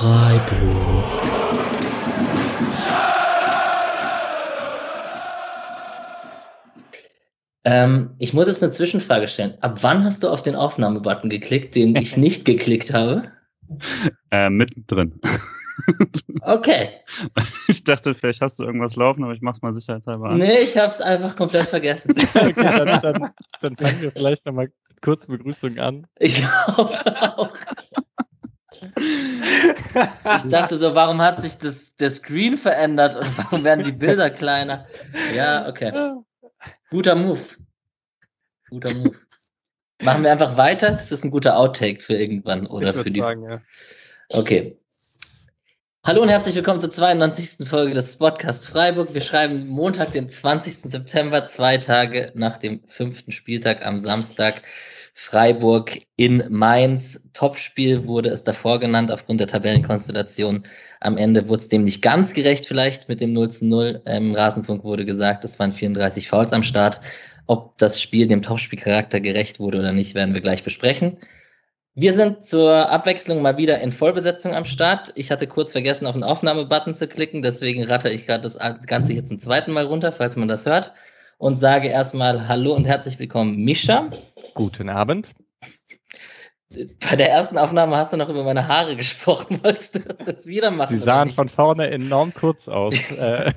Freiburg. 0.00 1.04
Ähm, 7.64 8.14
ich 8.18 8.32
muss 8.32 8.46
jetzt 8.46 8.62
eine 8.62 8.72
Zwischenfrage 8.72 9.28
stellen. 9.28 9.58
Ab 9.60 9.82
wann 9.82 10.02
hast 10.02 10.22
du 10.22 10.30
auf 10.30 10.42
den 10.42 10.54
Aufnahmebutton 10.54 11.28
geklickt, 11.28 11.74
den 11.74 11.94
ich 11.96 12.16
nicht 12.16 12.46
geklickt 12.46 12.94
habe? 12.94 13.24
Äh, 14.30 14.48
mittendrin. 14.48 15.20
Okay. 16.40 16.90
Ich 17.68 17.84
dachte, 17.84 18.14
vielleicht 18.14 18.40
hast 18.40 18.58
du 18.58 18.64
irgendwas 18.64 18.96
laufen, 18.96 19.22
aber 19.22 19.32
ich 19.32 19.42
mach's 19.42 19.62
mal 19.62 19.72
sicherheitshalber 19.72 20.30
an. 20.30 20.38
Nee, 20.38 20.60
ich 20.60 20.76
hab's 20.76 21.00
einfach 21.00 21.36
komplett 21.36 21.66
vergessen. 21.66 22.14
Okay, 22.34 22.52
dann, 22.54 23.00
dann, 23.02 23.30
dann 23.60 23.76
fangen 23.76 24.00
wir 24.00 24.12
vielleicht 24.12 24.44
nochmal 24.46 24.72
kurz 25.02 25.26
Begrüßung 25.26 25.78
an. 25.78 26.06
Ich 26.18 26.36
glaube 26.36 27.38
auch. 27.38 27.56
Ich 28.82 30.50
dachte 30.50 30.76
so, 30.76 30.94
warum 30.94 31.20
hat 31.20 31.42
sich 31.42 31.58
das, 31.58 31.94
der 31.96 32.10
Screen 32.10 32.56
verändert 32.56 33.16
und 33.16 33.38
warum 33.38 33.64
werden 33.64 33.84
die 33.84 33.92
Bilder 33.92 34.30
kleiner? 34.30 34.86
Ja, 35.34 35.68
okay. 35.68 36.14
Guter 36.90 37.14
Move. 37.14 37.40
Guter 38.70 38.94
Move. 38.94 39.16
Machen 40.02 40.22
wir 40.22 40.32
einfach 40.32 40.56
weiter? 40.56 40.90
Ist 40.90 41.12
das 41.12 41.22
ein 41.22 41.30
guter 41.30 41.58
Outtake 41.58 42.02
für 42.02 42.14
irgendwann 42.14 42.66
oder 42.66 42.88
ich 42.88 42.96
für 42.96 43.04
die? 43.04 43.20
sagen, 43.20 43.42
ja. 43.42 43.60
Okay. 44.28 44.78
Hallo 46.02 46.22
und 46.22 46.30
herzlich 46.30 46.54
willkommen 46.54 46.80
zur 46.80 46.90
92. 46.90 47.68
Folge 47.68 47.92
des 47.92 48.16
Podcast 48.16 48.66
Freiburg. 48.66 49.12
Wir 49.12 49.20
schreiben 49.20 49.66
Montag, 49.66 50.12
den 50.12 50.30
20. 50.30 50.90
September, 50.90 51.44
zwei 51.44 51.76
Tage 51.76 52.32
nach 52.34 52.56
dem 52.56 52.82
fünften 52.86 53.32
Spieltag 53.32 53.84
am 53.84 53.98
Samstag. 53.98 54.62
Freiburg 55.22 56.00
in 56.16 56.44
Mainz. 56.48 57.28
Topspiel 57.34 58.06
wurde 58.06 58.30
es 58.30 58.42
davor 58.42 58.80
genannt, 58.80 59.12
aufgrund 59.12 59.38
der 59.38 59.48
Tabellenkonstellation. 59.48 60.62
Am 60.98 61.18
Ende 61.18 61.46
wurde 61.46 61.60
es 61.60 61.68
dem 61.68 61.84
nicht 61.84 62.00
ganz 62.00 62.32
gerecht, 62.32 62.64
vielleicht 62.64 63.10
mit 63.10 63.20
dem 63.20 63.34
0 63.34 63.50
zu 63.50 63.66
0. 63.66 64.00
Im 64.06 64.34
Rasenfunk 64.34 64.82
wurde 64.82 65.04
gesagt, 65.04 65.44
es 65.44 65.58
waren 65.58 65.72
34 65.72 66.26
Fouls 66.26 66.54
am 66.54 66.62
Start. 66.62 67.02
Ob 67.46 67.76
das 67.76 68.00
Spiel 68.00 68.28
dem 68.28 68.40
Topspielcharakter 68.40 69.20
gerecht 69.20 69.60
wurde 69.60 69.80
oder 69.80 69.92
nicht, 69.92 70.14
werden 70.14 70.32
wir 70.32 70.40
gleich 70.40 70.64
besprechen. 70.64 71.18
Wir 71.94 72.14
sind 72.14 72.42
zur 72.42 72.88
Abwechslung 72.88 73.42
mal 73.42 73.58
wieder 73.58 73.78
in 73.80 73.92
Vollbesetzung 73.92 74.54
am 74.54 74.64
Start. 74.64 75.12
Ich 75.16 75.30
hatte 75.30 75.46
kurz 75.46 75.70
vergessen, 75.70 76.06
auf 76.06 76.14
den 76.14 76.24
Aufnahmebutton 76.24 76.94
zu 76.94 77.06
klicken, 77.06 77.42
deswegen 77.42 77.84
ratte 77.84 78.08
ich 78.08 78.26
gerade 78.26 78.42
das 78.42 78.56
Ganze 78.86 79.12
hier 79.12 79.24
zum 79.24 79.38
zweiten 79.38 79.72
Mal 79.72 79.84
runter, 79.84 80.12
falls 80.12 80.36
man 80.36 80.48
das 80.48 80.64
hört. 80.64 80.92
Und 81.36 81.58
sage 81.58 81.88
erstmal 81.88 82.48
Hallo 82.48 82.74
und 82.74 82.86
herzlich 82.86 83.18
willkommen, 83.18 83.56
Mischa. 83.64 84.10
Guten 84.54 84.88
Abend. 84.88 85.32
Bei 87.00 87.16
der 87.16 87.30
ersten 87.30 87.58
Aufnahme 87.58 87.96
hast 87.96 88.12
du 88.12 88.16
noch 88.16 88.28
über 88.28 88.44
meine 88.44 88.68
Haare 88.68 88.96
gesprochen. 88.96 89.60
Wolltest 89.64 89.94
du 89.94 90.00
das 90.00 90.26
jetzt 90.26 90.46
wieder 90.46 90.70
machen? 90.70 90.96
Sie 90.96 91.02
sahen 91.02 91.30
von 91.30 91.48
vorne 91.48 91.90
enorm 91.90 92.32
kurz 92.32 92.68
aus. 92.68 92.94
äh, 93.18 93.52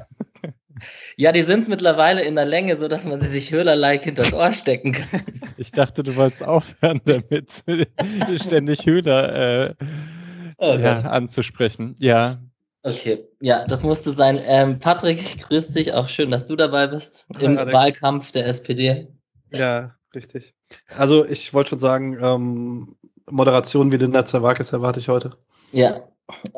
Ja, 1.16 1.32
die 1.32 1.44
sind 1.44 1.70
mittlerweile 1.70 2.24
in 2.24 2.36
der 2.36 2.46
Länge, 2.46 2.76
so 2.78 2.88
dass 2.88 3.06
man 3.06 3.20
sie 3.20 3.28
sich 3.28 3.52
höhlerlike 3.52 4.06
hinters 4.06 4.34
Ohr 4.34 4.52
stecken 4.54 4.94
kann. 4.94 5.22
ich 5.58 5.72
dachte, 5.72 6.04
du 6.04 6.16
wolltest 6.16 6.44
aufhören 6.44 7.00
damit, 7.06 7.64
ständig 8.42 8.86
Höhler 8.86 9.70
äh, 9.70 9.74
Oh 10.58 10.76
ja, 10.76 11.02
anzusprechen. 11.02 11.96
Ja, 12.00 12.40
Okay, 12.86 13.30
ja, 13.40 13.66
das 13.66 13.84
musste 13.84 14.12
sein. 14.12 14.42
Ähm, 14.44 14.80
Patrick, 14.80 15.40
grüß 15.40 15.72
dich, 15.72 15.94
auch 15.94 16.10
schön, 16.10 16.32
dass 16.32 16.46
du 16.46 16.58
dabei 16.58 16.88
bist 16.88 17.26
im 17.40 17.54
Hi, 17.54 17.58
Alex. 17.60 17.74
Wahlkampf 17.74 18.32
der 18.32 18.46
SPD. 18.46 19.08
Ja, 19.52 19.96
richtig. 20.14 20.54
Also 20.96 21.26
ich 21.26 21.54
wollte 21.54 21.72
schon 21.72 21.80
sagen, 21.80 22.18
ähm, 22.22 22.96
Moderation 23.30 23.92
wie 23.92 23.98
den 23.98 24.12
Netzerwakis 24.12 24.74
erwarte 24.74 25.00
ich 25.00 25.10
heute. 25.10 25.38
Ja, 25.72 26.04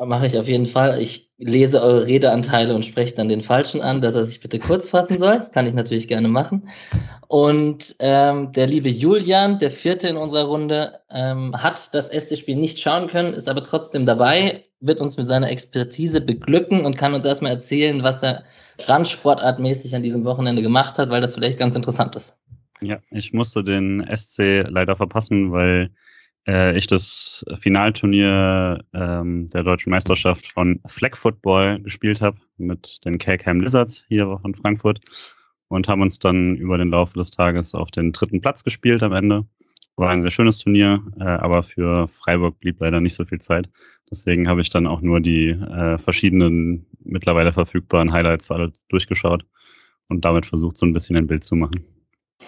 mache 0.04 0.26
ich 0.26 0.38
auf 0.38 0.48
jeden 0.48 0.66
Fall. 0.66 1.00
Ich 1.00 1.30
lese 1.38 1.82
eure 1.82 2.06
Redeanteile 2.06 2.74
und 2.74 2.84
spreche 2.84 3.14
dann 3.14 3.28
den 3.28 3.42
Falschen 3.42 3.80
an, 3.80 4.00
dass 4.00 4.14
er 4.14 4.24
sich 4.24 4.40
bitte 4.40 4.58
kurz 4.58 4.88
fassen 4.88 5.18
soll. 5.18 5.36
Das 5.36 5.52
kann 5.52 5.66
ich 5.66 5.74
natürlich 5.74 6.08
gerne 6.08 6.28
machen. 6.28 6.68
Und 7.28 7.96
ähm, 7.98 8.52
der 8.52 8.66
liebe 8.66 8.88
Julian, 8.88 9.58
der 9.58 9.70
vierte 9.70 10.08
in 10.08 10.16
unserer 10.16 10.44
Runde, 10.44 11.00
ähm, 11.10 11.54
hat 11.56 11.94
das 11.94 12.08
erste 12.08 12.36
Spiel 12.36 12.56
nicht 12.56 12.78
schauen 12.78 13.08
können, 13.08 13.34
ist 13.34 13.48
aber 13.48 13.62
trotzdem 13.62 14.06
dabei, 14.06 14.64
wird 14.80 15.00
uns 15.00 15.16
mit 15.16 15.26
seiner 15.26 15.50
Expertise 15.50 16.20
beglücken 16.20 16.84
und 16.84 16.96
kann 16.96 17.14
uns 17.14 17.24
erstmal 17.24 17.52
erzählen, 17.52 18.02
was 18.02 18.22
er 18.22 18.44
randsportartmäßig 18.78 19.94
an 19.94 20.02
diesem 20.02 20.24
Wochenende 20.24 20.62
gemacht 20.62 20.98
hat, 20.98 21.10
weil 21.10 21.20
das 21.20 21.34
vielleicht 21.34 21.58
ganz 21.58 21.74
interessant 21.74 22.14
ist. 22.14 22.38
Ja, 22.80 23.00
ich 23.10 23.32
musste 23.32 23.64
den 23.64 24.06
SC 24.14 24.64
leider 24.68 24.96
verpassen, 24.96 25.50
weil 25.50 25.90
äh, 26.46 26.76
ich 26.76 26.86
das 26.86 27.44
Finalturnier 27.60 28.84
ähm, 28.92 29.48
der 29.48 29.62
deutschen 29.62 29.90
Meisterschaft 29.90 30.46
von 30.46 30.80
Flag 30.86 31.16
Football 31.16 31.80
gespielt 31.80 32.20
habe 32.20 32.38
mit 32.58 33.04
den 33.04 33.18
Kelkham 33.18 33.60
Lizards 33.60 34.04
hier 34.08 34.38
von 34.40 34.54
Frankfurt 34.54 35.00
und 35.68 35.88
haben 35.88 36.02
uns 36.02 36.18
dann 36.18 36.56
über 36.56 36.78
den 36.78 36.90
Laufe 36.90 37.14
des 37.14 37.30
Tages 37.30 37.74
auf 37.74 37.90
den 37.90 38.12
dritten 38.12 38.40
Platz 38.40 38.62
gespielt 38.62 39.02
am 39.02 39.12
Ende. 39.12 39.46
War 39.96 40.10
ein 40.10 40.20
sehr 40.20 40.30
schönes 40.30 40.58
Turnier, 40.58 41.02
äh, 41.18 41.24
aber 41.24 41.62
für 41.62 42.08
Freiburg 42.08 42.60
blieb 42.60 42.80
leider 42.80 43.00
nicht 43.00 43.14
so 43.14 43.24
viel 43.24 43.40
Zeit. 43.40 43.70
Deswegen 44.10 44.48
habe 44.48 44.60
ich 44.60 44.68
dann 44.68 44.86
auch 44.86 45.00
nur 45.00 45.20
die 45.20 45.48
äh, 45.48 45.98
verschiedenen 45.98 46.86
mittlerweile 47.02 47.52
verfügbaren 47.52 48.12
Highlights 48.12 48.50
alle 48.50 48.72
durchgeschaut 48.88 49.46
und 50.08 50.24
damit 50.24 50.44
versucht, 50.46 50.76
so 50.76 50.84
ein 50.86 50.92
bisschen 50.92 51.16
ein 51.16 51.26
Bild 51.26 51.44
zu 51.44 51.56
machen. 51.56 51.95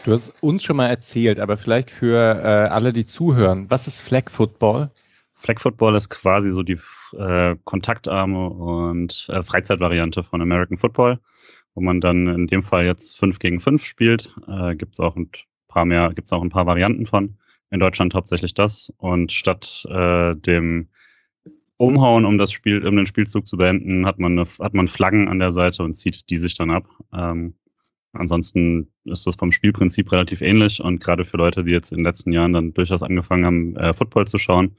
Du 0.05 0.13
hast 0.13 0.43
uns 0.43 0.63
schon 0.63 0.77
mal 0.77 0.89
erzählt, 0.89 1.41
aber 1.41 1.57
vielleicht 1.57 1.91
für 1.91 2.17
äh, 2.17 2.69
alle, 2.69 2.93
die 2.93 3.07
zuhören, 3.07 3.71
was 3.71 3.87
ist 3.87 4.01
Flag 4.01 4.31
Football? 4.31 4.91
Flag 5.35 5.61
Football 5.61 5.95
ist 5.95 6.11
quasi 6.11 6.51
so 6.51 6.63
die 6.63 6.79
äh, 7.17 7.57
kontaktarme 7.65 8.51
und 8.51 9.27
äh, 9.29 9.43
Freizeitvariante 9.43 10.25
von 10.25 10.43
American 10.43 10.79
Football, 10.79 11.21
wo 11.75 11.81
man 11.81 12.01
dann 12.01 12.27
in 12.27 12.47
dem 12.49 12.65
Fall 12.65 12.85
jetzt 12.87 13.19
5 13.19 13.39
gegen 13.39 13.61
5 13.61 13.85
spielt. 13.85 14.35
Äh, 14.49 14.75
gibt 14.75 14.95
es 14.95 15.01
auch 15.01 15.15
ein 15.17 15.31
paar 15.69 15.85
mehr, 15.85 16.13
gibt 16.15 16.27
es 16.27 16.33
auch 16.33 16.43
ein 16.43 16.51
paar 16.51 16.67
Varianten 16.67 17.07
von. 17.07 17.39
In 17.71 17.81
Deutschland 17.81 18.15
hauptsächlich 18.15 18.55
das. 18.55 18.93
Und 18.97 19.31
statt 19.31 19.87
äh, 19.89 20.35
dem 20.35 20.89
Umhauen, 21.77 22.25
um 22.25 22.39
das 22.39 22.51
Spiel, 22.51 22.85
um 22.85 22.97
den 22.97 23.07
Spielzug 23.07 23.47
zu 23.47 23.57
beenden, 23.57 24.07
hat 24.07 24.19
man, 24.19 24.33
eine, 24.33 24.49
hat 24.59 24.75
man 24.75 24.89
Flaggen 24.89 25.29
an 25.29 25.39
der 25.39 25.53
Seite 25.53 25.85
und 25.85 25.95
zieht 25.95 26.29
die 26.31 26.39
sich 26.39 26.57
dann 26.57 26.71
ab. 26.71 26.89
Ähm, 27.13 27.55
ansonsten 28.13 28.93
ist 29.05 29.27
das 29.27 29.37
vom 29.37 29.53
Spielprinzip 29.53 30.11
relativ 30.13 30.41
ähnlich 30.41 30.81
und 30.81 31.01
gerade 31.01 31.25
für 31.25 31.37
Leute, 31.37 31.65
die 31.65 31.73
jetzt 31.73 31.93
in 31.93 31.99
den 31.99 32.05
letzten 32.05 32.33
Jahren 32.33 32.53
dann 32.53 32.75
durchaus 32.75 33.03
angefangen 33.03 33.45
haben, 33.45 33.77
äh, 33.77 33.93
Football 33.95 34.27
zu 34.27 34.39
schauen, 34.39 34.77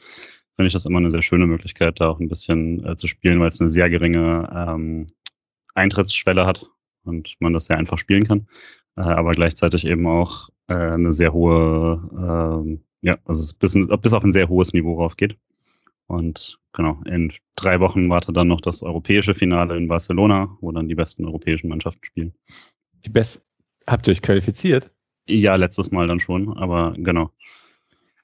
finde 0.56 0.68
ich 0.68 0.74
das 0.74 0.86
immer 0.86 0.98
eine 0.98 1.12
sehr 1.12 1.22
schöne 1.22 1.48
Möglichkeit, 1.48 2.00
da 2.00 2.10
auch 2.10 2.20
ein 2.20 2.30
bisschen 2.30 2.86
äh, 2.86 2.96
zu 2.98 3.08
spielen, 3.08 3.40
weil 3.40 3.50
es 3.50 3.62
eine 3.62 3.70
sehr 3.70 3.90
geringe 3.90 4.50
ähm, 4.54 5.08
Eintrittsschwelle 5.74 6.46
hat 6.46 6.68
und 7.04 7.36
man 7.40 7.54
das 7.54 7.66
sehr 7.66 7.78
einfach 7.78 7.98
spielen 7.98 8.26
kann, 8.26 8.48
äh, 8.98 9.02
aber 9.02 9.32
gleichzeitig 9.32 9.86
eben 9.86 10.06
auch 10.08 10.50
äh, 10.68 10.74
eine 10.74 11.12
sehr 11.12 11.34
hohe, 11.34 12.10
ähm, 12.14 12.84
ja, 13.02 13.18
also 13.26 13.44
es 13.44 13.54
bis, 13.54 13.78
bis 14.02 14.14
auf 14.14 14.24
ein 14.24 14.32
sehr 14.32 14.50
hohes 14.50 14.74
Niveau 14.74 14.96
raufgeht. 14.96 15.38
Und 16.08 16.60
genau, 16.74 17.02
in 17.06 17.32
drei 17.56 17.80
Wochen 17.80 18.10
wartet 18.10 18.36
dann 18.36 18.48
noch 18.48 18.62
das 18.62 18.82
europäische 18.82 19.36
Finale 19.36 19.78
in 19.78 19.88
Barcelona, 19.88 20.58
wo 20.60 20.72
dann 20.72 20.88
die 20.88 20.96
besten 20.96 21.24
europäischen 21.24 21.70
Mannschaften 21.70 22.04
spielen. 22.04 22.34
Die 23.06 23.10
Best 23.10 23.42
Habt 23.90 24.08
ihr 24.08 24.12
euch 24.12 24.22
qualifiziert? 24.22 24.92
Ja, 25.28 25.56
letztes 25.56 25.90
Mal 25.90 26.08
dann 26.08 26.20
schon, 26.20 26.56
aber 26.58 26.94
genau. 26.96 27.32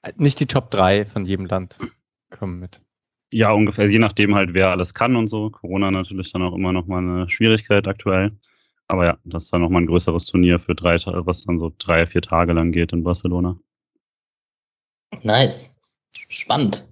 Äh, 0.02 0.12
Nicht 0.16 0.38
die 0.38 0.46
Top 0.46 0.70
3 0.70 1.06
von 1.06 1.24
jedem 1.24 1.46
Land 1.46 1.78
kommen 2.30 2.60
mit. 2.60 2.80
Ja, 3.32 3.50
ungefähr, 3.50 3.88
je 3.88 3.98
nachdem 3.98 4.36
halt, 4.36 4.54
wer 4.54 4.70
alles 4.70 4.94
kann 4.94 5.16
und 5.16 5.26
so. 5.26 5.50
Corona 5.50 5.90
natürlich 5.90 6.30
dann 6.32 6.42
auch 6.42 6.54
immer 6.54 6.72
noch 6.72 6.86
mal 6.86 6.98
eine 6.98 7.28
Schwierigkeit 7.28 7.88
aktuell. 7.88 8.38
Aber 8.86 9.04
ja, 9.04 9.18
das 9.24 9.44
ist 9.44 9.52
dann 9.52 9.62
noch 9.62 9.70
mal 9.70 9.80
ein 9.80 9.86
größeres 9.86 10.26
Turnier 10.26 10.60
für 10.60 10.76
drei, 10.76 10.94
was 11.04 11.44
dann 11.44 11.58
so 11.58 11.72
drei, 11.76 12.06
vier 12.06 12.22
Tage 12.22 12.52
lang 12.52 12.70
geht 12.70 12.92
in 12.92 13.02
Barcelona. 13.02 13.58
Nice. 15.22 15.74
Spannend. 16.28 16.88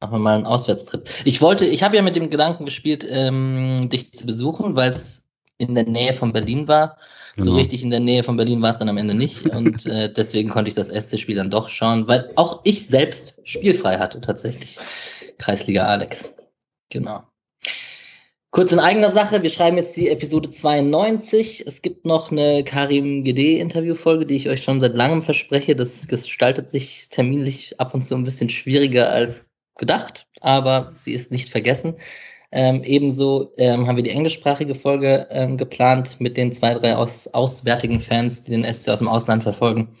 Machen 0.00 0.14
wir 0.14 0.18
mal 0.18 0.34
einen 0.34 0.46
Auswärtstrip. 0.46 1.08
Ich 1.24 1.40
wollte, 1.40 1.66
ich 1.66 1.84
habe 1.84 1.94
ja 1.94 2.02
mit 2.02 2.16
dem 2.16 2.30
Gedanken 2.30 2.64
gespielt, 2.64 3.06
ähm, 3.08 3.88
dich 3.88 4.12
zu 4.12 4.26
besuchen, 4.26 4.74
weil 4.74 4.90
es 4.90 5.29
in 5.60 5.74
der 5.74 5.84
Nähe 5.84 6.12
von 6.12 6.32
Berlin 6.32 6.68
war. 6.68 6.96
So 7.36 7.50
Genau. 7.50 7.56
richtig 7.58 7.82
in 7.84 7.90
der 7.90 8.00
Nähe 8.00 8.22
von 8.22 8.36
Berlin 8.36 8.60
war 8.60 8.70
es 8.70 8.78
dann 8.78 8.88
am 8.88 8.98
Ende 8.98 9.14
nicht. 9.14 9.46
Und 9.54 9.86
äh, 9.86 10.12
deswegen 10.12 10.48
konnte 10.50 10.68
ich 10.68 10.74
das 10.74 10.88
erste 10.88 11.18
Spiel 11.18 11.36
dann 11.36 11.50
doch 11.50 11.68
schauen, 11.68 12.08
weil 12.08 12.30
auch 12.36 12.60
ich 12.64 12.86
selbst 12.86 13.40
spielfrei 13.44 13.98
hatte 13.98 14.20
tatsächlich. 14.20 14.78
Kreisliga 15.38 15.86
Alex. 15.86 16.32
Genau. 16.90 17.22
Kurz 18.52 18.72
in 18.72 18.80
eigener 18.80 19.10
Sache, 19.10 19.44
wir 19.44 19.50
schreiben 19.50 19.76
jetzt 19.76 19.96
die 19.96 20.08
Episode 20.08 20.48
92. 20.48 21.64
Es 21.68 21.82
gibt 21.82 22.04
noch 22.04 22.32
eine 22.32 22.64
Karim 22.64 23.22
Gede-Interviewfolge, 23.22 24.26
die 24.26 24.34
ich 24.34 24.48
euch 24.48 24.64
schon 24.64 24.80
seit 24.80 24.94
langem 24.94 25.22
verspreche. 25.22 25.76
Das 25.76 26.08
gestaltet 26.08 26.68
sich 26.68 27.08
terminlich 27.10 27.78
ab 27.78 27.94
und 27.94 28.02
zu 28.02 28.16
ein 28.16 28.24
bisschen 28.24 28.48
schwieriger 28.48 29.08
als 29.08 29.46
gedacht, 29.78 30.26
aber 30.40 30.92
sie 30.96 31.12
ist 31.12 31.30
nicht 31.30 31.48
vergessen. 31.48 31.94
Ähm, 32.52 32.82
ebenso 32.82 33.52
ähm, 33.58 33.86
haben 33.86 33.96
wir 33.96 34.02
die 34.02 34.10
englischsprachige 34.10 34.74
Folge 34.74 35.28
ähm, 35.30 35.56
geplant 35.56 36.16
mit 36.20 36.36
den 36.36 36.52
zwei, 36.52 36.74
drei 36.74 36.96
aus, 36.96 37.28
auswärtigen 37.28 38.00
Fans, 38.00 38.42
die 38.42 38.50
den 38.50 38.64
SC 38.64 38.88
aus 38.88 38.98
dem 38.98 39.08
Ausland 39.08 39.42
verfolgen. 39.42 39.96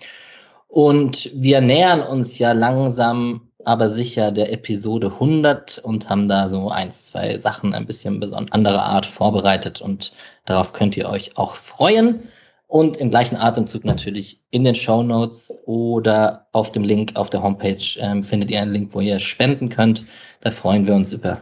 Und 0.66 1.30
wir 1.34 1.60
nähern 1.60 2.02
uns 2.02 2.38
ja 2.38 2.52
langsam 2.52 3.50
aber 3.64 3.90
sicher 3.90 4.32
der 4.32 4.52
Episode 4.52 5.08
100 5.08 5.78
und 5.78 6.08
haben 6.08 6.28
da 6.28 6.48
so 6.48 6.70
ein, 6.70 6.92
zwei 6.92 7.38
Sachen 7.38 7.74
ein 7.74 7.86
bisschen 7.86 8.22
anderer 8.50 8.84
Art 8.84 9.06
vorbereitet 9.06 9.80
und 9.80 10.12
darauf 10.44 10.72
könnt 10.72 10.96
ihr 10.96 11.08
euch 11.08 11.36
auch 11.36 11.54
freuen. 11.54 12.28
Und 12.66 12.98
im 12.98 13.10
gleichen 13.10 13.36
Atemzug 13.36 13.84
natürlich 13.84 14.38
in 14.50 14.62
den 14.62 14.76
Show 14.76 15.02
Notes 15.02 15.52
oder 15.66 16.46
auf 16.52 16.70
dem 16.70 16.84
Link 16.84 17.16
auf 17.16 17.28
der 17.28 17.42
Homepage 17.42 17.82
ähm, 17.98 18.22
findet 18.22 18.50
ihr 18.50 18.62
einen 18.62 18.72
Link, 18.72 18.94
wo 18.94 19.00
ihr 19.00 19.18
spenden 19.18 19.70
könnt. 19.70 20.04
Da 20.40 20.52
freuen 20.52 20.86
wir 20.86 20.94
uns 20.94 21.12
über 21.12 21.40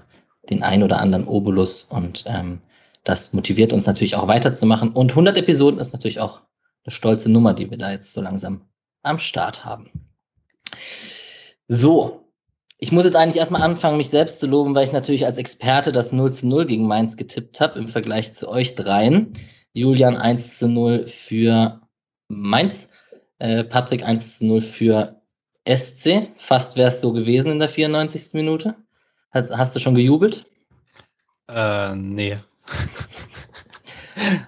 den 0.50 0.62
ein 0.62 0.82
oder 0.82 1.00
anderen 1.00 1.26
Obolus 1.26 1.84
und 1.84 2.24
ähm, 2.26 2.60
das 3.04 3.32
motiviert 3.32 3.72
uns 3.72 3.86
natürlich 3.86 4.16
auch 4.16 4.28
weiterzumachen. 4.28 4.90
Und 4.90 5.10
100 5.10 5.36
Episoden 5.38 5.80
ist 5.80 5.92
natürlich 5.92 6.20
auch 6.20 6.42
eine 6.84 6.92
stolze 6.92 7.30
Nummer, 7.30 7.54
die 7.54 7.70
wir 7.70 7.78
da 7.78 7.90
jetzt 7.90 8.12
so 8.12 8.20
langsam 8.20 8.62
am 9.02 9.18
Start 9.18 9.64
haben. 9.64 9.90
So, 11.68 12.28
ich 12.78 12.92
muss 12.92 13.04
jetzt 13.04 13.16
eigentlich 13.16 13.38
erstmal 13.38 13.62
anfangen, 13.62 13.96
mich 13.96 14.10
selbst 14.10 14.40
zu 14.40 14.46
loben, 14.46 14.74
weil 14.74 14.84
ich 14.84 14.92
natürlich 14.92 15.26
als 15.26 15.38
Experte 15.38 15.90
das 15.90 16.12
0 16.12 16.32
zu 16.32 16.48
0 16.48 16.66
gegen 16.66 16.86
Mainz 16.86 17.16
getippt 17.16 17.60
habe 17.60 17.78
im 17.78 17.88
Vergleich 17.88 18.34
zu 18.34 18.48
euch 18.48 18.74
dreien. 18.74 19.34
Julian 19.72 20.16
1 20.16 20.58
zu 20.58 20.68
0 20.68 21.06
für 21.08 21.80
Mainz, 22.28 22.90
äh, 23.38 23.64
Patrick 23.64 24.04
1 24.04 24.38
zu 24.38 24.46
0 24.46 24.60
für 24.60 25.22
SC. 25.66 26.30
Fast 26.36 26.76
wäre 26.76 26.88
es 26.88 27.00
so 27.00 27.12
gewesen 27.12 27.52
in 27.52 27.58
der 27.58 27.68
94. 27.68 28.34
Minute. 28.34 28.76
Hast, 29.30 29.50
hast 29.50 29.76
du 29.76 29.80
schon 29.80 29.94
gejubelt? 29.94 30.46
Äh, 31.48 31.94
nee. 31.94 32.38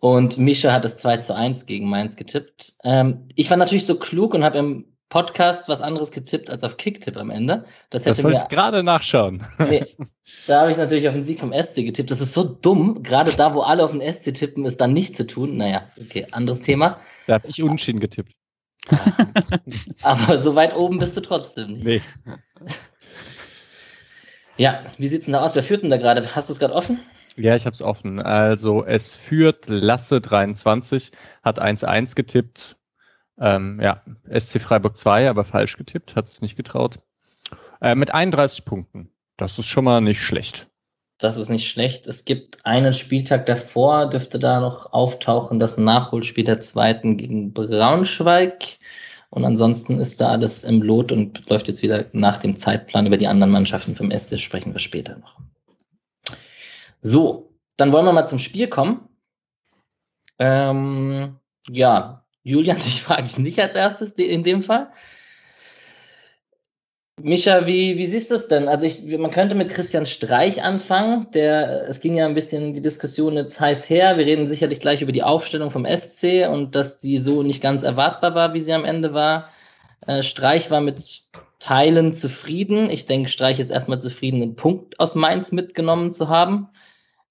Und 0.00 0.38
Misha 0.38 0.72
hat 0.72 0.84
es 0.84 0.96
2 0.98 1.18
zu 1.18 1.34
1 1.34 1.66
gegen 1.66 1.88
Mainz 1.88 2.16
getippt. 2.16 2.74
Ähm, 2.84 3.28
ich 3.34 3.50
war 3.50 3.56
natürlich 3.56 3.84
so 3.84 3.98
klug 3.98 4.32
und 4.32 4.42
habe 4.44 4.56
im 4.56 4.86
Podcast 5.10 5.68
was 5.68 5.82
anderes 5.82 6.10
getippt 6.10 6.48
als 6.48 6.64
auf 6.64 6.78
Kicktipp 6.78 7.18
am 7.18 7.28
Ende. 7.30 7.66
Das, 7.90 8.06
hätte 8.06 8.22
das 8.22 8.48
gerade 8.48 8.82
nachschauen. 8.82 9.42
Nee, 9.58 9.84
da 10.46 10.62
habe 10.62 10.70
ich 10.70 10.78
natürlich 10.78 11.06
auf 11.06 11.14
den 11.14 11.24
Sieg 11.24 11.40
vom 11.40 11.52
SC 11.52 11.84
getippt. 11.84 12.10
Das 12.10 12.20
ist 12.20 12.32
so 12.32 12.44
dumm. 12.44 13.02
Gerade 13.02 13.32
da, 13.32 13.54
wo 13.54 13.60
alle 13.60 13.84
auf 13.84 13.90
den 13.90 14.00
SC 14.00 14.32
tippen, 14.32 14.64
ist 14.64 14.80
dann 14.80 14.94
nicht 14.94 15.16
zu 15.16 15.26
tun. 15.26 15.56
Naja, 15.56 15.82
okay, 16.00 16.26
anderes 16.30 16.60
Thema. 16.60 17.00
Da 17.26 17.34
habe 17.34 17.48
ich 17.48 17.62
Unschieden 17.62 18.00
getippt. 18.00 18.32
Aber 20.02 20.38
so 20.38 20.54
weit 20.54 20.74
oben 20.74 20.98
bist 20.98 21.16
du 21.16 21.20
trotzdem 21.20 21.72
nicht. 21.72 21.84
Nee. 21.84 22.02
Ja, 24.60 24.84
wie 24.98 25.08
sieht's 25.08 25.24
denn 25.24 25.32
da 25.32 25.40
aus? 25.40 25.54
Wer 25.54 25.62
führt 25.62 25.84
denn 25.84 25.88
da 25.88 25.96
gerade? 25.96 26.36
Hast 26.36 26.50
du 26.50 26.52
es 26.52 26.58
gerade 26.58 26.74
offen? 26.74 27.00
Ja, 27.38 27.56
ich 27.56 27.64
habe 27.64 27.72
es 27.72 27.80
offen. 27.80 28.20
Also 28.20 28.84
es 28.84 29.14
führt 29.14 29.70
Lasse 29.70 30.20
23, 30.20 31.12
hat 31.42 31.62
1-1 31.62 32.14
getippt. 32.14 32.76
Ähm, 33.38 33.80
ja, 33.82 34.02
SC 34.28 34.60
Freiburg 34.60 34.98
2, 34.98 35.30
aber 35.30 35.44
falsch 35.44 35.78
getippt, 35.78 36.14
hat 36.14 36.28
es 36.28 36.42
nicht 36.42 36.56
getraut. 36.56 36.98
Äh, 37.80 37.94
mit 37.94 38.12
31 38.12 38.66
Punkten. 38.66 39.08
Das 39.38 39.58
ist 39.58 39.64
schon 39.64 39.84
mal 39.84 40.02
nicht 40.02 40.20
schlecht. 40.20 40.68
Das 41.16 41.38
ist 41.38 41.48
nicht 41.48 41.70
schlecht. 41.70 42.06
Es 42.06 42.26
gibt 42.26 42.66
einen 42.66 42.92
Spieltag 42.92 43.46
davor, 43.46 44.10
dürfte 44.10 44.38
da 44.38 44.60
noch 44.60 44.92
auftauchen, 44.92 45.58
das 45.58 45.78
Nachholspiel 45.78 46.44
der 46.44 46.60
zweiten 46.60 47.16
gegen 47.16 47.54
Braunschweig. 47.54 48.76
Und 49.30 49.44
ansonsten 49.44 50.00
ist 50.00 50.20
da 50.20 50.28
alles 50.28 50.64
im 50.64 50.82
Lot 50.82 51.12
und 51.12 51.48
läuft 51.48 51.68
jetzt 51.68 51.82
wieder 51.82 52.06
nach 52.12 52.38
dem 52.38 52.56
Zeitplan 52.56 53.06
über 53.06 53.16
die 53.16 53.28
anderen 53.28 53.52
Mannschaften 53.52 53.94
vom 53.94 54.10
SC, 54.10 54.38
sprechen 54.38 54.72
wir 54.72 54.80
später 54.80 55.16
noch. 55.18 55.38
So, 57.00 57.54
dann 57.76 57.92
wollen 57.92 58.04
wir 58.04 58.12
mal 58.12 58.26
zum 58.26 58.40
Spiel 58.40 58.68
kommen. 58.68 59.08
Ähm, 60.38 61.36
ja, 61.68 62.24
Julian, 62.42 62.78
dich 62.80 63.02
frage 63.02 63.26
ich 63.26 63.38
nicht 63.38 63.60
als 63.60 63.74
erstes 63.74 64.10
in 64.12 64.42
dem 64.42 64.62
Fall. 64.62 64.90
Micha, 67.22 67.66
wie, 67.66 67.98
wie 67.98 68.06
siehst 68.06 68.30
du 68.30 68.34
es 68.34 68.48
denn? 68.48 68.68
Also 68.68 68.86
ich, 68.86 69.02
man 69.18 69.30
könnte 69.30 69.54
mit 69.54 69.70
Christian 69.70 70.06
Streich 70.06 70.62
anfangen. 70.62 71.28
Der, 71.32 71.88
es 71.88 72.00
ging 72.00 72.14
ja 72.14 72.26
ein 72.26 72.34
bisschen 72.34 72.74
die 72.74 72.82
Diskussion 72.82 73.34
jetzt 73.34 73.60
heiß 73.60 73.88
her. 73.88 74.18
Wir 74.18 74.26
reden 74.26 74.48
sicherlich 74.48 74.80
gleich 74.80 75.02
über 75.02 75.12
die 75.12 75.22
Aufstellung 75.22 75.70
vom 75.70 75.86
SC 75.86 76.48
und 76.50 76.74
dass 76.74 76.98
die 76.98 77.18
so 77.18 77.42
nicht 77.42 77.62
ganz 77.62 77.82
erwartbar 77.82 78.34
war, 78.34 78.54
wie 78.54 78.60
sie 78.60 78.72
am 78.72 78.84
Ende 78.84 79.14
war. 79.14 79.48
Äh, 80.06 80.22
Streich 80.22 80.70
war 80.70 80.80
mit 80.80 81.22
Teilen 81.58 82.14
zufrieden. 82.14 82.90
Ich 82.90 83.06
denke, 83.06 83.28
Streich 83.28 83.60
ist 83.60 83.70
erstmal 83.70 84.00
zufrieden, 84.00 84.42
einen 84.42 84.56
Punkt 84.56 84.98
aus 84.98 85.14
Mainz 85.14 85.52
mitgenommen 85.52 86.12
zu 86.12 86.28
haben. 86.28 86.68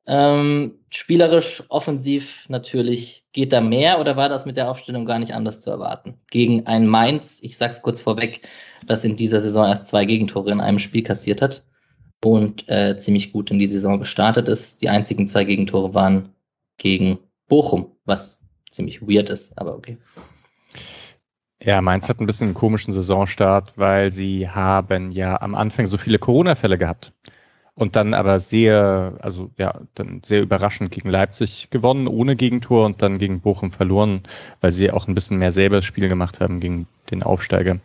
Ähm, 0.08 0.79
spielerisch, 0.90 1.64
offensiv 1.70 2.48
natürlich 2.50 3.26
geht 3.32 3.54
da 3.54 3.62
mehr 3.62 4.00
oder 4.00 4.18
war 4.18 4.30
das 4.30 4.46
mit 4.46 4.58
der 4.58 4.70
Aufstellung 4.70 5.06
gar 5.06 5.20
nicht 5.20 5.34
anders 5.34 5.62
zu 5.62 5.70
erwarten? 5.70 6.16
Gegen 6.30 6.68
ein 6.68 6.88
Mainz, 6.88 7.40
ich 7.42 7.58
sag's 7.58 7.82
kurz 7.82 8.00
vorweg, 8.00 8.48
das 8.86 9.04
in 9.04 9.16
dieser 9.16 9.40
Saison 9.40 9.66
erst 9.66 9.88
zwei 9.88 10.06
Gegentore 10.06 10.52
in 10.52 10.62
einem 10.62 10.80
Spiel 10.80 11.04
kassiert 11.04 11.42
hat 11.42 11.64
und 12.24 12.68
äh, 12.68 12.98
ziemlich 12.98 13.32
gut 13.32 13.52
in 13.52 13.60
die 13.60 13.68
Saison 13.68 14.00
gestartet 14.00 14.48
ist. 14.48 14.82
Die 14.82 14.90
einzigen 14.90 15.28
zwei 15.28 15.44
Gegentore 15.44 15.94
waren 15.94 16.30
gegen 16.78 17.20
Bochum, 17.48 17.92
was 18.06 18.42
ziemlich 18.72 19.02
weird 19.02 19.30
ist, 19.30 19.58
aber 19.58 19.76
okay. 19.76 19.98
Ja, 21.62 21.82
Mainz 21.82 22.08
hat 22.08 22.22
ein 22.22 22.26
bisschen 22.26 22.48
einen 22.48 22.54
komischen 22.54 22.94
Saisonstart, 22.94 23.78
weil 23.78 24.12
sie 24.12 24.48
haben 24.48 25.12
ja 25.12 25.42
am 25.42 25.56
Anfang 25.56 25.88
so 25.88 25.98
viele 25.98 26.18
Corona-Fälle 26.18 26.78
gehabt 26.78 27.14
und 27.80 27.96
dann 27.96 28.14
aber 28.14 28.42
sehr, 28.42 29.14
also 29.22 29.52
ja, 29.58 29.80
dann 29.96 30.22
sehr 30.24 30.42
überraschend 30.42 30.92
gegen 30.92 31.10
Leipzig 31.10 31.70
gewonnen, 31.70 32.08
ohne 32.08 32.36
Gegentor 32.36 32.86
und 32.86 33.02
dann 33.02 33.20
gegen 33.20 33.40
Bochum 33.40 33.72
verloren, 33.72 34.24
weil 34.60 34.72
sie 34.72 34.92
auch 34.92 35.08
ein 35.08 35.16
bisschen 35.16 35.38
mehr 35.38 35.54
selber 35.54 35.78
das 35.78 35.86
Spiel 35.86 36.10
gemacht 36.10 36.42
haben 36.42 36.60
gegen 36.60 36.88
den 37.10 37.24
Aufsteiger. 37.24 37.80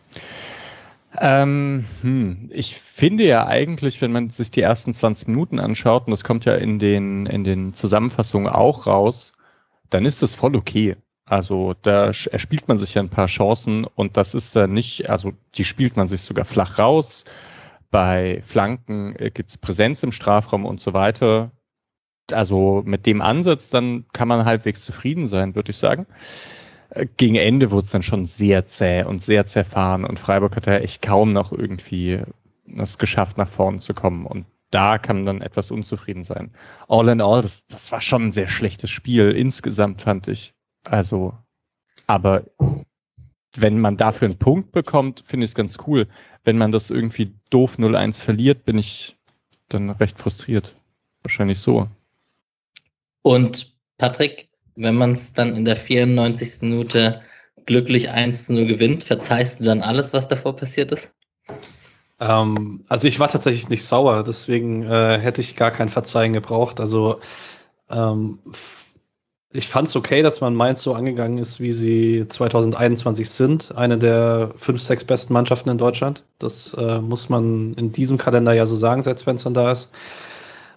Ähm, 1.17 1.85
hm, 2.01 2.49
ich 2.53 2.75
finde 2.75 3.23
ja 3.23 3.47
eigentlich, 3.47 4.01
wenn 4.01 4.11
man 4.11 4.29
sich 4.29 4.51
die 4.51 4.61
ersten 4.61 4.93
20 4.93 5.29
Minuten 5.29 5.61
anschaut, 5.61 6.07
und 6.07 6.11
das 6.11 6.25
kommt 6.25 6.43
ja 6.43 6.55
in 6.55 6.77
den, 6.77 7.25
in 7.25 7.45
den 7.45 7.73
Zusammenfassungen 7.73 8.49
auch 8.49 8.87
raus, 8.87 9.31
dann 9.89 10.03
ist 10.03 10.21
das 10.21 10.35
voll 10.35 10.57
okay. 10.57 10.97
Also 11.25 11.73
da 11.83 12.07
erspielt 12.07 12.67
man 12.67 12.77
sich 12.77 12.95
ja 12.95 13.01
ein 13.01 13.09
paar 13.09 13.27
Chancen 13.27 13.85
und 13.85 14.17
das 14.17 14.33
ist 14.33 14.53
ja 14.55 14.67
nicht, 14.67 15.09
also 15.09 15.31
die 15.55 15.63
spielt 15.63 15.95
man 15.95 16.07
sich 16.07 16.21
sogar 16.21 16.43
flach 16.43 16.79
raus 16.79 17.23
bei 17.91 18.41
Flanken 18.43 19.15
äh, 19.17 19.31
gibt 19.31 19.49
es 19.51 19.57
Präsenz 19.57 20.03
im 20.03 20.11
Strafraum 20.11 20.65
und 20.65 20.81
so 20.81 20.93
weiter. 20.93 21.51
Also 22.31 22.81
mit 22.85 23.05
dem 23.05 23.21
Ansatz, 23.21 23.69
dann 23.69 24.05
kann 24.11 24.27
man 24.27 24.45
halbwegs 24.45 24.83
zufrieden 24.83 25.27
sein, 25.27 25.55
würde 25.55 25.71
ich 25.71 25.77
sagen. 25.77 26.07
Äh, 26.89 27.07
gegen 27.17 27.35
Ende 27.35 27.71
wurde 27.71 27.85
es 27.85 27.91
dann 27.91 28.03
schon 28.03 28.25
sehr 28.25 28.65
zäh 28.65 29.03
und 29.03 29.21
sehr 29.21 29.45
zerfahren 29.45 30.05
und 30.05 30.19
Freiburg 30.19 30.55
hat 30.55 30.65
ja 30.65 30.77
echt 30.77 31.01
kaum 31.01 31.33
noch 31.33 31.51
irgendwie 31.51 32.21
es 32.77 32.97
geschafft, 32.97 33.37
nach 33.37 33.49
vorne 33.49 33.79
zu 33.79 33.93
kommen. 33.93 34.25
Und 34.25 34.45
da 34.71 34.97
kann 34.97 35.17
man 35.17 35.25
dann 35.25 35.41
etwas 35.41 35.71
unzufrieden 35.71 36.23
sein. 36.23 36.51
All 36.87 37.07
in 37.09 37.21
all, 37.21 37.41
das, 37.41 37.67
das 37.67 37.91
war 37.91 38.01
schon 38.01 38.27
ein 38.27 38.31
sehr 38.31 38.47
schlechtes 38.47 38.89
Spiel 38.89 39.31
insgesamt, 39.31 40.01
fand 40.01 40.27
ich. 40.27 40.53
Also, 40.83 41.37
aber 42.07 42.43
wenn 43.61 43.79
man 43.79 43.97
dafür 43.97 44.27
einen 44.27 44.37
Punkt 44.37 44.71
bekommt, 44.71 45.23
finde 45.25 45.45
ich 45.45 45.51
es 45.51 45.55
ganz 45.55 45.77
cool. 45.87 46.07
Wenn 46.43 46.57
man 46.57 46.71
das 46.71 46.89
irgendwie 46.89 47.33
doof 47.49 47.77
0-1 47.77 48.21
verliert, 48.21 48.65
bin 48.65 48.77
ich 48.77 49.17
dann 49.69 49.89
recht 49.89 50.19
frustriert. 50.19 50.75
Wahrscheinlich 51.23 51.59
so. 51.59 51.87
Und 53.21 53.73
Patrick, 53.97 54.49
wenn 54.75 54.95
man 54.95 55.13
es 55.13 55.33
dann 55.33 55.55
in 55.55 55.65
der 55.65 55.75
94. 55.75 56.61
Minute 56.69 57.21
glücklich 57.65 58.11
1-0 58.11 58.67
gewinnt, 58.67 59.03
verzeihst 59.03 59.59
du 59.59 59.63
dann 59.63 59.81
alles, 59.81 60.13
was 60.13 60.27
davor 60.27 60.55
passiert 60.55 60.91
ist? 60.91 61.13
Ähm, 62.19 62.85
also 62.87 63.07
ich 63.07 63.19
war 63.19 63.29
tatsächlich 63.29 63.69
nicht 63.69 63.83
sauer, 63.83 64.23
deswegen 64.23 64.83
äh, 64.83 65.19
hätte 65.19 65.41
ich 65.41 65.55
gar 65.55 65.71
kein 65.71 65.89
Verzeihen 65.89 66.33
gebraucht. 66.33 66.79
Also 66.79 67.19
ähm, 67.89 68.39
ich 69.55 69.67
fand 69.67 69.87
es 69.87 69.95
okay, 69.95 70.21
dass 70.21 70.41
man 70.41 70.53
Mainz 70.53 70.81
so 70.83 70.93
angegangen 70.93 71.37
ist, 71.37 71.59
wie 71.59 71.71
sie 71.71 72.27
2021 72.27 73.29
sind. 73.29 73.75
Eine 73.75 73.97
der 73.97 74.51
fünf, 74.57 74.81
sechs 74.81 75.05
besten 75.05 75.33
Mannschaften 75.33 75.69
in 75.69 75.77
Deutschland. 75.77 76.23
Das 76.39 76.73
äh, 76.73 76.99
muss 76.99 77.29
man 77.29 77.73
in 77.75 77.91
diesem 77.91 78.17
Kalender 78.17 78.53
ja 78.53 78.65
so 78.65 78.75
sagen, 78.75 79.01
seit 79.01 79.19
Svensson 79.19 79.53
da 79.53 79.71
ist. 79.71 79.91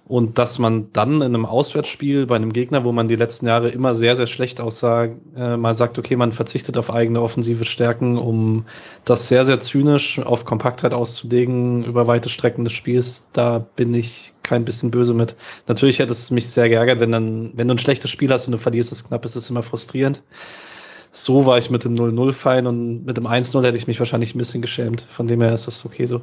Und 0.09 0.39
dass 0.39 0.59
man 0.59 0.91
dann 0.95 1.17
in 1.17 1.23
einem 1.23 1.45
Auswärtsspiel 1.45 2.25
bei 2.25 2.37
einem 2.37 2.55
Gegner, 2.55 2.87
wo 2.87 2.93
man 2.93 3.09
die 3.09 3.15
letzten 3.15 3.47
Jahre 3.47 3.69
immer 3.69 3.95
sehr, 3.95 4.17
sehr 4.17 4.27
schlecht 4.27 4.59
aussah, 4.59 5.09
äh, 5.37 5.59
mal 5.59 5.75
sagt, 5.75 5.99
okay, 5.99 6.17
man 6.17 6.33
verzichtet 6.33 6.79
auf 6.79 6.91
eigene 6.91 7.21
offensive 7.21 7.67
Stärken, 7.67 8.17
um 8.17 8.65
das 9.05 9.29
sehr, 9.29 9.45
sehr 9.45 9.61
zynisch 9.61 10.19
auf 10.19 10.47
Kompaktheit 10.47 10.95
auszulegen 10.95 11.85
über 11.85 12.07
weite 12.07 12.31
Strecken 12.31 12.65
des 12.65 12.73
Spiels, 12.73 13.29
da 13.35 13.59
bin 13.59 13.93
ich 13.93 14.33
kein 14.43 14.65
bisschen 14.65 14.91
böse 14.91 15.13
mit. 15.13 15.37
Natürlich 15.67 15.99
hätte 15.99 16.13
es 16.13 16.31
mich 16.31 16.49
sehr 16.49 16.71
geärgert, 16.71 17.01
wenn 17.01 17.13
dann, 17.13 17.51
wenn 17.53 17.69
du 17.69 17.75
ein 17.75 17.79
schlechtes 17.79 18.11
Spiel 18.11 18.31
hast 18.31 18.47
und 18.47 18.53
du 18.53 18.59
verlierst 18.59 18.93
es 18.93 19.07
knapp, 19.07 19.27
ist 19.27 19.37
es 19.37 19.51
immer 19.51 19.63
frustrierend. 19.63 20.23
So 21.13 21.45
war 21.45 21.59
ich 21.59 21.69
mit 21.69 21.85
dem 21.85 21.95
0-0 21.95 22.33
fein 22.33 22.67
und 22.67 23.05
mit 23.05 23.19
dem 23.19 23.27
1-0 23.27 23.63
hätte 23.63 23.77
ich 23.77 23.87
mich 23.87 23.99
wahrscheinlich 23.99 24.35
ein 24.35 24.39
bisschen 24.39 24.63
geschämt. 24.63 25.07
Von 25.11 25.27
dem 25.27 25.43
her 25.43 25.53
ist 25.53 25.67
das 25.67 25.85
okay 25.85 26.07
so. 26.07 26.23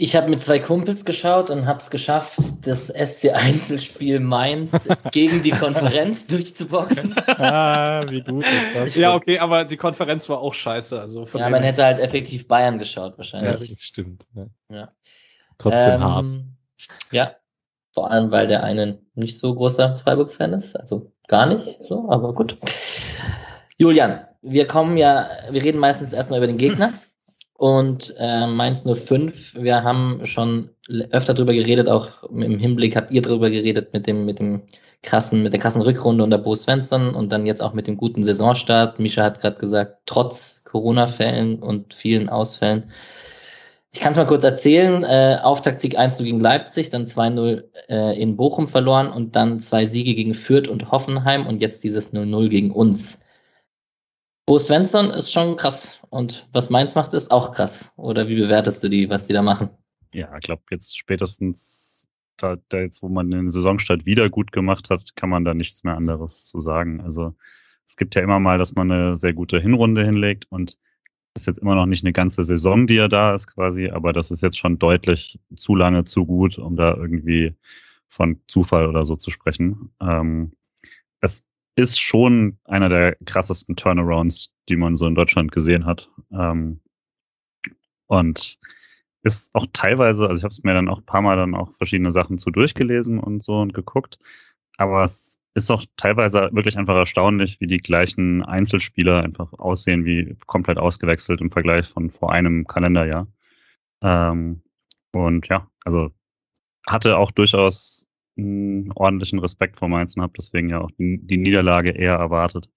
Ich 0.00 0.14
habe 0.14 0.30
mit 0.30 0.40
zwei 0.40 0.60
Kumpels 0.60 1.04
geschaut 1.04 1.50
und 1.50 1.66
habe 1.66 1.80
es 1.80 1.90
geschafft, 1.90 2.38
das 2.62 2.86
SC-Einzelspiel 2.86 4.20
Mainz 4.20 4.70
gegen 5.10 5.42
die 5.42 5.50
Konferenz 5.50 6.24
durchzuboxen. 6.28 7.16
Ah, 7.26 8.04
wie 8.08 8.22
gut 8.22 8.44
ist 8.44 8.74
das? 8.76 8.94
Ja, 8.94 9.12
okay, 9.16 9.40
aber 9.40 9.64
die 9.64 9.76
Konferenz 9.76 10.28
war 10.28 10.38
auch 10.38 10.54
scheiße. 10.54 11.00
Also 11.00 11.26
von 11.26 11.40
Ja, 11.40 11.50
man 11.50 11.64
hätte 11.64 11.84
halt 11.84 11.98
effektiv 11.98 12.46
Bayern 12.46 12.78
geschaut 12.78 13.14
Ja, 13.14 13.18
wahrscheinlich. 13.18 13.70
das 13.70 13.82
stimmt. 13.82 14.24
Ja. 14.36 14.46
Ja. 14.70 14.92
Trotzdem 15.58 15.94
Ähm, 15.94 16.04
hart. 16.04 16.28
Ja, 17.10 17.34
vor 17.92 18.12
allem, 18.12 18.30
weil 18.30 18.46
der 18.46 18.62
eine 18.62 19.00
nicht 19.16 19.36
so 19.36 19.52
großer 19.52 19.96
Freiburg-Fan 19.96 20.52
ist. 20.52 20.76
Also 20.76 21.10
gar 21.26 21.46
nicht 21.46 21.80
so, 21.88 22.08
aber 22.08 22.34
gut. 22.34 22.56
Julian, 23.78 24.20
wir 24.42 24.68
kommen 24.68 24.96
ja, 24.96 25.28
wir 25.50 25.64
reden 25.64 25.80
meistens 25.80 26.12
erstmal 26.12 26.38
über 26.38 26.46
den 26.46 26.56
Gegner. 26.56 26.92
Und 27.58 28.14
äh, 28.18 28.46
Mainz 28.46 28.84
05, 28.84 29.56
wir 29.56 29.82
haben 29.82 30.24
schon 30.26 30.70
öfter 31.10 31.34
drüber 31.34 31.52
geredet, 31.52 31.88
auch 31.88 32.22
im 32.22 32.56
Hinblick 32.56 32.94
habt 32.94 33.10
ihr 33.10 33.20
drüber 33.20 33.50
geredet 33.50 33.92
mit 33.92 34.06
dem, 34.06 34.24
mit 34.24 34.38
dem 34.38 34.62
krassen, 35.02 35.42
mit 35.42 35.52
der 35.52 35.58
krassen 35.58 35.82
Rückrunde 35.82 36.22
unter 36.22 36.38
Bo 36.38 36.54
Svensson 36.54 37.16
und 37.16 37.32
dann 37.32 37.46
jetzt 37.46 37.60
auch 37.60 37.74
mit 37.74 37.88
dem 37.88 37.96
guten 37.96 38.22
Saisonstart. 38.22 39.00
Misha 39.00 39.24
hat 39.24 39.40
gerade 39.40 39.58
gesagt, 39.58 40.02
trotz 40.06 40.62
Corona-Fällen 40.62 41.58
und 41.60 41.94
vielen 41.94 42.28
Ausfällen. 42.28 42.92
Ich 43.90 43.98
kann 43.98 44.12
es 44.12 44.18
mal 44.18 44.26
kurz 44.28 44.44
erzählen. 44.44 45.02
Äh, 45.02 45.38
Auftaktsieg 45.42 45.98
1 45.98 46.18
gegen 46.18 46.38
Leipzig, 46.38 46.90
dann 46.90 47.06
2-0 47.06 47.64
äh, 47.88 48.22
in 48.22 48.36
Bochum 48.36 48.68
verloren 48.68 49.10
und 49.10 49.34
dann 49.34 49.58
zwei 49.58 49.84
Siege 49.84 50.14
gegen 50.14 50.34
Fürth 50.34 50.68
und 50.68 50.92
Hoffenheim 50.92 51.48
und 51.48 51.60
jetzt 51.60 51.82
dieses 51.82 52.14
0-0 52.14 52.50
gegen 52.50 52.70
uns. 52.70 53.18
Bo 54.48 54.58
Svensson 54.58 55.10
ist 55.10 55.30
schon 55.30 55.58
krass 55.58 56.00
und 56.08 56.48
was 56.54 56.70
Mainz 56.70 56.94
macht, 56.94 57.12
ist 57.12 57.30
auch 57.30 57.52
krass. 57.52 57.92
Oder 57.96 58.28
wie 58.28 58.36
bewertest 58.36 58.82
du 58.82 58.88
die, 58.88 59.10
was 59.10 59.26
die 59.26 59.34
da 59.34 59.42
machen? 59.42 59.68
Ja, 60.10 60.34
ich 60.36 60.40
glaube, 60.40 60.62
jetzt 60.70 60.96
spätestens, 60.96 62.08
da, 62.38 62.56
da 62.70 62.78
jetzt, 62.78 63.02
wo 63.02 63.10
man 63.10 63.30
den 63.30 63.50
Saisonstart 63.50 64.06
wieder 64.06 64.30
gut 64.30 64.50
gemacht 64.50 64.88
hat, 64.88 65.14
kann 65.16 65.28
man 65.28 65.44
da 65.44 65.52
nichts 65.52 65.84
mehr 65.84 65.98
anderes 65.98 66.46
zu 66.46 66.62
sagen. 66.62 67.02
Also 67.02 67.34
es 67.86 67.98
gibt 67.98 68.14
ja 68.14 68.22
immer 68.22 68.40
mal, 68.40 68.56
dass 68.56 68.74
man 68.74 68.90
eine 68.90 69.18
sehr 69.18 69.34
gute 69.34 69.60
Hinrunde 69.60 70.02
hinlegt 70.02 70.46
und 70.48 70.78
ist 71.34 71.46
jetzt 71.46 71.58
immer 71.58 71.74
noch 71.74 71.84
nicht 71.84 72.02
eine 72.02 72.14
ganze 72.14 72.42
Saison, 72.42 72.86
die 72.86 72.96
er 72.96 73.10
da 73.10 73.34
ist 73.34 73.48
quasi, 73.48 73.90
aber 73.90 74.14
das 74.14 74.30
ist 74.30 74.40
jetzt 74.40 74.56
schon 74.56 74.78
deutlich 74.78 75.38
zu 75.56 75.74
lange, 75.74 76.06
zu 76.06 76.24
gut, 76.24 76.56
um 76.56 76.74
da 76.74 76.94
irgendwie 76.94 77.54
von 78.08 78.40
Zufall 78.48 78.86
oder 78.86 79.04
so 79.04 79.14
zu 79.16 79.30
sprechen. 79.30 79.90
Ähm, 80.00 80.52
es 81.20 81.44
ist 81.78 82.00
schon 82.00 82.58
einer 82.64 82.88
der 82.88 83.16
krassesten 83.24 83.76
Turnarounds, 83.76 84.52
die 84.68 84.76
man 84.76 84.96
so 84.96 85.06
in 85.06 85.14
Deutschland 85.14 85.52
gesehen 85.52 85.86
hat. 85.86 86.10
Ähm, 86.32 86.80
und 88.08 88.58
ist 89.22 89.54
auch 89.54 89.66
teilweise, 89.72 90.28
also 90.28 90.38
ich 90.38 90.44
habe 90.44 90.52
es 90.52 90.62
mir 90.64 90.74
dann 90.74 90.88
auch 90.88 90.98
ein 90.98 91.06
paar 91.06 91.22
Mal 91.22 91.36
dann 91.36 91.54
auch 91.54 91.72
verschiedene 91.74 92.10
Sachen 92.10 92.38
zu 92.38 92.50
durchgelesen 92.50 93.20
und 93.20 93.44
so 93.44 93.60
und 93.60 93.74
geguckt, 93.74 94.18
aber 94.76 95.04
es 95.04 95.38
ist 95.54 95.70
auch 95.70 95.84
teilweise 95.96 96.50
wirklich 96.52 96.78
einfach 96.78 96.96
erstaunlich, 96.96 97.60
wie 97.60 97.66
die 97.66 97.78
gleichen 97.78 98.44
Einzelspieler 98.44 99.22
einfach 99.22 99.52
aussehen, 99.52 100.04
wie 100.04 100.36
komplett 100.46 100.78
ausgewechselt 100.78 101.40
im 101.40 101.50
Vergleich 101.50 101.86
von 101.86 102.10
vor 102.10 102.32
einem 102.32 102.66
Kalenderjahr. 102.66 103.28
Ähm, 104.02 104.62
und 105.12 105.48
ja, 105.48 105.68
also 105.84 106.10
hatte 106.86 107.16
auch 107.16 107.30
durchaus 107.30 108.07
einen 108.38 108.92
ordentlichen 108.94 109.38
Respekt 109.38 109.76
vor 109.76 109.88
Mainz 109.88 110.16
und 110.16 110.22
habe 110.22 110.32
deswegen 110.36 110.70
ja 110.70 110.80
auch 110.80 110.90
die, 110.98 111.20
die 111.22 111.36
Niederlage 111.36 111.90
eher 111.90 112.14
erwartet. 112.14 112.68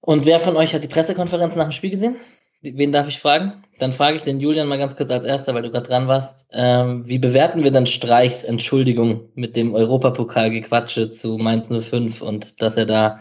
Und 0.00 0.26
wer 0.26 0.40
von 0.40 0.56
euch 0.56 0.74
hat 0.74 0.82
die 0.82 0.88
Pressekonferenz 0.88 1.54
nach 1.54 1.66
dem 1.66 1.72
Spiel 1.72 1.90
gesehen? 1.90 2.16
Wen 2.62 2.92
darf 2.92 3.08
ich 3.08 3.18
fragen? 3.18 3.54
Dann 3.78 3.92
frage 3.92 4.16
ich 4.16 4.22
den 4.22 4.38
Julian 4.38 4.68
mal 4.68 4.78
ganz 4.78 4.96
kurz 4.96 5.10
als 5.10 5.24
erster, 5.24 5.52
weil 5.54 5.62
du 5.62 5.70
gerade 5.70 5.88
dran 5.88 6.06
warst. 6.06 6.46
Ähm, 6.52 7.08
wie 7.08 7.18
bewerten 7.18 7.64
wir 7.64 7.72
dann 7.72 7.86
Streichs 7.86 8.44
Entschuldigung 8.44 9.30
mit 9.34 9.56
dem 9.56 9.74
Europapokalgequatsche 9.74 11.10
zu 11.10 11.38
Mainz 11.38 11.68
05 11.68 12.22
und 12.22 12.62
dass 12.62 12.76
er 12.76 12.86
da 12.86 13.18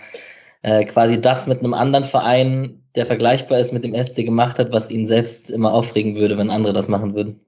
äh, 0.62 0.86
quasi 0.86 1.20
das 1.20 1.48
mit 1.48 1.60
einem 1.60 1.74
anderen 1.74 2.04
Verein, 2.04 2.84
der 2.96 3.08
vergleichbar 3.08 3.60
ist 3.60 3.74
mit 3.74 3.84
dem 3.84 3.96
SC 3.96 4.26
gemacht 4.26 4.60
hat, 4.60 4.72
was 4.72 4.92
ihn 4.92 5.08
selbst 5.08 5.50
immer 5.50 5.74
aufregen 5.74 6.16
würde, 6.16 6.38
wenn 6.38 6.52
andere 6.52 6.74
das 6.74 6.88
machen 6.88 7.16
würden? 7.16 7.40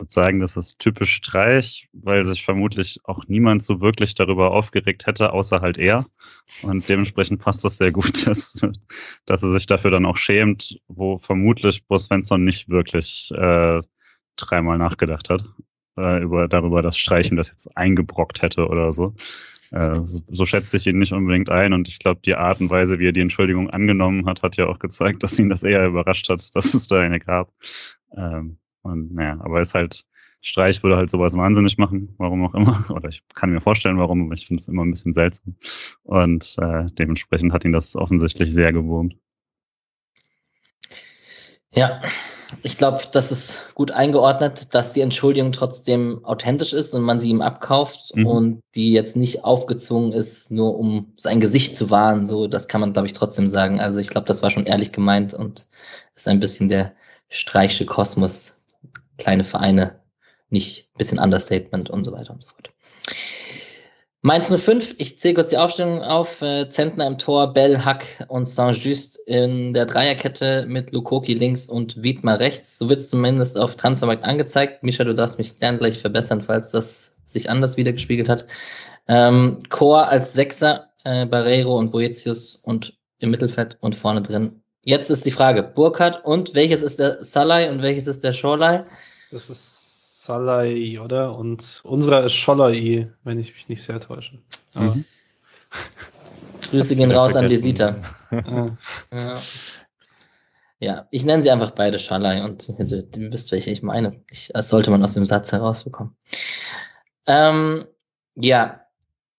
Würde 0.00 0.10
sagen, 0.10 0.40
das 0.40 0.56
ist 0.56 0.78
typisch 0.78 1.14
Streich, 1.14 1.88
weil 1.92 2.24
sich 2.24 2.42
vermutlich 2.42 3.00
auch 3.04 3.26
niemand 3.28 3.62
so 3.62 3.82
wirklich 3.82 4.14
darüber 4.14 4.52
aufgeregt 4.52 5.06
hätte, 5.06 5.34
außer 5.34 5.60
halt 5.60 5.76
er. 5.76 6.06
Und 6.62 6.88
dementsprechend 6.88 7.40
passt 7.42 7.64
das 7.64 7.76
sehr 7.76 7.92
gut, 7.92 8.26
dass, 8.26 8.58
dass 9.26 9.42
er 9.42 9.52
sich 9.52 9.66
dafür 9.66 9.90
dann 9.90 10.06
auch 10.06 10.16
schämt, 10.16 10.80
wo 10.88 11.18
vermutlich 11.18 11.86
Bo 11.86 11.98
Svensson 11.98 12.44
nicht 12.44 12.70
wirklich 12.70 13.30
äh, 13.36 13.82
dreimal 14.36 14.78
nachgedacht 14.78 15.28
hat 15.28 15.44
äh, 15.98 16.22
über 16.22 16.48
darüber, 16.48 16.80
dass 16.80 16.96
Streichen 16.96 17.36
das 17.36 17.50
jetzt 17.50 17.76
eingebrockt 17.76 18.40
hätte 18.40 18.68
oder 18.68 18.92
so. 18.94 19.14
Äh, 19.70 19.94
so, 20.02 20.22
so 20.28 20.46
schätze 20.46 20.78
ich 20.78 20.86
ihn 20.86 20.98
nicht 20.98 21.12
unbedingt 21.12 21.50
ein 21.50 21.72
und 21.72 21.88
ich 21.88 21.98
glaube, 21.98 22.20
die 22.24 22.34
Art 22.34 22.60
und 22.60 22.70
Weise, 22.70 22.98
wie 22.98 23.08
er 23.08 23.12
die 23.12 23.20
Entschuldigung 23.20 23.70
angenommen 23.70 24.26
hat, 24.26 24.42
hat 24.42 24.56
ja 24.56 24.66
auch 24.66 24.78
gezeigt, 24.78 25.22
dass 25.22 25.38
ihn 25.38 25.50
das 25.50 25.62
eher 25.62 25.86
überrascht 25.86 26.28
hat, 26.28 26.42
dass 26.54 26.74
es 26.74 26.86
da 26.88 27.00
eine 27.00 27.20
gab. 27.20 27.52
Ähm, 28.16 28.58
und 28.82 29.14
naja, 29.14 29.38
aber 29.40 29.60
ist 29.60 29.74
halt, 29.74 30.04
Streich 30.42 30.82
würde 30.82 30.96
halt 30.96 31.10
sowas 31.10 31.36
wahnsinnig 31.36 31.76
machen, 31.76 32.14
warum 32.16 32.44
auch 32.46 32.54
immer. 32.54 32.84
Oder 32.90 33.08
ich 33.10 33.22
kann 33.34 33.50
mir 33.50 33.60
vorstellen, 33.60 33.98
warum, 33.98 34.24
aber 34.26 34.34
ich 34.34 34.46
finde 34.46 34.60
es 34.62 34.68
immer 34.68 34.84
ein 34.84 34.90
bisschen 34.90 35.12
seltsam. 35.12 35.56
Und 36.02 36.56
äh, 36.58 36.86
dementsprechend 36.98 37.52
hat 37.52 37.64
ihn 37.64 37.72
das 37.72 37.94
offensichtlich 37.94 38.52
sehr 38.52 38.72
gewurmt. 38.72 39.16
Ja, 41.72 42.02
ich 42.62 42.78
glaube, 42.78 43.04
das 43.12 43.30
ist 43.30 43.74
gut 43.74 43.92
eingeordnet, 43.92 44.74
dass 44.74 44.92
die 44.92 45.02
Entschuldigung 45.02 45.52
trotzdem 45.52 46.24
authentisch 46.24 46.72
ist 46.72 46.94
und 46.94 47.02
man 47.02 47.20
sie 47.20 47.28
ihm 47.30 47.42
abkauft 47.42 48.12
Mhm. 48.16 48.26
und 48.26 48.60
die 48.74 48.92
jetzt 48.92 49.16
nicht 49.16 49.44
aufgezwungen 49.44 50.12
ist, 50.12 50.50
nur 50.50 50.76
um 50.76 51.12
sein 51.16 51.38
Gesicht 51.38 51.76
zu 51.76 51.90
wahren. 51.90 52.26
So, 52.26 52.48
das 52.48 52.66
kann 52.66 52.80
man, 52.80 52.92
glaube 52.92 53.06
ich, 53.06 53.12
trotzdem 53.12 53.46
sagen. 53.46 53.78
Also 53.78 54.00
ich 54.00 54.08
glaube, 54.08 54.26
das 54.26 54.42
war 54.42 54.50
schon 54.50 54.66
ehrlich 54.66 54.90
gemeint 54.90 55.32
und 55.32 55.68
ist 56.16 56.26
ein 56.26 56.40
bisschen 56.40 56.68
der 56.68 56.92
streichsche 57.28 57.86
Kosmos, 57.86 58.59
kleine 59.20 59.44
Vereine, 59.44 60.00
nicht 60.48 60.88
bisschen 60.96 61.18
Understatement 61.18 61.90
und 61.90 62.04
so 62.04 62.12
weiter 62.12 62.32
und 62.32 62.42
so 62.42 62.48
fort. 62.48 62.70
Mainz 64.22 64.54
05, 64.54 64.96
ich 64.98 65.18
zähle 65.18 65.34
kurz 65.34 65.48
die 65.48 65.56
Aufstellung 65.56 66.02
auf. 66.02 66.42
Äh, 66.42 66.68
Zentner 66.68 67.06
im 67.06 67.16
Tor, 67.16 67.54
Bell, 67.54 67.86
Hack 67.86 68.04
und 68.28 68.44
Saint-Just 68.44 69.18
in 69.26 69.72
der 69.72 69.86
Dreierkette 69.86 70.66
mit 70.68 70.92
Lukoki 70.92 71.32
links 71.32 71.70
und 71.70 72.02
Wiedmer 72.02 72.38
rechts. 72.38 72.76
So 72.76 72.90
wird 72.90 73.00
es 73.00 73.08
zumindest 73.08 73.58
auf 73.58 73.76
Transfermarkt 73.76 74.22
angezeigt. 74.22 74.82
Misha, 74.82 75.04
du 75.04 75.14
darfst 75.14 75.38
mich 75.38 75.58
gern 75.58 75.78
gleich 75.78 75.98
verbessern, 75.98 76.42
falls 76.42 76.70
das 76.70 77.16
sich 77.24 77.48
anders 77.48 77.78
wiedergespiegelt 77.78 78.28
hat. 78.28 78.46
Ähm, 79.08 79.62
Chor 79.70 80.08
als 80.08 80.34
Sechser, 80.34 80.90
äh, 81.04 81.24
Barreiro 81.24 81.78
und 81.78 81.90
Boetius 81.90 82.56
und 82.56 82.92
im 83.20 83.30
Mittelfeld 83.30 83.78
und 83.80 83.96
vorne 83.96 84.20
drin. 84.20 84.62
Jetzt 84.82 85.10
ist 85.10 85.24
die 85.24 85.30
Frage, 85.30 85.62
Burkhardt 85.62 86.26
und 86.26 86.54
welches 86.54 86.82
ist 86.82 86.98
der 86.98 87.24
Salai 87.24 87.70
und 87.70 87.80
welches 87.80 88.06
ist 88.06 88.22
der 88.22 88.32
Schorlei? 88.32 88.84
Das 89.30 89.50
ist 89.50 90.22
Salai, 90.24 90.98
oder? 91.00 91.36
Und 91.36 91.80
unserer 91.84 92.24
ist 92.24 92.34
Scholai, 92.34 93.10
wenn 93.24 93.38
ich 93.38 93.54
mich 93.54 93.68
nicht 93.68 93.82
sehr 93.82 94.00
täusche. 94.00 94.38
Mhm. 94.74 95.04
Grüße 96.70 96.94
gehen 96.96 97.10
raus 97.10 97.34
an 97.36 97.46
Lesita. 97.46 97.96
äh, 98.30 98.70
Ja. 99.16 99.40
Ja, 100.82 101.06
ich 101.10 101.26
nenne 101.26 101.42
sie 101.42 101.50
einfach 101.50 101.72
beide 101.72 101.98
Schalai 101.98 102.42
und 102.42 102.66
du, 102.68 103.02
du 103.02 103.30
wisst, 103.32 103.52
welche 103.52 103.70
ich 103.70 103.82
meine. 103.82 104.22
Ich, 104.30 104.50
das 104.54 104.70
sollte 104.70 104.90
man 104.90 105.02
aus 105.04 105.12
dem 105.12 105.26
Satz 105.26 105.52
herausbekommen. 105.52 106.16
Ähm, 107.26 107.86
ja, 108.34 108.80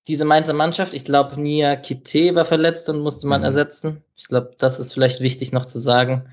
diese 0.07 0.23
Mainzer 0.23 0.53
Mannschaft, 0.53 0.93
ich 0.93 1.03
glaube, 1.03 1.41
Nia 1.41 1.77
Kite 1.77 2.35
war 2.35 2.45
verletzt 2.45 2.89
und 2.89 2.99
musste 2.99 3.25
man 3.25 3.41
Mhm. 3.41 3.45
ersetzen. 3.45 4.03
Ich 4.15 4.27
glaube, 4.27 4.53
das 4.59 4.79
ist 4.79 4.93
vielleicht 4.93 5.19
wichtig 5.19 5.51
noch 5.51 5.65
zu 5.65 5.79
sagen. 5.79 6.29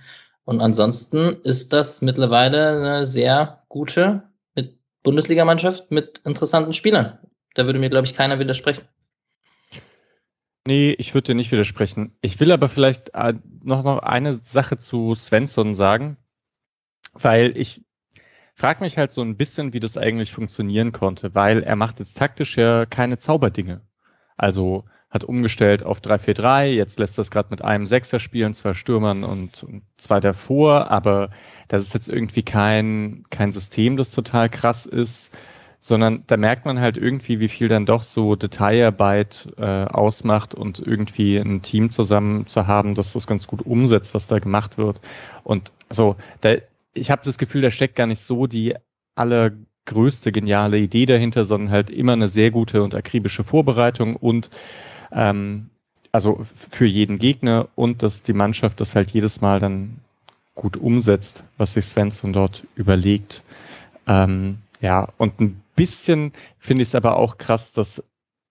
Und 0.48 0.62
ansonsten 0.62 1.42
ist 1.42 1.74
das 1.74 2.00
mittlerweile 2.00 2.68
eine 2.68 3.04
sehr 3.04 3.64
gute 3.68 4.22
Bundesligamannschaft 5.02 5.90
mit 5.90 6.22
interessanten 6.24 6.72
Spielern. 6.72 7.18
Da 7.52 7.66
würde 7.66 7.78
mir, 7.78 7.90
glaube 7.90 8.06
ich, 8.06 8.14
keiner 8.14 8.38
widersprechen. 8.38 8.88
Nee, 10.66 10.92
ich 10.92 11.12
würde 11.12 11.26
dir 11.26 11.34
nicht 11.34 11.52
widersprechen. 11.52 12.16
Ich 12.22 12.40
will 12.40 12.50
aber 12.50 12.70
vielleicht 12.70 13.10
äh, 13.12 13.34
noch, 13.62 13.82
noch 13.82 13.98
eine 13.98 14.32
Sache 14.32 14.78
zu 14.78 15.14
Svensson 15.14 15.74
sagen, 15.74 16.16
weil 17.12 17.54
ich 17.54 17.82
frage 18.54 18.82
mich 18.82 18.96
halt 18.96 19.12
so 19.12 19.20
ein 19.20 19.36
bisschen, 19.36 19.74
wie 19.74 19.80
das 19.80 19.98
eigentlich 19.98 20.32
funktionieren 20.32 20.92
konnte, 20.92 21.34
weil 21.34 21.62
er 21.62 21.76
macht 21.76 21.98
jetzt 21.98 22.16
taktisch 22.16 22.56
ja 22.56 22.86
keine 22.86 23.18
Zauberdinge. 23.18 23.82
Also 24.38 24.86
hat 25.10 25.24
umgestellt 25.24 25.82
auf 25.82 26.00
3-4-3, 26.00 26.66
jetzt 26.66 26.98
lässt 26.98 27.16
das 27.16 27.30
gerade 27.30 27.48
mit 27.50 27.62
einem 27.62 27.86
Sechser 27.86 28.20
spielen, 28.20 28.52
zwei 28.52 28.74
Stürmern 28.74 29.24
und, 29.24 29.62
und 29.62 29.82
zwei 29.96 30.20
davor, 30.20 30.90
aber 30.90 31.30
das 31.68 31.84
ist 31.84 31.94
jetzt 31.94 32.08
irgendwie 32.08 32.42
kein, 32.42 33.24
kein 33.30 33.52
System, 33.52 33.96
das 33.96 34.10
total 34.10 34.48
krass 34.50 34.84
ist 34.86 35.36
sondern 35.80 36.24
da 36.26 36.36
merkt 36.36 36.64
man 36.64 36.80
halt 36.80 36.96
irgendwie, 36.96 37.40
wie 37.40 37.48
viel 37.48 37.68
dann 37.68 37.86
doch 37.86 38.02
so 38.02 38.34
Detailarbeit 38.34 39.48
äh, 39.58 39.84
ausmacht 39.84 40.54
und 40.54 40.80
irgendwie 40.80 41.36
ein 41.36 41.62
Team 41.62 41.90
zusammen 41.90 42.46
zu 42.46 42.66
haben, 42.66 42.94
das 42.94 43.12
das 43.12 43.26
ganz 43.26 43.46
gut 43.46 43.62
umsetzt, 43.62 44.14
was 44.14 44.26
da 44.26 44.38
gemacht 44.38 44.76
wird. 44.76 45.00
Und 45.44 45.72
also 45.88 46.16
da, 46.40 46.56
ich 46.94 47.10
habe 47.10 47.22
das 47.24 47.38
Gefühl, 47.38 47.62
da 47.62 47.70
steckt 47.70 47.94
gar 47.94 48.06
nicht 48.06 48.20
so 48.20 48.46
die 48.46 48.74
allergrößte 49.14 50.32
geniale 50.32 50.78
Idee 50.78 51.06
dahinter, 51.06 51.44
sondern 51.44 51.70
halt 51.70 51.90
immer 51.90 52.12
eine 52.12 52.28
sehr 52.28 52.50
gute 52.50 52.82
und 52.82 52.94
akribische 52.94 53.44
Vorbereitung 53.44 54.16
und 54.16 54.50
ähm, 55.12 55.70
also 56.12 56.40
für 56.70 56.86
jeden 56.86 57.18
Gegner 57.18 57.68
und 57.74 58.02
dass 58.02 58.22
die 58.22 58.32
Mannschaft 58.32 58.80
das 58.80 58.94
halt 58.94 59.10
jedes 59.10 59.40
Mal 59.40 59.60
dann 59.60 59.98
gut 60.54 60.76
umsetzt, 60.76 61.44
was 61.56 61.74
sich 61.74 61.86
Svensson 61.86 62.32
dort 62.32 62.64
überlegt. 62.74 63.42
Ähm, 64.06 64.58
ja, 64.80 65.08
und 65.18 65.40
ein 65.40 65.62
bisschen 65.76 66.32
finde 66.58 66.82
ich 66.82 66.88
es 66.88 66.94
aber 66.94 67.16
auch 67.16 67.38
krass, 67.38 67.72
dass 67.72 68.02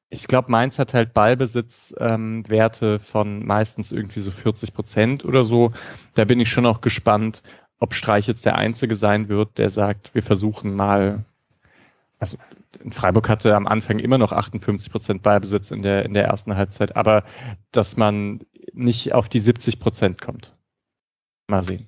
ich 0.09 0.27
glaube, 0.27 0.49
Mainz 0.51 0.79
hat 0.79 0.93
halt 0.93 1.13
Ballbesitzwerte 1.13 2.85
ähm, 2.93 2.99
von 2.99 3.45
meistens 3.45 3.91
irgendwie 3.91 4.21
so 4.21 4.31
40 4.31 4.73
Prozent 4.73 5.25
oder 5.25 5.43
so. 5.43 5.71
Da 6.15 6.23
bin 6.23 6.39
ich 6.39 6.49
schon 6.49 6.65
auch 6.65 6.79
gespannt, 6.79 7.41
ob 7.79 7.93
Streich 7.93 8.27
jetzt 8.27 8.45
der 8.45 8.55
Einzige 8.55 8.95
sein 8.95 9.27
wird, 9.27 9.57
der 9.57 9.69
sagt, 9.69 10.15
wir 10.15 10.23
versuchen 10.23 10.75
mal, 10.75 11.25
also 12.19 12.37
in 12.83 12.91
Freiburg 12.91 13.29
hatte 13.29 13.55
am 13.55 13.67
Anfang 13.67 13.99
immer 13.99 14.17
noch 14.17 14.31
58 14.31 14.91
Prozent 14.91 15.23
Ballbesitz 15.23 15.71
in 15.71 15.81
der, 15.81 16.05
in 16.05 16.13
der 16.13 16.25
ersten 16.25 16.55
Halbzeit, 16.55 16.95
aber 16.95 17.23
dass 17.71 17.97
man 17.97 18.39
nicht 18.73 19.13
auf 19.13 19.29
die 19.29 19.39
70 19.39 19.79
Prozent 19.79 20.21
kommt. 20.21 20.55
Mal 21.47 21.63
sehen, 21.63 21.87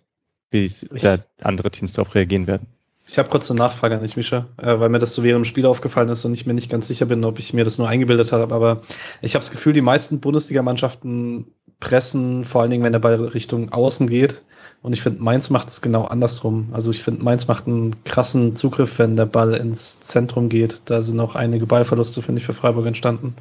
wie 0.52 0.72
da 1.02 1.18
andere 1.42 1.72
Teams 1.72 1.94
darauf 1.94 2.16
reagieren 2.16 2.48
werden. 2.48 2.68
Ich 3.08 3.18
habe 3.18 3.30
kurz 3.30 3.50
eine 3.50 3.58
Nachfrage 3.58 3.96
an 3.96 4.04
dich, 4.04 4.16
Mischa, 4.16 4.48
äh, 4.58 4.80
weil 4.80 4.90
mir 4.90 5.00
das 5.00 5.16
so 5.16 5.24
während 5.24 5.44
dem 5.44 5.50
Spiel 5.50 5.66
aufgefallen 5.66 6.10
ist 6.10 6.26
und 6.26 6.34
ich 6.34 6.46
mir 6.46 6.54
nicht 6.54 6.70
ganz 6.70 6.88
sicher 6.88 7.08
bin, 7.08 7.26
ob 7.26 7.40
ich 7.40 7.54
mir 7.54 7.66
das 7.66 7.80
nur 7.80 7.90
eingebildet 7.90 8.32
habe. 8.32 8.54
Aber 8.54 8.84
ich 9.22 9.34
habe 9.34 9.42
das 9.42 9.50
Gefühl, 9.50 9.74
die 9.74 9.82
meisten 9.82 10.20
Bundesligamannschaften 10.20 11.48
pressen, 11.80 12.46
vor 12.46 12.62
allen 12.62 12.70
Dingen, 12.70 12.84
wenn 12.84 12.92
der 12.92 13.00
Ball 13.00 13.16
Richtung 13.16 13.72
Außen 13.72 14.08
geht. 14.08 14.44
Und 14.82 14.94
ich 14.94 15.02
finde, 15.02 15.22
Mainz 15.22 15.50
macht 15.50 15.68
es 15.68 15.82
genau 15.82 16.06
andersrum. 16.06 16.70
Also 16.72 16.92
ich 16.92 17.04
finde, 17.04 17.24
Mainz 17.24 17.48
macht 17.48 17.68
einen 17.68 18.02
krassen 18.06 18.56
Zugriff, 18.56 18.98
wenn 18.98 19.18
der 19.18 19.26
Ball 19.26 19.54
ins 19.56 20.00
Zentrum 20.00 20.48
geht. 20.48 20.82
Da 20.86 21.02
sind 21.02 21.20
auch 21.20 21.36
einige 21.36 21.66
Ballverluste, 21.66 22.22
finde 22.22 22.40
ich, 22.40 22.46
für 22.46 22.54
Freiburg 22.54 22.86
entstanden. 22.86 23.36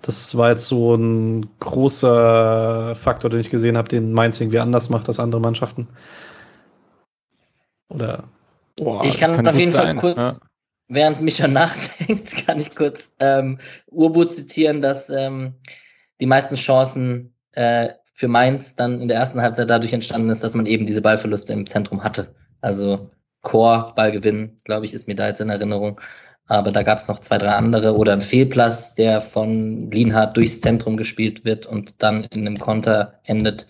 Das 0.00 0.36
war 0.36 0.50
jetzt 0.50 0.66
so 0.66 0.94
ein 0.94 1.50
großer 1.60 2.94
Faktor, 2.94 3.28
den 3.28 3.40
ich 3.40 3.50
gesehen 3.50 3.76
habe, 3.76 3.88
den 3.88 4.12
Mainz 4.12 4.40
irgendwie 4.40 4.60
anders 4.60 4.88
macht 4.88 5.08
als 5.08 5.20
andere 5.20 5.40
Mannschaften. 5.40 5.88
Oder 7.90 8.24
Boah, 8.76 9.04
ich 9.04 9.18
kann, 9.18 9.32
kann 9.32 9.48
auf 9.48 9.58
jeden 9.58 9.72
sein. 9.72 9.98
Fall 9.98 10.14
kurz, 10.14 10.40
ja. 10.40 10.46
während 10.88 11.20
Micha 11.20 11.48
nachdenkt, 11.48 12.46
kann 12.46 12.60
ich 12.60 12.74
kurz 12.74 13.12
ähm, 13.18 13.58
Urbu 13.86 14.24
zitieren, 14.24 14.80
dass 14.80 15.10
ähm, 15.10 15.54
die 16.20 16.26
meisten 16.26 16.54
Chancen 16.54 17.34
äh, 17.52 17.90
für 18.18 18.26
Mainz 18.26 18.74
dann 18.74 19.00
in 19.00 19.06
der 19.06 19.16
ersten 19.16 19.40
Halbzeit 19.40 19.70
dadurch 19.70 19.92
entstanden 19.92 20.28
ist, 20.28 20.42
dass 20.42 20.54
man 20.54 20.66
eben 20.66 20.86
diese 20.86 21.02
Ballverluste 21.02 21.52
im 21.52 21.68
Zentrum 21.68 22.02
hatte. 22.02 22.34
Also 22.60 23.10
Chor, 23.42 23.92
Ballgewinn, 23.94 24.58
glaube 24.64 24.86
ich, 24.86 24.92
ist 24.92 25.06
mir 25.06 25.14
da 25.14 25.28
jetzt 25.28 25.40
in 25.40 25.50
Erinnerung. 25.50 26.00
Aber 26.44 26.72
da 26.72 26.82
gab 26.82 26.98
es 26.98 27.06
noch 27.06 27.20
zwei, 27.20 27.38
drei 27.38 27.50
andere 27.50 27.96
oder 27.96 28.12
ein 28.12 28.20
Fehlplatz, 28.20 28.96
der 28.96 29.20
von 29.20 29.92
Lienhardt 29.92 30.36
durchs 30.36 30.60
Zentrum 30.60 30.96
gespielt 30.96 31.44
wird 31.44 31.66
und 31.66 32.02
dann 32.02 32.24
in 32.24 32.40
einem 32.40 32.58
Konter 32.58 33.20
endet. 33.22 33.68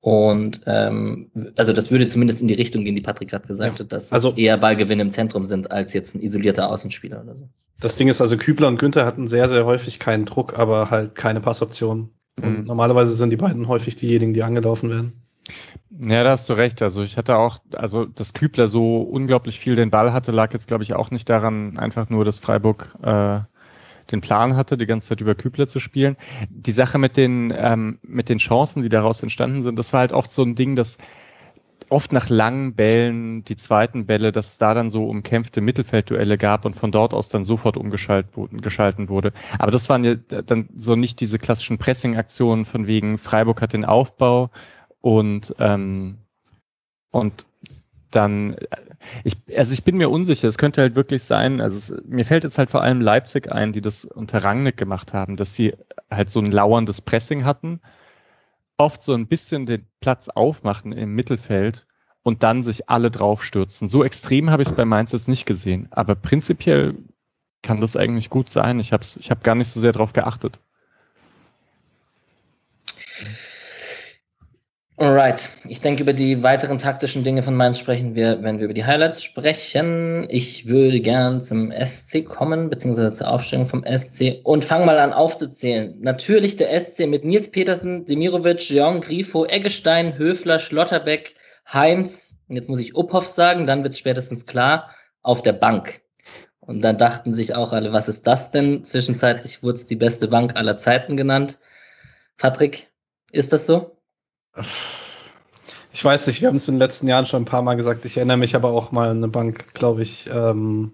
Und 0.00 0.62
ähm, 0.66 1.30
also 1.56 1.72
das 1.72 1.92
würde 1.92 2.08
zumindest 2.08 2.40
in 2.40 2.48
die 2.48 2.54
Richtung 2.54 2.84
gehen, 2.84 2.96
die 2.96 3.02
Patrick 3.02 3.30
gerade 3.30 3.46
gesagt 3.46 3.74
ja. 3.74 3.84
hat, 3.84 3.92
dass 3.92 4.12
also, 4.12 4.34
eher 4.34 4.58
Ballgewinne 4.58 5.02
im 5.02 5.12
Zentrum 5.12 5.44
sind 5.44 5.70
als 5.70 5.92
jetzt 5.92 6.16
ein 6.16 6.20
isolierter 6.20 6.68
Außenspieler 6.70 7.22
oder 7.22 7.36
so. 7.36 7.48
Das 7.78 7.94
Ding 7.94 8.08
ist 8.08 8.20
also, 8.20 8.36
Kübler 8.36 8.66
und 8.66 8.80
Günther 8.80 9.06
hatten 9.06 9.28
sehr, 9.28 9.48
sehr 9.48 9.64
häufig 9.64 10.00
keinen 10.00 10.24
Druck, 10.24 10.58
aber 10.58 10.90
halt 10.90 11.14
keine 11.14 11.40
Passoptionen. 11.40 12.10
Und 12.42 12.60
mhm. 12.60 12.64
normalerweise 12.64 13.14
sind 13.14 13.30
die 13.30 13.36
beiden 13.36 13.68
häufig 13.68 13.96
diejenigen, 13.96 14.34
die 14.34 14.42
angelaufen 14.42 14.90
werden. 14.90 15.12
Ja, 16.02 16.24
da 16.24 16.30
hast 16.30 16.48
du 16.48 16.54
recht. 16.54 16.80
Also 16.82 17.02
ich 17.02 17.16
hatte 17.16 17.36
auch, 17.36 17.58
also 17.74 18.04
dass 18.04 18.32
Kübler 18.32 18.68
so 18.68 19.00
unglaublich 19.00 19.58
viel 19.58 19.74
den 19.74 19.90
Ball 19.90 20.12
hatte, 20.12 20.32
lag 20.32 20.52
jetzt, 20.52 20.68
glaube 20.68 20.82
ich, 20.82 20.94
auch 20.94 21.10
nicht 21.10 21.28
daran, 21.28 21.78
einfach 21.78 22.08
nur, 22.08 22.24
dass 22.24 22.38
Freiburg 22.38 22.94
äh, 23.02 23.40
den 24.10 24.20
Plan 24.20 24.56
hatte, 24.56 24.76
die 24.76 24.86
ganze 24.86 25.08
Zeit 25.08 25.20
über 25.20 25.34
Kübler 25.34 25.66
zu 25.66 25.78
spielen. 25.80 26.16
Die 26.48 26.72
Sache 26.72 26.98
mit 26.98 27.16
den, 27.16 27.52
ähm, 27.56 27.98
mit 28.02 28.28
den 28.28 28.38
Chancen, 28.38 28.82
die 28.82 28.88
daraus 28.88 29.22
entstanden 29.22 29.62
sind, 29.62 29.78
das 29.78 29.92
war 29.92 30.00
halt 30.00 30.12
oft 30.12 30.30
so 30.30 30.42
ein 30.42 30.54
Ding, 30.54 30.76
dass 30.76 30.98
oft 31.90 32.12
nach 32.12 32.28
langen 32.28 32.74
Bällen, 32.74 33.44
die 33.44 33.56
zweiten 33.56 34.06
Bälle, 34.06 34.32
dass 34.32 34.52
es 34.52 34.58
da 34.58 34.74
dann 34.74 34.90
so 34.90 35.06
umkämpfte 35.06 35.60
Mittelfeldduelle 35.60 36.38
gab 36.38 36.64
und 36.64 36.74
von 36.74 36.92
dort 36.92 37.12
aus 37.12 37.28
dann 37.28 37.44
sofort 37.44 37.76
umgeschalten 37.76 39.08
wurde. 39.08 39.32
Aber 39.58 39.70
das 39.70 39.88
waren 39.88 40.04
ja 40.04 40.14
dann 40.14 40.68
so 40.74 40.96
nicht 40.96 41.20
diese 41.20 41.38
klassischen 41.38 41.78
Pressing-Aktionen 41.78 42.64
von 42.64 42.86
wegen 42.86 43.18
Freiburg 43.18 43.60
hat 43.60 43.72
den 43.72 43.84
Aufbau 43.84 44.50
und 45.00 45.54
ähm, 45.58 46.18
und 47.10 47.44
dann, 48.10 48.56
ich, 49.24 49.36
also 49.56 49.72
ich 49.72 49.84
bin 49.84 49.96
mir 49.96 50.10
unsicher, 50.10 50.48
es 50.48 50.58
könnte 50.58 50.80
halt 50.80 50.96
wirklich 50.96 51.22
sein, 51.22 51.60
also 51.60 51.76
es, 51.76 52.04
mir 52.06 52.24
fällt 52.24 52.44
jetzt 52.44 52.58
halt 52.58 52.70
vor 52.70 52.82
allem 52.82 53.00
Leipzig 53.00 53.50
ein, 53.52 53.72
die 53.72 53.80
das 53.80 54.04
unter 54.04 54.44
Rangnick 54.44 54.76
gemacht 54.76 55.12
haben, 55.12 55.36
dass 55.36 55.54
sie 55.54 55.74
halt 56.10 56.30
so 56.30 56.40
ein 56.40 56.50
lauerndes 56.50 57.00
Pressing 57.00 57.44
hatten, 57.44 57.80
oft 58.80 59.02
so 59.02 59.12
ein 59.14 59.26
bisschen 59.26 59.66
den 59.66 59.86
Platz 60.00 60.28
aufmachen 60.28 60.92
im 60.92 61.14
Mittelfeld 61.14 61.86
und 62.22 62.42
dann 62.42 62.62
sich 62.62 62.88
alle 62.88 63.10
draufstürzen. 63.10 63.88
So 63.88 64.02
extrem 64.04 64.50
habe 64.50 64.62
ich 64.62 64.70
es 64.70 64.74
bei 64.74 64.86
Mainz 64.86 65.12
jetzt 65.12 65.28
nicht 65.28 65.44
gesehen, 65.44 65.88
aber 65.90 66.14
prinzipiell 66.14 66.96
kann 67.62 67.82
das 67.82 67.96
eigentlich 67.96 68.30
gut 68.30 68.48
sein. 68.48 68.80
Ich 68.80 68.92
habe 68.92 69.04
ich 69.04 69.30
hab 69.30 69.44
gar 69.44 69.54
nicht 69.54 69.68
so 69.68 69.80
sehr 69.80 69.92
drauf 69.92 70.14
geachtet. 70.14 70.60
Alright, 75.00 75.48
ich 75.66 75.80
denke, 75.80 76.02
über 76.02 76.12
die 76.12 76.42
weiteren 76.42 76.76
taktischen 76.76 77.24
Dinge 77.24 77.42
von 77.42 77.56
Mainz 77.56 77.78
sprechen 77.78 78.14
wir, 78.14 78.42
wenn 78.42 78.58
wir 78.58 78.66
über 78.66 78.74
die 78.74 78.84
Highlights 78.84 79.22
sprechen. 79.22 80.26
Ich 80.28 80.66
würde 80.66 81.00
gern 81.00 81.40
zum 81.40 81.72
SC 81.72 82.22
kommen, 82.22 82.68
beziehungsweise 82.68 83.14
zur 83.14 83.30
Aufstellung 83.30 83.64
vom 83.64 83.82
SC 83.82 84.42
und 84.44 84.62
fang 84.62 84.84
mal 84.84 84.98
an 84.98 85.14
aufzuzählen. 85.14 85.96
Natürlich 86.02 86.56
der 86.56 86.78
SC 86.78 87.06
mit 87.06 87.24
Nils 87.24 87.50
Petersen, 87.50 88.04
Demirovic, 88.04 88.58
Jean 88.58 89.00
Grifo, 89.00 89.46
Eggestein, 89.46 90.18
Höfler, 90.18 90.58
Schlotterbeck, 90.58 91.34
Heinz, 91.66 92.36
und 92.48 92.56
jetzt 92.56 92.68
muss 92.68 92.80
ich 92.80 92.94
Uphoff 92.94 93.26
sagen, 93.26 93.64
dann 93.64 93.82
wird 93.82 93.94
es 93.94 93.98
spätestens 93.98 94.44
klar, 94.44 94.94
auf 95.22 95.40
der 95.40 95.54
Bank. 95.54 96.02
Und 96.58 96.84
dann 96.84 96.98
dachten 96.98 97.32
sich 97.32 97.54
auch 97.54 97.72
alle, 97.72 97.94
was 97.94 98.10
ist 98.10 98.26
das 98.26 98.50
denn? 98.50 98.84
Zwischenzeitlich 98.84 99.62
wurde 99.62 99.76
es 99.76 99.86
die 99.86 99.96
beste 99.96 100.28
Bank 100.28 100.56
aller 100.56 100.76
Zeiten 100.76 101.16
genannt. 101.16 101.58
Patrick, 102.36 102.90
ist 103.32 103.54
das 103.54 103.64
so? 103.64 103.96
Ich 105.92 106.04
weiß 106.04 106.26
nicht, 106.26 106.40
wir 106.40 106.48
haben 106.48 106.56
es 106.56 106.68
in 106.68 106.74
den 106.74 106.80
letzten 106.80 107.08
Jahren 107.08 107.26
schon 107.26 107.42
ein 107.42 107.46
paar 107.46 107.62
Mal 107.62 107.74
gesagt. 107.74 108.04
Ich 108.04 108.16
erinnere 108.16 108.36
mich 108.36 108.54
aber 108.54 108.70
auch 108.70 108.92
mal 108.92 109.08
an 109.08 109.18
eine 109.18 109.28
Bank, 109.28 109.74
glaube 109.74 110.02
ich, 110.02 110.28
ähm, 110.32 110.92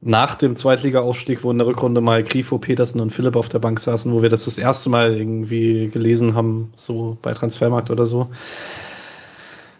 nach 0.00 0.34
dem 0.34 0.56
Zweitliga-Aufstieg, 0.56 1.44
wo 1.44 1.50
in 1.50 1.58
der 1.58 1.66
Rückrunde 1.66 2.00
mal 2.00 2.22
Grifo, 2.22 2.58
Petersen 2.58 3.00
und 3.00 3.10
Philipp 3.10 3.36
auf 3.36 3.50
der 3.50 3.58
Bank 3.58 3.78
saßen, 3.78 4.12
wo 4.12 4.22
wir 4.22 4.30
das 4.30 4.46
das 4.46 4.56
erste 4.56 4.88
Mal 4.88 5.16
irgendwie 5.16 5.88
gelesen 5.88 6.34
haben, 6.34 6.72
so 6.76 7.18
bei 7.20 7.34
Transfermarkt 7.34 7.90
oder 7.90 8.06
so. 8.06 8.30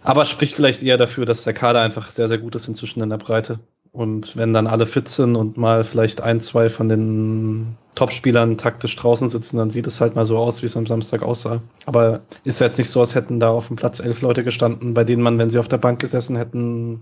Aber 0.02 0.24
spricht 0.26 0.54
vielleicht 0.54 0.82
eher 0.82 0.98
dafür, 0.98 1.24
dass 1.24 1.44
der 1.44 1.54
Kader 1.54 1.80
einfach 1.80 2.10
sehr, 2.10 2.28
sehr 2.28 2.38
gut 2.38 2.54
ist 2.54 2.68
inzwischen 2.68 3.02
in 3.02 3.10
der 3.10 3.18
Breite. 3.18 3.60
Und 3.92 4.37
wenn 4.37 4.53
dann 4.53 4.68
alle 4.68 4.87
fit 4.87 5.09
sind 5.09 5.35
und 5.35 5.57
mal 5.57 5.83
vielleicht 5.83 6.20
ein, 6.20 6.40
zwei 6.40 6.68
von 6.68 6.88
den 6.88 7.76
Topspielern 7.96 8.57
taktisch 8.57 8.94
draußen 8.94 9.29
sitzen, 9.29 9.57
dann 9.57 9.70
sieht 9.70 9.87
es 9.87 10.00
halt 10.00 10.14
mal 10.14 10.24
so 10.24 10.38
aus, 10.38 10.62
wie 10.62 10.66
es 10.66 10.76
am 10.76 10.87
Samstag 10.87 11.22
aussah. 11.22 11.61
Aber 11.87 12.20
ist 12.44 12.61
ja 12.61 12.66
jetzt 12.66 12.79
nicht 12.79 12.88
so, 12.88 13.00
als 13.00 13.16
hätten 13.16 13.40
da 13.40 13.48
auf 13.48 13.66
dem 13.66 13.76
Platz 13.76 13.98
elf 13.98 14.20
Leute 14.22 14.44
gestanden, 14.44 14.94
bei 14.94 15.03
denen 15.03 15.22
man, 15.22 15.38
wenn 15.38 15.50
sie 15.50 15.59
auf 15.59 15.66
der 15.66 15.79
Bank 15.79 16.00
gesessen 16.00 16.37
hätten, 16.37 17.00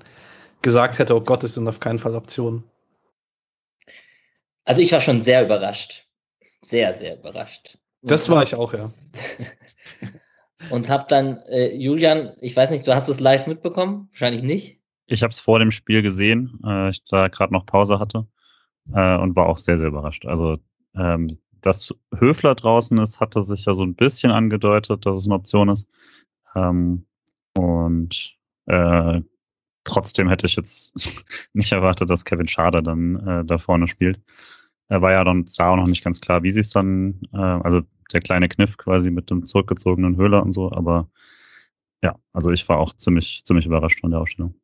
gesagt 0.63 0.99
hätte, 0.99 1.15
oh 1.15 1.21
Gott, 1.21 1.45
es 1.45 1.55
sind 1.55 1.69
auf 1.69 1.79
keinen 1.79 1.99
Fall 1.99 2.15
Optionen. 2.15 2.65
Also 4.65 4.81
ich 4.81 4.93
war 4.93 5.01
schon 5.01 5.21
sehr 5.21 5.45
überrascht. 5.45 6.07
Sehr, 6.63 6.95
sehr 6.95 7.19
überrascht. 7.19 7.79
Das 8.03 8.31
war 8.31 8.43
ich 8.43 8.55
auch, 8.55 8.73
ja. 8.73 8.91
und 10.71 10.89
hab 10.89 11.09
dann, 11.09 11.39
äh, 11.49 11.75
Julian, 11.75 12.35
ich 12.41 12.57
weiß 12.57 12.71
nicht, 12.71 12.87
du 12.87 12.95
hast 12.95 13.09
es 13.09 13.21
live 13.21 13.47
mitbekommen? 13.47 14.09
Wahrscheinlich 14.11 14.43
nicht. 14.43 14.78
Ich 15.09 15.23
habe 15.23 15.31
es 15.31 15.41
vor 15.41 15.59
dem 15.59 15.71
Spiel 15.71 16.03
gesehen, 16.03 16.61
äh, 16.65 16.91
ich 16.91 17.05
da 17.07 17.29
gerade 17.29 17.53
noch 17.53 17.67
Pause 17.67 17.99
hatte 17.99 18.27
äh, 18.93 19.17
und 19.17 19.35
war 19.37 19.47
auch 19.47 19.59
sehr, 19.59 19.79
sehr 19.79 19.89
überrascht. 19.89 20.27
Also 20.27 20.59
ähm, 20.95 21.39
dass 21.61 21.95
Höfler 22.15 22.55
draußen 22.55 22.99
ist, 22.99 23.21
hatte 23.21 23.41
sich 23.41 23.65
ja 23.65 23.75
so 23.75 23.85
ein 23.85 23.95
bisschen 23.95 24.31
angedeutet, 24.31 25.07
dass 25.07 25.17
es 25.17 25.27
eine 25.27 25.35
Option 25.35 25.71
ist. 25.71 25.89
Ähm, 26.55 27.07
und 27.57 28.37
äh, 28.67 29.23
trotzdem 29.85 30.29
hätte 30.29 30.47
ich 30.47 30.57
jetzt 30.57 30.95
nicht 31.53 31.73
erwartet, 31.73 32.11
dass 32.11 32.25
Kevin 32.25 32.49
Schade 32.49 32.83
dann 32.83 33.17
äh, 33.27 33.45
da 33.45 33.59
vorne 33.59 33.89
spielt. 33.89 34.21
Er 34.89 35.03
war 35.03 35.13
ja 35.13 35.25
dann 35.25 35.47
da 35.57 35.71
auch 35.71 35.77
noch 35.77 35.87
nicht 35.87 36.05
ganz 36.05 36.21
klar, 36.21 36.43
wie 36.43 36.51
sie 36.51 36.61
es 36.61 36.71
dann, 36.71 37.21
äh, 37.33 37.39
also 37.39 37.83
der 38.13 38.21
kleine 38.21 38.49
Kniff 38.49 38.77
quasi 38.77 39.11
mit 39.11 39.31
dem 39.31 39.45
zurückgezogenen 39.45 40.17
Höhler 40.17 40.43
und 40.43 40.53
so, 40.53 40.73
aber 40.73 41.11
ja, 42.03 42.17
also 42.33 42.51
ich 42.51 42.69
war 42.69 42.79
auch 42.79 42.95
ziemlich, 42.95 43.43
ziemlich 43.45 43.67
überrascht 43.67 44.01
von 44.01 44.11
der 44.11 44.21
Ausstellung. 44.21 44.55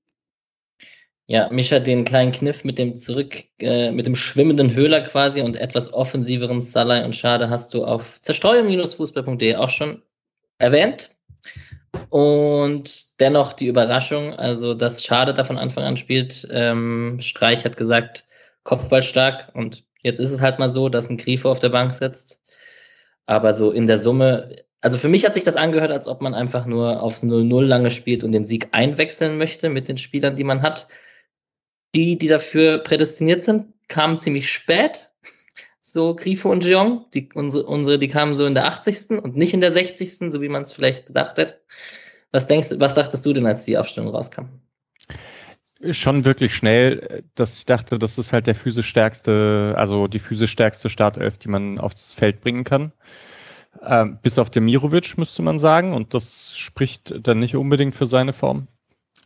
Ja, 1.26 1.48
Mischa, 1.50 1.78
den 1.78 2.04
kleinen 2.04 2.32
Kniff 2.32 2.64
mit 2.64 2.78
dem 2.78 2.96
zurück, 2.96 3.44
äh, 3.58 3.90
mit 3.92 4.06
dem 4.06 4.14
schwimmenden 4.14 4.74
Höhler 4.74 5.00
quasi 5.02 5.40
und 5.40 5.56
etwas 5.56 5.92
offensiveren 5.92 6.60
Salai 6.60 7.04
und 7.04 7.16
Schade 7.16 7.48
hast 7.48 7.72
du 7.72 7.84
auf 7.84 8.20
zerstreuung-fußball.de 8.20 9.56
auch 9.56 9.70
schon 9.70 10.02
erwähnt. 10.58 11.14
Und 12.10 13.20
dennoch 13.20 13.54
die 13.54 13.66
Überraschung, 13.66 14.34
also 14.34 14.74
dass 14.74 15.04
Schade 15.04 15.32
da 15.32 15.44
von 15.44 15.58
Anfang 15.58 15.84
an 15.84 15.96
spielt. 15.96 16.46
Ähm, 16.50 17.18
Streich 17.20 17.64
hat 17.64 17.76
gesagt, 17.76 18.26
Kopfball 18.62 19.02
stark 19.02 19.50
und 19.54 19.84
jetzt 20.02 20.18
ist 20.18 20.30
es 20.30 20.42
halt 20.42 20.58
mal 20.58 20.68
so, 20.68 20.88
dass 20.88 21.08
ein 21.08 21.16
Grifo 21.16 21.50
auf 21.50 21.60
der 21.60 21.70
Bank 21.70 21.94
sitzt. 21.94 22.40
Aber 23.26 23.54
so 23.54 23.70
in 23.70 23.86
der 23.86 23.98
Summe, 23.98 24.56
also 24.82 24.98
für 24.98 25.08
mich 25.08 25.24
hat 25.24 25.34
sich 25.34 25.44
das 25.44 25.56
angehört, 25.56 25.90
als 25.90 26.08
ob 26.08 26.20
man 26.20 26.34
einfach 26.34 26.66
nur 26.66 27.02
aufs 27.02 27.22
0-0 27.22 27.62
lange 27.64 27.90
spielt 27.90 28.24
und 28.24 28.32
den 28.32 28.44
Sieg 28.44 28.68
einwechseln 28.72 29.38
möchte 29.38 29.70
mit 29.70 29.88
den 29.88 29.96
Spielern, 29.98 30.36
die 30.36 30.44
man 30.44 30.62
hat. 30.62 30.88
Die, 31.94 32.18
die 32.18 32.28
dafür 32.28 32.78
prädestiniert 32.78 33.42
sind, 33.42 33.66
kamen 33.88 34.18
ziemlich 34.18 34.50
spät. 34.50 35.10
So 35.80 36.16
Grifo 36.16 36.50
und 36.50 36.64
Jeong, 36.64 37.06
die, 37.12 37.28
unsere, 37.34 37.66
unsere, 37.66 37.98
die 37.98 38.08
kamen 38.08 38.34
so 38.34 38.46
in 38.46 38.54
der 38.54 38.66
80. 38.66 39.10
und 39.22 39.36
nicht 39.36 39.54
in 39.54 39.60
der 39.60 39.70
60. 39.70 40.32
so 40.32 40.40
wie 40.40 40.48
man 40.48 40.62
es 40.62 40.72
vielleicht 40.72 41.06
gedacht 41.06 41.38
hätte. 41.38 41.60
Was 42.32 42.46
denkst 42.46 42.70
was 42.78 42.94
dachtest 42.94 43.24
du 43.24 43.32
denn, 43.32 43.46
als 43.46 43.64
die 43.64 43.78
Aufstellung 43.78 44.10
rauskam? 44.10 44.46
Schon 45.90 46.24
wirklich 46.24 46.54
schnell, 46.54 47.22
dass 47.34 47.58
ich 47.58 47.66
dachte, 47.66 47.98
das 47.98 48.18
ist 48.18 48.32
halt 48.32 48.46
der 48.46 48.54
physisch 48.54 48.88
stärkste, 48.88 49.74
also 49.76 50.08
die 50.08 50.18
physisch 50.18 50.50
stärkste 50.50 50.88
Startelf, 50.88 51.36
die 51.36 51.48
man 51.48 51.78
aufs 51.78 52.14
Feld 52.14 52.40
bringen 52.40 52.64
kann. 52.64 52.92
Ähm, 53.82 54.18
bis 54.22 54.38
auf 54.38 54.50
Demirovic 54.50 55.18
müsste 55.18 55.42
man 55.42 55.58
sagen, 55.58 55.92
und 55.92 56.14
das 56.14 56.56
spricht 56.56 57.14
dann 57.26 57.40
nicht 57.40 57.56
unbedingt 57.56 57.94
für 57.94 58.06
seine 58.06 58.32
Form. 58.32 58.68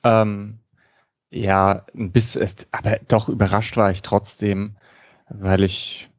Ähm, 0.05 0.59
ja, 1.31 1.87
ein 1.95 2.13
bisschen, 2.13 2.49
aber 2.73 2.99
doch 3.09 3.29
überrascht 3.29 3.77
war 3.77 3.91
ich 3.91 4.03
trotzdem, 4.03 4.77
weil 5.29 5.63
ich, 5.65 6.11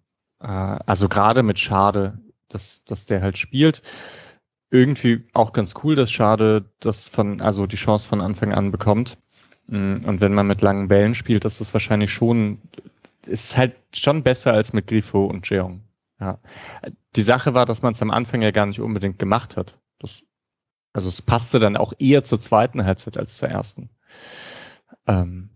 äh, 0.41 0.45
also 0.47 1.09
gerade 1.09 1.43
mit 1.43 1.59
Schade, 1.59 2.19
dass, 2.47 2.83
dass 2.85 3.05
der 3.05 3.21
halt 3.21 3.37
spielt 3.37 3.81
irgendwie 4.71 5.25
auch 5.33 5.53
ganz 5.53 5.73
cool, 5.83 5.95
dass 5.95 6.11
Schade 6.11 6.65
das 6.79 7.07
von, 7.07 7.41
also 7.41 7.65
die 7.65 7.75
Chance 7.75 8.07
von 8.07 8.21
Anfang 8.21 8.53
an 8.53 8.71
bekommt. 8.71 9.17
Mm, 9.67 10.05
und 10.05 10.21
wenn 10.21 10.33
man 10.33 10.47
mit 10.47 10.61
langen 10.61 10.87
Bällen 10.87 11.15
spielt, 11.15 11.45
ist 11.45 11.59
das 11.59 11.73
wahrscheinlich 11.73 12.13
schon, 12.13 12.61
ist 13.25 13.57
halt 13.57 13.75
schon 13.93 14.23
besser 14.23 14.53
als 14.53 14.73
mit 14.73 14.87
Grifo 14.87 15.25
und 15.25 15.49
Jeong. 15.49 15.81
Ja. 16.19 16.39
Die 17.15 17.21
Sache 17.21 17.53
war, 17.53 17.65
dass 17.65 17.81
man 17.81 17.93
es 17.93 18.01
am 18.01 18.11
Anfang 18.11 18.41
ja 18.41 18.51
gar 18.51 18.65
nicht 18.65 18.81
unbedingt 18.81 19.19
gemacht 19.19 19.57
hat. 19.57 19.79
Das, 19.99 20.23
also 20.93 21.09
es 21.09 21.21
passte 21.21 21.59
dann 21.59 21.77
auch 21.77 21.93
eher 21.97 22.23
zur 22.23 22.39
zweiten 22.39 22.85
Halbzeit 22.85 23.17
als 23.17 23.37
zur 23.37 23.49
ersten. 23.49 23.89
Ähm, 25.07 25.49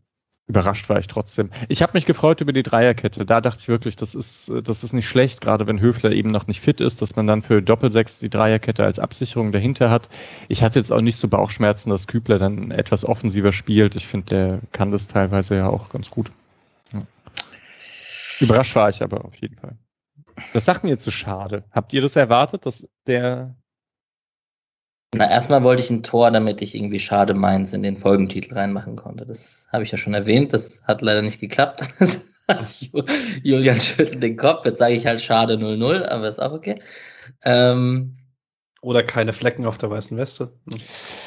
überrascht 0.47 0.89
war 0.89 0.99
ich 0.99 1.07
trotzdem. 1.07 1.51
Ich 1.69 1.81
habe 1.81 1.93
mich 1.93 2.05
gefreut 2.05 2.41
über 2.41 2.53
die 2.53 2.63
Dreierkette. 2.63 3.25
Da 3.25 3.41
dachte 3.41 3.59
ich 3.61 3.67
wirklich, 3.67 3.95
das 3.95 4.13
ist, 4.13 4.51
das 4.63 4.83
ist 4.83 4.93
nicht 4.93 5.07
schlecht, 5.07 5.41
gerade 5.41 5.67
wenn 5.67 5.79
Höfler 5.79 6.11
eben 6.11 6.31
noch 6.31 6.47
nicht 6.47 6.61
fit 6.61 6.81
ist, 6.81 7.01
dass 7.01 7.15
man 7.15 7.27
dann 7.27 7.41
für 7.41 7.61
Doppelsechs 7.61 8.19
die 8.19 8.29
Dreierkette 8.29 8.83
als 8.83 8.99
Absicherung 8.99 9.51
dahinter 9.51 9.89
hat. 9.89 10.09
Ich 10.49 10.63
hatte 10.63 10.79
jetzt 10.79 10.91
auch 10.91 11.01
nicht 11.01 11.17
so 11.17 11.27
Bauchschmerzen, 11.27 11.89
dass 11.89 12.07
Kübler 12.07 12.39
dann 12.39 12.71
etwas 12.71 13.05
offensiver 13.05 13.53
spielt. 13.53 13.95
Ich 13.95 14.07
finde, 14.07 14.25
der 14.27 14.59
kann 14.71 14.91
das 14.91 15.07
teilweise 15.07 15.55
ja 15.55 15.67
auch 15.67 15.89
ganz 15.89 16.09
gut. 16.09 16.31
Überrascht 18.39 18.75
war 18.75 18.89
ich 18.89 19.01
aber 19.01 19.25
auf 19.25 19.35
jeden 19.35 19.55
Fall. 19.55 19.77
Das 20.53 20.65
sagt 20.65 20.83
mir 20.83 20.89
jetzt 20.89 21.03
so 21.03 21.11
schade. 21.11 21.63
Habt 21.71 21.93
ihr 21.93 22.01
das 22.01 22.15
erwartet, 22.15 22.65
dass 22.65 22.87
der 23.07 23.55
na, 25.13 25.29
erstmal 25.29 25.63
wollte 25.63 25.81
ich 25.81 25.89
ein 25.89 26.03
Tor, 26.03 26.31
damit 26.31 26.61
ich 26.61 26.75
irgendwie 26.75 26.99
Schade 26.99 27.33
Mainz 27.33 27.73
in 27.73 27.83
den 27.83 27.97
Folgentitel 27.97 28.53
reinmachen 28.53 28.95
konnte. 28.95 29.25
Das 29.25 29.67
habe 29.71 29.83
ich 29.83 29.91
ja 29.91 29.97
schon 29.97 30.13
erwähnt. 30.13 30.53
Das 30.53 30.81
hat 30.83 31.01
leider 31.01 31.21
nicht 31.21 31.39
geklappt. 31.39 31.87
Julian 33.43 33.79
schüttelt 33.79 34.21
den 34.21 34.37
Kopf. 34.37 34.65
Jetzt 34.65 34.79
sage 34.79 34.95
ich 34.95 35.05
halt 35.05 35.21
Schade 35.21 35.55
0-0, 35.55 36.05
aber 36.05 36.27
ist 36.27 36.41
auch 36.41 36.51
okay. 36.51 36.81
Ähm, 37.43 38.17
Oder 38.81 39.03
keine 39.03 39.33
Flecken 39.33 39.65
auf 39.65 39.77
der 39.77 39.89
weißen 39.89 40.17
Weste. 40.17 40.53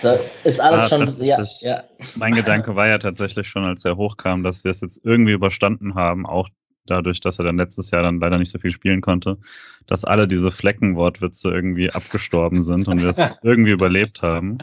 Das 0.02 0.44
ist 0.44 0.60
alles 0.60 0.80
ah, 0.80 0.88
schon, 0.88 1.24
ja, 1.24 1.42
ja. 1.60 1.84
Mein 2.16 2.34
Gedanke 2.34 2.76
war 2.76 2.86
ja 2.88 2.98
tatsächlich 2.98 3.48
schon, 3.48 3.64
als 3.64 3.84
er 3.84 3.96
hochkam, 3.96 4.42
dass 4.42 4.64
wir 4.64 4.70
es 4.70 4.80
jetzt 4.80 5.00
irgendwie 5.04 5.32
überstanden 5.32 5.94
haben, 5.94 6.26
auch 6.26 6.48
dadurch, 6.86 7.20
dass 7.20 7.38
er 7.38 7.44
dann 7.44 7.56
letztes 7.56 7.90
Jahr 7.90 8.02
dann 8.02 8.20
leider 8.20 8.38
nicht 8.38 8.50
so 8.50 8.58
viel 8.58 8.70
spielen 8.70 9.00
konnte, 9.00 9.38
dass 9.86 10.04
alle 10.04 10.28
diese 10.28 10.50
Fleckenwortwitze 10.50 11.50
irgendwie 11.50 11.90
abgestorben 11.90 12.62
sind 12.62 12.88
und 12.88 13.02
wir 13.02 13.10
es 13.10 13.38
irgendwie 13.42 13.72
überlebt 13.72 14.22
haben. 14.22 14.58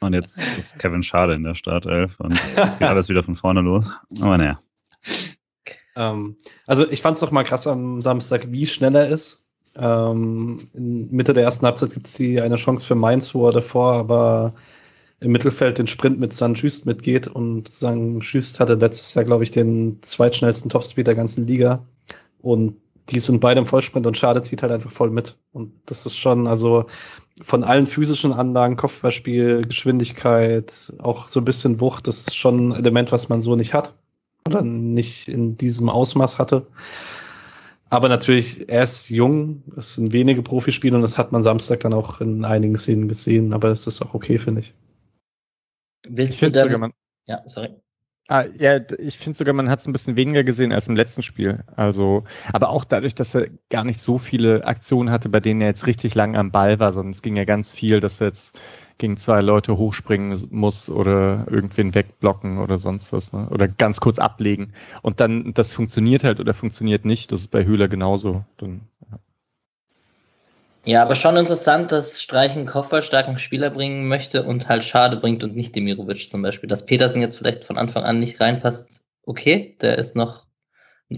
Und 0.00 0.14
jetzt 0.14 0.42
ist 0.58 0.78
Kevin 0.78 1.02
Schade 1.02 1.34
in 1.34 1.44
der 1.44 1.54
Startelf 1.54 2.18
und 2.18 2.32
es 2.56 2.78
geht 2.78 2.88
alles 2.88 3.08
wieder 3.08 3.22
von 3.22 3.36
vorne 3.36 3.60
los. 3.60 3.90
Aber 4.20 4.36
naja. 4.36 4.60
Ähm, 5.94 6.36
also 6.66 6.88
ich 6.90 7.02
fand 7.02 7.14
es 7.14 7.20
doch 7.20 7.30
mal 7.30 7.44
krass 7.44 7.66
am 7.66 8.00
Samstag, 8.02 8.50
wie 8.50 8.66
schnell 8.66 8.94
er 8.94 9.08
ist. 9.08 9.46
Ähm, 9.76 10.58
in 10.74 11.10
Mitte 11.10 11.32
der 11.32 11.44
ersten 11.44 11.64
Halbzeit 11.66 11.92
gibt 11.92 12.06
es 12.06 12.20
eine 12.20 12.56
Chance 12.56 12.84
für 12.84 12.94
Mainz, 12.94 13.34
wo 13.34 13.46
er 13.46 13.52
davor 13.52 13.94
aber 13.94 14.54
im 15.22 15.32
Mittelfeld 15.32 15.78
den 15.78 15.86
Sprint 15.86 16.18
mit 16.18 16.32
San 16.32 16.56
Schüst 16.56 16.84
mitgeht 16.86 17.28
und 17.28 17.70
San 17.70 18.22
Schüst 18.22 18.60
hatte 18.60 18.74
letztes 18.74 19.14
Jahr, 19.14 19.24
glaube 19.24 19.44
ich, 19.44 19.50
den 19.50 19.98
zweitschnellsten 20.02 20.70
Topspeed 20.70 21.06
der 21.06 21.14
ganzen 21.14 21.46
Liga. 21.46 21.86
Und 22.40 22.76
die 23.08 23.20
sind 23.20 23.40
beide 23.40 23.60
im 23.60 23.66
Vollsprint 23.66 24.06
und 24.06 24.16
Schade 24.16 24.42
zieht 24.42 24.62
halt 24.62 24.72
einfach 24.72 24.90
voll 24.90 25.10
mit. 25.10 25.36
Und 25.52 25.72
das 25.86 26.06
ist 26.06 26.16
schon, 26.16 26.46
also 26.46 26.86
von 27.40 27.64
allen 27.64 27.86
physischen 27.86 28.32
Anlagen, 28.32 28.76
Kopfballspiel, 28.76 29.62
Geschwindigkeit, 29.62 30.92
auch 30.98 31.28
so 31.28 31.40
ein 31.40 31.44
bisschen 31.44 31.80
Wucht, 31.80 32.06
das 32.08 32.20
ist 32.20 32.36
schon 32.36 32.70
ein 32.70 32.72
Element, 32.72 33.12
was 33.12 33.28
man 33.28 33.42
so 33.42 33.56
nicht 33.56 33.74
hat. 33.74 33.94
Oder 34.46 34.62
nicht 34.62 35.28
in 35.28 35.56
diesem 35.56 35.88
Ausmaß 35.88 36.40
hatte. 36.40 36.66
Aber 37.90 38.08
natürlich, 38.08 38.68
er 38.68 38.82
ist 38.82 39.08
jung, 39.10 39.62
es 39.76 39.94
sind 39.94 40.12
wenige 40.12 40.42
Profispiele 40.42 40.96
und 40.96 41.02
das 41.02 41.18
hat 41.18 41.30
man 41.30 41.42
Samstag 41.42 41.80
dann 41.80 41.92
auch 41.92 42.20
in 42.20 42.44
einigen 42.44 42.76
Szenen 42.76 43.06
gesehen, 43.06 43.52
aber 43.52 43.68
es 43.68 43.86
ist 43.86 44.02
auch 44.02 44.14
okay, 44.14 44.38
finde 44.38 44.62
ich. 44.62 44.74
Willst 46.14 46.42
du 46.42 46.50
dann, 46.50 46.64
sogar 46.64 46.78
man, 46.78 46.92
ja, 47.26 47.42
sorry. 47.46 47.70
Ah, 48.28 48.44
ja, 48.56 48.80
ich 48.98 49.18
finde 49.18 49.36
sogar, 49.36 49.52
man 49.52 49.68
hat 49.68 49.80
es 49.80 49.86
ein 49.86 49.92
bisschen 49.92 50.14
weniger 50.14 50.44
gesehen 50.44 50.72
als 50.72 50.86
im 50.86 50.94
letzten 50.94 51.22
Spiel. 51.22 51.64
Also, 51.74 52.24
aber 52.52 52.68
auch 52.68 52.84
dadurch, 52.84 53.14
dass 53.14 53.34
er 53.34 53.48
gar 53.68 53.82
nicht 53.84 53.98
so 53.98 54.16
viele 54.16 54.64
Aktionen 54.64 55.10
hatte, 55.10 55.28
bei 55.28 55.40
denen 55.40 55.60
er 55.60 55.68
jetzt 55.68 55.86
richtig 55.86 56.14
lang 56.14 56.36
am 56.36 56.52
Ball 56.52 56.78
war, 56.78 56.92
sondern 56.92 57.12
es 57.12 57.22
ging 57.22 57.36
ja 57.36 57.44
ganz 57.44 57.72
viel, 57.72 57.98
dass 57.98 58.20
er 58.20 58.28
jetzt 58.28 58.60
gegen 58.98 59.16
zwei 59.16 59.40
Leute 59.40 59.76
hochspringen 59.76 60.38
muss 60.50 60.88
oder 60.88 61.46
irgendwen 61.50 61.94
wegblocken 61.94 62.58
oder 62.58 62.78
sonst 62.78 63.12
was, 63.12 63.32
ne? 63.32 63.48
Oder 63.50 63.66
ganz 63.66 64.00
kurz 64.00 64.18
ablegen. 64.18 64.72
Und 65.02 65.18
dann, 65.18 65.52
das 65.54 65.72
funktioniert 65.72 66.22
halt 66.22 66.38
oder 66.38 66.54
funktioniert 66.54 67.04
nicht. 67.04 67.32
Das 67.32 67.40
ist 67.40 67.50
bei 67.50 67.64
Höhler 67.64 67.88
genauso. 67.88 68.44
Dann, 68.58 68.82
ja. 70.84 71.02
Aber 71.02 71.14
schon 71.14 71.36
interessant, 71.36 71.92
dass 71.92 72.20
Streich 72.20 72.52
einen 72.52 72.66
kopfballstarken 72.66 73.38
Spieler 73.38 73.70
bringen 73.70 74.08
möchte 74.08 74.42
und 74.44 74.68
halt 74.68 74.84
Schade 74.84 75.16
bringt 75.16 75.44
und 75.44 75.56
nicht 75.56 75.74
Demirovic 75.74 76.30
zum 76.30 76.42
Beispiel. 76.42 76.68
Dass 76.68 76.86
Petersen 76.86 77.20
jetzt 77.20 77.36
vielleicht 77.36 77.64
von 77.64 77.78
Anfang 77.78 78.04
an 78.04 78.18
nicht 78.18 78.40
reinpasst, 78.40 79.04
okay, 79.24 79.76
der 79.80 79.98
ist 79.98 80.16
noch 80.16 80.46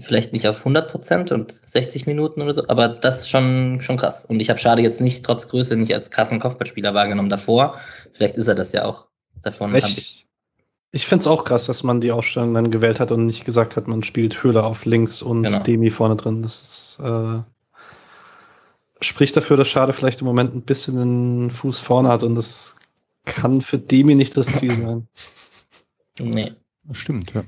vielleicht 0.01 0.33
nicht 0.33 0.47
auf 0.47 0.59
100 0.59 0.91
Prozent 0.91 1.31
und 1.31 1.51
60 1.51 2.05
Minuten 2.05 2.41
oder 2.41 2.53
so, 2.53 2.67
aber 2.67 2.89
das 2.89 3.21
ist 3.21 3.29
schon, 3.29 3.79
schon 3.81 3.97
krass. 3.97 4.25
Und 4.25 4.39
ich 4.39 4.49
habe 4.49 4.59
Schade 4.59 4.81
jetzt 4.81 5.01
nicht, 5.01 5.25
trotz 5.25 5.47
Größe, 5.47 5.75
nicht 5.77 5.93
als 5.93 6.11
krassen 6.11 6.39
Kopfballspieler 6.39 6.93
wahrgenommen 6.93 7.29
davor. 7.29 7.79
Vielleicht 8.11 8.37
ist 8.37 8.47
er 8.47 8.55
das 8.55 8.71
ja 8.71 8.85
auch. 8.85 9.05
Davon 9.41 9.73
ich 9.75 9.85
ich, 9.97 10.27
ich 10.91 11.07
finde 11.07 11.21
es 11.21 11.27
auch 11.27 11.43
krass, 11.43 11.65
dass 11.65 11.83
man 11.83 12.01
die 12.01 12.11
Aufstellung 12.11 12.53
dann 12.53 12.71
gewählt 12.71 12.99
hat 12.99 13.11
und 13.11 13.25
nicht 13.25 13.45
gesagt 13.45 13.77
hat, 13.77 13.87
man 13.87 14.03
spielt 14.03 14.43
Höhler 14.43 14.65
auf 14.65 14.85
links 14.85 15.21
und 15.21 15.43
genau. 15.43 15.59
Demi 15.59 15.89
vorne 15.91 16.15
drin. 16.15 16.41
Das 16.41 16.61
ist 16.61 16.99
äh, 17.01 17.39
spricht 19.01 19.35
dafür, 19.35 19.57
dass 19.57 19.67
Schade 19.67 19.93
vielleicht 19.93 20.21
im 20.21 20.27
Moment 20.27 20.55
ein 20.55 20.61
bisschen 20.61 20.97
den 20.97 21.51
Fuß 21.51 21.79
vorne 21.79 22.09
hat 22.09 22.23
und 22.23 22.35
das 22.35 22.77
kann 23.25 23.61
für 23.61 23.77
Demi 23.77 24.15
nicht 24.15 24.37
das 24.37 24.47
Ziel 24.47 24.75
sein. 24.75 25.07
Nee. 26.19 26.53
Das 26.83 26.97
stimmt, 26.97 27.33
ja. 27.33 27.43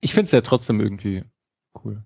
Ich 0.00 0.14
finde 0.14 0.26
es 0.26 0.32
ja 0.32 0.40
trotzdem 0.40 0.80
irgendwie 0.80 1.24
cool. 1.84 2.02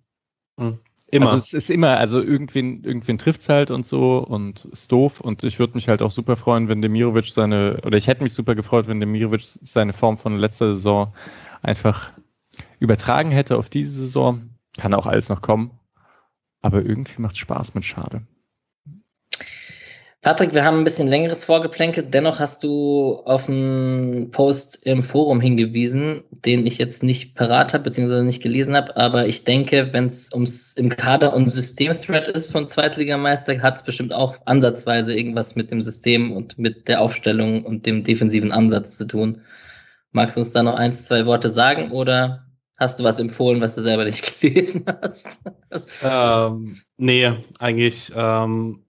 Mhm. 0.57 0.79
Immer. 1.09 1.27
Also 1.27 1.37
es 1.37 1.53
ist 1.53 1.71
immer, 1.71 1.99
also 1.99 2.21
irgendwen, 2.21 2.83
irgendwen 2.83 3.17
trifft's 3.17 3.49
halt 3.49 3.71
und 3.71 3.87
so 3.87 4.19
und 4.19 4.65
ist 4.67 4.91
doof 4.91 5.21
und 5.21 5.45
ich 5.45 5.59
würde 5.61 5.75
mich 5.75 5.89
halt 5.89 6.03
auch 6.03 6.11
super 6.11 6.37
freuen, 6.37 6.69
wenn 6.69 6.83
Demirovic 6.83 7.27
seine, 7.27 7.81
oder 7.85 7.97
ich 7.97 8.09
hätte 8.09 8.25
mich 8.25 8.35
super 8.35 8.57
gefreut, 8.57 8.89
wenn 8.89 8.99
Demirovic 8.99 9.43
seine 9.43 9.93
Form 9.93 10.19
von 10.19 10.37
letzter 10.37 10.75
Saison 10.75 11.15
einfach 11.63 12.13
übertragen 12.81 13.31
hätte 13.31 13.57
auf 13.57 13.69
diese 13.69 13.93
Saison. 13.93 14.51
Kann 14.77 14.95
auch 14.95 15.07
alles 15.07 15.29
noch 15.29 15.43
kommen. 15.43 15.71
Aber 16.63 16.83
irgendwie 16.85 17.21
macht 17.21 17.37
Spaß 17.37 17.75
mit 17.75 17.85
Schade. 17.85 18.23
Patrick, 20.27 20.55
wir 20.55 20.65
haben 20.65 20.79
ein 20.79 20.83
bisschen 20.85 21.07
längeres 21.07 21.45
vorgeplänkelt. 21.45 22.13
Dennoch 22.13 22.41
hast 22.41 22.65
du 22.65 23.23
auf 23.25 23.49
einen 23.49 24.33
Post 24.33 24.85
im 24.85 25.05
Forum 25.05 25.41
hingewiesen, 25.41 26.25
den 26.33 26.67
ich 26.67 26.79
jetzt 26.79 27.05
nicht 27.05 27.37
parat 27.37 27.75
habe, 27.75 27.85
beziehungsweise 27.85 28.25
nicht 28.25 28.43
gelesen 28.43 28.75
habe. 28.75 28.97
Aber 28.97 29.29
ich 29.29 29.45
denke, 29.45 29.91
wenn 29.93 30.07
es 30.07 30.33
ums 30.33 30.73
im 30.73 30.89
Kader 30.89 31.33
und 31.33 31.47
System-Thread 31.47 32.27
ist 32.27 32.51
von 32.51 32.67
Zweitligameister, 32.67 33.63
hat 33.63 33.77
es 33.77 33.85
bestimmt 33.85 34.13
auch 34.13 34.35
ansatzweise 34.47 35.17
irgendwas 35.17 35.55
mit 35.55 35.71
dem 35.71 35.81
System 35.81 36.33
und 36.33 36.59
mit 36.59 36.89
der 36.89 37.03
Aufstellung 37.03 37.65
und 37.65 37.87
dem 37.87 38.03
defensiven 38.03 38.51
Ansatz 38.51 38.97
zu 38.97 39.07
tun. 39.07 39.43
Magst 40.11 40.35
du 40.35 40.41
uns 40.41 40.51
da 40.51 40.65
noch 40.65 40.75
eins, 40.75 41.05
zwei 41.05 41.25
Worte 41.27 41.51
sagen 41.51 41.93
oder 41.93 42.46
Hast 42.77 42.99
du 42.99 43.05
was 43.05 43.19
empfohlen, 43.19 43.61
was 43.61 43.75
du 43.75 43.81
selber 43.81 44.05
nicht 44.05 44.41
gelesen 44.41 44.85
hast? 44.87 45.41
ähm, 46.03 46.77
nee, 46.97 47.33
eigentlich. 47.59 48.13
Ähm, 48.15 48.83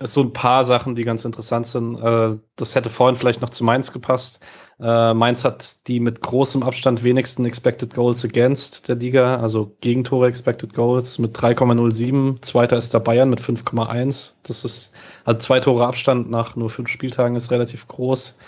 so 0.00 0.22
ein 0.22 0.32
paar 0.32 0.64
Sachen, 0.64 0.94
die 0.94 1.04
ganz 1.04 1.24
interessant 1.24 1.66
sind. 1.66 1.98
Äh, 1.98 2.36
das 2.56 2.74
hätte 2.74 2.90
vorhin 2.90 3.16
vielleicht 3.16 3.40
noch 3.40 3.50
zu 3.50 3.64
Mainz 3.64 3.92
gepasst. 3.92 4.40
Äh, 4.80 5.12
Mainz 5.12 5.44
hat 5.44 5.88
die 5.88 5.98
mit 5.98 6.20
großem 6.20 6.62
Abstand 6.62 7.02
wenigsten 7.02 7.44
Expected 7.44 7.94
Goals 7.94 8.24
against 8.24 8.88
der 8.88 8.94
Liga, 8.94 9.36
also 9.36 9.76
Gegentore 9.80 10.28
Expected 10.28 10.72
Goals 10.72 11.18
mit 11.18 11.36
3,07. 11.36 12.40
Zweiter 12.42 12.76
ist 12.76 12.94
der 12.94 13.00
Bayern 13.00 13.28
mit 13.28 13.40
5,1. 13.40 14.32
Das 14.44 14.64
ist, 14.64 14.92
also 15.24 15.40
zwei 15.40 15.58
Tore 15.58 15.86
Abstand 15.86 16.30
nach 16.30 16.54
nur 16.54 16.70
fünf 16.70 16.88
Spieltagen 16.88 17.34
ist 17.34 17.50
relativ 17.50 17.88
groß. 17.88 18.38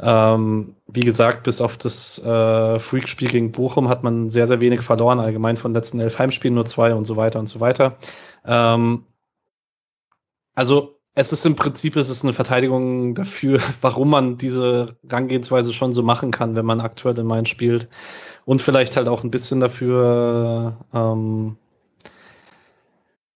Ähm, 0.00 0.76
wie 0.86 1.00
gesagt, 1.00 1.42
bis 1.42 1.60
auf 1.60 1.76
das 1.76 2.18
äh, 2.24 2.78
Freak-Spiel 2.78 3.28
gegen 3.28 3.52
Bochum 3.52 3.88
hat 3.88 4.04
man 4.04 4.28
sehr, 4.28 4.46
sehr 4.46 4.60
wenig 4.60 4.82
verloren. 4.82 5.18
Allgemein 5.18 5.56
von 5.56 5.72
den 5.72 5.76
letzten 5.76 6.00
elf 6.00 6.18
Heimspielen 6.18 6.54
nur 6.54 6.66
zwei 6.66 6.94
und 6.94 7.04
so 7.04 7.16
weiter 7.16 7.38
und 7.38 7.48
so 7.48 7.60
weiter. 7.60 7.96
Ähm, 8.44 9.04
also 10.54 10.98
es 11.14 11.32
ist 11.32 11.44
im 11.46 11.56
Prinzip 11.56 11.96
es 11.96 12.10
ist 12.10 12.24
eine 12.24 12.32
Verteidigung 12.32 13.16
dafür, 13.16 13.60
warum 13.80 14.10
man 14.10 14.38
diese 14.38 14.96
Rangehensweise 15.08 15.72
schon 15.72 15.92
so 15.92 16.02
machen 16.02 16.30
kann, 16.30 16.54
wenn 16.54 16.66
man 16.66 16.80
aktuell 16.80 17.18
in 17.18 17.26
Mainz 17.26 17.48
spielt. 17.48 17.88
Und 18.44 18.62
vielleicht 18.62 18.96
halt 18.96 19.08
auch 19.08 19.24
ein 19.24 19.30
bisschen 19.30 19.60
dafür, 19.60 20.76
ähm, 20.94 21.56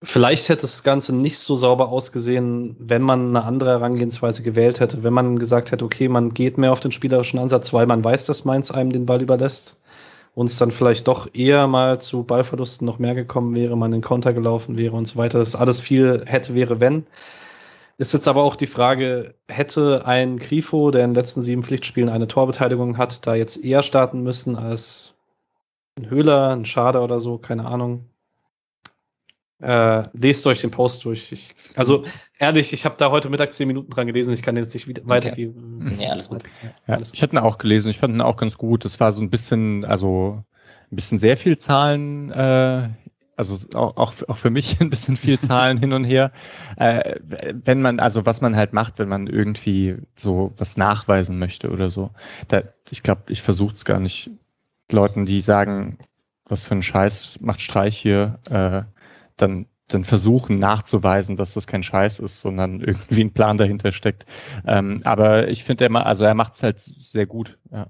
vielleicht 0.03 0.49
hätte 0.49 0.63
das 0.63 0.83
Ganze 0.83 1.15
nicht 1.15 1.39
so 1.39 1.57
sauber 1.57 1.89
ausgesehen, 1.89 2.77
wenn 2.79 3.03
man 3.03 3.29
eine 3.29 3.45
andere 3.45 3.71
Herangehensweise 3.71 4.43
gewählt 4.43 4.81
hätte. 4.81 5.05
Wenn 5.05 5.13
man 5.13 5.39
gesagt 5.39 5.71
hätte, 5.71 5.85
okay, 5.85 6.09
man 6.09 6.35
geht 6.35 6.59
mehr 6.59 6.73
auf 6.73 6.81
den 6.81 6.93
spielerischen 6.93 7.39
Ansatz, 7.39 7.73
weil 7.73 7.87
man 7.87 8.05
weiß, 8.05 8.25
dass 8.25 8.45
Mainz 8.45 8.71
einem 8.71 8.91
den 8.91 9.07
Ball 9.07 9.23
überlässt. 9.23 9.77
Uns 10.35 10.57
dann 10.57 10.71
vielleicht 10.71 11.09
doch 11.09 11.29
eher 11.35 11.67
mal 11.67 12.01
zu 12.01 12.25
Ballverlusten 12.25 12.87
noch 12.87 12.99
mehr 12.99 13.15
gekommen 13.15 13.55
wäre, 13.55 13.77
man 13.77 13.93
in 13.93 14.01
Konter 14.01 14.33
gelaufen 14.33 14.79
wäre 14.79 14.97
und 14.97 15.07
so 15.07 15.17
weiter. 15.17 15.39
Das 15.39 15.55
alles 15.55 15.81
viel 15.81 16.23
hätte, 16.27 16.55
wäre, 16.55 16.81
wenn. 16.81 17.07
Ist 17.99 18.15
jetzt 18.15 18.29
aber 18.29 18.43
auch 18.43 18.57
die 18.57 18.67
Frage, 18.67 19.35
hätte 19.47 20.07
ein 20.07 20.39
Grifo, 20.39 20.91
der 20.91 21.05
in 21.05 21.11
den 21.11 21.15
letzten 21.15 21.43
sieben 21.43 21.63
Pflichtspielen 21.63 22.09
eine 22.09 22.27
Torbeteiligung 22.27 22.97
hat, 22.97 23.27
da 23.27 23.35
jetzt 23.35 23.63
eher 23.63 23.83
starten 23.83 24.23
müssen 24.23 24.57
als 24.57 25.15
ein 25.99 26.09
Höhler, 26.09 26.49
ein 26.51 26.65
Schade 26.65 27.01
oder 27.01 27.19
so, 27.19 27.37
keine 27.37 27.67
Ahnung. 27.67 28.07
Äh, 29.63 30.03
lest 30.13 30.47
euch 30.47 30.61
den 30.61 30.71
Post 30.71 31.05
durch. 31.05 31.33
Ich, 31.33 31.55
also 31.77 32.05
ehrlich, 32.39 32.73
ich 32.73 32.85
habe 32.85 32.97
da 32.99 33.11
heute 33.11 33.31
Mittag 33.31 33.53
zehn 33.53 33.69
Minuten 33.69 33.91
dran 33.91 34.07
gelesen. 34.07 34.35
Ich 34.35 34.43
kann 34.43 34.57
jetzt 34.57 34.75
nicht 34.75 34.89
wieder 34.89 35.03
weitergeben. 35.07 35.87
Okay. 35.87 36.05
Ja, 36.05 36.11
alles 36.11 36.29
gut. 36.29 36.43
Ja, 36.87 36.99
ich 37.01 37.23
hätte 37.23 37.37
ihn 37.37 37.39
auch 37.39 37.59
gelesen. 37.59 37.91
Ich 37.91 37.99
fand 37.99 38.15
ihn 38.15 38.21
auch 38.21 38.37
ganz 38.37 38.59
gut. 38.59 38.85
Es 38.85 39.01
war 39.01 39.13
so 39.13 39.23
ein 39.23 39.31
bisschen, 39.31 39.85
also 39.85 40.43
ein 40.91 40.97
bisschen 40.97 41.19
sehr 41.19 41.37
viel 41.37 41.57
Zahlen 41.59 42.31
äh, 42.33 42.89
also 43.37 43.57
auch, 43.77 43.97
auch, 43.97 44.13
auch 44.29 44.37
für 44.37 44.51
mich 44.51 44.77
ein 44.81 44.91
bisschen 44.91 45.17
viel 45.17 45.39
Zahlen 45.39 45.79
hin 45.79 45.93
und 45.93 46.05
her. 46.05 46.33
Äh, 46.77 47.17
wenn 47.21 47.83
man, 47.83 48.01
also 48.01 48.27
was 48.27 48.41
man 48.41 48.57
halt 48.57 48.73
macht, 48.73 48.99
wenn 48.99 49.09
man 49.09 49.27
irgendwie 49.27 49.97
so 50.15 50.53
was 50.57 50.77
nachweisen 50.77 51.39
möchte 51.39 51.71
oder 51.71 51.91
so. 51.91 52.11
Da, 52.49 52.63
ich 52.91 53.03
glaube, 53.03 53.23
ich 53.29 53.43
versuche 53.43 53.75
es 53.75 53.85
gar 53.85 54.01
nicht 54.01 54.31
Leuten, 54.91 55.25
die 55.25 55.41
sagen, 55.41 55.99
was 56.45 56.65
für 56.65 56.75
ein 56.75 56.83
Scheiß 56.83 57.41
macht 57.41 57.63
Streich 57.63 57.97
hier, 57.97 58.39
äh, 58.51 58.83
dann 59.43 59.67
dann 59.89 60.05
versuchen 60.05 60.59
nachzuweisen, 60.59 61.37
dass 61.37 61.55
das 61.55 61.67
kein 61.67 61.83
Scheiß 61.83 62.19
ist, 62.19 62.41
sondern 62.41 62.81
irgendwie 62.81 63.23
ein 63.23 63.33
Plan 63.33 63.57
dahinter 63.57 63.93
steckt. 63.93 64.27
Ähm, 64.67 65.01
aber 65.05 65.49
ich 65.49 65.65
finde, 65.65 65.85
er, 65.85 66.07
also 66.07 66.25
er 66.25 66.35
macht 66.35 66.55
es 66.55 66.63
halt 66.63 66.79
sehr 66.79 67.27
gut. 67.27 67.59
Ja. 67.71 67.89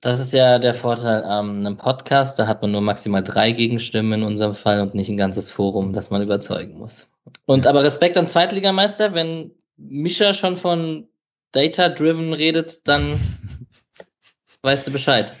Das 0.00 0.18
ist 0.18 0.32
ja 0.32 0.58
der 0.58 0.74
Vorteil 0.74 1.22
an 1.22 1.64
einem 1.64 1.76
Podcast. 1.76 2.36
Da 2.38 2.48
hat 2.48 2.60
man 2.60 2.72
nur 2.72 2.80
maximal 2.80 3.22
drei 3.22 3.52
Gegenstimmen 3.52 4.14
in 4.14 4.22
unserem 4.24 4.56
Fall 4.56 4.80
und 4.80 4.94
nicht 4.96 5.08
ein 5.08 5.16
ganzes 5.16 5.50
Forum, 5.50 5.92
das 5.92 6.10
man 6.10 6.22
überzeugen 6.22 6.76
muss. 6.76 7.08
Und 7.46 7.68
aber 7.68 7.84
Respekt 7.84 8.18
an 8.18 8.26
Zweitligameister, 8.26 9.14
wenn 9.14 9.52
Mischa 9.76 10.34
schon 10.34 10.56
von 10.56 11.08
Data-Driven 11.52 12.32
redet, 12.32 12.88
dann 12.88 13.20
weißt 14.62 14.88
du 14.88 14.90
Bescheid. 14.90 15.34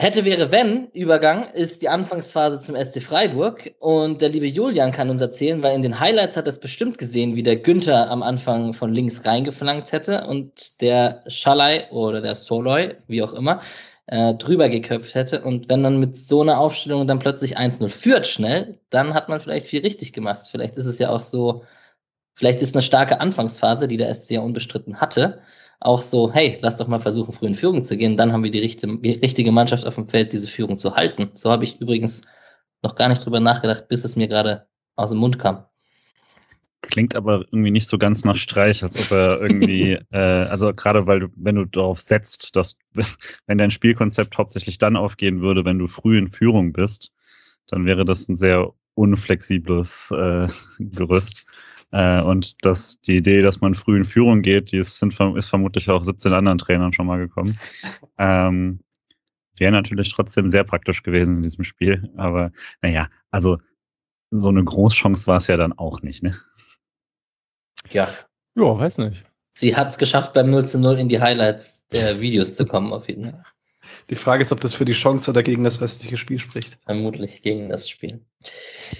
Hätte 0.00 0.24
wäre 0.24 0.50
wenn 0.50 0.86
Übergang 0.94 1.50
ist 1.50 1.82
die 1.82 1.90
Anfangsphase 1.90 2.58
zum 2.58 2.74
SC 2.74 3.02
Freiburg. 3.02 3.74
Und 3.80 4.22
der 4.22 4.30
liebe 4.30 4.46
Julian 4.46 4.92
kann 4.92 5.10
uns 5.10 5.20
erzählen, 5.20 5.62
weil 5.62 5.74
in 5.74 5.82
den 5.82 6.00
Highlights 6.00 6.38
hat 6.38 6.46
er 6.46 6.52
es 6.52 6.58
bestimmt 6.58 6.96
gesehen, 6.96 7.36
wie 7.36 7.42
der 7.42 7.56
Günther 7.56 8.08
am 8.08 8.22
Anfang 8.22 8.72
von 8.72 8.94
links 8.94 9.26
reingeflankt 9.26 9.92
hätte 9.92 10.26
und 10.26 10.80
der 10.80 11.22
Schalai 11.26 11.90
oder 11.90 12.22
der 12.22 12.34
Soloy, 12.34 12.94
wie 13.08 13.22
auch 13.22 13.34
immer, 13.34 13.60
äh, 14.06 14.32
drüber 14.36 14.70
geköpft 14.70 15.14
hätte. 15.14 15.42
Und 15.42 15.68
wenn 15.68 15.82
dann 15.82 16.00
mit 16.00 16.16
so 16.16 16.40
einer 16.40 16.58
Aufstellung 16.60 17.06
dann 17.06 17.18
plötzlich 17.18 17.58
1-0 17.58 17.90
führt 17.90 18.26
schnell, 18.26 18.78
dann 18.88 19.12
hat 19.12 19.28
man 19.28 19.42
vielleicht 19.42 19.66
viel 19.66 19.82
richtig 19.82 20.14
gemacht. 20.14 20.48
Vielleicht 20.50 20.78
ist 20.78 20.86
es 20.86 20.98
ja 20.98 21.10
auch 21.10 21.22
so, 21.22 21.64
vielleicht 22.36 22.62
ist 22.62 22.74
eine 22.74 22.82
starke 22.82 23.20
Anfangsphase, 23.20 23.86
die 23.86 23.98
der 23.98 24.14
SC 24.14 24.30
ja 24.30 24.40
unbestritten 24.40 24.98
hatte, 24.98 25.42
auch 25.80 26.02
so, 26.02 26.32
hey, 26.32 26.58
lass 26.60 26.76
doch 26.76 26.88
mal 26.88 27.00
versuchen, 27.00 27.32
früh 27.32 27.46
in 27.46 27.54
Führung 27.54 27.82
zu 27.82 27.96
gehen. 27.96 28.16
Dann 28.16 28.32
haben 28.32 28.44
wir 28.44 28.50
die 28.50 28.60
richtige 28.60 29.50
Mannschaft 29.50 29.86
auf 29.86 29.94
dem 29.94 30.08
Feld, 30.08 30.32
diese 30.32 30.46
Führung 30.46 30.76
zu 30.76 30.94
halten. 30.94 31.30
So 31.34 31.50
habe 31.50 31.64
ich 31.64 31.80
übrigens 31.80 32.22
noch 32.82 32.94
gar 32.94 33.08
nicht 33.08 33.24
drüber 33.24 33.40
nachgedacht, 33.40 33.88
bis 33.88 34.04
es 34.04 34.14
mir 34.14 34.28
gerade 34.28 34.66
aus 34.94 35.10
dem 35.10 35.18
Mund 35.18 35.38
kam. 35.38 35.64
Klingt 36.82 37.14
aber 37.14 37.44
irgendwie 37.50 37.70
nicht 37.70 37.88
so 37.88 37.98
ganz 37.98 38.24
nach 38.24 38.36
Streich, 38.36 38.82
als 38.82 38.98
ob 38.98 39.10
er 39.10 39.40
irgendwie, 39.40 39.98
äh, 40.10 40.18
also 40.18 40.72
gerade 40.74 41.06
weil 41.06 41.20
du, 41.20 41.28
wenn 41.36 41.56
du 41.56 41.64
darauf 41.64 42.00
setzt, 42.00 42.56
dass 42.56 42.78
wenn 43.46 43.58
dein 43.58 43.70
Spielkonzept 43.70 44.36
hauptsächlich 44.36 44.78
dann 44.78 44.96
aufgehen 44.96 45.40
würde, 45.40 45.64
wenn 45.64 45.78
du 45.78 45.86
früh 45.86 46.18
in 46.18 46.28
Führung 46.28 46.72
bist, 46.72 47.12
dann 47.66 47.86
wäre 47.86 48.04
das 48.04 48.28
ein 48.28 48.36
sehr 48.36 48.72
unflexibles 48.94 50.10
äh, 50.10 50.48
Gerüst. 50.78 51.46
Äh, 51.92 52.22
und 52.22 52.64
dass 52.64 53.00
die 53.00 53.16
Idee, 53.16 53.40
dass 53.40 53.60
man 53.60 53.74
früh 53.74 53.96
in 53.96 54.04
Führung 54.04 54.42
geht, 54.42 54.72
die 54.72 54.78
ist, 54.78 54.98
sind, 54.98 55.18
ist 55.36 55.48
vermutlich 55.48 55.88
auch 55.90 56.04
17 56.04 56.32
anderen 56.32 56.58
Trainern 56.58 56.92
schon 56.92 57.06
mal 57.06 57.18
gekommen. 57.18 57.58
Ähm, 58.22 58.80
Wäre 59.56 59.72
natürlich 59.72 60.10
trotzdem 60.12 60.50
sehr 60.50 60.64
praktisch 60.64 61.02
gewesen 61.02 61.36
in 61.36 61.42
diesem 61.42 61.64
Spiel. 61.64 62.10
Aber 62.16 62.52
naja, 62.82 63.08
also 63.30 63.58
so 64.30 64.48
eine 64.48 64.62
Großchance 64.62 65.26
war 65.26 65.38
es 65.38 65.46
ja 65.46 65.56
dann 65.56 65.72
auch 65.72 66.02
nicht, 66.02 66.22
ne? 66.22 66.38
Ja. 67.90 68.08
Ja, 68.54 68.78
weiß 68.78 68.98
nicht. 68.98 69.24
Sie 69.54 69.76
hat 69.76 69.88
es 69.88 69.98
geschafft, 69.98 70.32
beim 70.32 70.50
0 70.50 70.66
zu 70.66 70.78
0 70.78 70.98
in 70.98 71.08
die 71.08 71.20
Highlights 71.20 71.86
der 71.88 72.20
Videos 72.20 72.54
zu 72.54 72.66
kommen, 72.66 72.92
auf 72.92 73.08
jeden 73.08 73.30
Fall. 73.30 73.44
Die 74.08 74.14
Frage 74.14 74.42
ist, 74.42 74.52
ob 74.52 74.60
das 74.60 74.74
für 74.74 74.84
die 74.84 74.92
Chance 74.92 75.30
oder 75.30 75.42
gegen 75.42 75.64
das 75.64 75.80
restliche 75.80 76.16
Spiel 76.16 76.38
spricht. 76.38 76.78
Vermutlich 76.84 77.42
gegen 77.42 77.68
das 77.68 77.88
Spiel. 77.88 78.24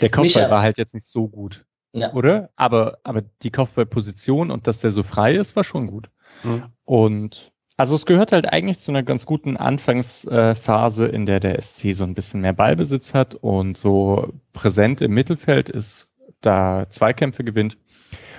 Der 0.01 0.11
Kopfball 0.11 0.51
war 0.51 0.63
halt 0.63 0.79
jetzt 0.79 0.95
nicht 0.95 1.07
so 1.07 1.29
gut. 1.29 1.65
Ja. 1.93 2.13
Oder? 2.13 2.51
Aber, 2.57 2.99
aber 3.03 3.23
die 3.43 3.51
Kopfballposition 3.51 4.51
und 4.51 4.67
dass 4.67 4.79
der 4.79 4.93
so 4.93 5.03
frei 5.03 5.35
ist, 5.35 5.57
war 5.57 5.65
schon 5.65 5.87
gut. 5.87 6.11
Mhm. 6.45 6.65
Und 6.85 7.53
also 7.77 7.95
es 7.95 8.05
gehört 8.05 8.33
halt 8.33 8.53
eigentlich 8.53 8.79
zu 8.79 8.93
einer 8.93 9.03
ganz 9.03 9.25
guten 9.25 9.57
Anfangsphase, 9.57 11.07
in 11.07 11.25
der 11.25 11.41
der 11.41 11.61
SC 11.61 11.95
so 11.95 12.05
ein 12.05 12.13
bisschen 12.15 12.43
mehr 12.43 12.53
Ballbesitz 12.53 13.15
hat 13.15 13.35
und 13.35 13.79
so 13.79 14.35
präsent 14.53 15.01
im 15.01 15.15
Mittelfeld 15.15 15.71
ist, 15.71 16.07
da 16.43 16.85
Zweikämpfe 16.91 17.43
gewinnt. 17.43 17.79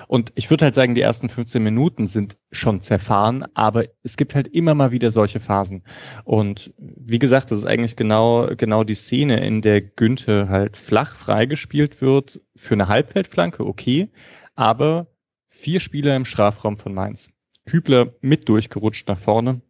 Und 0.08 0.32
ich 0.36 0.50
würde 0.50 0.66
halt 0.66 0.76
sagen, 0.76 0.96
die 0.96 1.02
ersten 1.02 1.30
15 1.30 1.64
Minuten 1.64 2.08
sind 2.08 2.38
schon 2.52 2.82
zerfahren, 2.82 3.46
aber 3.54 3.86
es 4.04 4.18
gibt 4.18 4.36
halt 4.36 4.48
immer 4.48 4.76
mal 4.76 4.92
wieder 4.92 5.12
solche 5.12 5.40
Phasen. 5.40 5.84
Und 6.24 6.74
wie 6.78 7.20
gesagt, 7.20 7.52
das 7.52 7.60
ist 7.60 7.66
eigentlich 7.66 7.96
genau, 7.96 8.48
genau 8.58 8.84
die 8.84 8.96
Szene, 8.96 9.46
in 9.46 9.62
der 9.62 9.82
Günther 9.82 10.50
halt 10.50 10.78
flach 10.78 11.16
freigespielt 11.16 12.02
wird 12.02 12.42
für 12.56 12.74
eine 12.74 12.88
Halbfeldflanke, 12.88 13.66
okay, 13.66 14.10
aber 14.56 15.08
vier 15.48 15.80
Spieler 15.80 16.16
im 16.16 16.26
Strafraum 16.26 16.78
von 16.78 16.94
Mainz. 16.94 17.30
Hübler 17.66 18.14
mit 18.22 18.50
durchgerutscht 18.50 19.08
nach 19.08 19.20
vorne. 19.20 19.62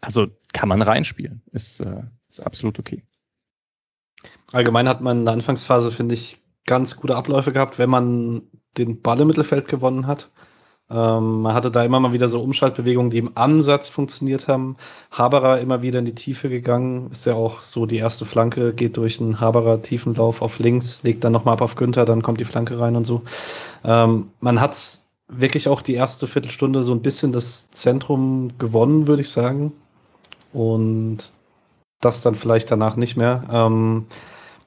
Also 0.00 0.28
kann 0.52 0.68
man 0.68 0.80
reinspielen. 0.82 1.42
Ist, 1.52 1.80
äh, 1.80 2.02
ist 2.28 2.40
absolut 2.40 2.78
okay. 2.78 3.04
Allgemein 4.52 4.88
hat 4.88 5.00
man 5.00 5.20
in 5.20 5.24
der 5.24 5.34
Anfangsphase, 5.34 5.90
finde 5.90 6.14
ich, 6.14 6.38
ganz 6.64 6.96
gute 6.96 7.16
Abläufe 7.16 7.52
gehabt, 7.52 7.78
wenn 7.78 7.90
man 7.90 8.42
den 8.78 9.02
Ball 9.02 9.20
im 9.20 9.28
Mittelfeld 9.28 9.68
gewonnen 9.68 10.06
hat. 10.06 10.30
Ähm, 10.90 11.42
man 11.42 11.54
hatte 11.54 11.70
da 11.70 11.84
immer 11.84 12.00
mal 12.00 12.12
wieder 12.12 12.28
so 12.28 12.40
Umschaltbewegungen, 12.40 13.10
die 13.10 13.18
im 13.18 13.36
Ansatz 13.36 13.88
funktioniert 13.88 14.48
haben. 14.48 14.76
Haberer 15.10 15.60
immer 15.60 15.82
wieder 15.82 15.98
in 15.98 16.06
die 16.06 16.14
Tiefe 16.14 16.48
gegangen. 16.48 17.10
Ist 17.10 17.26
ja 17.26 17.34
auch 17.34 17.60
so, 17.60 17.84
die 17.84 17.98
erste 17.98 18.24
Flanke 18.24 18.72
geht 18.72 18.96
durch 18.96 19.20
einen 19.20 19.40
Haberer 19.40 19.82
Tiefenlauf 19.82 20.40
auf 20.40 20.58
links, 20.58 21.02
legt 21.02 21.24
dann 21.24 21.32
nochmal 21.32 21.54
ab 21.54 21.62
auf 21.62 21.76
Günther, 21.76 22.06
dann 22.06 22.22
kommt 22.22 22.40
die 22.40 22.46
Flanke 22.46 22.80
rein 22.80 22.96
und 22.96 23.04
so. 23.04 23.22
Ähm, 23.84 24.30
man 24.40 24.60
hat 24.60 24.78
wirklich 25.28 25.68
auch 25.68 25.82
die 25.82 25.94
erste 25.94 26.26
Viertelstunde 26.26 26.82
so 26.82 26.92
ein 26.92 27.02
bisschen 27.02 27.32
das 27.32 27.70
Zentrum 27.70 28.52
gewonnen, 28.58 29.06
würde 29.06 29.20
ich 29.20 29.28
sagen. 29.28 29.72
Und 30.54 31.18
das 32.00 32.22
dann 32.22 32.34
vielleicht 32.34 32.70
danach 32.70 32.96
nicht 32.96 33.16
mehr. 33.16 33.44
Ähm, 33.50 34.06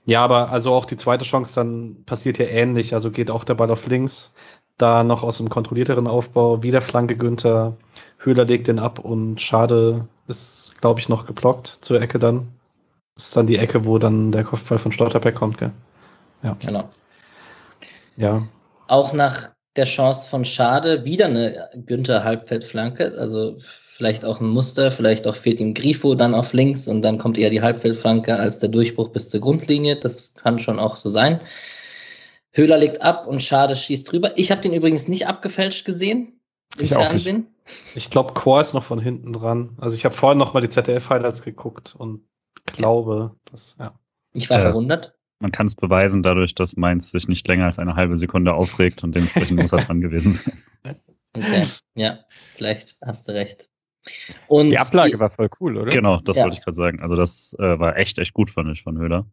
ja, 0.06 0.24
aber 0.24 0.50
also 0.50 0.74
auch 0.74 0.86
die 0.86 0.98
zweite 0.98 1.26
Chance 1.26 1.56
dann 1.56 2.04
passiert 2.06 2.38
ja 2.38 2.46
ähnlich. 2.46 2.94
Also 2.94 3.12
geht 3.12 3.32
auch 3.32 3.44
der 3.44 3.54
Ball 3.56 3.72
auf 3.72 3.88
links. 3.88 4.34
Da 4.78 5.04
noch 5.04 5.22
aus 5.24 5.38
dem 5.38 5.50
kontrollierteren 5.50 6.08
Aufbau 6.08 6.64
wieder 6.64 6.82
Flanke 6.82 7.16
Günther. 7.16 7.78
Höhler 8.18 8.46
legt 8.46 8.68
den 8.68 8.80
ab 8.80 9.00
und 9.00 9.42
Schade 9.42 10.08
ist, 10.28 10.74
glaube 10.82 11.00
ich, 11.00 11.10
noch 11.10 11.26
geblockt 11.26 11.80
zur 11.82 12.02
Ecke 12.02 12.20
dann. 12.20 12.48
Das 13.16 13.28
ist 13.28 13.38
dann 13.38 13.48
die 13.48 13.58
Ecke, 13.58 13.86
wo 13.86 13.98
dann 14.00 14.32
der 14.32 14.44
Kopfball 14.44 14.80
von 14.80 14.92
Stotterbeck 14.92 15.36
kommt, 15.36 15.58
gell? 15.58 15.72
Ja. 16.42 16.56
Genau. 16.60 16.90
Ja. 18.18 18.44
Auch 18.88 19.14
nach 19.14 19.52
der 19.76 19.86
Chance 19.86 20.30
von 20.30 20.46
Schade 20.46 21.06
wieder 21.06 21.28
eine 21.28 21.70
Günther 21.86 22.24
Halbfeldflanke, 22.24 23.14
also 23.18 23.60
vielleicht 23.94 24.26
auch 24.26 24.40
ein 24.40 24.50
Muster, 24.50 24.92
vielleicht 24.92 25.28
auch 25.28 25.36
fehlt 25.36 25.60
ihm 25.60 25.74
Grifo 25.74 26.16
dann 26.16 26.34
auf 26.34 26.54
links 26.54 26.88
und 26.88 27.02
dann 27.02 27.18
kommt 27.18 27.38
eher 27.38 27.50
die 27.50 27.62
Halbfeldflanke 27.62 28.36
als 28.36 28.60
der 28.60 28.70
Durchbruch 28.70 29.10
bis 29.10 29.30
zur 29.30 29.42
Grundlinie. 29.42 30.00
Das 30.00 30.34
kann 30.34 30.60
schon 30.60 30.80
auch 30.80 30.98
so 30.98 31.10
sein. 31.10 31.42
Höhler 32.52 32.78
legt 32.78 33.02
ab 33.02 33.28
und 33.28 33.42
Schade 33.42 33.76
schießt 33.76 34.12
drüber. 34.12 34.38
Ich 34.38 34.52
habe 34.52 34.62
den 34.62 34.74
übrigens 34.74 35.08
nicht 35.08 35.28
abgefälscht 35.28 35.86
gesehen 35.86 36.40
im 36.78 36.84
Ich 36.84 36.96
auch 36.96 37.02
Fernsehen. 37.02 37.48
Ich 37.96 38.10
glaube, 38.10 38.34
Chor 38.34 38.60
ist 38.60 38.74
noch 38.74 38.84
von 38.84 39.00
hinten 39.00 39.34
dran. 39.34 39.78
Also 39.80 39.96
ich 39.96 40.04
habe 40.04 40.16
vorhin 40.16 40.38
noch 40.38 40.54
mal 40.54 40.62
die 40.62 40.70
ZDF-Highlights 40.70 41.44
geguckt 41.44 41.96
und 41.96 42.24
glaube, 42.66 43.36
dass, 43.52 43.76
ja. 43.80 43.94
Ich 44.34 44.50
war 44.50 44.60
Äh, 44.60 44.62
verwundert. 44.62 45.14
Man 45.40 45.52
kann 45.52 45.66
es 45.66 45.76
beweisen 45.76 46.24
dadurch, 46.24 46.56
dass 46.56 46.76
Mainz 46.76 47.12
sich 47.12 47.28
nicht 47.28 47.48
länger 47.48 47.66
als 47.66 47.80
eine 47.80 47.96
halbe 47.96 48.16
Sekunde 48.16 48.54
aufregt 48.54 49.04
und 49.04 49.16
dementsprechend 49.16 49.58
muss 49.62 49.74
er 49.74 49.80
dran 49.80 50.02
gewesen 50.02 50.34
sein. 50.34 50.62
Okay, 51.36 51.68
ja, 51.96 52.20
vielleicht 52.56 52.98
hast 53.02 53.28
du 53.28 53.34
recht. 53.34 53.71
Und 54.48 54.68
Die 54.70 54.78
Ablage 54.80 55.20
war 55.20 55.30
voll 55.30 55.50
cool, 55.60 55.78
oder? 55.78 55.92
Genau, 55.92 56.20
das 56.22 56.38
Ja. 56.38 56.44
wollte 56.44 56.58
ich 56.58 56.64
gerade 56.64 56.76
sagen. 56.76 57.02
Also 57.02 57.16
das 57.16 57.56
äh, 57.60 57.80
war 57.80 57.98
echt, 57.98 58.18
echt 58.18 58.34
gut, 58.34 58.50
fand 58.50 58.70
ich, 58.72 58.82
von 58.84 58.98
Höhler. 58.98 59.28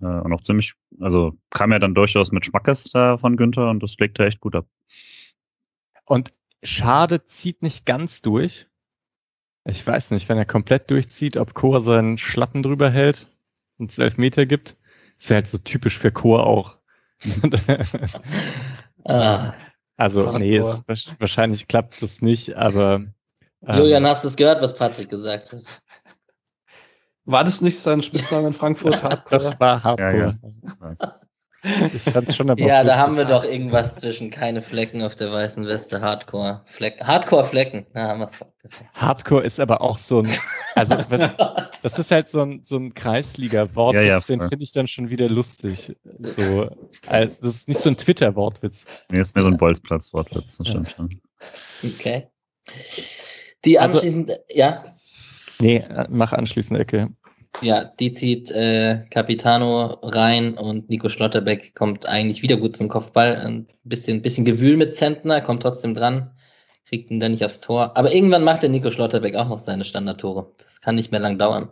Äh, 0.00 0.06
und 0.06 0.32
auch 0.32 0.42
ziemlich, 0.42 0.74
also 1.00 1.36
kam 1.50 1.72
ja 1.72 1.78
dann 1.78 1.94
durchaus 1.94 2.32
mit 2.32 2.44
Schmackes 2.46 2.84
da 2.84 3.18
von 3.18 3.36
Günther 3.36 3.68
und 3.70 3.82
das 3.82 3.96
legt 3.98 4.18
er 4.18 4.26
echt 4.26 4.40
gut 4.40 4.54
ab. 4.54 4.66
Und 6.04 6.30
Schade 6.62 7.26
zieht 7.26 7.62
nicht 7.62 7.84
ganz 7.86 8.22
durch. 8.22 8.66
Ich 9.64 9.86
weiß 9.86 10.12
nicht, 10.12 10.28
wenn 10.30 10.38
er 10.38 10.46
komplett 10.46 10.90
durchzieht, 10.90 11.36
ob 11.36 11.52
Chor 11.54 11.80
seinen 11.82 12.16
Schlappen 12.16 12.62
drüber 12.62 12.88
hält 12.90 13.28
und 13.76 13.90
es 13.90 13.98
Elfmeter 13.98 14.46
gibt. 14.46 14.76
Ist 15.18 15.28
ja 15.28 15.34
halt 15.34 15.46
so 15.46 15.58
typisch 15.58 15.98
für 15.98 16.10
Chor 16.10 16.46
auch. 16.46 16.78
ah, 19.04 19.52
also, 19.96 20.38
nee, 20.38 20.56
es, 20.56 20.84
wahrsch- 20.86 21.14
wahrscheinlich 21.18 21.68
klappt 21.68 22.00
das 22.02 22.22
nicht, 22.22 22.56
aber. 22.56 23.06
Ähm, 23.66 23.78
Julian, 23.78 24.06
hast 24.06 24.24
du 24.24 24.28
es 24.28 24.36
gehört, 24.36 24.62
was 24.62 24.74
Patrick 24.74 25.08
gesagt 25.08 25.52
hat? 25.52 25.62
War 27.24 27.44
das 27.44 27.60
nicht 27.60 27.78
sein 27.78 28.02
Spitzname 28.02 28.48
in 28.48 28.54
Frankfurt? 28.54 29.02
Hardcore? 29.02 29.42
das 29.42 29.60
war 29.60 29.84
Hardcore. 29.84 30.38
Ja, 30.80 31.18
Ich 31.92 32.02
fand's 32.02 32.36
schon 32.36 32.56
Ja, 32.58 32.84
da 32.84 32.98
haben 32.98 33.16
wir 33.16 33.24
doch 33.24 33.42
irgendwas 33.42 33.96
zwischen 33.96 34.30
keine 34.30 34.62
Flecken 34.62 35.02
auf 35.02 35.16
der 35.16 35.32
weißen 35.32 35.66
Weste, 35.66 36.00
Hardcore 36.00 36.62
Flecken. 36.66 37.04
Hardcore 37.04 37.44
Flecken, 37.44 37.86
da 37.94 38.08
haben 38.08 38.20
wir 38.20 38.26
es 38.26 38.32
doch. 38.38 38.46
Hardcore 38.94 39.42
ist 39.42 39.58
aber 39.58 39.80
auch 39.80 39.98
so 39.98 40.20
ein, 40.20 40.30
also 40.76 40.96
was, 41.08 41.32
das 41.82 41.98
ist 41.98 42.10
halt 42.12 42.28
so 42.28 42.42
ein, 42.42 42.62
so 42.62 42.76
ein 42.76 42.94
Kreisliga-Wortwitz, 42.94 44.02
Ja, 44.02 44.08
ja, 44.08 44.20
den 44.20 44.48
finde 44.48 44.62
ich 44.62 44.72
dann 44.72 44.86
schon 44.86 45.10
wieder 45.10 45.28
lustig. 45.28 45.96
So, 46.20 46.70
also, 47.06 47.36
das 47.40 47.56
ist 47.56 47.68
nicht 47.68 47.80
so 47.80 47.88
ein 47.88 47.96
Twitter-Wortwitz. 47.96 48.86
Nee, 49.10 49.20
ist 49.20 49.34
mehr 49.34 49.42
so 49.42 49.50
ein 49.50 49.58
Bolzplatz-Wortwitz, 49.58 50.58
das 50.58 50.68
stimmt 50.68 50.90
schon. 50.90 51.20
Okay. 51.82 52.28
Die 53.64 53.78
Also- 53.78 53.96
anschließend, 53.98 54.38
ja, 54.50 54.84
Nee, 55.60 55.84
mach 56.08 56.32
anschließend 56.32 56.78
Ecke. 56.78 57.08
ja, 57.62 57.90
die 57.98 58.12
zieht 58.12 58.50
äh, 58.52 59.04
Capitano 59.10 59.98
rein 60.02 60.54
und 60.54 60.88
Nico 60.88 61.08
Schlotterbeck 61.08 61.74
kommt 61.74 62.06
eigentlich 62.06 62.42
wieder 62.42 62.56
gut 62.58 62.76
zum 62.76 62.88
Kopfball. 62.88 63.34
Ein 63.36 63.66
bisschen, 63.82 64.22
bisschen 64.22 64.44
Gewühl 64.44 64.76
mit 64.76 64.94
Zentner, 64.94 65.40
kommt 65.40 65.62
trotzdem 65.62 65.94
dran, 65.94 66.30
kriegt 66.86 67.10
ihn 67.10 67.18
dann 67.18 67.32
nicht 67.32 67.44
aufs 67.44 67.58
Tor. 67.58 67.96
Aber 67.96 68.12
irgendwann 68.14 68.44
macht 68.44 68.62
der 68.62 68.68
Nico 68.70 68.90
Schlotterbeck 68.92 69.34
auch 69.34 69.48
noch 69.48 69.58
seine 69.58 69.84
Standardtore. 69.84 70.52
Das 70.58 70.80
kann 70.80 70.94
nicht 70.94 71.10
mehr 71.10 71.20
lang 71.20 71.38
dauern. 71.38 71.70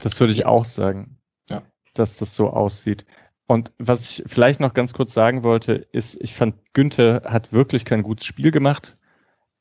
Das 0.00 0.20
würde 0.20 0.32
ich 0.32 0.46
auch 0.46 0.64
sagen, 0.64 1.18
Ja. 1.50 1.62
dass 1.94 2.18
das 2.18 2.36
so 2.36 2.50
aussieht. 2.50 3.04
Und 3.48 3.72
was 3.78 4.08
ich 4.10 4.22
vielleicht 4.26 4.60
noch 4.60 4.74
ganz 4.74 4.92
kurz 4.92 5.12
sagen 5.12 5.42
wollte, 5.42 5.72
ist, 5.72 6.16
ich 6.20 6.34
fand, 6.34 6.54
Günther 6.74 7.22
hat 7.24 7.52
wirklich 7.52 7.84
kein 7.84 8.02
gutes 8.04 8.26
Spiel 8.26 8.50
gemacht. 8.52 8.96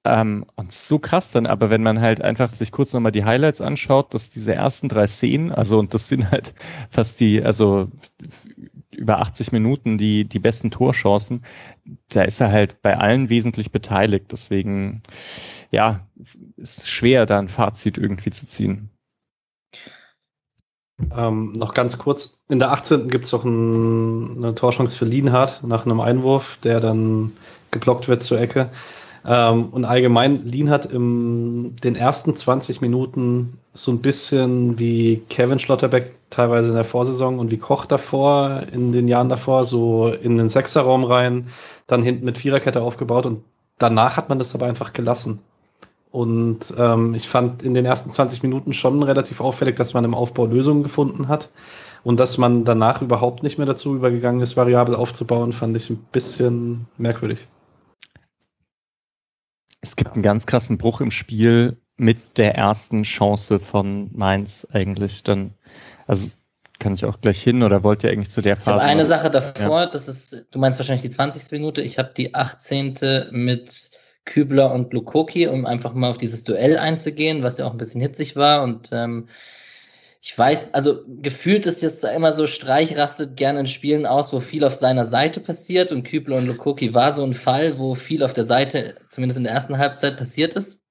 Ähm, 0.07 0.45
und 0.55 0.71
so 0.71 0.99
krass 0.99 1.31
dann, 1.31 1.45
aber 1.45 1.69
wenn 1.69 1.83
man 1.83 1.99
halt 1.99 2.21
einfach 2.21 2.51
sich 2.51 2.71
kurz 2.71 2.93
nochmal 2.93 3.11
die 3.11 3.25
Highlights 3.25 3.61
anschaut, 3.61 4.13
dass 4.13 4.29
diese 4.29 4.53
ersten 4.53 4.89
drei 4.89 5.07
Szenen, 5.07 5.51
also 5.51 5.79
und 5.79 5.93
das 5.93 6.07
sind 6.07 6.31
halt 6.31 6.53
fast 6.89 7.19
die, 7.19 7.43
also 7.43 7.89
über 8.91 9.19
80 9.19 9.51
Minuten 9.51 9.97
die, 9.97 10.25
die 10.25 10.39
besten 10.39 10.71
Torchancen, 10.71 11.43
da 12.09 12.23
ist 12.23 12.39
er 12.41 12.51
halt 12.51 12.81
bei 12.81 12.97
allen 12.97 13.29
wesentlich 13.29 13.71
beteiligt. 13.71 14.31
Deswegen, 14.31 15.03
ja, 15.71 16.07
ist 16.57 16.89
schwer, 16.89 17.25
da 17.25 17.37
ein 17.37 17.49
Fazit 17.49 17.97
irgendwie 17.97 18.31
zu 18.31 18.47
ziehen. 18.47 18.89
Ähm, 21.15 21.51
noch 21.51 21.75
ganz 21.75 21.97
kurz. 21.99 22.39
In 22.49 22.57
der 22.59 22.71
18. 22.71 23.07
gibt 23.09 23.25
es 23.25 23.31
noch 23.31 23.43
ein, 23.43 24.37
eine 24.37 24.55
Torchance 24.55 24.97
für 24.97 25.05
Lienhardt 25.05 25.63
nach 25.63 25.85
einem 25.85 25.99
Einwurf, 25.99 26.57
der 26.63 26.79
dann 26.79 27.33
geblockt 27.69 28.07
wird 28.07 28.23
zur 28.23 28.39
Ecke. 28.39 28.69
Ähm, 29.25 29.69
und 29.69 29.85
allgemein, 29.85 30.45
Lienhardt 30.45 30.85
in 30.85 31.75
den 31.77 31.95
ersten 31.95 32.35
20 32.35 32.81
Minuten 32.81 33.59
so 33.73 33.91
ein 33.91 34.01
bisschen 34.01 34.79
wie 34.79 35.21
Kevin 35.29 35.59
Schlotterbeck 35.59 36.15
teilweise 36.29 36.69
in 36.69 36.75
der 36.75 36.83
Vorsaison 36.83 37.39
und 37.39 37.51
wie 37.51 37.57
Koch 37.57 37.85
davor, 37.85 38.63
in 38.71 38.91
den 38.91 39.07
Jahren 39.07 39.29
davor, 39.29 39.63
so 39.63 40.09
in 40.09 40.37
den 40.37 40.49
Sechserraum 40.49 41.03
rein, 41.03 41.47
dann 41.85 42.01
hinten 42.01 42.25
mit 42.25 42.37
Viererkette 42.37 42.81
aufgebaut 42.81 43.25
und 43.25 43.43
danach 43.77 44.17
hat 44.17 44.29
man 44.29 44.39
das 44.39 44.55
aber 44.55 44.65
einfach 44.65 44.93
gelassen. 44.93 45.41
Und 46.11 46.73
ähm, 46.77 47.13
ich 47.13 47.27
fand 47.27 47.63
in 47.63 47.73
den 47.73 47.85
ersten 47.85 48.11
20 48.11 48.41
Minuten 48.41 48.73
schon 48.73 49.03
relativ 49.03 49.41
auffällig, 49.41 49.75
dass 49.75 49.93
man 49.93 50.05
im 50.05 50.15
Aufbau 50.15 50.45
Lösungen 50.45 50.83
gefunden 50.83 51.27
hat. 51.27 51.49
Und 52.03 52.19
dass 52.19 52.37
man 52.37 52.63
danach 52.63 53.01
überhaupt 53.01 53.43
nicht 53.43 53.57
mehr 53.57 53.67
dazu 53.67 53.95
übergegangen 53.95 54.41
ist, 54.41 54.55
variabel 54.55 54.95
aufzubauen, 54.95 55.51
fand 55.51 55.75
ich 55.75 55.89
ein 55.89 55.97
bisschen 56.11 56.87
merkwürdig. 56.97 57.47
Es 59.81 59.95
gibt 59.95 60.13
einen 60.13 60.23
ganz 60.23 60.45
krassen 60.45 60.77
Bruch 60.77 61.01
im 61.01 61.11
Spiel 61.11 61.77
mit 61.97 62.37
der 62.37 62.55
ersten 62.55 63.03
Chance 63.03 63.59
von 63.59 64.09
Mainz 64.13 64.67
eigentlich. 64.71 65.23
Dann, 65.23 65.53
also 66.05 66.29
kann 66.79 66.93
ich 66.93 67.05
auch 67.05 67.21
gleich 67.21 67.41
hin 67.41 67.63
oder 67.63 67.83
wollt 67.83 68.03
ihr 68.03 68.11
eigentlich 68.11 68.29
zu 68.29 68.41
der 68.41 68.53
Ich 68.53 68.65
habe 68.65 68.79
Phase? 68.79 68.85
eine 68.85 69.05
Sache 69.05 69.31
davor, 69.31 69.87
das 69.87 70.07
ist, 70.07 70.47
du 70.51 70.59
meinst 70.59 70.79
wahrscheinlich 70.79 71.01
die 71.01 71.09
20. 71.09 71.51
Minute, 71.51 71.81
ich 71.81 71.97
habe 71.97 72.11
die 72.15 72.35
18. 72.35 73.29
mit 73.31 73.91
Kübler 74.25 74.73
und 74.73 74.93
Lukoki, 74.93 75.47
um 75.47 75.65
einfach 75.65 75.93
mal 75.93 76.11
auf 76.11 76.17
dieses 76.17 76.43
Duell 76.43 76.77
einzugehen, 76.77 77.43
was 77.43 77.57
ja 77.57 77.65
auch 77.65 77.71
ein 77.71 77.77
bisschen 77.77 78.01
hitzig 78.01 78.35
war 78.35 78.61
und 78.61 78.89
ähm, 78.91 79.27
ich 80.27 80.37
weiß, 80.37 80.73
also 80.73 81.05
gefühlt 81.07 81.65
ist 81.65 81.81
jetzt 81.81 82.03
immer 82.03 82.33
so, 82.33 82.47
Streich 82.47 82.97
rastet 82.97 83.37
gerne 83.37 83.61
in 83.61 83.65
Spielen 83.65 84.05
aus, 84.05 84.33
wo 84.33 84.41
viel 84.41 84.65
auf 84.65 84.75
seiner 84.75 85.05
Seite 85.05 85.39
passiert 85.39 85.93
und 85.93 86.03
Kübler 86.03 86.35
und 86.35 86.47
Lukoki 86.47 86.93
war 86.93 87.13
so 87.13 87.23
ein 87.23 87.33
Fall, 87.33 87.79
wo 87.79 87.95
viel 87.95 88.21
auf 88.21 88.33
der 88.33 88.43
Seite, 88.43 88.95
zumindest 89.09 89.37
in 89.37 89.45
der 89.45 89.53
ersten 89.53 89.77
Halbzeit, 89.77 90.17
passiert 90.17 90.53
ist. 90.55 90.81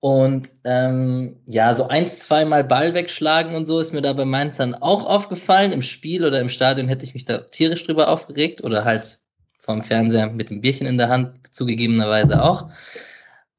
Und 0.00 0.50
ähm, 0.64 1.40
ja, 1.46 1.74
so 1.74 1.88
ein, 1.88 2.06
zweimal 2.06 2.62
Ball 2.62 2.92
wegschlagen 2.92 3.54
und 3.54 3.64
so 3.64 3.80
ist 3.80 3.94
mir 3.94 4.02
da 4.02 4.12
bei 4.12 4.26
Mainz 4.26 4.58
dann 4.58 4.74
auch 4.74 5.06
aufgefallen. 5.06 5.72
Im 5.72 5.80
Spiel 5.80 6.26
oder 6.26 6.42
im 6.42 6.50
Stadion 6.50 6.88
hätte 6.88 7.06
ich 7.06 7.14
mich 7.14 7.24
da 7.24 7.38
tierisch 7.38 7.84
drüber 7.84 8.08
aufgeregt 8.08 8.62
oder 8.62 8.84
halt 8.84 9.18
vom 9.60 9.82
Fernseher 9.82 10.28
mit 10.28 10.50
dem 10.50 10.60
Bierchen 10.60 10.86
in 10.86 10.98
der 10.98 11.08
Hand 11.08 11.38
zugegebenerweise 11.52 12.42
auch. 12.42 12.68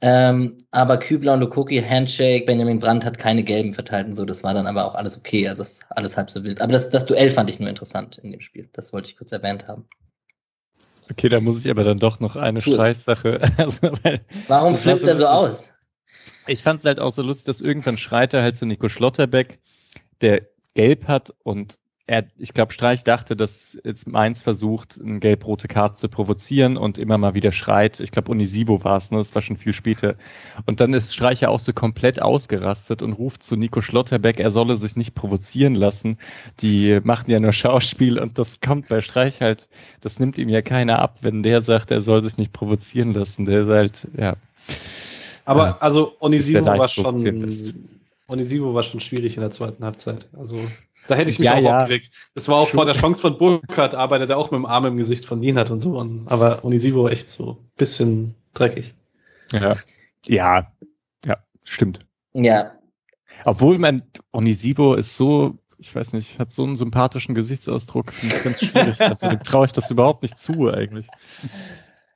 Ähm, 0.02 0.58
aber 0.72 0.98
Kübler 0.98 1.34
und 1.34 1.42
Lukoki, 1.42 1.82
Handshake, 1.82 2.46
Benjamin 2.46 2.80
Brandt 2.80 3.04
hat 3.04 3.18
keine 3.18 3.44
gelben 3.44 3.74
verteilt 3.74 4.08
und 4.08 4.16
so. 4.16 4.26
Das 4.26 4.44
war 4.44 4.54
dann 4.54 4.66
aber 4.66 4.86
auch 4.86 4.96
alles 4.96 5.18
okay. 5.18 5.48
Also 5.48 5.64
ist 5.64 5.86
alles 5.90 6.16
halb 6.16 6.30
so 6.30 6.44
wild. 6.44 6.62
Aber 6.62 6.72
das, 6.72 6.90
das 6.90 7.06
Duell 7.06 7.32
fand 7.32 7.50
ich 7.50 7.60
nur 7.60 7.70
interessant 7.70 8.18
in 8.18 8.32
dem 8.32 8.40
Spiel. 8.40 8.70
Das 8.72 8.94
wollte 8.94 9.10
ich 9.10 9.18
kurz 9.18 9.32
erwähnt 9.32 9.68
haben. 9.68 9.86
Okay, 11.12 11.28
da 11.28 11.42
muss 11.42 11.66
ich 11.66 11.72
aber 11.72 11.84
dann 11.84 11.98
doch 11.98 12.20
noch 12.20 12.36
eine. 12.36 12.62
Streichsache. 12.62 13.42
Also, 13.58 13.92
Warum 14.48 14.76
flippt 14.76 15.02
so 15.02 15.08
er 15.08 15.16
so 15.16 15.28
aus? 15.28 15.74
ich 16.48 16.64
fand 16.64 16.80
es 16.80 16.86
halt 16.86 17.00
auch 17.00 17.12
so 17.12 17.22
lustig, 17.22 17.46
dass 17.46 17.62
irgendwann 17.62 17.98
schreit 17.98 18.34
er 18.34 18.42
halt 18.42 18.56
zu 18.56 18.66
Nico 18.66 18.90
Schlotterbeck, 18.90 19.60
der 20.22 20.48
gelb 20.76 21.08
hat 21.08 21.34
und 21.44 21.78
er, 22.10 22.26
ich 22.40 22.56
glaube, 22.56 22.74
Streich 22.74 23.04
dachte, 23.04 23.36
dass 23.36 23.78
jetzt 23.84 24.08
Mainz 24.08 24.42
versucht, 24.42 25.00
eine 25.00 25.20
gelb-rote 25.20 25.68
Karte 25.68 25.94
zu 25.94 26.10
provozieren 26.10 26.76
und 26.76 26.98
immer 26.98 27.20
mal 27.20 27.36
wieder 27.36 27.52
schreit. 27.52 28.00
Ich 28.00 28.10
glaube, 28.10 28.32
Unisivo 28.32 28.84
war 28.84 28.98
es, 28.98 29.12
ne? 29.12 29.20
Das 29.20 29.36
war 29.36 29.44
schon 29.44 29.58
viel 29.58 29.74
später. 29.74 30.16
Und 30.66 30.80
dann 30.80 30.92
ist 30.94 31.14
Streich 31.14 31.42
ja 31.42 31.50
auch 31.50 31.60
so 31.60 31.72
komplett 31.72 32.20
ausgerastet 32.20 33.04
und 33.04 33.14
ruft 33.14 33.44
zu 33.44 33.56
Nico 33.58 33.82
Schlotterbeck, 33.82 34.40
er 34.40 34.50
solle 34.50 34.76
sich 34.76 34.96
nicht 34.96 35.14
provozieren 35.14 35.76
lassen. 35.76 36.18
Die 36.62 37.00
machen 37.04 37.30
ja 37.30 37.40
nur 37.40 37.54
Schauspiel 37.54 38.18
und 38.18 38.40
das 38.40 38.60
kommt 38.60 38.90
bei 38.90 39.02
Streich 39.02 39.40
halt, 39.40 39.70
das 40.02 40.20
nimmt 40.20 40.40
ihm 40.40 40.50
ja 40.50 40.64
keiner 40.64 40.98
ab, 40.98 41.20
wenn 41.22 41.44
der 41.44 41.62
sagt, 41.62 41.92
er 41.92 42.02
soll 42.02 42.24
sich 42.24 42.38
nicht 42.38 42.54
provozieren 42.54 43.14
lassen. 43.14 43.46
Der 43.46 43.62
ist 43.62 43.70
halt, 43.70 44.08
ja. 44.18 44.36
Aber 45.46 45.68
Ja. 45.68 45.78
also 45.80 46.14
ja 46.20 46.66
war 46.66 46.90
schon 46.90 47.06
Onisivo 48.30 48.74
war 48.76 48.84
schon 48.84 49.00
schwierig 49.00 49.36
in 49.36 49.42
der 49.42 49.52
zweiten 49.52 49.84
Halbzeit. 49.84 50.28
Also 50.38 50.60
da 51.08 51.16
hätte 51.16 51.30
ich 51.30 51.40
mich 51.40 51.46
Ja, 51.48 51.56
auch 51.56 51.62
ja. 51.62 51.80
aufgeregt. 51.82 52.12
Das 52.36 52.48
war 52.48 52.58
auch 52.58 52.70
vor 52.70 52.86
der 52.86 52.96
Chance 52.96 53.22
von 53.22 53.38
Burkhardt, 53.38 53.96
arbeitet 53.96 54.30
er 54.30 54.38
auch 54.38 54.52
mit 54.52 54.58
dem 54.58 54.66
Arm 54.66 54.86
im 54.86 54.98
Gesicht 54.98 55.26
von 55.26 55.42
Lienhardt 55.42 55.72
und 55.72 55.80
so. 55.80 55.98
Und, 55.98 56.28
aber 56.28 56.64
Onisivo 56.64 57.08
echt 57.08 57.30
so 57.30 57.52
ein 57.52 57.72
bisschen 57.78 58.36
dreckig. 58.54 58.94
Ja. 59.52 59.76
Ja, 60.28 60.72
ja, 61.26 61.38
stimmt. 61.64 62.00
Ja, 62.34 62.74
Obwohl 63.46 63.80
man, 63.80 64.04
Onisivo 64.32 64.94
ist 64.94 65.18
so 65.18 65.58
ich 65.80 65.96
weiß 65.96 66.14
nicht, 66.14 66.40
hat 66.40 66.52
so 66.52 66.64
einen 66.64 66.76
sympathischen 66.76 67.34
Gesichtsausdruck, 67.36 68.12
finde 68.12 68.36
ich 68.36 68.44
ganz 68.44 68.60
schwierig. 68.64 69.02
also 69.02 69.30
dem 69.30 69.42
traue 69.42 69.66
ich 69.66 69.72
das 69.72 69.90
überhaupt 69.90 70.24
nicht 70.24 70.38
zu 70.38 70.70
eigentlich. 70.70 71.08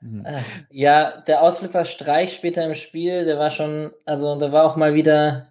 Mhm. 0.01 0.25
Ja, 0.69 1.21
der 1.21 1.41
Ausflipper 1.41 1.85
Streich 1.85 2.35
später 2.35 2.65
im 2.65 2.75
Spiel, 2.75 3.25
der 3.25 3.39
war 3.39 3.51
schon, 3.51 3.91
also 4.05 4.37
da 4.37 4.51
war 4.51 4.65
auch 4.65 4.75
mal 4.75 4.93
wieder 4.95 5.47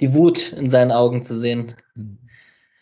die 0.00 0.12
Wut 0.12 0.52
in 0.52 0.68
seinen 0.68 0.92
Augen 0.92 1.22
zu 1.22 1.34
sehen. 1.38 1.74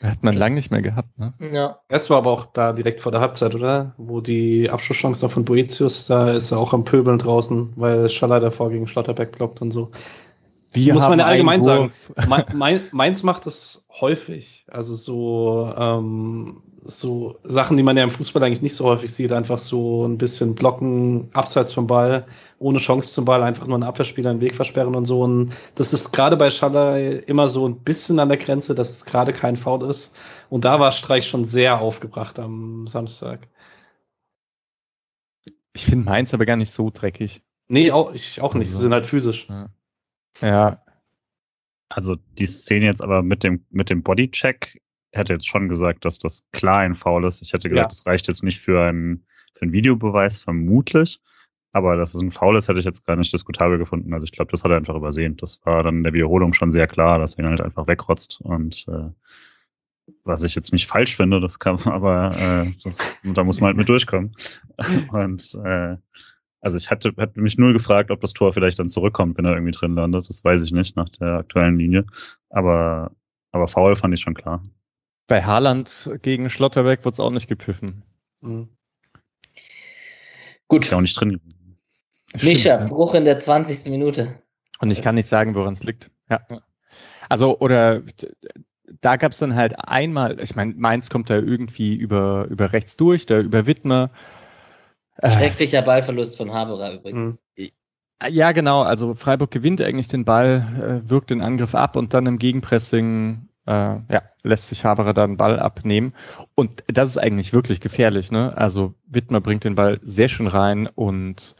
Hat 0.05 0.22
man 0.22 0.34
lange 0.34 0.57
nicht 0.57 0.70
mehr 0.70 0.82
gehabt, 0.82 1.18
ne? 1.18 1.32
Ja. 1.52 1.78
Es 1.88 2.11
war 2.11 2.18
aber 2.18 2.30
auch 2.30 2.44
da 2.44 2.72
direkt 2.74 3.00
vor 3.00 3.11
der 3.11 3.22
Halbzeit, 3.22 3.55
oder? 3.55 3.94
Wo 3.96 4.20
die 4.20 4.68
Abschlusschance 4.68 5.24
noch 5.24 5.32
von 5.32 5.46
Boetius, 5.46 6.07
da 6.07 6.30
ist 6.30 6.50
er 6.50 6.59
auch 6.59 6.74
am 6.74 6.84
Pöbeln 6.84 7.18
draußen, 7.18 7.72
weil 7.76 8.11
Schaller 8.11 8.38
davor 8.38 8.68
gegen 8.68 8.86
Schlotterbeck 8.86 9.32
blockt 9.32 9.62
und 9.62 9.70
so. 9.70 9.92
Wir 10.75 10.93
Muss 10.95 11.09
man 11.09 11.20
ja 11.20 11.27
allgemein 11.27 11.62
sagen. 11.62 11.93
Mainz 12.93 13.22
macht 13.22 13.47
das 13.47 13.87
häufig. 14.01 14.66
Also 14.68 14.95
so, 14.95 15.72
ähm, 15.77 16.62
so 16.85 17.39
Sachen, 17.45 17.77
die 17.77 17.85
man 17.85 17.97
ja 17.97 18.03
im 18.03 18.11
Fußball 18.11 18.43
eigentlich 18.43 18.62
nicht 18.62 18.75
so 18.75 18.85
häufig 18.85 19.12
sieht, 19.12 19.33
einfach 19.33 19.59
so 19.59 20.05
ein 20.07 20.18
bisschen 20.18 20.57
blocken, 20.57 21.29
abseits 21.33 21.72
vom 21.72 21.87
Ball, 21.87 22.27
ohne 22.59 22.79
Chance 22.79 23.12
zum 23.12 23.25
Ball, 23.25 23.43
einfach 23.43 23.66
nur 23.66 23.77
einen 23.77 23.85
Abwehrspieler 23.85 24.31
einen 24.31 24.41
Weg 24.41 24.57
versperren 24.57 24.97
und 24.97 25.07
so. 25.07 25.22
Und 25.22 25.55
das 25.77 25.93
ist 25.93 26.12
gerade 26.12 26.37
bei 26.37 26.51
Schaller 26.51 27.29
immer 27.29 27.49
so 27.49 27.68
ein 27.68 27.81
bisschen 27.81 28.18
an 28.18 28.29
der 28.29 28.39
Grenze, 28.39 28.75
dass 28.75 28.91
es 28.91 29.05
gerade 29.05 29.33
kein 29.33 29.57
Foul 29.57 29.89
ist. 29.89 30.14
Und 30.51 30.64
da 30.64 30.81
war 30.81 30.93
Streich 30.93 31.29
schon 31.29 31.45
sehr 31.45 31.81
aufgebracht 31.81 32.39
am 32.39 32.87
Samstag. 32.89 33.49
Ich 35.72 35.85
finde 35.85 36.05
Mainz 36.05 36.35
aber 36.35 36.47
gar 36.47 36.57
nicht 36.57 36.72
so 36.72 36.91
dreckig. 36.93 37.43
Nee, 37.68 37.91
auch, 37.91 38.12
ich 38.12 38.41
auch 38.41 38.55
nicht. 38.55 38.70
Sie 38.70 38.77
sind 38.77 38.93
halt 38.93 39.07
physisch. 39.07 39.47
Ja. 39.49 39.68
Ja. 40.41 40.82
Also 41.89 42.16
die 42.39 42.47
Szene 42.47 42.87
jetzt 42.87 43.03
aber 43.03 43.22
mit 43.22 43.45
dem, 43.45 43.64
mit 43.70 43.91
dem 43.91 44.03
Bodycheck 44.03 44.80
hätte 45.12 45.32
jetzt 45.32 45.47
schon 45.47 45.68
gesagt, 45.68 46.05
dass 46.05 46.18
das 46.18 46.45
klar 46.53 46.80
ein 46.80 46.95
Foul 46.95 47.24
ist. 47.26 47.43
Ich 47.43 47.53
hätte 47.53 47.68
gesagt, 47.68 47.85
ja. 47.85 47.89
das 47.89 48.07
reicht 48.07 48.26
jetzt 48.26 48.43
nicht 48.43 48.61
für 48.61 48.82
einen, 48.82 49.26
für 49.55 49.62
einen 49.62 49.72
Videobeweis, 49.72 50.39
vermutlich. 50.39 51.20
Aber 51.72 51.97
dass 51.97 52.14
es 52.14 52.20
ein 52.20 52.30
Foul 52.30 52.57
ist, 52.57 52.68
hätte 52.68 52.78
ich 52.78 52.85
jetzt 52.85 53.05
gar 53.05 53.16
nicht 53.16 53.32
diskutabel 53.32 53.78
gefunden. 53.78 54.14
Also 54.14 54.24
ich 54.24 54.32
glaube, 54.32 54.51
das 54.51 54.62
hat 54.62 54.70
er 54.70 54.76
einfach 54.76 54.95
übersehen. 54.95 55.37
Das 55.37 55.61
war 55.64 55.82
dann 55.82 55.99
in 55.99 56.03
der 56.05 56.12
Wiederholung 56.12 56.53
schon 56.53 56.72
sehr 56.72 56.87
klar, 56.87 57.18
dass 57.18 57.35
er 57.35 57.45
ihn 57.45 57.51
halt 57.51 57.61
einfach 57.61 57.87
wegrotzt. 57.87 58.41
Und 58.41 58.87
äh, 58.89 59.11
was 60.22 60.43
ich 60.43 60.55
jetzt 60.55 60.72
nicht 60.72 60.87
falsch 60.87 61.16
finde, 61.16 61.41
das 61.41 61.59
kann, 61.59 61.78
aber 61.85 62.30
äh, 62.37 62.72
das, 62.85 62.99
da 63.24 63.45
muss 63.45 63.61
man 63.61 63.68
halt 63.68 63.76
mit 63.76 63.89
durchkommen. 63.89 64.37
Und 65.11 65.55
äh, 65.64 65.97
also 66.64 66.78
ich 66.78 66.90
hatte, 66.90 67.12
hatte 67.18 67.40
mich 67.40 67.58
nur 67.58 67.74
gefragt, 67.74 68.10
ob 68.10 68.22
das 68.22 68.32
Tor 68.32 68.54
vielleicht 68.54 68.78
dann 68.78 68.88
zurückkommt, 68.88 69.36
wenn 69.36 69.44
er 69.44 69.52
irgendwie 69.52 69.72
drin 69.72 69.94
landet. 69.94 70.30
Das 70.30 70.42
weiß 70.42 70.62
ich 70.62 70.72
nicht 70.72 70.96
nach 70.96 71.10
der 71.10 71.34
aktuellen 71.34 71.78
Linie. 71.78 72.06
Aber, 72.48 73.12
aber 73.52 73.68
faul 73.68 73.96
fand 73.96 74.14
ich 74.14 74.20
schon 74.20 74.34
klar. 74.34 74.64
Bei 75.26 75.44
Haaland 75.44 76.10
gegen 76.22 76.48
Schlotterbeck 76.48 77.04
wurde 77.04 77.12
es 77.12 77.20
auch 77.20 77.30
nicht 77.30 77.48
gepfiffen. 77.48 78.02
Mhm. 78.40 78.68
Gut. 80.68 80.84
Ist 80.84 80.90
ja 80.90 80.96
auch 80.96 81.02
nicht 81.02 81.20
drin. 81.20 81.38
Micha, 82.42 82.80
ja. 82.80 82.86
Bruch 82.86 83.14
in 83.14 83.24
der 83.24 83.38
20. 83.38 83.90
Minute. 83.90 84.42
Und 84.80 84.90
ich 84.90 85.02
kann 85.02 85.16
nicht 85.16 85.28
sagen, 85.28 85.54
woran 85.54 85.74
es 85.74 85.84
liegt. 85.84 86.10
Ja. 86.30 86.40
Also, 87.28 87.58
oder 87.58 88.02
da 89.02 89.16
gab 89.16 89.32
es 89.32 89.38
dann 89.38 89.54
halt 89.54 89.78
einmal, 89.78 90.40
ich 90.40 90.56
meine, 90.56 90.72
Mainz 90.74 91.10
kommt 91.10 91.28
da 91.28 91.36
irgendwie 91.36 91.94
über, 91.94 92.46
über 92.48 92.72
rechts 92.72 92.96
durch, 92.96 93.26
da 93.26 93.38
über 93.40 93.66
Wittmer. 93.66 94.10
Äh, 95.18 95.30
Schrecklicher 95.30 95.82
Ballverlust 95.82 96.36
von 96.36 96.52
Haberer 96.52 96.94
übrigens. 96.94 97.40
Hm. 97.56 97.70
Ja, 98.28 98.52
genau. 98.52 98.82
Also 98.82 99.14
Freiburg 99.14 99.50
gewinnt 99.50 99.82
eigentlich 99.82 100.08
den 100.08 100.24
Ball, 100.24 101.02
äh, 101.04 101.10
wirkt 101.10 101.30
den 101.30 101.42
Angriff 101.42 101.74
ab 101.74 101.96
und 101.96 102.14
dann 102.14 102.26
im 102.26 102.38
Gegenpressing 102.38 103.48
äh, 103.66 103.72
ja, 103.72 104.22
lässt 104.42 104.66
sich 104.66 104.84
Haberer 104.84 105.14
dann 105.14 105.32
den 105.32 105.36
Ball 105.36 105.58
abnehmen. 105.58 106.14
Und 106.54 106.84
das 106.86 107.10
ist 107.10 107.18
eigentlich 107.18 107.52
wirklich 107.52 107.80
gefährlich. 107.80 108.30
Ne? 108.30 108.56
Also 108.56 108.94
Wittmer 109.06 109.40
bringt 109.40 109.64
den 109.64 109.74
Ball 109.74 110.00
sehr 110.02 110.28
schön 110.28 110.46
rein 110.46 110.86
und 110.86 111.56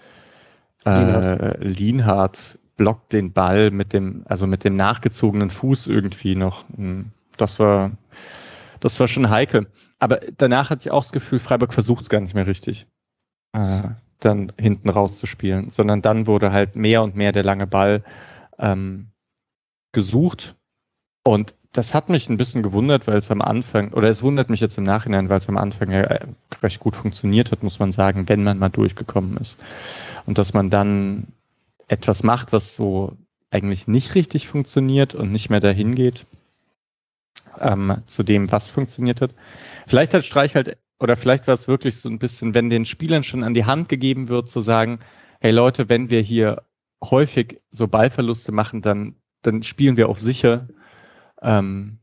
äh, 0.86 1.59
Lienhardt 1.64 2.59
blockt 2.76 3.12
den 3.12 3.32
Ball 3.32 3.70
mit 3.70 3.92
dem, 3.92 4.24
also 4.26 4.46
mit 4.46 4.64
dem 4.64 4.76
nachgezogenen 4.76 5.50
Fuß 5.50 5.86
irgendwie 5.86 6.34
noch. 6.34 6.64
Hm, 6.76 7.11
das 7.36 7.59
war, 7.59 7.92
das 8.80 8.98
war 9.00 9.09
schon 9.09 9.30
heikel. 9.30 9.66
Aber 9.98 10.20
danach 10.36 10.70
hatte 10.70 10.82
ich 10.82 10.90
auch 10.90 11.02
das 11.02 11.12
Gefühl, 11.12 11.38
Freiburg 11.38 11.72
versucht 11.72 12.02
es 12.02 12.11
gar 12.11 12.20
nicht 12.20 12.34
mehr 12.34 12.46
richtig 12.46 12.86
äh, 13.55 13.88
dann 14.20 14.52
hinten 14.59 14.90
rauszuspielen, 14.90 15.70
sondern 15.70 16.02
dann 16.02 16.26
wurde 16.26 16.52
halt 16.52 16.76
mehr 16.76 17.02
und 17.02 17.16
mehr 17.16 17.32
der 17.32 17.44
lange 17.44 17.66
Ball 17.66 18.02
ähm, 18.59 19.09
gesucht. 19.92 20.57
Und 21.24 21.55
das 21.72 21.94
hat 21.94 22.09
mich 22.09 22.28
ein 22.28 22.36
bisschen 22.36 22.62
gewundert, 22.62 23.07
weil 23.07 23.18
es 23.18 23.30
am 23.30 23.42
Anfang, 23.42 23.92
oder 23.92 24.09
es 24.09 24.22
wundert 24.22 24.50
mich 24.50 24.61
jetzt 24.61 24.78
im 24.78 24.84
Nachhinein, 24.84 25.28
weil 25.28 25.38
es 25.38 25.48
am 25.48 25.57
Anfang 25.57 25.90
ja 25.90 26.02
äh, 26.02 26.26
recht 26.62 26.80
gut 26.80 26.96
funktioniert 26.96 27.50
hat, 27.50 27.62
muss 27.62 27.78
man 27.78 27.92
sagen, 27.92 28.28
wenn 28.28 28.44
man 28.44 28.59
mal 28.59 28.68
durchgekommen 28.68 29.36
ist. 29.38 29.59
Und 30.26 30.38
dass 30.38 30.55
man 30.55 30.70
dann 30.70 31.28
etwas 31.88 32.22
macht, 32.22 32.52
was 32.52 32.74
so 32.74 33.16
eigentlich 33.50 33.86
nicht 33.86 34.14
richtig 34.14 34.48
funktioniert 34.48 35.14
und 35.14 35.30
nicht 35.30 35.50
mehr 35.50 35.61
dahin 35.61 35.94
geht 35.94 36.26
ähm, 37.61 37.98
zu 38.07 38.22
dem, 38.22 38.50
was 38.50 38.70
funktioniert 38.70 39.20
hat. 39.20 39.34
Vielleicht 39.86 40.14
hat 40.14 40.24
Streich 40.24 40.57
halt 40.57 40.76
oder 41.05 41.18
vielleicht 41.18 41.46
war 41.48 41.52
es 41.52 41.68
wirklich 41.68 42.00
so 42.00 42.09
ein 42.09 42.18
bisschen, 42.18 42.55
wenn 42.55 42.70
den 42.70 42.86
Spielern 42.86 43.22
schon 43.22 43.44
an 43.44 43.52
die 43.52 43.66
Hand 43.66 43.90
gegeben 43.90 44.30
wird, 44.30 44.48
zu 44.48 44.62
sagen, 44.62 45.00
hey 45.38 45.50
Leute, 45.50 45.90
wenn 45.90 46.09
wir 46.09 46.22
hier 46.22 46.62
häufig 47.05 47.59
so 47.68 47.86
Ballverluste 47.88 48.52
machen, 48.52 48.80
dann, 48.80 49.14
dann 49.42 49.62
spielen 49.62 49.98
wir 49.98 50.09
auf 50.09 50.18
sicher. 50.18 50.66
Ähm, 51.42 51.98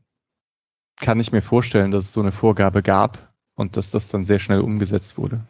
kann 1.00 1.18
ich 1.18 1.32
mir 1.32 1.42
vorstellen, 1.42 1.90
dass 1.90 2.04
es 2.04 2.12
so 2.12 2.20
eine 2.20 2.30
Vorgabe 2.30 2.80
gab 2.80 3.34
und 3.56 3.76
dass 3.76 3.90
das 3.90 4.06
dann 4.06 4.22
sehr 4.22 4.38
schnell 4.38 4.60
umgesetzt 4.60 5.18
wurde. 5.18 5.40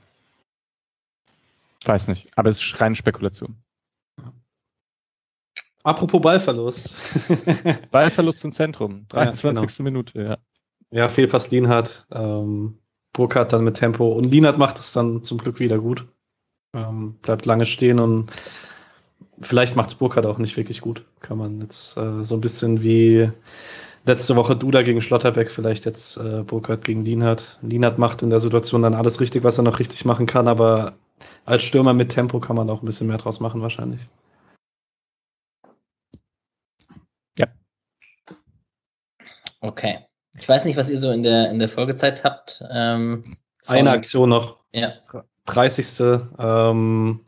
Weiß 1.84 2.08
nicht, 2.08 2.30
aber 2.38 2.48
es 2.48 2.62
ist 2.62 2.80
reine 2.80 2.96
Spekulation. 2.96 3.62
Apropos 5.84 6.22
Ballverlust. 6.22 6.96
Ballverlust 7.90 8.46
im 8.46 8.52
Zentrum, 8.52 9.04
23. 9.08 9.44
Ja, 9.44 9.66
genau. 9.66 9.84
Minute, 9.84 10.22
ja. 10.22 10.38
Ja, 10.90 11.08
Fehlpass 11.10 11.50
Lienhardt. 11.50 12.06
Ähm, 12.10 12.78
Burkhardt 13.12 13.52
dann 13.52 13.64
mit 13.64 13.76
Tempo 13.76 14.12
und 14.12 14.24
Lienert 14.24 14.58
macht 14.58 14.78
es 14.78 14.92
dann 14.92 15.22
zum 15.22 15.38
Glück 15.38 15.60
wieder 15.60 15.78
gut. 15.78 16.06
Ähm, 16.74 17.14
bleibt 17.20 17.44
lange 17.44 17.66
stehen 17.66 17.98
und 17.98 18.32
vielleicht 19.40 19.76
macht 19.76 19.90
es 19.90 19.94
Burkhardt 19.96 20.26
auch 20.26 20.38
nicht 20.38 20.56
wirklich 20.56 20.80
gut. 20.80 21.04
Kann 21.20 21.38
man 21.38 21.60
jetzt 21.60 21.96
äh, 21.96 22.24
so 22.24 22.34
ein 22.36 22.40
bisschen 22.40 22.82
wie 22.82 23.30
letzte 24.04 24.36
Woche 24.36 24.56
Duda 24.56 24.82
gegen 24.82 25.02
Schlotterbeck, 25.02 25.50
vielleicht 25.50 25.84
jetzt 25.84 26.16
äh, 26.16 26.42
Burkhardt 26.42 26.84
gegen 26.84 27.04
Lienert. 27.04 27.58
Lienert 27.62 27.98
macht 27.98 28.22
in 28.22 28.30
der 28.30 28.40
Situation 28.40 28.82
dann 28.82 28.94
alles 28.94 29.20
richtig, 29.20 29.44
was 29.44 29.58
er 29.58 29.64
noch 29.64 29.78
richtig 29.78 30.04
machen 30.04 30.26
kann, 30.26 30.48
aber 30.48 30.94
als 31.44 31.62
Stürmer 31.62 31.94
mit 31.94 32.10
Tempo 32.10 32.40
kann 32.40 32.56
man 32.56 32.70
auch 32.70 32.82
ein 32.82 32.86
bisschen 32.86 33.06
mehr 33.06 33.18
draus 33.18 33.40
machen 33.40 33.62
wahrscheinlich. 33.62 34.08
Ja. 37.38 37.46
Okay. 39.60 40.06
Ich 40.38 40.48
weiß 40.48 40.64
nicht, 40.64 40.76
was 40.76 40.90
ihr 40.90 40.98
so 40.98 41.10
in 41.10 41.22
der, 41.22 41.50
in 41.50 41.58
der 41.58 41.68
Folgezeit 41.68 42.24
habt. 42.24 42.62
Ähm, 42.70 43.36
Eine 43.66 43.90
Aktion 43.90 44.30
noch. 44.30 44.58
Ja. 44.72 44.94
30. 45.46 46.00
Ähm, 46.38 47.20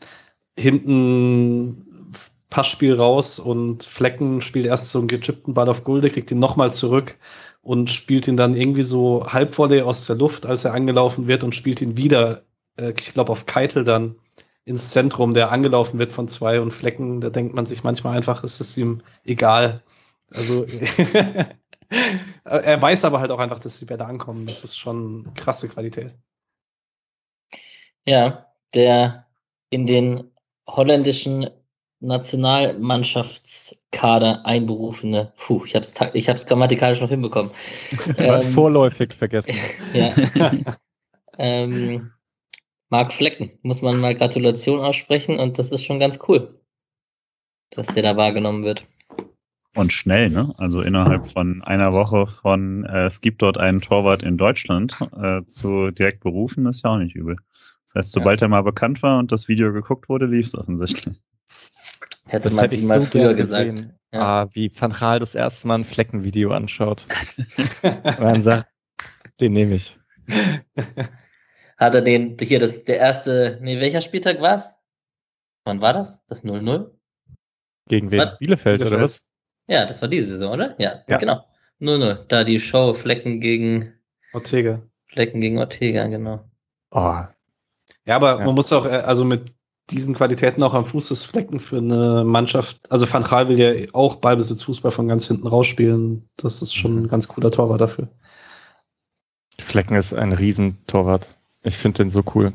hinten 0.56 2.12
Passspiel 2.54 2.94
raus 2.94 3.38
und 3.38 3.82
Flecken 3.84 4.40
spielt 4.40 4.66
erst 4.66 4.90
so 4.90 5.00
einen 5.00 5.08
gechippten 5.08 5.54
Ball 5.54 5.68
auf 5.68 5.84
Gulde, 5.84 6.10
kriegt 6.10 6.30
ihn 6.30 6.38
nochmal 6.38 6.72
zurück 6.72 7.16
und 7.62 7.90
spielt 7.90 8.28
ihn 8.28 8.36
dann 8.36 8.54
irgendwie 8.54 8.82
so 8.82 9.26
halbvolley 9.26 9.82
aus 9.82 10.06
der 10.06 10.16
Luft, 10.16 10.46
als 10.46 10.64
er 10.64 10.72
angelaufen 10.72 11.26
wird 11.26 11.42
und 11.42 11.54
spielt 11.54 11.80
ihn 11.82 11.96
wieder, 11.96 12.42
äh, 12.76 12.92
ich 12.98 13.12
glaube 13.12 13.32
auf 13.32 13.46
Keitel 13.46 13.84
dann 13.84 14.16
ins 14.64 14.90
Zentrum, 14.90 15.34
der 15.34 15.50
angelaufen 15.50 15.98
wird 15.98 16.12
von 16.12 16.28
zwei 16.28 16.60
und 16.60 16.72
Flecken, 16.72 17.20
da 17.20 17.28
denkt 17.28 17.54
man 17.54 17.66
sich 17.66 17.82
manchmal 17.82 18.16
einfach, 18.16 18.44
ist 18.44 18.60
es 18.60 18.76
ihm 18.76 19.02
egal. 19.24 19.82
Also 20.30 20.64
er 22.44 22.82
weiß 22.82 23.04
aber 23.04 23.20
halt 23.20 23.30
auch 23.30 23.38
einfach, 23.38 23.58
dass 23.58 23.78
die 23.78 23.84
Bälle 23.84 24.06
ankommen. 24.06 24.46
Das 24.46 24.64
ist 24.64 24.76
schon 24.76 25.32
krasse 25.34 25.68
Qualität. 25.68 26.14
Ja, 28.06 28.46
der 28.74 29.26
in 29.70 29.86
den 29.86 30.30
holländischen 30.66 31.48
Nationalmannschaftskader 32.00 34.44
einberufene, 34.44 35.32
puh, 35.36 35.64
ich 35.64 35.74
habe 35.74 35.84
es 35.84 35.94
ich 36.12 36.28
hab's 36.28 36.46
grammatikalisch 36.46 37.00
noch 37.00 37.08
hinbekommen. 37.08 37.50
ähm, 38.18 38.42
vorläufig 38.42 39.14
vergessen. 39.14 39.56
ja. 39.94 40.14
ähm, 41.38 42.12
Marc 42.90 43.12
Flecken, 43.12 43.58
muss 43.62 43.82
man 43.82 44.00
mal 44.00 44.14
Gratulation 44.14 44.80
aussprechen 44.80 45.38
und 45.38 45.58
das 45.58 45.70
ist 45.70 45.82
schon 45.82 45.98
ganz 45.98 46.18
cool, 46.28 46.60
dass 47.70 47.88
der 47.88 48.02
da 48.02 48.16
wahrgenommen 48.16 48.64
wird. 48.64 48.86
Und 49.74 49.92
schnell, 49.92 50.30
ne? 50.30 50.54
Also 50.56 50.82
innerhalb 50.82 51.28
von 51.28 51.62
einer 51.62 51.92
Woche 51.92 52.26
von 52.26 52.84
äh, 52.84 53.06
es 53.06 53.20
gibt 53.20 53.42
dort 53.42 53.58
einen 53.58 53.80
Torwart 53.80 54.22
in 54.22 54.36
Deutschland 54.36 54.96
äh, 55.20 55.42
zu 55.46 55.90
direkt 55.90 56.20
berufen, 56.20 56.66
ist 56.66 56.84
ja 56.84 56.90
auch 56.90 56.98
nicht 56.98 57.16
übel. 57.16 57.36
Das 57.86 57.96
heißt, 57.96 58.12
sobald 58.12 58.40
ja. 58.40 58.46
er 58.46 58.50
mal 58.50 58.62
bekannt 58.62 59.02
war 59.02 59.18
und 59.18 59.32
das 59.32 59.48
Video 59.48 59.72
geguckt 59.72 60.08
wurde, 60.08 60.26
lief 60.26 60.46
es 60.46 60.54
offensichtlich. 60.54 61.16
Hätte 62.26 62.44
Das 62.44 62.54
man 62.54 62.64
hätte 62.64 62.74
ich 62.76 62.84
mal 62.84 63.00
so 63.00 63.06
früher 63.06 63.34
gesagt. 63.34 63.86
Ja. 64.12 64.20
Ah, 64.20 64.48
wie 64.52 64.70
Van 64.72 64.92
Gaal 64.92 65.18
das 65.18 65.34
erste 65.34 65.66
Mal 65.66 65.80
ein 65.80 65.84
Fleckenvideo 65.84 66.52
anschaut. 66.52 67.06
Und 67.82 68.20
dann 68.20 68.42
sagt, 68.42 68.68
den 69.40 69.52
nehme 69.52 69.74
ich. 69.74 69.98
Hat 71.76 71.94
er 71.94 72.02
den, 72.02 72.36
hier, 72.40 72.60
das, 72.60 72.84
der 72.84 72.98
erste, 72.98 73.58
nee, 73.60 73.80
welcher 73.80 74.00
Spieltag 74.00 74.40
war's? 74.40 74.76
Wann 75.64 75.80
war 75.80 75.92
das? 75.92 76.20
Das 76.28 76.44
0-0? 76.44 76.92
Gegen 77.88 78.10
wen? 78.12 78.20
Was? 78.20 78.38
Bielefeld, 78.38 78.80
oder 78.80 78.90
Bielefeld. 78.90 79.02
was? 79.02 79.22
Ja, 79.66 79.86
das 79.86 80.00
war 80.02 80.08
diese 80.08 80.28
Saison, 80.28 80.52
oder? 80.52 80.74
Ja, 80.80 81.02
Ja. 81.08 81.16
genau. 81.18 81.44
0-0. 81.80 82.24
Da 82.28 82.44
die 82.44 82.60
Show 82.60 82.94
Flecken 82.94 83.40
gegen, 83.40 83.92
Ortega. 84.32 84.82
Flecken 85.06 85.40
gegen 85.40 85.58
Ortega, 85.58 86.06
genau. 86.06 86.44
Oh, 86.90 87.22
Ja, 88.06 88.16
aber 88.16 88.38
Ja. 88.40 88.44
man 88.46 88.54
muss 88.54 88.72
auch, 88.72 88.84
äh, 88.86 88.90
also 88.90 89.24
mit 89.24 89.52
diesen 89.90 90.14
Qualitäten 90.14 90.62
auch 90.62 90.74
am 90.74 90.86
Fuß 90.86 91.08
des 91.08 91.24
Flecken 91.24 91.60
für 91.60 91.78
eine 91.78 92.24
Mannschaft, 92.24 92.80
also 92.90 93.10
Van 93.12 93.22
Gaal 93.22 93.48
will 93.48 93.58
ja 93.58 93.88
auch 93.92 94.16
Ballbesitzfußball 94.16 94.90
von 94.92 95.08
ganz 95.08 95.26
hinten 95.26 95.46
rausspielen. 95.46 96.28
Das 96.36 96.62
ist 96.62 96.74
schon 96.74 97.02
ein 97.04 97.08
ganz 97.08 97.28
cooler 97.28 97.50
Torwart 97.50 97.80
dafür. 97.80 98.08
Flecken 99.58 99.96
ist 99.96 100.12
ein 100.14 100.32
Riesentorwart. 100.32 101.28
Ich 101.62 101.76
finde 101.76 101.98
den 102.04 102.10
so 102.10 102.22
cool. 102.34 102.52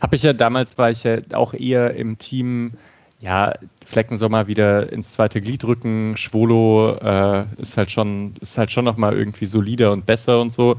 Habe 0.00 0.16
ich 0.16 0.22
ja 0.22 0.32
damals, 0.32 0.76
war 0.78 0.90
ich 0.90 1.04
ja 1.04 1.18
auch 1.34 1.54
eher 1.54 1.94
im 1.94 2.18
Team, 2.18 2.74
ja, 3.22 3.54
Flecken 3.86 4.18
soll 4.18 4.30
mal 4.30 4.48
wieder 4.48 4.92
ins 4.92 5.12
zweite 5.12 5.40
Glied 5.40 5.62
rücken. 5.62 6.16
Schwolo 6.16 6.96
äh, 6.96 7.46
ist 7.58 7.76
halt 7.76 7.92
schon, 7.92 8.32
ist 8.40 8.58
halt 8.58 8.72
schon 8.72 8.84
nochmal 8.84 9.16
irgendwie 9.16 9.46
solider 9.46 9.92
und 9.92 10.06
besser 10.06 10.40
und 10.40 10.52
so. 10.52 10.74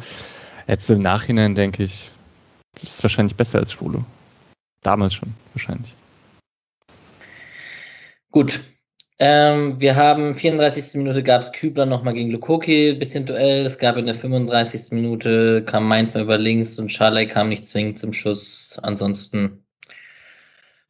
Jetzt 0.68 0.89
im 0.89 1.00
Nachhinein 1.00 1.56
denke 1.56 1.84
ich, 1.84 2.12
ist 2.82 3.02
wahrscheinlich 3.02 3.38
besser 3.38 3.60
als 3.60 3.72
Schwolo. 3.72 4.04
Damals 4.82 5.14
schon, 5.14 5.34
wahrscheinlich. 5.54 5.96
Gut. 8.30 8.60
Ähm, 9.20 9.80
wir 9.80 9.96
haben 9.96 10.34
34. 10.34 10.96
Minute 10.96 11.24
gab 11.24 11.44
es 11.44 11.54
Kübler 11.54 11.86
nochmal 11.86 12.14
gegen 12.14 12.32
Lukoki, 12.32 12.94
bisschen 12.94 13.26
Duell. 13.26 13.66
Es 13.66 13.78
gab 13.78 13.96
in 13.96 14.06
der 14.06 14.16
35. 14.16 14.91
Minute 14.91 15.64
kam 15.64 15.88
Mainz 15.88 16.14
mal 16.14 16.24
über 16.24 16.38
links 16.38 16.78
und 16.78 16.91
Schalay 16.91 17.26
kam 17.26 17.48
nicht 17.48 17.66
zwingend 17.66 18.00
zum 18.00 18.12
Schuss. 18.12 18.78
Ansonsten 18.82 19.62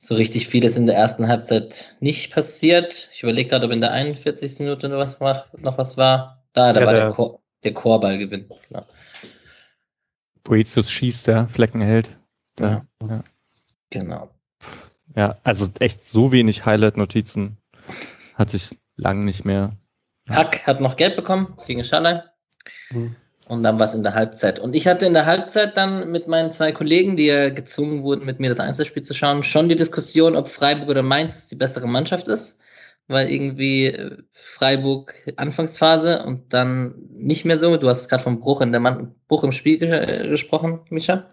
so 0.06 0.16
richtig 0.16 0.48
viel 0.50 0.66
ist 0.66 0.78
in 0.78 0.86
der 0.86 0.98
ersten 0.98 1.30
Halbzeit 1.30 1.96
nicht 2.02 2.34
passiert. 2.34 3.08
Ich 3.14 3.24
überlege 3.24 3.50
gerade, 3.50 3.66
ob 3.68 3.72
in 3.72 3.80
der 3.80 3.92
41. 3.94 4.60
Minute 4.60 4.90
noch 4.90 4.98
was, 4.98 5.22
war- 5.22 5.46
noch 5.58 5.78
was 5.78 5.96
war. 5.96 6.44
Da, 6.52 6.74
da 6.74 6.82
Ja, 6.82 6.86
war 6.86 6.94
der, 6.94 7.02
der- 7.04 7.12
Chor, 7.12 7.40
der 7.64 7.74
Chorballgewinn. 7.74 8.50
Genau. 8.68 8.86
Boetius 10.44 10.92
schießt 10.92 11.28
da, 11.30 11.48
Flecken 11.48 11.80
hält. 11.82 12.18
Da, 12.58 12.86
ja. 13.02 13.24
genau. 13.90 14.30
ja, 15.16 15.38
also 15.44 15.68
echt 15.80 16.04
so 16.04 16.32
wenig 16.34 16.66
Highlight-Notizen 16.66 17.58
hatte 18.36 18.58
ich 18.58 18.78
lang 18.98 19.24
nicht 19.26 19.46
mehr. 19.46 19.72
Hack 20.30 20.68
hat 20.68 20.82
noch 20.82 20.98
Geld 20.98 21.16
bekommen 21.16 21.58
gegen 21.66 21.84
Schalay. 21.84 22.22
Mhm. 22.92 23.16
Und 23.48 23.64
dann 23.64 23.78
war 23.78 23.88
es 23.88 23.94
in 23.94 24.04
der 24.04 24.14
Halbzeit. 24.14 24.58
Und 24.58 24.74
ich 24.74 24.88
hatte 24.88 25.06
in 25.06 25.14
der 25.14 25.26
Halbzeit 25.26 25.76
dann 25.76 26.12
mit 26.12 26.28
meinen 26.28 26.52
zwei 26.52 26.72
Kollegen, 26.72 27.18
die 27.18 27.26
ja 27.26 27.50
gezwungen 27.50 28.04
wurden, 28.04 28.26
mit 28.26 28.40
mir 28.40 28.50
das 28.50 28.62
Einzelspiel 28.62 29.04
zu 29.04 29.14
schauen, 29.14 29.44
schon 29.44 29.68
die 29.68 29.76
Diskussion, 29.76 30.38
ob 30.38 30.48
Freiburg 30.48 30.90
oder 30.90 31.02
Mainz 31.02 31.48
die 31.48 31.56
bessere 31.56 31.88
Mannschaft 31.88 32.30
ist. 32.30 32.60
Weil 33.08 33.30
irgendwie 33.30 33.88
äh, 33.88 34.18
Freiburg 34.32 35.14
Anfangsphase 35.36 36.24
und 36.24 36.54
dann 36.54 36.96
nicht 37.10 37.44
mehr 37.44 37.60
so. 37.60 37.76
Du 37.76 37.90
hast 37.90 38.08
gerade 38.08 38.24
vom 38.24 38.40
Bruch 38.40 38.62
in 38.62 38.72
der 38.72 38.80
Mann 38.80 39.14
Bruch 39.28 39.44
im 39.44 39.52
Spiel 39.52 39.78
ge 39.78 39.90
äh, 39.90 40.30
gesprochen, 40.30 40.80
Micha. 40.90 41.28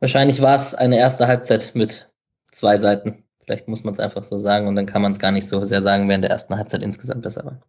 Wahrscheinlich 0.00 0.40
war 0.42 0.56
es 0.56 0.74
eine 0.74 0.98
erste 0.98 1.28
Halbzeit 1.28 1.72
mit 1.74 2.08
zwei 2.50 2.76
Seiten. 2.76 3.24
Vielleicht 3.44 3.68
muss 3.68 3.84
man 3.84 3.94
es 3.94 4.00
einfach 4.00 4.24
so 4.24 4.38
sagen 4.38 4.66
und 4.66 4.74
dann 4.74 4.86
kann 4.86 5.02
man 5.02 5.12
es 5.12 5.20
gar 5.20 5.30
nicht 5.30 5.46
so 5.46 5.64
sehr 5.64 5.80
sagen, 5.80 6.08
wer 6.08 6.16
in 6.16 6.22
der 6.22 6.30
ersten 6.30 6.56
Halbzeit 6.56 6.82
insgesamt 6.82 7.22
besser 7.22 7.44
war. 7.44 7.60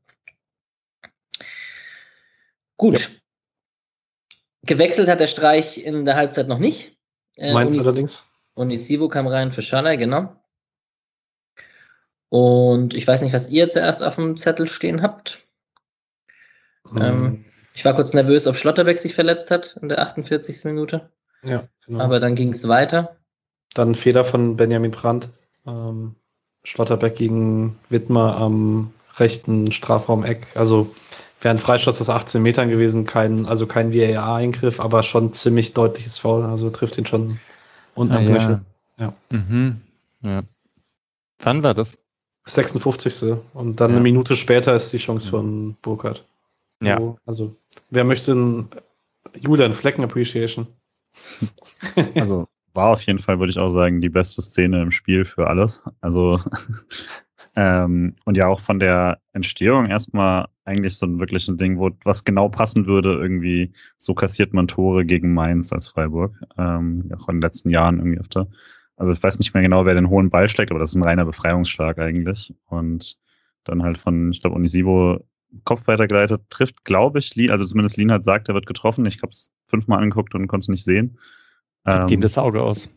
Gut. 2.78 3.22
Gewechselt 4.66 5.08
hat 5.10 5.20
der 5.20 5.28
Streich 5.28 5.84
in 5.84 6.06
der 6.06 6.16
Halbzeit 6.16 6.48
noch 6.48 6.60
nicht. 6.60 6.98
Äh, 7.36 7.54
Mainz 7.54 7.74
Unis- 7.76 7.86
allerdings. 7.86 8.26
Unisivo 8.54 9.10
kam 9.10 9.28
rein 9.28 9.52
für 9.52 9.62
Schalay, 9.62 9.98
genau. 9.98 10.34
Und 12.30 12.94
ich 12.94 13.08
weiß 13.08 13.22
nicht, 13.22 13.34
was 13.34 13.50
ihr 13.50 13.70
zuerst 13.70 14.04
auf 14.04 14.16
dem 14.16 14.38
Zettel 14.38 14.68
stehen 14.68 15.02
habt. 15.02 15.44
Ähm, 17.00 17.46
Ich 17.74 17.84
war 17.84 17.94
kurz 17.96 18.14
nervös, 18.14 18.48
ob 18.48 18.56
Schlotterbeck 18.56 18.98
sich 18.98 19.14
verletzt 19.16 19.52
hat 19.52 19.78
in 19.82 19.90
der 19.90 20.00
48. 20.00 20.64
Minute. 20.66 21.10
ja, 21.44 21.68
genau. 21.86 22.04
Aber 22.04 22.20
dann 22.20 22.36
ging 22.36 22.50
es 22.50 22.68
weiter. 22.68 23.18
Dann 23.74 23.96
Fehler 23.96 24.24
von 24.24 24.56
Benjamin 24.56 24.92
Brandt. 24.92 25.30
Ähm, 25.68 26.16
Schlotterbeck 26.64 27.16
gegen 27.16 27.78
Wittmer 27.90 28.38
am 28.38 28.94
rechten 29.18 29.72
Strafraum-Eck. 29.72 30.48
Also 30.56 30.96
wäre 31.46 31.54
ein 31.54 31.60
Freistoß 31.60 32.02
aus 32.02 32.10
18 32.10 32.42
Metern 32.42 32.70
gewesen, 32.70 33.06
kein, 33.06 33.46
also 33.46 33.68
kein 33.68 33.94
VAR-Eingriff, 33.94 34.80
aber 34.80 35.04
schon 35.04 35.32
ziemlich 35.32 35.74
deutliches 35.74 36.18
Foul. 36.18 36.44
Also 36.44 36.72
trifft 36.72 36.98
ihn 36.98 37.06
schon 37.06 37.40
unten 37.94 38.14
Ah, 38.14 38.18
am 38.18 38.28
ja. 38.28 38.62
Ja. 38.98 39.14
Mhm. 39.30 39.82
ja. 40.24 40.42
Wann 41.40 41.62
war 41.62 41.76
das? 41.76 42.00
56. 42.46 43.38
Und 43.54 43.80
dann 43.80 43.92
Ja. 43.92 43.96
eine 43.98 44.04
Minute 44.04 44.36
später 44.36 44.76
ist 44.76 44.92
die 44.92 44.98
Chance 44.98 45.30
von 45.30 45.76
Burkhardt. 45.84 46.26
Ja. 46.82 46.98
So, 46.98 47.18
also, 47.28 47.56
wer 47.92 48.04
möchte 48.04 48.34
ein 48.34 48.70
Julian 49.40 49.74
Flecken 49.74 50.04
Appreciation? 50.04 50.68
Also 52.16 52.48
war 52.74 52.90
auf 52.90 53.02
jeden 53.04 53.20
Fall, 53.20 53.40
würde 53.40 53.52
ich 53.52 53.60
auch 53.60 53.70
sagen, 53.70 54.02
die 54.02 54.10
beste 54.10 54.42
Szene 54.42 54.82
im 54.82 54.92
Spiel 54.92 55.26
für 55.26 55.48
alles. 55.48 55.82
Also 56.02 56.42
ähm, 57.56 58.16
und 58.26 58.36
ja 58.36 58.48
auch 58.48 58.60
von 58.60 58.80
der 58.80 59.20
Entstehung 59.32 59.86
erstmal 59.86 60.48
eigentlich 60.66 60.98
so 60.98 61.06
ein 61.06 61.20
wirklich 61.20 61.48
ein 61.48 61.58
Ding, 61.58 61.78
wo 61.78 61.92
was 62.04 62.24
genau 62.24 62.50
passen 62.50 62.88
würde, 62.88 63.14
irgendwie 63.14 63.74
so 63.98 64.14
kassiert 64.14 64.54
man 64.54 64.68
Tore 64.68 65.06
gegen 65.06 65.34
Mainz 65.34 65.72
als 65.72 65.88
Freiburg. 65.88 66.36
Ähm, 66.58 66.98
auch 67.18 67.30
in 67.30 67.36
den 67.36 67.42
letzten 67.42 67.70
Jahren 67.70 68.00
irgendwie 68.00 68.20
öfter. 68.20 68.48
Also 68.98 69.12
ich 69.12 69.22
weiß 69.22 69.40
nicht 69.40 69.54
mehr 69.54 69.64
genau, 69.64 69.86
wer 69.86 69.94
den 69.94 70.10
hohen 70.10 70.30
Ball 70.30 70.50
steckt, 70.50 70.72
aber 70.72 70.80
das 70.80 70.90
ist 70.90 70.96
ein 70.96 71.04
reiner 71.04 71.26
Befreiungsschlag 71.26 72.00
eigentlich. 72.00 72.54
Und 72.68 73.18
dann 73.64 73.84
halt 73.84 73.98
von, 73.98 74.32
ich 74.32 74.42
glaube, 74.42 74.56
Onisivo 74.56 75.24
Kopf 75.64 75.88
weitergeleitet, 75.88 76.50
trifft, 76.50 76.84
glaube 76.84 77.20
ich, 77.20 77.36
Lin, 77.36 77.52
also 77.52 77.66
zumindest 77.66 77.98
Lin 77.98 78.12
hat 78.12 78.26
sagt, 78.26 78.50
er 78.50 78.56
wird 78.56 78.66
getroffen. 78.66 79.06
Ich 79.06 79.22
habe 79.22 79.32
es 79.32 79.54
fünfmal 79.68 80.02
angeguckt 80.02 80.36
und 80.36 80.48
konnte 80.48 80.66
es 80.66 80.70
nicht 80.70 80.84
sehen. 80.84 81.18
Ähm, 81.86 82.08
Geht 82.08 82.24
das 82.24 82.38
Auge 82.38 82.62
aus. 82.62 82.94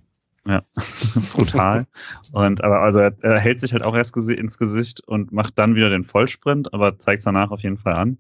Ja, 0.49 0.62
brutal. 1.34 1.86
Und 2.32 2.64
aber 2.64 2.80
also 2.80 3.01
er, 3.01 3.14
er 3.20 3.38
hält 3.38 3.61
sich 3.61 3.74
halt 3.74 3.84
auch 3.84 3.94
erst 3.94 4.16
ins 4.16 4.57
Gesicht 4.57 5.07
und 5.07 5.30
macht 5.30 5.59
dann 5.59 5.74
wieder 5.74 5.90
den 5.90 6.05
Vollsprint, 6.05 6.72
aber 6.72 6.99
zeigt 6.99 7.20
es 7.20 7.26
danach 7.26 7.51
auf 7.51 7.61
jeden 7.61 7.76
Fall 7.76 7.92
an. 7.92 8.18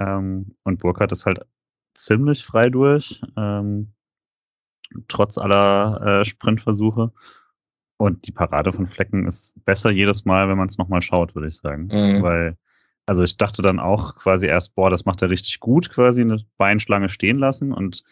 Ähm, 0.00 0.56
und 0.64 0.80
Burkhardt 0.80 1.12
ist 1.12 1.26
halt 1.26 1.46
ziemlich 1.94 2.44
frei 2.44 2.70
durch, 2.70 3.22
ähm, 3.36 3.92
trotz 5.06 5.38
aller 5.38 6.20
äh, 6.20 6.24
Sprintversuche. 6.24 7.12
Und 7.96 8.26
die 8.26 8.32
Parade 8.32 8.72
von 8.72 8.88
Flecken 8.88 9.28
ist 9.28 9.64
besser 9.64 9.90
jedes 9.92 10.24
Mal, 10.24 10.48
wenn 10.48 10.58
man 10.58 10.66
es 10.66 10.78
nochmal 10.78 11.02
schaut, 11.02 11.36
würde 11.36 11.46
ich 11.46 11.56
sagen. 11.58 11.86
Mhm. 11.86 12.22
Weil, 12.22 12.58
also 13.06 13.22
ich 13.22 13.36
dachte 13.36 13.62
dann 13.62 13.78
auch 13.78 14.16
quasi 14.16 14.48
erst, 14.48 14.74
boah, 14.74 14.90
das 14.90 15.04
macht 15.04 15.22
er 15.22 15.30
richtig 15.30 15.60
gut, 15.60 15.90
quasi 15.90 16.22
eine 16.22 16.44
Beinschlange 16.58 17.08
stehen 17.08 17.38
lassen 17.38 17.72
und 17.72 18.02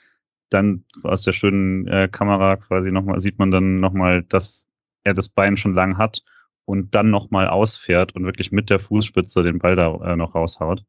dann 0.53 0.85
aus 1.03 1.23
der 1.23 1.33
schönen 1.33 1.87
äh, 1.89 2.09
Kamera 2.11 2.57
quasi 2.57 2.91
nochmal 2.93 3.19
sieht 3.21 3.39
man 3.39 3.51
dann 3.51 3.81
nochmal, 3.81 4.23
dass 4.23 4.67
er 5.05 5.15
das 5.15 5.29
Bein 5.29 5.57
schon 5.57 5.75
lang 5.75 5.99
hat 5.99 6.23
und 6.65 6.95
dann 6.95 7.11
nochmal 7.11 7.49
ausfährt 7.49 8.15
und 8.15 8.25
wirklich 8.25 8.53
mit 8.53 8.71
der 8.71 8.79
Fußspitze 8.79 9.43
den 9.43 9.59
Ball 9.59 9.77
da 9.77 9.95
äh, 10.13 10.17
noch 10.17 10.35
raushaut. 10.35 10.85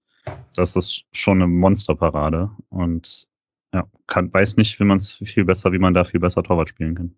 Das 0.56 0.76
ist 0.76 1.06
schon 1.12 1.42
eine 1.42 1.48
Monsterparade 1.48 2.52
und 2.70 3.28
ja, 3.74 3.88
kann, 4.08 4.32
weiß 4.32 4.58
nicht, 4.58 4.80
wie 4.80 4.86
man 4.86 4.98
es 4.98 5.12
viel 5.12 5.46
besser, 5.46 5.72
wie 5.72 5.80
man 5.80 5.94
da 5.94 6.04
viel 6.04 6.20
besser 6.20 6.44
Torwart 6.44 6.70
spielen 6.70 6.96
kann. 6.96 7.16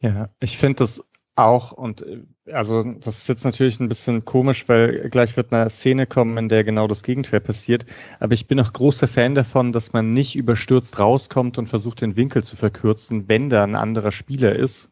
Ja, 0.00 0.30
ich 0.38 0.56
finde 0.56 0.76
das 0.76 1.04
auch 1.44 1.72
und 1.72 2.02
äh, 2.02 2.22
also 2.52 2.82
das 2.82 3.18
ist 3.18 3.28
jetzt 3.28 3.44
natürlich 3.44 3.80
ein 3.80 3.88
bisschen 3.88 4.24
komisch, 4.24 4.68
weil 4.68 5.08
gleich 5.08 5.36
wird 5.36 5.52
eine 5.52 5.70
Szene 5.70 6.06
kommen, 6.06 6.36
in 6.36 6.48
der 6.48 6.64
genau 6.64 6.86
das 6.86 7.02
Gegenteil 7.02 7.40
passiert. 7.40 7.86
Aber 8.18 8.34
ich 8.34 8.46
bin 8.46 8.60
auch 8.60 8.72
großer 8.72 9.08
Fan 9.08 9.34
davon, 9.34 9.72
dass 9.72 9.92
man 9.92 10.10
nicht 10.10 10.36
überstürzt 10.36 10.98
rauskommt 10.98 11.58
und 11.58 11.68
versucht, 11.68 12.00
den 12.00 12.16
Winkel 12.16 12.42
zu 12.42 12.56
verkürzen, 12.56 13.28
wenn 13.28 13.50
da 13.50 13.62
ein 13.62 13.76
anderer 13.76 14.12
Spieler 14.12 14.56
ist, 14.56 14.90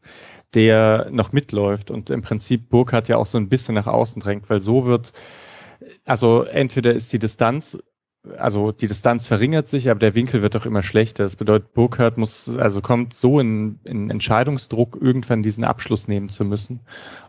der 0.55 1.09
noch 1.11 1.32
mitläuft 1.32 1.90
und 1.90 2.11
im 2.11 2.22
Prinzip 2.22 2.68
Burkhardt 2.70 3.09
ja 3.09 3.16
auch 3.16 3.26
so 3.26 3.38
ein 3.38 3.49
bisschen 3.49 3.74
nach 3.74 3.86
außen 3.86 4.20
drängt, 4.20 4.49
weil 4.49 4.61
so 4.61 4.86
wird, 4.86 5.12
also 6.05 6.42
entweder 6.44 6.94
ist 6.94 7.12
die 7.12 7.18
Distanz 7.18 7.78
also 8.36 8.72
die 8.72 8.86
Distanz 8.86 9.26
verringert 9.26 9.66
sich, 9.68 9.90
aber 9.90 10.00
der 10.00 10.14
Winkel 10.14 10.42
wird 10.42 10.56
auch 10.56 10.66
immer 10.66 10.82
schlechter. 10.82 11.24
Das 11.24 11.36
bedeutet, 11.36 11.72
Burkhardt 11.74 12.18
muss, 12.18 12.48
also 12.56 12.80
kommt 12.80 13.14
so 13.16 13.40
in, 13.40 13.78
in 13.84 14.10
Entscheidungsdruck, 14.10 14.98
irgendwann 15.00 15.42
diesen 15.42 15.64
Abschluss 15.64 16.08
nehmen 16.08 16.28
zu 16.28 16.44
müssen. 16.44 16.80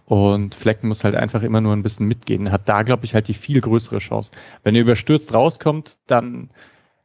Und 0.05 0.55
Flecken 0.55 0.87
muss 0.87 1.03
halt 1.03 1.15
einfach 1.15 1.43
immer 1.43 1.61
nur 1.61 1.73
ein 1.73 1.83
bisschen 1.83 2.07
mitgehen. 2.07 2.51
Hat 2.51 2.67
da, 2.67 2.83
glaube 2.83 3.05
ich, 3.05 3.13
halt 3.13 3.27
die 3.27 3.33
viel 3.33 3.61
größere 3.61 3.99
Chance. 3.99 4.31
Wenn 4.63 4.75
er 4.75 4.81
überstürzt 4.81 5.33
rauskommt, 5.33 5.97
dann 6.07 6.49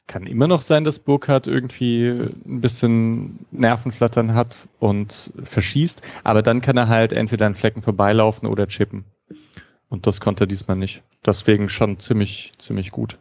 Kann 0.06 0.26
immer 0.26 0.46
noch 0.46 0.60
sein, 0.60 0.84
dass 0.84 0.98
Burkhardt 0.98 1.46
irgendwie 1.46 2.06
ein 2.08 2.60
bisschen 2.60 3.46
Nervenflattern 3.50 4.34
hat 4.34 4.68
und 4.78 5.32
verschießt, 5.42 6.02
aber 6.24 6.42
dann 6.42 6.60
kann 6.60 6.76
er 6.76 6.88
halt 6.88 7.14
entweder 7.14 7.46
an 7.46 7.54
Flecken 7.54 7.80
vorbeilaufen 7.80 8.46
oder 8.46 8.66
chippen. 8.66 9.04
Und 9.88 10.06
das 10.06 10.20
konnte 10.20 10.44
er 10.44 10.46
diesmal 10.46 10.76
nicht. 10.76 11.02
Deswegen 11.24 11.70
schon 11.70 11.98
ziemlich, 12.00 12.52
ziemlich 12.58 12.90
gut. 12.90 13.18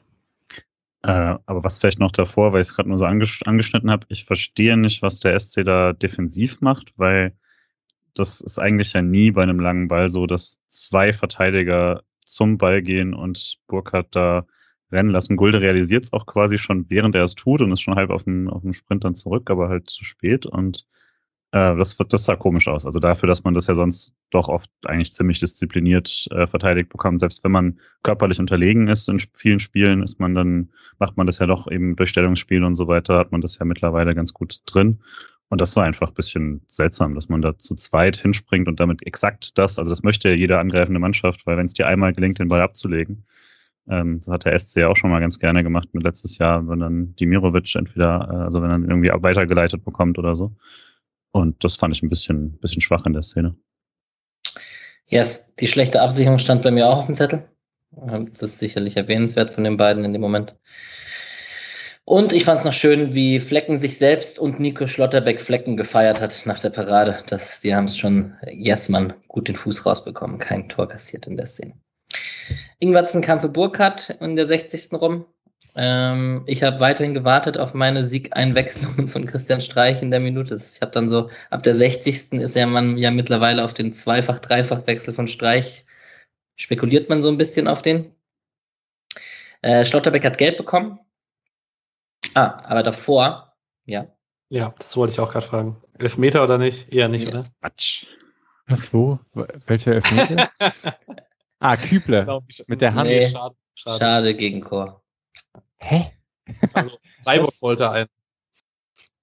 Äh, 1.04 1.38
aber 1.46 1.64
was 1.64 1.80
vielleicht 1.80 2.00
noch 2.00 2.12
davor, 2.12 2.54
weil 2.54 2.62
ich 2.62 2.70
es 2.70 2.76
gerade 2.76 2.90
nur 2.90 2.98
so 2.98 3.06
anges 3.06 3.42
angeschnitten 3.44 3.92
habe, 3.92 4.06
ich 4.10 4.26
verstehe 4.26 4.78
nicht, 4.78 5.02
was 5.02 5.20
der 5.20 5.38
SC 5.38 5.64
da 5.66 5.94
defensiv 5.94 6.62
macht, 6.62 6.94
weil 6.98 7.34
das 8.16 8.42
ist 8.42 8.60
eigentlich 8.60 8.94
ja 8.94 9.02
nie 9.02 9.32
bei 9.32 9.44
einem 9.44 9.60
langen 9.60 9.88
Ball 9.88 10.10
so, 10.10 10.28
dass 10.28 10.60
zwei 10.70 11.14
Verteidiger 11.14 12.04
zum 12.26 12.58
Ball 12.58 12.82
gehen 12.82 13.14
und 13.14 13.58
Burkhardt 13.68 14.16
da 14.16 14.46
rennen 14.92 15.10
lassen. 15.10 15.36
Gulde 15.36 15.62
realisiert 15.62 16.06
es 16.06 16.14
auch 16.14 16.26
quasi 16.26 16.58
schon, 16.58 16.90
während 16.90 17.16
er 17.16 17.24
es 17.24 17.36
tut 17.36 17.62
und 17.62 17.72
ist 17.72 17.82
schon 17.82 17.96
halb 17.96 18.10
auf 18.10 18.24
dem, 18.24 18.50
auf 18.50 18.62
dem 18.62 18.74
Sprint 18.74 19.04
dann 19.04 19.16
zurück, 19.16 19.50
aber 19.50 19.70
halt 19.70 19.90
zu 19.90 20.06
spät. 20.06 20.46
Und 20.46 20.86
äh, 21.54 21.76
das, 21.78 21.96
das 22.10 22.24
sah 22.26 22.36
komisch 22.36 22.68
aus. 22.68 22.86
Also 22.86 23.00
dafür, 23.00 23.28
dass 23.28 23.44
man 23.44 23.54
das 23.54 23.68
ja 23.68 23.76
sonst 23.76 24.14
doch 24.32 24.50
oft 24.50 24.70
eigentlich 24.86 25.14
ziemlich 25.14 25.40
diszipliniert 25.40 26.28
äh, 26.32 26.48
verteidigt 26.48 26.90
bekommt, 26.90 27.20
selbst 27.20 27.44
wenn 27.44 27.52
man 27.52 27.80
körperlich 28.02 28.40
unterlegen 28.40 28.88
ist 28.88 29.08
in 29.08 29.20
vielen 29.34 29.60
Spielen, 29.60 30.02
ist 30.02 30.20
man 30.20 30.34
dann, 30.34 30.72
macht 30.98 31.16
man 31.16 31.28
das 31.28 31.38
ja 31.38 31.46
doch 31.46 31.70
eben 31.72 31.96
durch 31.96 32.10
Stellungsspiel 32.10 32.64
und 32.64 32.76
so 32.76 32.88
weiter, 32.88 33.20
hat 33.20 33.32
man 33.32 33.42
das 33.42 33.60
ja 33.60 33.66
mittlerweile 33.66 34.16
ganz 34.16 34.34
gut 34.34 34.62
drin. 34.66 35.00
Und 35.50 35.62
das 35.62 35.76
war 35.76 35.84
einfach 35.84 36.08
ein 36.08 36.16
bisschen 36.16 36.62
seltsam, 36.68 37.14
dass 37.14 37.30
man 37.30 37.44
da 37.44 37.56
zu 37.60 37.76
zweit 37.76 38.18
hinspringt 38.18 38.68
und 38.68 38.80
damit 38.80 39.06
exakt 39.06 39.56
das, 39.60 39.78
also 39.78 39.92
das 39.92 40.02
möchte 40.02 40.30
ja 40.30 40.36
jede 40.36 40.58
angreifende 40.58 41.00
Mannschaft, 41.00 41.46
weil 41.46 41.58
wenn 41.58 41.68
es 41.68 41.76
dir 41.76 41.86
einmal 41.86 42.14
gelingt, 42.14 42.40
den 42.40 42.48
Ball 42.48 42.62
abzulegen, 42.62 43.26
ähm, 43.88 44.22
das 44.22 44.30
hat 44.30 44.46
der 44.46 44.58
SC 44.58 44.78
ja 44.78 44.88
auch 44.88 44.96
schon 44.96 45.12
mal 45.12 45.20
ganz 45.20 45.38
gerne 45.38 45.64
gemacht 45.64 45.90
mit 45.94 46.02
letztes 46.02 46.40
Jahr, 46.40 46.68
wenn 46.68 46.80
dann 46.80 47.16
Dimirovic 47.16 47.76
entweder, 47.76 48.28
äh, 48.32 48.36
also 48.46 48.64
wenn 48.64 48.72
er 48.72 48.80
irgendwie 48.80 49.10
weitergeleitet 49.10 49.86
bekommt 49.86 50.18
oder 50.18 50.36
so. 50.36 50.56
Und 51.34 51.64
das 51.64 51.76
fand 51.76 51.94
ich 51.96 52.04
ein 52.04 52.10
bisschen, 52.10 52.60
bisschen 52.60 52.82
schwach 52.82 53.06
in 53.06 53.14
der 53.14 53.24
Szene. 53.24 53.56
Yes, 55.08 55.54
die 55.56 55.68
schlechte 55.68 56.02
Absicherung 56.02 56.38
stand 56.38 56.62
bei 56.62 56.72
mir 56.72 56.88
auch 56.88 57.00
auf 57.00 57.06
dem 57.08 57.16
Zettel. 57.16 57.50
Das 57.92 58.42
ist 58.44 58.60
sicherlich 58.60 58.98
erwähnenswert 58.98 59.52
von 59.52 59.64
den 59.64 59.76
beiden 59.76 60.06
in 60.06 60.14
dem 60.14 60.22
Moment. 60.22 60.56
Und 62.06 62.34
ich 62.34 62.46
fand 62.46 62.60
es 62.60 62.66
noch 62.66 62.74
schön, 62.74 63.16
wie 63.16 63.40
Flecken 63.40 63.76
sich 63.76 63.98
selbst 63.98 64.38
und 64.38 64.60
Nico 64.60 64.88
Schlotterbeck 64.88 65.42
Flecken 65.42 65.76
gefeiert 65.76 66.22
hat 66.22 66.44
nach 66.46 66.60
der 66.60 66.70
Parade. 66.70 67.24
Das, 67.28 67.62
die 67.62 67.74
haben 67.76 67.86
es 67.86 67.98
schon, 67.98 68.36
yes, 68.52 68.90
Mann, 68.90 69.14
gut 69.28 69.48
den 69.48 69.56
Fuß 69.56 69.86
rausbekommen. 69.86 70.38
Kein 70.38 70.70
Tor 70.70 70.88
kassiert 70.88 71.26
in 71.28 71.38
der 71.38 71.48
Szene. 71.48 71.74
Ingwertsen 72.80 73.22
kam 73.22 73.40
für 73.40 73.50
Burkhardt 73.50 74.10
in 74.20 74.36
der 74.36 74.46
60. 74.46 74.94
rum. 74.94 75.26
Ähm, 75.76 76.44
ich 76.46 76.62
habe 76.62 76.80
weiterhin 76.80 77.16
gewartet 77.16 77.58
auf 77.58 77.74
meine 77.74 78.04
Siegeinwechslungen 78.04 79.08
von 79.08 79.26
Christian 79.26 79.62
Streich 79.62 80.02
in 80.02 80.12
der 80.12 80.20
Minute. 80.20 80.56
Ich 80.56 80.82
habe 80.82 80.92
dann 80.92 81.10
so, 81.10 81.30
ab 81.50 81.64
der 81.64 81.76
60. 81.76 82.34
ist 82.34 82.56
ja 82.56 82.66
man 82.68 82.98
ja 82.98 83.12
mittlerweile 83.12 83.64
auf 83.64 83.74
den 83.74 83.94
Zweifach-Dreifach-Wechsel 83.94 85.14
von 85.14 85.28
Streich. 85.28 85.86
Spekuliert 86.56 87.10
man 87.10 87.24
so 87.24 87.30
ein 87.30 87.38
bisschen 87.38 87.68
auf 87.68 87.82
den. 87.82 88.14
Äh, 89.62 89.86
Schlotterbeck 89.86 90.26
hat 90.26 90.38
Geld 90.38 90.58
bekommen. 90.58 91.00
Ah, 92.36 92.58
aber 92.66 92.84
davor, 92.84 93.56
ja. 93.86 94.08
Ja, 94.50 94.76
das 94.78 94.96
wollte 94.96 95.14
ich 95.14 95.20
auch 95.20 95.32
gerade 95.32 95.46
fragen. 95.46 95.82
Elfmeter 95.98 96.44
oder 96.44 96.58
nicht? 96.58 96.92
Eher 96.92 97.08
nicht, 97.08 97.24
ja. 97.24 97.30
oder? 97.30 97.46
Quatsch. 97.62 98.06
Was, 98.68 98.94
wo? 98.94 99.20
Welcher 99.34 99.94
Elfmeter? 99.94 100.50
ah, 101.60 101.78
Kübler. 101.78 102.44
Mit 102.68 102.82
der 102.82 102.94
Hand. 102.94 103.10
Nee, 103.10 103.30
schade, 103.30 103.56
schade. 103.74 104.00
schade 104.00 104.36
gegen 104.36 104.62
Chor. 104.62 105.03
Hä? 105.84 106.12
Also 106.74 106.98
Freiburg 107.24 107.62
wollte 107.62 107.90
einen. 107.90 108.10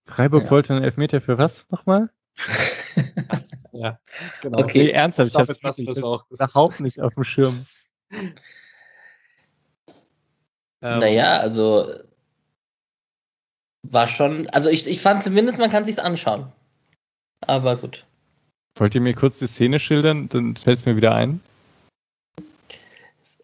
Freiburg 0.07 0.45
ja. 0.45 0.51
wollte 0.51 0.75
einen 0.75 0.85
Elfmeter 0.85 1.21
für 1.21 1.39
was 1.39 1.69
nochmal? 1.71 2.11
ja, 3.73 3.99
genau. 4.43 4.59
Okay, 4.59 4.85
nee, 4.85 4.91
ernsthaft, 4.91 5.31
ich, 5.31 5.37
hab's 5.37 5.79
nicht, 5.79 5.97
überhaupt 5.97 6.81
nicht 6.81 7.01
auf 7.01 7.15
dem 7.15 7.25
Schirm. 7.25 7.67
Ähm, 8.11 8.35
naja, 10.81 11.39
also 11.39 11.87
war 13.83 14.07
schon, 14.07 14.49
also 14.49 14.69
ich, 14.69 14.87
ich 14.87 15.01
fand 15.01 15.23
zumindest, 15.23 15.59
man 15.59 15.71
kann 15.71 15.85
sich's 15.85 15.99
anschauen. 15.99 16.53
Aber 17.41 17.77
gut. 17.77 18.07
Wollt 18.77 18.95
ihr 18.95 19.01
mir 19.01 19.15
kurz 19.15 19.39
die 19.39 19.47
Szene 19.47 19.81
schildern? 19.81 20.29
Dann 20.29 20.57
fällt 20.57 20.79
es 20.79 20.87
mir 20.87 20.97
wieder 20.97 21.15
ein 21.15 21.41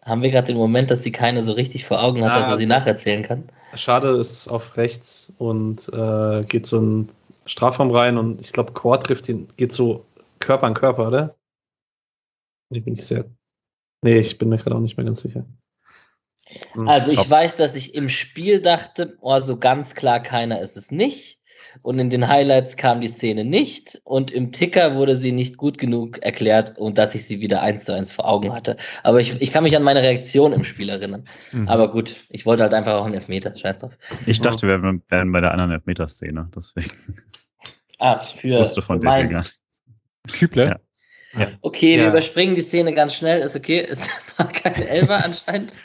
haben 0.07 0.21
wir 0.21 0.31
gerade 0.31 0.47
den 0.47 0.57
Moment, 0.57 0.89
dass 0.89 1.03
sie 1.03 1.11
keine 1.11 1.43
so 1.43 1.51
richtig 1.51 1.85
vor 1.85 2.01
Augen 2.01 2.23
hat, 2.23 2.31
ah, 2.31 2.39
dass 2.39 2.49
er 2.49 2.57
sie 2.57 2.65
nacherzählen 2.65 3.23
kann. 3.23 3.49
Schade 3.75 4.17
ist 4.17 4.47
auf 4.47 4.77
rechts 4.77 5.33
und 5.37 5.89
äh, 5.89 6.43
geht 6.45 6.65
so 6.65 6.79
ein 6.79 7.09
Strafraum 7.45 7.91
rein 7.91 8.17
und 8.17 8.39
ich 8.41 8.53
glaube, 8.53 8.71
Core 8.71 8.99
trifft 8.99 9.27
ihn, 9.29 9.47
geht 9.57 9.73
so 9.73 10.05
Körper 10.39 10.65
an 10.67 10.73
Körper, 10.73 11.07
oder? 11.07 11.35
Ich 12.69 12.83
bin 12.83 12.93
nicht 12.93 13.05
sehr. 13.05 13.25
Nee, 14.01 14.19
ich 14.19 14.37
bin 14.37 14.49
mir 14.49 14.57
gerade 14.57 14.75
auch 14.75 14.81
nicht 14.81 14.97
mehr 14.97 15.05
ganz 15.05 15.21
sicher. 15.21 15.45
Hm, 16.73 16.87
also 16.87 17.11
ich 17.11 17.29
weiß, 17.29 17.57
dass 17.57 17.75
ich 17.75 17.93
im 17.93 18.09
Spiel 18.09 18.61
dachte, 18.61 19.17
oh, 19.21 19.39
so 19.41 19.57
ganz 19.57 19.93
klar 19.95 20.21
keiner 20.21 20.61
ist 20.61 20.77
es 20.77 20.91
nicht 20.91 21.36
und 21.81 21.99
in 21.99 22.09
den 22.09 22.27
Highlights 22.27 22.77
kam 22.77 23.01
die 23.01 23.07
Szene 23.07 23.45
nicht 23.45 24.01
und 24.03 24.31
im 24.31 24.51
Ticker 24.51 24.95
wurde 24.95 25.15
sie 25.15 25.31
nicht 25.31 25.57
gut 25.57 25.77
genug 25.77 26.19
erklärt 26.19 26.77
und 26.77 26.97
dass 26.97 27.15
ich 27.15 27.25
sie 27.25 27.39
wieder 27.39 27.61
eins 27.61 27.85
zu 27.85 27.93
eins 27.93 28.11
vor 28.11 28.27
Augen 28.27 28.53
hatte. 28.53 28.77
Aber 29.03 29.19
ich, 29.19 29.41
ich 29.41 29.51
kann 29.51 29.63
mich 29.63 29.75
an 29.75 29.83
meine 29.83 30.01
Reaktion 30.01 30.53
im 30.53 30.63
Spiel 30.63 30.89
erinnern. 30.89 31.23
Mhm. 31.51 31.67
Aber 31.67 31.91
gut, 31.91 32.15
ich 32.29 32.45
wollte 32.45 32.63
halt 32.63 32.73
einfach 32.73 32.95
auch 32.95 33.05
einen 33.05 33.15
Elfmeter, 33.15 33.55
scheiß 33.55 33.79
drauf. 33.79 33.97
Ich 34.25 34.41
dachte, 34.41 34.67
wir 34.67 34.81
wären 34.81 35.31
bei 35.31 35.41
der 35.41 35.51
anderen 35.51 35.71
Elfmeter-Szene, 35.71 36.49
deswegen. 36.55 36.91
Ah, 37.99 38.19
für 38.19 38.59
wusste 38.59 38.81
von 38.81 39.01
dir 39.01 39.43
Kübler? 40.31 40.67
Ja. 40.67 40.79
Ja. 41.37 41.47
Okay, 41.61 41.95
ja. 41.95 42.03
wir 42.03 42.09
überspringen 42.09 42.55
die 42.55 42.61
Szene 42.61 42.93
ganz 42.93 43.13
schnell, 43.13 43.41
ist 43.41 43.55
okay. 43.55 43.79
Es 43.79 44.09
war 44.37 44.47
kein 44.51 44.81
Elfer 44.81 45.23
anscheinend. 45.23 45.75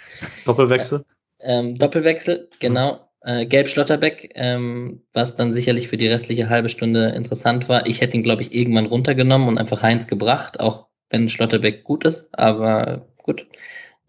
Doppelwechsel. 0.44 1.04
Ähm, 1.40 1.76
Doppelwechsel, 1.78 2.48
genau 2.60 3.11
äh, 3.24 3.46
Gelb 3.46 3.68
Schlotterbeck, 3.68 4.32
ähm, 4.34 5.02
was 5.12 5.36
dann 5.36 5.52
sicherlich 5.52 5.88
für 5.88 5.96
die 5.96 6.08
restliche 6.08 6.48
halbe 6.48 6.68
Stunde 6.68 7.10
interessant 7.10 7.68
war. 7.68 7.86
Ich 7.86 8.00
hätte 8.00 8.16
ihn, 8.16 8.22
glaube 8.22 8.42
ich, 8.42 8.54
irgendwann 8.54 8.86
runtergenommen 8.86 9.48
und 9.48 9.58
einfach 9.58 9.82
Heinz 9.82 10.06
gebracht, 10.06 10.60
auch 10.60 10.86
wenn 11.10 11.28
Schlotterbeck 11.28 11.84
gut 11.84 12.04
ist, 12.04 12.36
aber 12.38 13.06
gut, 13.22 13.46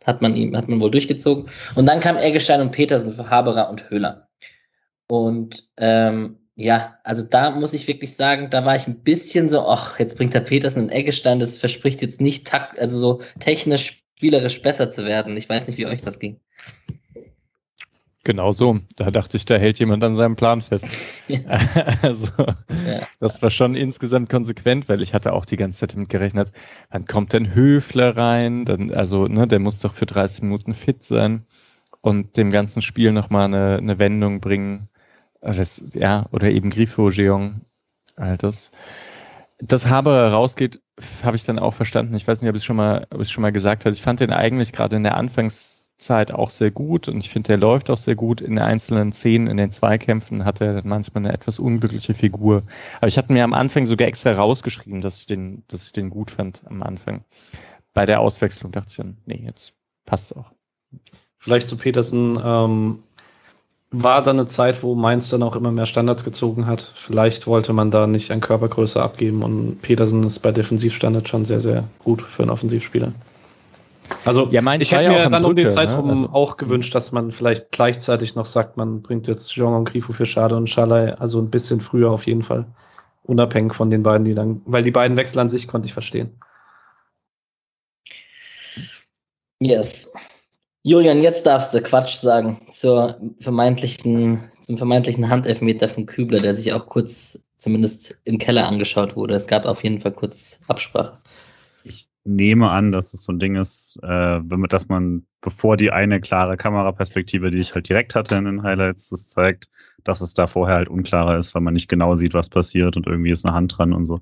hat 0.05 0.22
man 0.22 0.36
ihm, 0.36 0.55
hat 0.55 0.68
man 0.68 0.80
wohl 0.80 0.91
durchgezogen. 0.91 1.49
Und 1.76 1.86
dann 1.86 1.99
kam 1.99 2.18
Eggestein 2.18 2.61
und 2.61 2.72
Petersen 2.72 3.14
für 3.14 3.30
Haberer 3.30 3.70
und 3.70 3.89
Höhler. 3.89 4.30
Und 5.07 5.68
ähm, 5.78 6.39
ja, 6.55 6.99
also 7.03 7.24
da 7.24 7.51
muss 7.51 7.74
ich 7.74 7.88
wirklich 7.88 8.16
sagen, 8.16 8.49
da 8.49 8.66
war 8.66 8.76
ich 8.76 8.88
ein 8.88 9.03
bisschen 9.03 9.49
so, 9.49 9.68
ach, 9.68 9.99
jetzt 9.99 10.18
bringt 10.18 10.34
der 10.34 10.41
Petersen 10.41 10.84
und 10.84 10.89
Eggestein, 10.89 11.39
das 11.39 11.57
verspricht 11.57 12.01
jetzt 12.01 12.22
nicht 12.22 12.45
takt, 12.47 12.80
also 12.80 12.99
so 12.99 13.22
technisch, 13.39 14.03
spielerisch 14.16 14.61
besser 14.61 14.89
zu 14.89 15.05
werden. 15.05 15.36
Ich 15.36 15.49
weiß 15.49 15.68
nicht, 15.68 15.78
wie 15.78 15.88
euch 15.88 16.01
das 16.01 16.20
ging. 16.20 16.39
Genau 18.26 18.54
so. 18.54 18.80
Da 18.96 19.12
dachte 19.12 19.36
ich, 19.36 19.46
da 19.46 19.56
hält 19.56 19.80
jemand 19.80 20.04
an 20.04 20.16
seinem 20.16 20.36
Plan 20.36 20.62
fest. 20.62 20.88
also, 22.02 22.32
ja. 22.38 23.08
das 23.20 23.42
war 23.42 23.50
schon 23.50 23.76
insgesamt 23.76 24.30
konsequent, 24.30 24.88
weil 24.88 25.02
ich 25.02 25.14
hatte 25.14 25.34
auch 25.34 25.46
die 25.46 25.58
ganze 25.58 25.82
Zeit 25.82 25.94
damit 25.94 26.10
gerechnet, 26.10 26.52
dann 26.90 27.06
kommt 27.06 27.34
dann 27.34 27.54
Höfler 27.54 28.16
rein, 28.16 28.66
dann, 28.66 28.92
also, 28.92 29.28
ne, 29.28 29.48
der 29.48 29.60
muss 29.60 29.80
doch 29.80 29.94
für 29.94 30.06
30 30.06 30.44
Minuten 30.44 30.74
fit 30.74 31.04
sein 31.04 31.46
und 32.02 32.38
dem 32.38 32.52
ganzen 32.52 32.82
Spiel 32.82 33.12
nochmal 33.12 33.46
eine, 33.46 33.78
eine 33.78 34.00
Wendung 34.00 34.40
bringen. 34.40 34.90
Das, 35.42 35.94
ja, 35.94 36.28
oder 36.32 36.50
eben 36.50 36.70
Grifo, 36.70 37.10
Geong, 37.10 37.62
all 38.16 38.38
das. 38.38 38.72
Dass 39.60 39.88
Haber 39.88 40.32
rausgeht, 40.32 40.82
habe 41.24 41.36
ich 41.36 41.44
dann 41.44 41.60
auch 41.60 41.74
verstanden. 41.74 42.16
Ich 42.16 42.28
weiß 42.28 42.42
nicht, 42.42 42.50
ob 42.50 42.56
ich 42.56 42.62
es 42.62 42.66
schon 42.66 42.78
mal, 42.78 43.08
ob 43.10 43.22
ich 43.22 43.30
schon 43.30 43.42
mal 43.42 43.52
gesagt 43.52 43.86
habe. 43.86 43.94
Ich 43.94 44.02
fand 44.02 44.20
den 44.20 44.32
eigentlich 44.32 44.72
gerade 44.72 44.96
in 44.96 45.04
der 45.04 45.18
Anfangs 45.18 45.73
Zeit 46.04 46.32
auch 46.32 46.49
sehr 46.49 46.72
gut 46.72 47.08
und 47.08 47.20
ich 47.20 47.30
finde, 47.30 47.47
der 47.47 47.58
läuft 47.58 47.89
auch 47.89 47.97
sehr 47.97 48.16
gut 48.16 48.41
in 48.41 48.56
den 48.56 48.64
einzelnen 48.64 49.12
Szenen, 49.12 49.47
in 49.47 49.58
den 49.58 49.72
Zweikämpfen 49.72 50.45
hat 50.45 50.62
er 50.62 50.82
manchmal 50.86 51.26
eine 51.26 51.34
etwas 51.34 51.60
unglückliche 51.60 52.14
Figur. 52.14 52.64
Aber 52.97 53.08
ich 53.08 53.18
hatte 53.18 53.34
mir 53.34 53.43
am 53.43 53.54
Anfang 53.54 53.86
sogar 53.86 54.08
extra 54.08 54.32
rausgeschrieben, 54.32 55.01
dass 55.01 55.20
ich 55.20 55.26
den, 55.26 55.64
dass 55.68 55.86
ich 55.86 55.91
den 55.91 56.10
gut 56.10 56.32
fand 56.32 56.62
am 56.66 56.84
Anfang. 56.84 57.24
Bei 57.93 58.06
der 58.06 58.20
Auswechslung 58.20 58.72
dachte 58.72 58.88
ich 58.89 58.97
dann, 58.97 59.18
nee, 59.26 59.43
jetzt 59.45 59.74
passt 60.06 60.36
auch. 60.36 60.51
Vielleicht 61.38 61.68
zu 61.68 61.78
Petersen, 61.78 62.39
ähm, 62.43 62.99
war 63.93 64.24
da 64.24 64.32
eine 64.32 64.47
Zeit, 64.47 64.82
wo 64.82 64.95
Mainz 64.95 65.30
dann 65.30 65.43
auch 65.43 65.56
immer 65.56 65.72
mehr 65.72 65.86
Standards 65.86 66.24
gezogen 66.24 66.66
hat. 66.66 66.91
Vielleicht 66.95 67.45
wollte 67.45 67.74
man 67.74 67.91
da 67.91 68.08
nicht 68.08 68.32
an 68.32 68.41
Körpergröße 68.41 69.01
abgeben 69.01 69.43
und 69.43 69.82
Petersen 69.82 70.24
ist 70.24 70.39
bei 70.39 70.51
Defensivstandards 70.51 71.30
schon 71.30 71.45
sehr, 71.45 71.60
sehr 71.60 71.84
gut 71.99 72.24
für 72.24 72.41
einen 72.41 72.49
Offensivspieler. 72.49 73.14
Also 74.26 74.47
ja, 74.51 74.61
ich 74.76 74.91
hätte 74.91 75.09
mir 75.09 75.30
dann 75.30 75.45
um 75.45 75.55
den 75.55 75.72
Zeitraum 75.72 76.07
ne? 76.07 76.14
also, 76.14 76.30
auch 76.32 76.57
gewünscht, 76.57 76.93
dass 76.95 77.11
man 77.11 77.32
vielleicht 77.32 77.72
gleichzeitig 77.72 78.36
noch 78.36 78.45
sagt, 78.45 78.78
man 78.78 79.01
bringt 79.01 79.28
jetzt 79.28 79.53
Jean 79.53 79.74
und 79.74 79.86
Grifo 79.86 80.14
für 80.14 80.26
Schade 80.26 80.55
und 80.55 80.70
Schalai, 80.70 81.14
also 81.14 81.39
ein 81.39 81.49
bisschen 81.49 81.82
früher 81.82 82.11
auf 82.11 82.26
jeden 82.26 82.43
Fall. 82.43 82.66
Unabhängig 83.24 83.74
von 83.74 83.89
den 83.89 84.03
beiden, 84.03 84.26
die 84.26 84.36
dann, 84.36 84.61
weil 84.66 84.84
die 84.84 84.91
beiden 84.91 85.18
Wechsel 85.18 85.39
an 85.39 85.49
sich 85.49 85.68
konnte 85.68 85.88
ich 85.88 85.93
verstehen. 85.93 86.39
Yes. 89.61 90.11
Julian, 90.82 91.22
jetzt 91.22 91.45
darfst 91.45 91.74
du 91.74 91.82
Quatsch 91.82 92.18
sagen 92.18 92.59
zur 92.70 93.18
vermeintlichen, 93.39 94.51
zum 94.59 94.78
vermeintlichen 94.78 95.30
Handelfmeter 95.30 95.88
von 95.88 96.05
Kübler, 96.05 96.41
der 96.41 96.53
sich 96.53 96.74
auch 96.74 96.88
kurz 96.88 97.39
zumindest 97.57 98.20
im 98.26 98.38
Keller 98.38 98.68
angeschaut 98.68 99.16
wurde. 99.16 99.36
Es 99.36 99.47
gab 99.47 99.66
auf 99.66 99.84
jeden 99.86 100.01
Fall 100.01 100.11
kurz 100.11 100.59
Absprache. 100.68 101.20
Ich 101.86 102.09
nehme 102.26 102.70
an, 102.70 102.92
dass 102.92 103.14
es 103.14 103.24
so 103.24 103.34
ein 103.34 103.40
Ding 103.40 103.56
ist, 103.56 103.98
äh, 104.02 104.40
dass 104.70 104.88
man, 104.88 105.26
bevor 105.42 105.78
die 105.78 105.92
eine 105.92 106.22
klare 106.22 106.58
Kameraperspektive, 106.58 107.52
die 107.52 107.60
ich 107.60 107.76
halt 107.76 107.90
direkt 107.90 108.16
hatte 108.16 108.36
in 108.36 108.46
den 108.46 108.64
Highlights, 108.64 109.10
das 109.10 109.28
zeigt, 109.28 109.70
dass 110.04 110.22
es 110.22 110.34
da 110.34 110.48
vorher 110.48 110.76
halt 110.76 110.90
unklarer 110.90 111.38
ist, 111.38 111.54
weil 111.54 111.62
man 111.62 111.74
nicht 111.74 111.90
genau 111.90 112.16
sieht, 112.16 112.34
was 112.34 112.50
passiert 112.50 112.96
und 112.98 113.08
irgendwie 113.08 113.32
ist 113.32 113.46
eine 113.46 113.56
Hand 113.56 113.78
dran 113.78 113.94
und 113.94 114.06
so. 114.06 114.22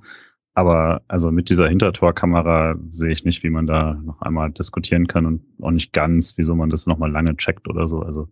Aber 0.54 1.02
also 1.08 1.32
mit 1.32 1.50
dieser 1.50 1.70
Hintertorkamera 1.70 2.76
sehe 2.90 3.12
ich 3.12 3.24
nicht, 3.24 3.44
wie 3.44 3.50
man 3.50 3.68
da 3.68 3.94
noch 3.94 4.22
einmal 4.22 4.52
diskutieren 4.52 5.08
kann 5.08 5.26
und 5.26 5.42
auch 5.62 5.72
nicht 5.72 5.94
ganz, 5.94 6.38
wieso 6.38 6.56
man 6.56 6.70
das 6.70 6.88
nochmal 6.88 7.12
lange 7.12 7.38
checkt 7.38 7.70
oder 7.70 7.88
so. 7.88 8.02
Also 8.02 8.28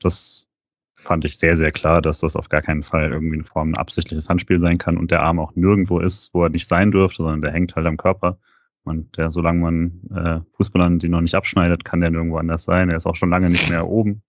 das 0.00 0.48
fand 0.96 1.24
ich 1.24 1.38
sehr, 1.38 1.56
sehr 1.56 1.72
klar, 1.72 2.02
dass 2.02 2.20
das 2.20 2.36
auf 2.36 2.48
gar 2.48 2.62
keinen 2.62 2.82
Fall 2.84 3.10
irgendwie 3.10 3.36
eine 3.36 3.44
Form 3.44 3.70
ein 3.70 3.76
absichtliches 3.76 4.28
Handspiel 4.28 4.60
sein 4.60 4.78
kann 4.78 4.96
und 4.96 5.10
der 5.10 5.22
Arm 5.22 5.40
auch 5.40 5.54
nirgendwo 5.56 6.00
ist, 6.00 6.32
wo 6.34 6.44
er 6.44 6.50
nicht 6.50 6.68
sein 6.68 6.90
dürfte, 6.90 7.22
sondern 7.22 7.42
der 7.42 7.52
hängt 7.52 7.74
halt 7.74 7.86
am 7.86 7.96
Körper. 7.96 8.38
Und 8.84 9.16
der, 9.18 9.30
solange 9.30 9.60
man 9.60 10.00
äh, 10.14 10.40
Fußballern 10.56 10.98
die 10.98 11.08
noch 11.08 11.20
nicht 11.20 11.34
abschneidet, 11.34 11.84
kann 11.84 12.00
der 12.00 12.10
nirgendwo 12.10 12.38
anders 12.38 12.64
sein. 12.64 12.90
Er 12.90 12.96
ist 12.96 13.06
auch 13.06 13.16
schon 13.16 13.30
lange 13.30 13.50
nicht 13.50 13.68
mehr 13.68 13.86
oben. 13.86 14.22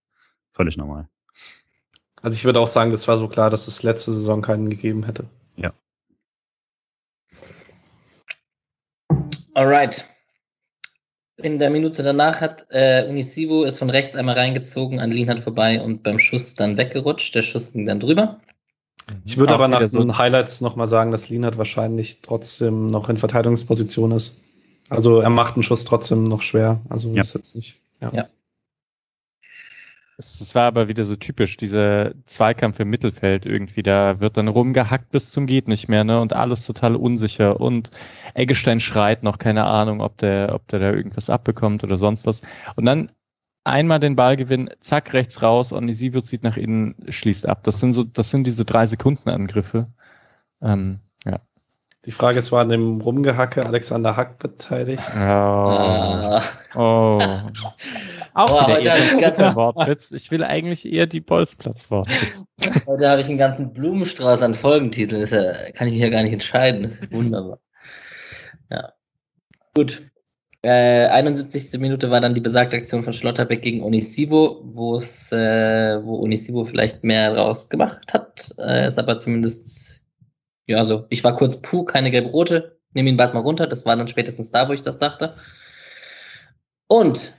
Völlig 0.52 0.76
normal. 0.76 1.08
Also 2.22 2.36
ich 2.36 2.44
würde 2.44 2.60
auch 2.60 2.68
sagen, 2.68 2.90
das 2.90 3.08
war 3.08 3.16
so 3.16 3.28
klar, 3.28 3.48
dass 3.48 3.68
es 3.68 3.82
letzte 3.82 4.12
Saison 4.12 4.42
keinen 4.42 4.68
gegeben 4.68 5.04
hätte. 5.04 5.24
Ja. 5.56 5.72
Alright. 9.54 10.04
In 11.36 11.58
der 11.58 11.70
Minute 11.70 12.02
danach 12.02 12.42
hat 12.42 12.66
äh, 12.68 13.06
Unisivo 13.08 13.64
ist 13.64 13.78
von 13.78 13.88
rechts 13.88 14.14
einmal 14.14 14.34
reingezogen, 14.34 15.00
an 15.00 15.10
Lienhardt 15.10 15.40
vorbei 15.40 15.80
und 15.80 16.02
beim 16.02 16.18
Schuss 16.18 16.54
dann 16.54 16.76
weggerutscht. 16.76 17.34
Der 17.34 17.42
Schuss 17.42 17.72
ging 17.72 17.86
dann 17.86 18.00
drüber. 18.00 18.40
Ich 19.24 19.36
würde 19.36 19.54
aber 19.54 19.68
nach 19.68 19.86
so 19.88 19.98
den 19.98 20.18
Highlights 20.18 20.60
nochmal 20.60 20.86
sagen, 20.86 21.10
dass 21.10 21.28
Lienhardt 21.28 21.58
wahrscheinlich 21.58 22.20
trotzdem 22.22 22.86
noch 22.86 23.08
in 23.08 23.16
Verteidigungsposition 23.16 24.12
ist. 24.12 24.40
Also 24.88 25.20
er 25.20 25.30
macht 25.30 25.54
einen 25.54 25.62
Schuss 25.62 25.84
trotzdem 25.84 26.24
noch 26.24 26.42
schwer. 26.42 26.80
Also 26.88 27.12
ja. 27.12 27.22
ist 27.22 27.34
jetzt 27.34 27.54
nicht. 27.56 27.76
Ja. 28.00 28.10
ja. 28.12 28.28
Es 30.20 30.54
war 30.54 30.64
aber 30.64 30.88
wieder 30.88 31.04
so 31.04 31.16
typisch, 31.16 31.56
dieser 31.56 32.12
Zweikampf 32.26 32.78
im 32.78 32.90
Mittelfeld 32.90 33.46
irgendwie, 33.46 33.82
da 33.82 34.20
wird 34.20 34.36
dann 34.36 34.48
rumgehackt 34.48 35.10
bis 35.10 35.30
zum 35.30 35.46
geht 35.46 35.66
nicht 35.66 35.88
mehr, 35.88 36.04
ne? 36.04 36.20
Und 36.20 36.34
alles 36.34 36.66
total 36.66 36.94
unsicher. 36.94 37.58
Und 37.58 37.90
Eggestein 38.34 38.80
schreit 38.80 39.22
noch, 39.22 39.38
keine 39.38 39.64
Ahnung, 39.64 40.02
ob 40.02 40.18
der, 40.18 40.54
ob 40.54 40.68
der 40.68 40.78
da 40.78 40.92
irgendwas 40.92 41.30
abbekommt 41.30 41.84
oder 41.84 41.96
sonst 41.96 42.26
was. 42.26 42.42
Und 42.76 42.84
dann 42.84 43.10
einmal 43.64 44.00
den 44.00 44.16
Ball 44.16 44.36
gewinnen, 44.36 44.70
zack, 44.80 45.12
rechts 45.12 45.42
raus, 45.42 45.72
Onisivo 45.72 46.20
zieht 46.20 46.42
nach 46.42 46.56
innen, 46.56 46.94
schließt 47.08 47.48
ab. 47.48 47.62
Das 47.64 47.80
sind 47.80 47.92
so, 47.92 48.04
das 48.04 48.30
sind 48.30 48.46
diese 48.46 48.64
drei 48.64 48.86
Sekunden 48.86 49.28
Angriffe. 49.28 49.88
Ähm, 50.62 51.00
ja. 51.24 51.40
Die 52.06 52.12
Frage 52.12 52.38
ist, 52.38 52.50
war 52.50 52.62
an 52.62 52.70
dem 52.70 53.00
Rumgehacke 53.02 53.64
Alexander 53.66 54.16
Hack 54.16 54.38
beteiligt? 54.38 55.02
Oh. 55.14 55.18
Ah. 55.18 56.42
oh. 56.74 57.20
Auch 58.32 58.46
Boah, 58.46 58.68
wieder 58.68 58.80
eher 58.80 59.54
Wortwitz. 59.54 60.10
Ich 60.12 60.30
will 60.30 60.42
eigentlich 60.42 60.90
eher 60.90 61.06
die 61.06 61.20
Bolzplatz-Wortwitz. 61.20 62.44
Heute 62.86 63.08
habe 63.08 63.20
ich 63.20 63.28
einen 63.28 63.38
ganzen 63.38 63.72
Blumenstrauß 63.74 64.42
an 64.42 64.54
Folgentiteln. 64.54 65.20
Das 65.20 65.30
kann 65.74 65.88
ich 65.88 65.94
mich 65.94 66.00
ja 66.02 66.08
gar 66.08 66.22
nicht 66.22 66.32
entscheiden. 66.32 66.96
Wunderbar. 67.10 67.58
Ja. 68.70 68.92
Gut. 69.74 70.10
Äh, 70.62 71.06
71. 71.06 71.80
Minute 71.80 72.10
war 72.10 72.20
dann 72.20 72.34
die 72.34 72.40
besagte 72.40 72.76
Aktion 72.76 73.02
von 73.02 73.14
Schlotterbeck 73.14 73.62
gegen 73.62 73.82
Onisivo, 73.82 74.60
wo 74.62 74.96
es, 74.96 75.32
äh, 75.32 76.04
wo 76.04 76.20
Onisivo 76.20 76.64
vielleicht 76.64 77.02
mehr 77.02 77.34
rausgemacht 77.34 78.12
hat. 78.12 78.54
Äh, 78.58 78.86
ist 78.86 78.98
aber 78.98 79.18
zumindest, 79.18 80.02
ja, 80.66 80.78
also 80.78 81.06
ich 81.08 81.24
war 81.24 81.36
kurz 81.36 81.62
puh, 81.62 81.84
keine 81.84 82.10
gelb-rote, 82.10 82.78
nehme 82.92 83.08
ihn 83.08 83.16
bald 83.16 83.32
mal 83.32 83.40
runter. 83.40 83.66
Das 83.66 83.86
war 83.86 83.96
dann 83.96 84.08
spätestens 84.08 84.50
da, 84.50 84.68
wo 84.68 84.72
ich 84.72 84.82
das 84.82 84.98
dachte. 84.98 85.36
Und 86.88 87.34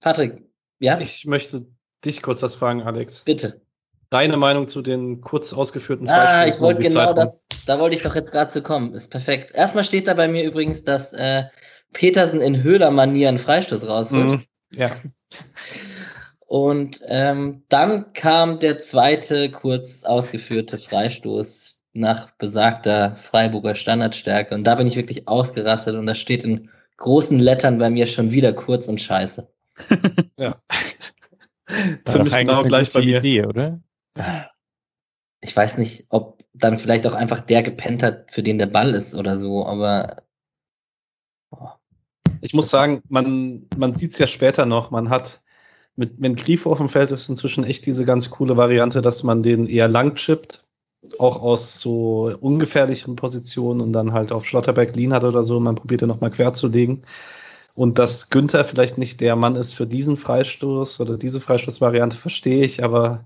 Patrick, 0.00 0.44
ja? 0.78 1.00
Ich 1.00 1.26
möchte 1.26 1.66
dich 2.04 2.22
kurz 2.22 2.42
was 2.42 2.54
fragen, 2.54 2.82
Alex. 2.82 3.24
Bitte. 3.24 3.62
Deine 4.10 4.36
Meinung 4.36 4.68
zu 4.68 4.82
den 4.82 5.20
kurz 5.20 5.52
ausgeführten 5.52 6.08
Ah, 6.08 6.46
ich 6.46 6.60
wollte 6.60 6.82
genau 6.82 7.14
das, 7.14 7.40
da 7.66 7.78
wollte 7.80 7.96
ich 7.96 8.02
doch 8.02 8.14
jetzt 8.14 8.30
gerade 8.30 8.50
zu 8.50 8.62
kommen. 8.62 8.92
Ist 8.92 9.10
perfekt. 9.10 9.52
Erstmal 9.54 9.84
steht 9.84 10.06
da 10.06 10.14
bei 10.14 10.28
mir 10.28 10.44
übrigens, 10.44 10.84
dass 10.84 11.12
äh, 11.14 11.44
Petersen 11.92 12.40
in 12.40 12.62
Höhler-Manier 12.62 13.28
einen 13.28 13.38
Freistoß 13.38 13.86
rausholt. 13.86 14.40
Mm, 14.40 14.76
ja. 14.76 14.90
Und 16.46 17.00
ähm, 17.06 17.62
dann 17.70 18.12
kam 18.12 18.58
der 18.58 18.78
zweite 18.80 19.50
kurz 19.50 20.04
ausgeführte 20.04 20.76
Freistoß 20.76 21.80
nach 21.94 22.30
besagter 22.32 23.16
Freiburger 23.16 23.74
Standardstärke. 23.74 24.54
Und 24.54 24.64
da 24.64 24.74
bin 24.74 24.86
ich 24.86 24.96
wirklich 24.96 25.28
ausgerastet 25.28 25.94
und 25.94 26.06
da 26.06 26.14
steht 26.14 26.42
in 26.42 26.68
großen 26.98 27.38
Lettern 27.38 27.78
bei 27.78 27.88
mir 27.88 28.06
schon 28.06 28.32
wieder 28.32 28.52
kurz 28.52 28.86
und 28.86 29.00
scheiße 29.00 29.48
ja. 30.38 30.60
Ziemlich 32.04 32.34
genau 32.34 32.62
gleich 32.64 32.90
bei 32.92 33.00
mir. 33.00 33.18
Idee, 33.18 33.46
oder? 33.46 33.80
Ich 35.40 35.56
weiß 35.56 35.78
nicht, 35.78 36.06
ob 36.10 36.44
dann 36.52 36.78
vielleicht 36.78 37.06
auch 37.06 37.14
einfach 37.14 37.40
der 37.40 37.62
gepennt 37.62 38.02
hat, 38.02 38.32
für 38.32 38.42
den 38.42 38.58
der 38.58 38.66
Ball 38.66 38.94
ist 38.94 39.14
oder 39.14 39.36
so, 39.36 39.64
aber. 39.64 40.22
Oh. 41.50 41.70
Ich 42.42 42.54
muss 42.54 42.70
sagen, 42.70 43.02
man, 43.08 43.68
man 43.76 43.94
sieht 43.94 44.12
es 44.12 44.18
ja 44.18 44.26
später 44.26 44.66
noch, 44.66 44.90
man 44.90 45.10
hat 45.10 45.40
mit, 45.96 46.14
wenn 46.18 46.34
Grifo 46.36 46.72
auf 46.72 46.78
dem 46.78 46.88
Feld 46.88 47.12
ist, 47.12 47.28
inzwischen 47.28 47.64
echt 47.64 47.86
diese 47.86 48.04
ganz 48.04 48.30
coole 48.30 48.56
Variante, 48.56 49.00
dass 49.00 49.22
man 49.22 49.42
den 49.42 49.66
eher 49.68 49.88
lang 49.88 50.16
chippt, 50.16 50.64
auch 51.18 51.40
aus 51.40 51.80
so 51.80 52.36
ungefährlichen 52.40 53.16
Positionen 53.16 53.80
und 53.80 53.92
dann 53.92 54.12
halt 54.12 54.32
auf 54.32 54.44
Schlotterberg 54.44 54.96
Lean 54.96 55.12
hat 55.12 55.24
oder 55.24 55.44
so, 55.44 55.60
man 55.60 55.76
probiert 55.76 56.00
ja 56.00 56.06
nochmal 56.08 56.30
quer 56.32 56.52
zu 56.52 56.66
legen. 56.68 57.02
Und 57.74 57.98
dass 57.98 58.28
Günther 58.28 58.64
vielleicht 58.64 58.98
nicht 58.98 59.20
der 59.20 59.36
Mann 59.36 59.56
ist 59.56 59.72
für 59.74 59.86
diesen 59.86 60.16
Freistoß 60.16 61.00
oder 61.00 61.16
diese 61.18 61.40
Freistoßvariante, 61.40 62.16
verstehe 62.16 62.64
ich, 62.64 62.84
aber 62.84 63.24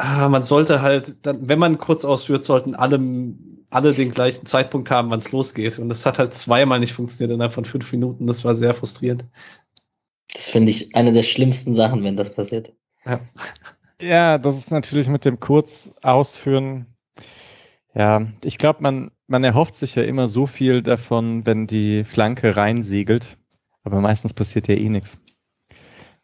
ah, 0.00 0.28
man 0.28 0.42
sollte 0.42 0.82
halt, 0.82 1.26
dann, 1.26 1.48
wenn 1.48 1.58
man 1.58 1.78
kurz 1.78 2.04
ausführt, 2.04 2.44
sollten 2.44 2.74
alle, 2.74 2.98
alle 3.68 3.92
den 3.92 4.10
gleichen 4.10 4.46
Zeitpunkt 4.46 4.90
haben, 4.90 5.10
wann 5.10 5.18
es 5.18 5.32
losgeht. 5.32 5.78
Und 5.78 5.88
das 5.88 6.06
hat 6.06 6.18
halt 6.18 6.34
zweimal 6.34 6.80
nicht 6.80 6.92
funktioniert 6.92 7.34
innerhalb 7.34 7.52
von 7.52 7.64
fünf 7.64 7.92
Minuten. 7.92 8.26
Das 8.26 8.44
war 8.44 8.54
sehr 8.54 8.74
frustrierend. 8.74 9.26
Das 10.32 10.48
finde 10.48 10.70
ich 10.70 10.94
eine 10.96 11.12
der 11.12 11.22
schlimmsten 11.22 11.74
Sachen, 11.74 12.02
wenn 12.02 12.16
das 12.16 12.34
passiert. 12.34 12.72
Ja. 13.04 13.20
Ja, 14.00 14.38
das 14.38 14.56
ist 14.56 14.70
natürlich 14.70 15.08
mit 15.08 15.26
dem 15.26 15.40
Kurzausführen. 15.40 16.86
Ja, 17.94 18.26
ich 18.42 18.56
glaube, 18.56 18.82
man, 18.82 19.10
man 19.26 19.44
erhofft 19.44 19.74
sich 19.74 19.94
ja 19.94 20.02
immer 20.02 20.28
so 20.28 20.46
viel 20.46 20.80
davon, 20.80 21.44
wenn 21.44 21.66
die 21.66 22.04
Flanke 22.04 22.56
reinsegelt. 22.56 23.36
Aber 23.82 24.00
meistens 24.00 24.32
passiert 24.32 24.68
ja 24.68 24.74
eh 24.74 24.88
nichts. 24.88 25.18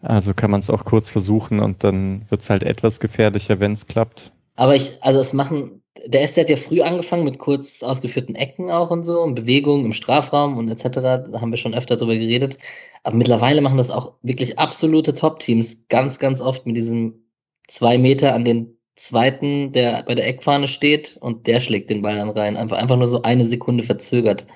Also 0.02 0.34
kann 0.34 0.50
man 0.50 0.60
es 0.60 0.70
auch 0.70 0.84
kurz 0.84 1.08
versuchen 1.08 1.60
und 1.60 1.82
dann 1.82 2.26
wird 2.28 2.42
es 2.42 2.50
halt 2.50 2.62
etwas 2.62 3.00
gefährlicher, 3.00 3.60
wenn 3.60 3.72
es 3.72 3.86
klappt. 3.86 4.32
Aber 4.54 4.74
ich, 4.74 5.02
also 5.02 5.20
es 5.20 5.32
machen, 5.32 5.82
der 6.06 6.26
SC 6.26 6.38
hat 6.40 6.50
ja 6.50 6.56
früh 6.56 6.80
angefangen 6.80 7.24
mit 7.24 7.38
kurz 7.38 7.82
ausgeführten 7.82 8.34
Ecken 8.34 8.70
auch 8.70 8.90
und 8.90 9.04
so 9.04 9.20
und 9.20 9.34
Bewegungen 9.34 9.84
im 9.84 9.92
Strafraum 9.92 10.56
und 10.56 10.68
etc. 10.68 10.88
Da 10.92 11.40
haben 11.40 11.50
wir 11.50 11.58
schon 11.58 11.74
öfter 11.74 11.96
drüber 11.96 12.14
geredet. 12.14 12.58
Aber 13.02 13.16
mittlerweile 13.16 13.60
machen 13.60 13.76
das 13.76 13.90
auch 13.90 14.14
wirklich 14.22 14.58
absolute 14.58 15.14
Top-Teams 15.14 15.88
ganz, 15.88 16.18
ganz 16.18 16.40
oft 16.40 16.66
mit 16.66 16.76
diesem 16.76 17.26
zwei 17.68 17.98
Meter 17.98 18.34
an 18.34 18.44
den 18.44 18.78
zweiten, 18.96 19.72
der 19.72 20.02
bei 20.04 20.14
der 20.14 20.26
Eckfahne 20.26 20.68
steht 20.68 21.18
und 21.20 21.46
der 21.46 21.60
schlägt 21.60 21.90
den 21.90 22.02
Ball 22.02 22.16
dann 22.16 22.30
rein. 22.30 22.56
Einfach, 22.56 22.78
einfach 22.78 22.96
nur 22.96 23.06
so 23.06 23.22
eine 23.22 23.44
Sekunde 23.44 23.84
verzögert. 23.84 24.46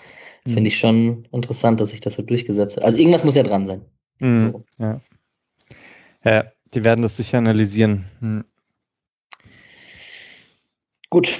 Mhm. 0.44 0.52
Finde 0.52 0.68
ich 0.68 0.78
schon 0.78 1.28
interessant, 1.30 1.80
dass 1.80 1.90
sich 1.90 2.00
das 2.00 2.14
so 2.14 2.22
durchgesetzt 2.22 2.76
hat. 2.76 2.84
Also 2.84 2.98
irgendwas 2.98 3.24
muss 3.24 3.34
ja 3.34 3.42
dran 3.42 3.66
sein. 3.66 3.82
Mhm. 4.18 4.52
So. 4.52 4.64
Ja. 4.78 5.00
Ja, 6.24 6.44
die 6.74 6.84
werden 6.84 7.02
das 7.02 7.16
sicher 7.16 7.38
analysieren. 7.38 8.06
Mhm. 8.20 8.44
Gut. 11.08 11.38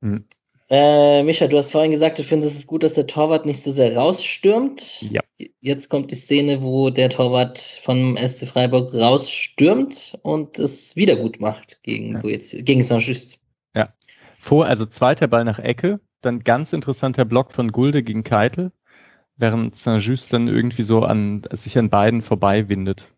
Mhm. 0.00 0.24
Äh, 0.70 1.24
Micha, 1.24 1.48
du 1.48 1.58
hast 1.58 1.72
vorhin 1.72 1.90
gesagt, 1.90 2.20
du 2.20 2.22
findest 2.22 2.56
es 2.56 2.66
gut, 2.68 2.84
dass 2.84 2.94
der 2.94 3.08
Torwart 3.08 3.44
nicht 3.44 3.62
so 3.62 3.72
sehr 3.72 3.96
rausstürmt. 3.96 5.02
Ja. 5.02 5.20
Jetzt 5.60 5.88
kommt 5.88 6.12
die 6.12 6.14
Szene, 6.14 6.62
wo 6.62 6.90
der 6.90 7.10
Torwart 7.10 7.58
vom 7.58 8.16
SC 8.16 8.46
Freiburg 8.46 8.94
rausstürmt 8.94 10.18
und 10.22 10.60
es 10.60 10.94
wieder 10.94 11.16
gut 11.16 11.40
macht 11.40 11.82
gegen, 11.82 12.12
ja. 12.12 12.38
gegen 12.62 12.84
Saint-Just. 12.84 13.40
Ja. 13.74 13.92
Vor, 14.38 14.66
also 14.66 14.86
zweiter 14.86 15.26
Ball 15.26 15.42
nach 15.42 15.58
Ecke, 15.58 15.98
dann 16.20 16.44
ganz 16.44 16.72
interessanter 16.72 17.24
Block 17.24 17.50
von 17.50 17.72
Gulde 17.72 18.04
gegen 18.04 18.22
Keitel, 18.22 18.70
während 19.36 19.74
Saint-Just 19.74 20.32
dann 20.32 20.46
irgendwie 20.46 20.84
so 20.84 21.00
an, 21.00 21.42
sich 21.50 21.76
an 21.78 21.90
beiden 21.90 22.22
vorbei 22.22 22.68
windet. 22.68 23.08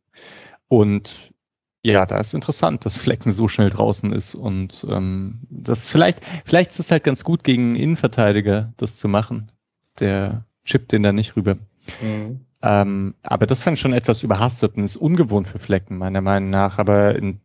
Und 0.72 1.34
ja, 1.82 2.06
da 2.06 2.16
ist 2.18 2.32
interessant, 2.32 2.86
dass 2.86 2.96
Flecken 2.96 3.30
so 3.30 3.46
schnell 3.46 3.68
draußen 3.68 4.10
ist 4.10 4.34
und 4.34 4.86
ähm, 4.88 5.40
das 5.50 5.90
vielleicht, 5.90 6.22
vielleicht 6.46 6.70
ist 6.70 6.78
es 6.78 6.90
halt 6.90 7.04
ganz 7.04 7.24
gut 7.24 7.44
gegen 7.44 7.62
einen 7.62 7.76
Innenverteidiger, 7.76 8.72
das 8.78 8.96
zu 8.96 9.06
machen. 9.06 9.52
Der 10.00 10.46
chippt 10.64 10.92
den 10.92 11.02
da 11.02 11.12
nicht 11.12 11.36
rüber. 11.36 11.58
Mhm. 12.00 12.46
Ähm, 12.62 13.14
aber 13.22 13.44
das 13.44 13.62
fand 13.62 13.76
ich 13.76 13.82
schon 13.82 13.92
etwas 13.92 14.22
überhastet 14.22 14.78
und 14.78 14.84
ist 14.84 14.96
ungewohnt 14.96 15.46
für 15.46 15.58
Flecken, 15.58 15.98
meiner 15.98 16.22
Meinung 16.22 16.48
nach. 16.48 16.78
Aber 16.78 17.16
in, 17.16 17.42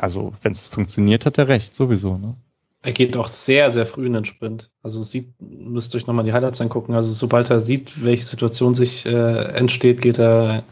also, 0.00 0.32
wenn 0.40 0.52
es 0.52 0.68
funktioniert, 0.68 1.26
hat 1.26 1.38
er 1.38 1.48
recht, 1.48 1.74
sowieso. 1.74 2.16
Ne? 2.16 2.36
Er 2.82 2.92
geht 2.92 3.16
auch 3.16 3.26
sehr, 3.26 3.72
sehr 3.72 3.86
früh 3.86 4.06
in 4.06 4.12
den 4.12 4.24
Sprint. 4.24 4.70
Also 4.84 5.02
sieht, 5.02 5.34
müsst 5.40 5.94
ihr 5.94 5.96
euch 5.96 6.06
nochmal 6.06 6.24
die 6.24 6.32
Highlights 6.32 6.60
angucken. 6.60 6.94
Also 6.94 7.12
sobald 7.12 7.50
er 7.50 7.58
sieht, 7.58 8.04
welche 8.04 8.22
Situation 8.22 8.76
sich 8.76 9.04
äh, 9.04 9.46
entsteht, 9.46 10.00
geht 10.00 10.20
er 10.20 10.62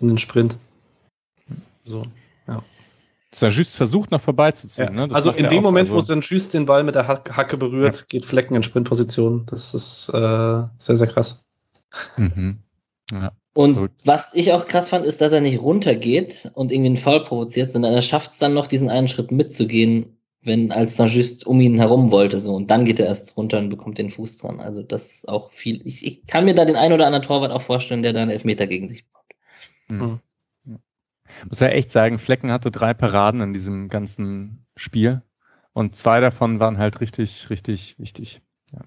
in 0.00 0.08
den 0.08 0.16
Sprint. 0.16 0.56
So, 1.88 2.02
ja. 2.46 2.62
Saint-Just 3.30 3.76
versucht 3.76 4.10
noch 4.10 4.20
vorbeizuziehen. 4.20 4.96
Ja. 4.96 5.06
Ne? 5.06 5.14
Also 5.14 5.32
in 5.32 5.48
dem 5.48 5.62
Moment, 5.62 5.88
also 5.88 5.96
wo 5.96 6.00
Saint-Just 6.00 6.54
den 6.54 6.66
Ball 6.66 6.84
mit 6.84 6.94
der 6.94 7.08
Hacke 7.08 7.56
berührt, 7.56 7.96
ja. 7.96 8.04
geht 8.08 8.24
Flecken 8.24 8.54
in 8.54 8.62
Sprintposition. 8.62 9.46
Das 9.46 9.74
ist 9.74 10.08
äh, 10.10 10.62
sehr, 10.78 10.96
sehr 10.96 11.06
krass. 11.06 11.44
Mhm. 12.16 12.58
Ja. 13.10 13.32
Und 13.54 13.76
Gut. 13.76 13.90
was 14.04 14.34
ich 14.34 14.52
auch 14.52 14.66
krass 14.66 14.90
fand, 14.90 15.04
ist, 15.06 15.20
dass 15.20 15.32
er 15.32 15.40
nicht 15.40 15.60
runtergeht 15.60 16.50
und 16.54 16.70
irgendwie 16.70 16.88
einen 16.88 16.96
Fall 16.96 17.22
provoziert, 17.22 17.72
sondern 17.72 17.92
er 17.92 18.02
schafft 18.02 18.32
es 18.32 18.38
dann 18.38 18.54
noch, 18.54 18.66
diesen 18.66 18.88
einen 18.88 19.08
Schritt 19.08 19.32
mitzugehen, 19.32 20.18
wenn 20.42 20.70
als 20.70 20.96
Saint-Just 20.96 21.46
um 21.46 21.60
ihn 21.60 21.78
herum 21.78 22.10
wollte. 22.10 22.40
So. 22.40 22.54
Und 22.54 22.70
dann 22.70 22.84
geht 22.84 23.00
er 23.00 23.06
erst 23.06 23.36
runter 23.36 23.58
und 23.58 23.70
bekommt 23.70 23.98
den 23.98 24.10
Fuß 24.10 24.38
dran. 24.38 24.60
Also 24.60 24.82
das 24.82 25.12
ist 25.12 25.28
auch 25.28 25.50
viel. 25.50 25.80
Ich, 25.84 26.06
ich 26.06 26.26
kann 26.26 26.44
mir 26.44 26.54
da 26.54 26.64
den 26.64 26.76
einen 26.76 26.92
oder 26.92 27.06
anderen 27.06 27.24
Torwart 27.24 27.50
auch 27.50 27.62
vorstellen, 27.62 28.02
der 28.02 28.12
da 28.12 28.22
einen 28.22 28.30
Elfmeter 28.30 28.66
gegen 28.66 28.88
sich 28.88 29.04
bekommt. 29.06 29.32
Mhm. 29.88 30.20
Muss 31.48 31.60
ja 31.60 31.68
echt 31.68 31.90
sagen, 31.90 32.18
Flecken 32.18 32.50
hatte 32.50 32.70
drei 32.70 32.94
Paraden 32.94 33.40
in 33.40 33.52
diesem 33.52 33.88
ganzen 33.88 34.66
Spiel. 34.76 35.22
Und 35.72 35.94
zwei 35.94 36.20
davon 36.20 36.60
waren 36.60 36.78
halt 36.78 37.00
richtig, 37.00 37.50
richtig 37.50 37.98
wichtig. 37.98 38.40
Ja. 38.72 38.80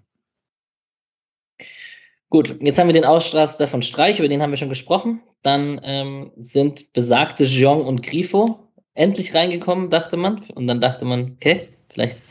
Gut, 2.30 2.58
jetzt 2.62 2.80
haben 2.80 2.88
wir 2.88 2.94
den 2.94 3.06
Ausstraster 3.06 3.68
von 3.68 3.82
Streich, 3.82 4.20
über 4.20 4.28
den 4.28 4.42
haben 4.42 4.52
wir 4.52 4.58
schon 4.58 4.70
gesprochen. 4.70 5.22
Dann 5.42 5.80
ähm, 5.84 6.32
sind 6.38 6.94
besagte 6.94 7.46
Jean 7.46 7.82
und 7.82 8.04
Grifo 8.04 8.68
endlich 8.94 9.34
reingekommen, 9.34 9.90
dachte 9.90 10.18
man. 10.18 10.44
Und 10.56 10.68
dann 10.68 10.82
dachte 10.82 11.06
man, 11.06 11.34
okay, 11.38 11.70
vielleicht 11.90 12.24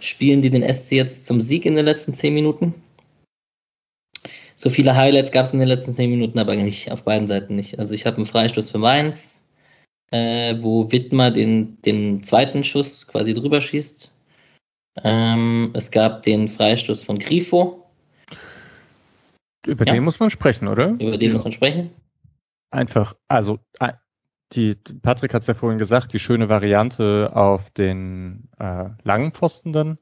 spielen 0.00 0.42
die 0.42 0.50
den 0.50 0.62
SC 0.72 0.92
jetzt 0.92 1.26
zum 1.26 1.40
Sieg 1.40 1.64
in 1.64 1.76
den 1.76 1.84
letzten 1.84 2.14
zehn 2.14 2.34
Minuten. 2.34 2.74
So 4.56 4.70
viele 4.70 4.96
Highlights 4.96 5.30
gab 5.30 5.46
es 5.46 5.52
in 5.52 5.60
den 5.60 5.68
letzten 5.68 5.94
zehn 5.94 6.10
Minuten, 6.10 6.38
aber 6.38 6.56
nicht 6.56 6.90
auf 6.90 7.04
beiden 7.04 7.28
Seiten 7.28 7.54
nicht. 7.54 7.78
Also 7.78 7.94
ich 7.94 8.06
habe 8.06 8.16
einen 8.16 8.26
Freistoß 8.26 8.70
für 8.70 8.78
Mainz, 8.78 9.44
äh, 10.10 10.56
wo 10.60 10.90
Wittmer 10.90 11.30
den, 11.30 11.80
den 11.82 12.22
zweiten 12.22 12.64
Schuss 12.64 13.06
quasi 13.06 13.34
drüber 13.34 13.60
schießt. 13.60 14.10
Ähm, 15.04 15.70
es 15.74 15.90
gab 15.90 16.22
den 16.22 16.48
Freistoß 16.48 17.02
von 17.02 17.18
Grifo. 17.18 17.84
Über 19.66 19.86
ja. 19.86 19.92
den 19.92 20.04
muss 20.04 20.18
man 20.18 20.30
sprechen, 20.30 20.68
oder? 20.68 20.90
Über 20.90 21.18
den 21.18 21.30
ja. 21.30 21.34
muss 21.34 21.44
man 21.44 21.52
sprechen. 21.52 21.90
Einfach, 22.70 23.14
also 23.28 23.58
die, 24.52 24.76
Patrick 25.02 25.34
hat 25.34 25.42
es 25.42 25.48
ja 25.48 25.54
vorhin 25.54 25.78
gesagt, 25.78 26.12
die 26.12 26.18
schöne 26.18 26.48
Variante 26.48 27.30
auf 27.34 27.70
den 27.70 28.48
äh, 28.58 28.86
langen 29.02 29.32
Pfosten 29.32 29.72
dann. 29.72 29.98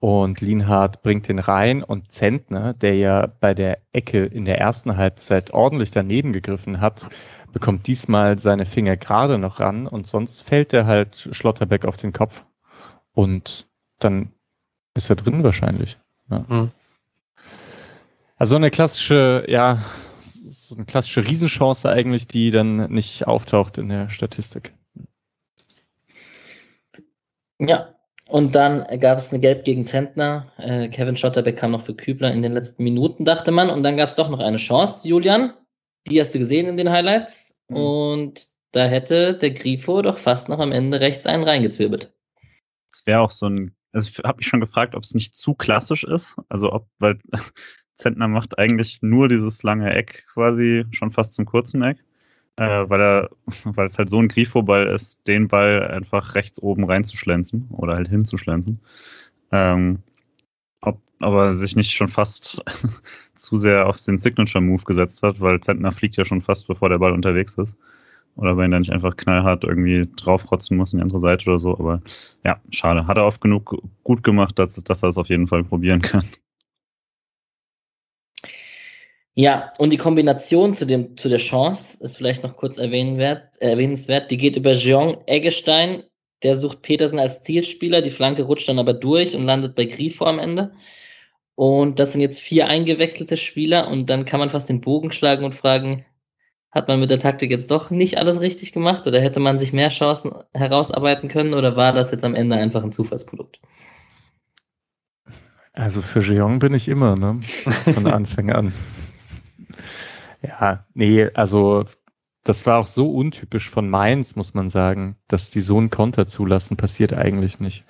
Und 0.00 0.40
Lienhardt 0.40 1.02
bringt 1.02 1.28
den 1.28 1.38
rein 1.38 1.84
und 1.84 2.10
Zentner, 2.10 2.74
der 2.74 2.96
ja 2.96 3.28
bei 3.38 3.54
der 3.54 3.78
Ecke 3.92 4.24
in 4.24 4.44
der 4.44 4.58
ersten 4.58 4.96
Halbzeit 4.96 5.52
ordentlich 5.52 5.92
daneben 5.92 6.32
gegriffen 6.32 6.80
hat, 6.80 7.08
bekommt 7.52 7.86
diesmal 7.86 8.38
seine 8.38 8.66
Finger 8.66 8.96
gerade 8.96 9.38
noch 9.38 9.60
ran 9.60 9.86
und 9.86 10.06
sonst 10.06 10.42
fällt 10.42 10.72
er 10.72 10.86
halt 10.86 11.28
Schlotterbeck 11.32 11.84
auf 11.84 11.96
den 11.96 12.12
Kopf. 12.12 12.44
Und 13.12 13.66
dann 13.98 14.32
ist 14.94 15.10
er 15.10 15.16
drin 15.16 15.42
wahrscheinlich. 15.44 15.98
Ja. 16.30 16.44
Mhm. 16.48 16.70
Also 18.36 18.56
eine 18.56 18.70
klassische, 18.70 19.44
ja, 19.46 19.84
so 20.20 20.74
eine 20.74 20.84
klassische 20.84 21.26
Riesenchance 21.26 21.88
eigentlich, 21.88 22.26
die 22.26 22.50
dann 22.50 22.90
nicht 22.90 23.26
auftaucht 23.26 23.78
in 23.78 23.88
der 23.88 24.08
Statistik. 24.08 24.74
Ja, 27.60 27.94
und 28.26 28.54
dann 28.54 28.86
gab 28.98 29.18
es 29.18 29.30
eine 29.30 29.40
Gelb 29.40 29.64
gegen 29.64 29.84
Zentner. 29.84 30.50
Äh, 30.56 30.88
Kevin 30.88 31.16
Schotterbeck 31.16 31.56
kam 31.56 31.70
noch 31.70 31.82
für 31.82 31.94
Kübler 31.94 32.32
in 32.32 32.42
den 32.42 32.52
letzten 32.52 32.82
Minuten, 32.82 33.24
dachte 33.24 33.52
man. 33.52 33.70
Und 33.70 33.82
dann 33.82 33.96
gab 33.96 34.08
es 34.08 34.16
doch 34.16 34.30
noch 34.30 34.40
eine 34.40 34.56
Chance, 34.56 35.06
Julian. 35.06 35.52
Die 36.08 36.20
hast 36.20 36.34
du 36.34 36.38
gesehen 36.38 36.66
in 36.66 36.76
den 36.76 36.90
Highlights. 36.90 37.58
Mhm. 37.68 37.76
Und 37.76 38.48
da 38.72 38.86
hätte 38.86 39.34
der 39.34 39.50
Grifo 39.50 40.02
doch 40.02 40.18
fast 40.18 40.48
noch 40.48 40.58
am 40.58 40.72
Ende 40.72 41.00
rechts 41.00 41.26
einen 41.26 41.44
reingezwirbelt. 41.44 42.12
Das 42.90 43.06
wäre 43.06 43.20
auch 43.20 43.30
so 43.30 43.46
ein. 43.46 43.74
Also 43.92 44.08
ich 44.08 44.18
habe 44.24 44.38
mich 44.38 44.46
schon 44.46 44.60
gefragt, 44.60 44.94
ob 44.94 45.02
es 45.02 45.14
nicht 45.14 45.36
zu 45.36 45.54
klassisch 45.54 46.04
ist. 46.04 46.36
Also 46.48 46.72
ob, 46.72 46.86
weil 46.98 47.18
Zentner 47.96 48.28
macht 48.28 48.58
eigentlich 48.58 49.02
nur 49.02 49.28
dieses 49.28 49.62
lange 49.62 49.92
Eck 49.94 50.24
quasi 50.32 50.86
schon 50.92 51.12
fast 51.12 51.34
zum 51.34 51.44
kurzen 51.44 51.82
Eck, 51.82 51.98
äh, 52.56 52.88
weil 52.88 53.00
er, 53.00 53.30
weil 53.64 53.86
es 53.86 53.98
halt 53.98 54.08
so 54.08 54.18
ein 54.18 54.28
Grifo-Ball 54.28 54.86
ist, 54.88 55.18
den 55.26 55.48
Ball 55.48 55.86
einfach 55.88 56.34
rechts 56.34 56.60
oben 56.60 56.84
reinzuschlänzen 56.84 57.68
oder 57.70 57.94
halt 57.96 58.08
hinzuschlänzen. 58.08 58.80
Ähm, 59.52 59.98
aber 61.22 61.52
sich 61.52 61.76
nicht 61.76 61.92
schon 61.92 62.08
fast 62.08 62.62
zu 63.34 63.56
sehr 63.56 63.86
auf 63.86 64.02
den 64.02 64.18
Signature-Move 64.18 64.84
gesetzt 64.84 65.22
hat, 65.22 65.40
weil 65.40 65.60
Zentner 65.60 65.92
fliegt 65.92 66.16
ja 66.16 66.24
schon 66.24 66.42
fast, 66.42 66.66
bevor 66.68 66.88
der 66.88 66.98
Ball 66.98 67.12
unterwegs 67.12 67.54
ist. 67.54 67.74
Oder 68.36 68.56
wenn 68.56 68.72
er 68.72 68.80
nicht 68.80 68.92
einfach 68.92 69.16
knallhart 69.16 69.64
irgendwie 69.64 70.08
draufrotzen 70.16 70.76
muss 70.76 70.92
in 70.92 70.98
die 70.98 71.02
andere 71.02 71.20
Seite 71.20 71.50
oder 71.50 71.58
so. 71.58 71.78
Aber 71.78 72.00
ja, 72.44 72.60
schade. 72.70 73.06
Hat 73.06 73.18
er 73.18 73.26
oft 73.26 73.40
genug 73.40 73.82
gut 74.04 74.22
gemacht, 74.22 74.58
dass, 74.58 74.74
dass 74.74 75.02
er 75.02 75.10
es 75.10 75.18
auf 75.18 75.28
jeden 75.28 75.46
Fall 75.46 75.64
probieren 75.64 76.00
kann. 76.00 76.24
Ja, 79.34 79.72
und 79.78 79.90
die 79.92 79.98
Kombination 79.98 80.74
zu, 80.74 80.86
dem, 80.86 81.16
zu 81.16 81.30
der 81.30 81.38
Chance 81.38 82.02
ist 82.02 82.16
vielleicht 82.16 82.42
noch 82.42 82.56
kurz 82.56 82.76
erwähnenswert. 82.78 83.48
Äh, 83.60 83.70
erwähnenswert. 83.70 84.30
Die 84.30 84.36
geht 84.36 84.56
über 84.56 84.74
Jean 84.74 85.16
Eggestein. 85.26 86.04
Der 86.42 86.56
sucht 86.56 86.82
Petersen 86.82 87.18
als 87.18 87.42
Zielspieler. 87.42 88.02
Die 88.02 88.10
Flanke 88.10 88.42
rutscht 88.42 88.68
dann 88.68 88.78
aber 88.78 88.94
durch 88.94 89.34
und 89.34 89.44
landet 89.44 89.74
bei 89.74 89.86
Grifo 89.86 90.24
am 90.24 90.38
Ende. 90.38 90.72
Und 91.62 92.00
das 92.00 92.10
sind 92.10 92.20
jetzt 92.20 92.40
vier 92.40 92.66
eingewechselte 92.66 93.36
Spieler. 93.36 93.86
Und 93.86 94.10
dann 94.10 94.24
kann 94.24 94.40
man 94.40 94.50
fast 94.50 94.68
den 94.68 94.80
Bogen 94.80 95.12
schlagen 95.12 95.44
und 95.44 95.54
fragen, 95.54 96.04
hat 96.72 96.88
man 96.88 96.98
mit 96.98 97.08
der 97.08 97.20
Taktik 97.20 97.52
jetzt 97.52 97.70
doch 97.70 97.90
nicht 97.90 98.18
alles 98.18 98.40
richtig 98.40 98.72
gemacht? 98.72 99.06
Oder 99.06 99.20
hätte 99.20 99.38
man 99.38 99.58
sich 99.58 99.72
mehr 99.72 99.90
Chancen 99.90 100.32
herausarbeiten 100.52 101.28
können? 101.28 101.54
Oder 101.54 101.76
war 101.76 101.92
das 101.92 102.10
jetzt 102.10 102.24
am 102.24 102.34
Ende 102.34 102.56
einfach 102.56 102.82
ein 102.82 102.90
Zufallsprodukt? 102.90 103.60
Also 105.72 106.02
für 106.02 106.18
Jeong 106.18 106.58
bin 106.58 106.74
ich 106.74 106.88
immer, 106.88 107.14
ne? 107.14 107.38
Von 107.94 108.08
Anfang 108.08 108.50
an. 108.50 108.72
Ja, 110.44 110.84
nee, 110.92 111.28
also 111.34 111.84
das 112.42 112.66
war 112.66 112.80
auch 112.80 112.88
so 112.88 113.12
untypisch 113.12 113.70
von 113.70 113.88
Mainz, 113.88 114.34
muss 114.34 114.54
man 114.54 114.68
sagen, 114.68 115.14
dass 115.28 115.50
die 115.50 115.60
so 115.60 115.78
einen 115.78 115.90
Konter 115.90 116.26
zulassen, 116.26 116.76
passiert 116.76 117.14
eigentlich 117.14 117.60
nicht. 117.60 117.84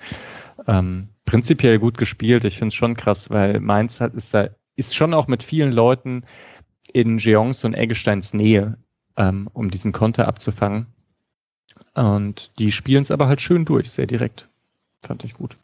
Ähm, 0.67 1.09
prinzipiell 1.25 1.79
gut 1.79 1.97
gespielt, 1.97 2.45
ich 2.45 2.57
finde 2.57 2.69
es 2.69 2.75
schon 2.75 2.95
krass, 2.95 3.29
weil 3.29 3.59
Mainz 3.59 3.99
hat, 3.99 4.15
ist 4.15 4.33
da, 4.33 4.49
ist 4.75 4.95
schon 4.95 5.13
auch 5.13 5.27
mit 5.27 5.43
vielen 5.43 5.71
Leuten 5.71 6.25
in 6.91 7.17
Jeongs 7.17 7.63
und 7.63 7.73
Eggesteins 7.73 8.33
Nähe, 8.33 8.77
ähm, 9.17 9.49
um 9.53 9.69
diesen 9.69 9.91
Konter 9.91 10.27
abzufangen. 10.27 10.87
Und 11.95 12.57
die 12.59 12.71
spielen 12.71 13.01
es 13.01 13.11
aber 13.11 13.27
halt 13.27 13.41
schön 13.41 13.65
durch, 13.65 13.91
sehr 13.91 14.07
direkt. 14.07 14.49
Fand 15.01 15.23
ich 15.23 15.33
gut. 15.33 15.57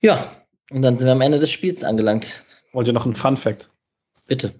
Ja, 0.00 0.30
und 0.70 0.82
dann 0.82 0.96
sind 0.96 1.06
wir 1.06 1.12
am 1.12 1.20
Ende 1.20 1.38
des 1.38 1.50
Spiels 1.50 1.82
angelangt. 1.82 2.44
Wollt 2.72 2.86
ihr 2.86 2.92
noch 2.92 3.04
einen 3.04 3.16
Fun 3.16 3.36
Fact? 3.36 3.70
Bitte. 4.26 4.54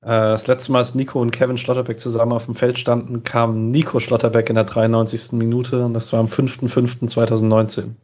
Äh, 0.00 0.06
das 0.06 0.46
letzte 0.46 0.72
Mal, 0.72 0.78
als 0.78 0.94
Nico 0.94 1.20
und 1.20 1.32
Kevin 1.32 1.58
Schlotterbeck 1.58 1.98
zusammen 1.98 2.32
auf 2.32 2.44
dem 2.44 2.54
Feld 2.54 2.78
standen, 2.78 3.24
kam 3.24 3.70
Nico 3.70 4.00
Schlotterbeck 4.00 4.48
in 4.48 4.54
der 4.54 4.64
93. 4.64 5.32
Minute 5.32 5.84
und 5.84 5.94
das 5.94 6.12
war 6.12 6.20
am 6.20 6.26
5.5.2019. 6.26 7.94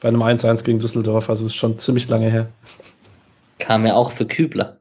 Bei 0.00 0.08
einem 0.08 0.22
1-1 0.22 0.64
gegen 0.64 0.78
Düsseldorf, 0.78 1.28
also 1.28 1.46
ist 1.46 1.54
schon 1.54 1.78
ziemlich 1.78 2.08
lange 2.08 2.30
her. 2.30 2.48
Kam 3.58 3.84
er 3.84 3.96
auch 3.96 4.12
für 4.12 4.26
Kübler. 4.26 4.80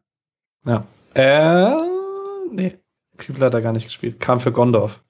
Ja. 0.65 0.85
Äh, 1.13 1.77
nee, 2.51 2.77
Kübler 3.17 3.47
hat 3.47 3.53
er 3.53 3.61
gar 3.61 3.73
nicht 3.73 3.85
gespielt. 3.85 4.19
Kam 4.19 4.39
für 4.39 4.51
Gondorf. 4.51 5.01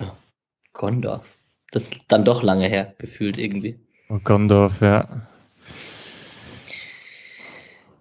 Oh, 0.00 0.10
Gondorf. 0.72 1.36
Das 1.70 1.84
ist 1.84 2.02
dann 2.08 2.24
doch 2.24 2.42
lange 2.42 2.66
her, 2.66 2.94
gefühlt 2.98 3.38
irgendwie. 3.38 3.78
Oh, 4.08 4.18
Gondorf, 4.24 4.80
ja. 4.80 5.26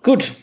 Gut. 0.02 0.34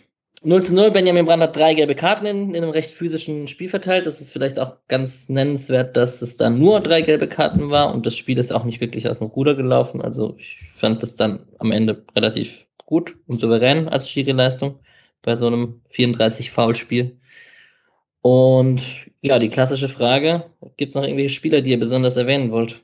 0 0.42 0.62
zu 0.62 0.74
0. 0.74 0.90
Benjamin 0.90 1.24
Brand 1.24 1.42
hat 1.42 1.56
drei 1.56 1.74
gelbe 1.74 1.94
Karten 1.94 2.26
in, 2.26 2.54
in 2.54 2.62
einem 2.62 2.70
recht 2.70 2.90
physischen 2.90 3.48
Spiel 3.48 3.68
verteilt. 3.68 4.06
Das 4.06 4.20
ist 4.20 4.30
vielleicht 4.30 4.58
auch 4.58 4.76
ganz 4.86 5.28
nennenswert, 5.28 5.96
dass 5.96 6.22
es 6.22 6.36
dann 6.36 6.58
nur 6.58 6.80
drei 6.80 7.02
gelbe 7.02 7.26
Karten 7.26 7.70
war 7.70 7.94
und 7.94 8.06
das 8.06 8.16
Spiel 8.16 8.38
ist 8.38 8.52
auch 8.52 8.64
nicht 8.64 8.80
wirklich 8.80 9.08
aus 9.08 9.18
dem 9.18 9.28
Ruder 9.28 9.54
gelaufen. 9.54 10.02
Also 10.02 10.34
ich 10.38 10.60
fand 10.74 11.02
das 11.02 11.16
dann 11.16 11.46
am 11.58 11.72
Ende 11.72 12.04
relativ 12.14 12.66
gut 12.84 13.16
und 13.26 13.40
souverän 13.40 13.88
als 13.88 14.08
Schiri-Leistung 14.08 14.78
bei 15.22 15.34
so 15.34 15.46
einem 15.46 15.80
34-Foul-Spiel. 15.92 17.18
Und 18.22 18.82
ja, 19.20 19.38
die 19.38 19.48
klassische 19.48 19.88
Frage: 19.88 20.44
Gibt 20.76 20.90
es 20.90 20.94
noch 20.94 21.02
irgendwelche 21.02 21.34
Spieler, 21.34 21.62
die 21.62 21.70
ihr 21.70 21.80
besonders 21.80 22.16
erwähnen 22.16 22.50
wollt? 22.50 22.82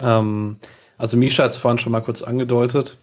Ähm, 0.00 0.58
also, 0.98 1.16
Misha 1.16 1.44
hat 1.44 1.52
es 1.52 1.56
vorhin 1.56 1.78
schon 1.78 1.92
mal 1.92 2.00
kurz 2.00 2.22
angedeutet 2.22 2.98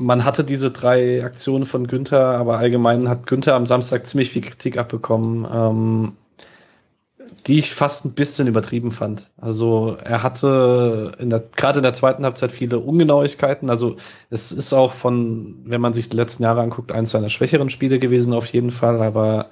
man 0.00 0.24
hatte 0.24 0.44
diese 0.44 0.70
drei 0.70 1.24
Aktionen 1.24 1.66
von 1.66 1.88
Günther, 1.88 2.38
aber 2.38 2.58
allgemein 2.58 3.08
hat 3.08 3.26
Günther 3.26 3.56
am 3.56 3.66
Samstag 3.66 4.06
ziemlich 4.06 4.30
viel 4.30 4.42
Kritik 4.42 4.78
abbekommen, 4.78 5.46
ähm, 5.52 6.12
die 7.48 7.58
ich 7.58 7.74
fast 7.74 8.04
ein 8.04 8.14
bisschen 8.14 8.46
übertrieben 8.46 8.92
fand. 8.92 9.28
Also 9.36 9.96
er 10.02 10.22
hatte 10.22 11.16
gerade 11.56 11.78
in 11.78 11.82
der 11.82 11.94
zweiten 11.94 12.24
Halbzeit 12.24 12.52
viele 12.52 12.78
Ungenauigkeiten. 12.78 13.70
Also 13.70 13.96
es 14.30 14.52
ist 14.52 14.72
auch 14.72 14.92
von, 14.92 15.56
wenn 15.64 15.80
man 15.80 15.94
sich 15.94 16.08
die 16.08 16.16
letzten 16.16 16.44
Jahre 16.44 16.60
anguckt, 16.60 16.92
eins 16.92 17.10
seiner 17.10 17.28
schwächeren 17.28 17.68
Spiele 17.68 17.98
gewesen 17.98 18.32
auf 18.34 18.46
jeden 18.46 18.70
Fall, 18.70 19.02
aber 19.02 19.46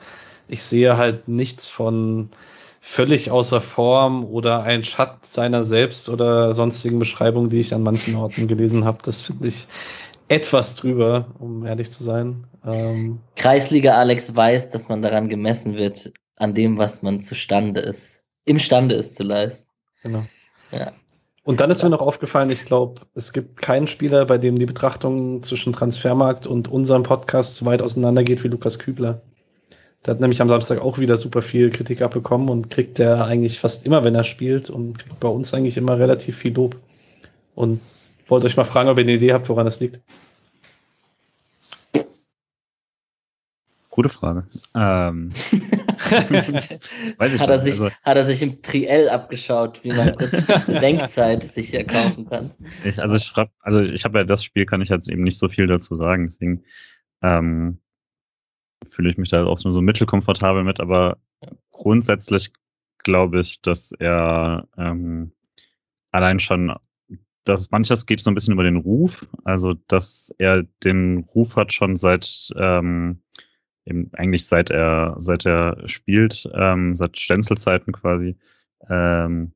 ich 0.47 0.63
sehe 0.63 0.97
halt 0.97 1.27
nichts 1.27 1.67
von 1.67 2.31
völlig 2.81 3.33
außer 3.33 3.61
Form 3.61 4.25
oder 4.25 4.63
ein 4.63 4.85
Schatten 4.85 5.19
seiner 5.23 5.65
selbst 5.65 6.09
oder 6.09 6.53
sonstigen 6.53 7.01
Beschreibungen, 7.01 7.51
die 7.51 7.59
ich 7.59 7.75
an 7.75 7.83
manchen 7.83 8.15
Orten 8.15 8.47
gelesen 8.47 8.85
habe. 8.85 8.99
Das 9.03 9.23
finde 9.23 9.49
ich 9.49 9.67
etwas 10.29 10.77
drüber, 10.77 11.35
um 11.39 11.65
ehrlich 11.65 11.91
zu 11.91 12.03
sein. 12.03 12.47
Ähm, 12.65 13.21
Kreisliga 13.37 13.97
Alex 13.97 14.35
weiß, 14.35 14.71
dass 14.71 14.89
man 14.89 15.03
daran 15.03 15.29
gemessen 15.29 15.77
wird, 15.77 16.13
an 16.37 16.55
dem, 16.55 16.79
was 16.79 17.03
man 17.03 17.21
zustande 17.21 17.81
ist, 17.81 18.23
imstande 18.45 18.95
ist 18.95 19.15
zu 19.17 19.23
leisten. 19.23 19.69
Genau. 20.03 20.25
Ja. 20.73 20.93
Und 21.45 21.61
dann 21.61 21.71
ist 21.71 21.83
mir 21.83 21.91
noch 21.91 22.01
aufgefallen, 22.01 22.51
ich 22.51 22.65
glaube, 22.65 23.03
es 23.15 23.33
gibt 23.33 23.63
keinen 23.63 23.87
Spieler, 23.87 24.27
bei 24.27 24.37
dem 24.37 24.59
die 24.59 24.67
Betrachtung 24.67 25.45
zwischen 25.45 25.73
Transfermarkt 25.73 26.47
und 26.47 26.67
unserem 26.67 27.05
Podcast 27.05 27.57
so 27.57 27.67
weit 27.67 27.83
auseinander 27.83 28.25
geht 28.25 28.43
wie 28.43 28.49
Lukas 28.49 28.81
Kübler. 28.81 29.23
Der 30.05 30.15
hat 30.15 30.21
nämlich 30.21 30.41
am 30.41 30.49
Samstag 30.49 30.81
auch 30.81 30.99
wieder 30.99 31.17
super 31.17 31.43
viel 31.43 31.71
Kritik 31.71 32.03
abbekommen 32.03 32.49
und 32.49 32.69
kriegt 32.71 32.99
der 32.99 33.25
eigentlich 33.25 33.61
fast 33.61 33.87
immer, 33.87 34.03
wenn 34.03 34.15
er 34.15 34.25
spielt 34.25 34.71
und 34.71 34.99
kriegt 34.99 35.21
bei 35.21 35.29
uns 35.29 35.55
eigentlich 35.55 35.77
immer 35.77 35.99
relativ 35.99 36.37
viel 36.37 36.53
Lob. 36.53 36.77
Und 37.55 37.81
wollte 38.29 38.47
euch 38.47 38.57
mal 38.57 38.65
fragen, 38.65 38.89
ob 38.89 38.99
ihr 38.99 39.05
eine 39.05 39.15
Idee 39.15 39.33
habt, 39.33 39.49
woran 39.49 39.65
das 39.65 39.81
liegt. 39.81 40.01
Gute 43.91 44.09
Frage. 44.11 44.47
Ähm, 44.75 45.33
weiß 47.17 47.33
ich 47.33 47.41
hat, 47.41 47.49
er 47.49 47.59
sich, 47.59 47.81
also, 47.81 47.91
hat 47.91 48.17
er 48.17 48.25
sich 48.25 48.43
im 48.43 48.61
Triell 48.61 49.09
abgeschaut, 49.09 49.83
wie 49.85 49.89
man 49.89 50.15
kurz 50.15 50.33
Denkzeit 50.67 51.43
sich 51.43 51.71
hier 51.71 51.85
kaufen 51.85 52.29
kann. 52.29 52.51
Ich, 52.85 53.01
also 53.01 53.17
ich 53.17 53.33
also 53.61 53.81
ich 53.81 54.05
habe 54.05 54.19
ja 54.19 54.25
das 54.25 54.45
Spiel, 54.45 54.67
kann 54.67 54.83
ich 54.83 54.91
jetzt 54.91 55.09
eben 55.09 55.23
nicht 55.23 55.39
so 55.39 55.49
viel 55.49 55.67
dazu 55.67 55.97
sagen, 55.97 56.27
deswegen 56.27 56.65
ähm, 57.23 57.79
fühle 58.85 59.11
ich 59.11 59.17
mich 59.17 59.31
da 59.31 59.47
auch 59.47 59.65
nur 59.65 59.73
so 59.73 59.81
mittelkomfortabel 59.81 60.63
mit, 60.63 60.79
aber 60.79 61.17
grundsätzlich 61.71 62.53
glaube 62.99 63.41
ich, 63.41 63.63
dass 63.63 63.93
er 63.93 64.69
ähm, 64.77 65.33
allein 66.11 66.39
schon, 66.39 66.75
dass 67.47 67.71
manches 67.71 68.07
geht 68.07 68.21
so 68.21 68.31
ein 68.31 68.35
bisschen 68.35 68.53
über 68.53 68.65
den 68.65 68.77
Ruf, 68.77 69.27
also 69.45 69.75
dass 69.89 70.35
er 70.39 70.65
den 70.85 71.19
Ruf 71.35 71.57
hat 71.57 71.73
schon 71.73 71.97
seit 71.97 72.53
ähm, 72.57 73.23
eben 73.87 74.11
eigentlich 74.15 74.47
seit 74.47 74.71
er 74.71 75.17
seit 75.19 75.47
er 75.47 75.89
spielt, 75.89 76.49
ähm, 76.55 76.97
seit 76.97 77.19
Stenzelzeiten 77.19 77.93
quasi, 77.93 78.37
ähm, 78.89 79.53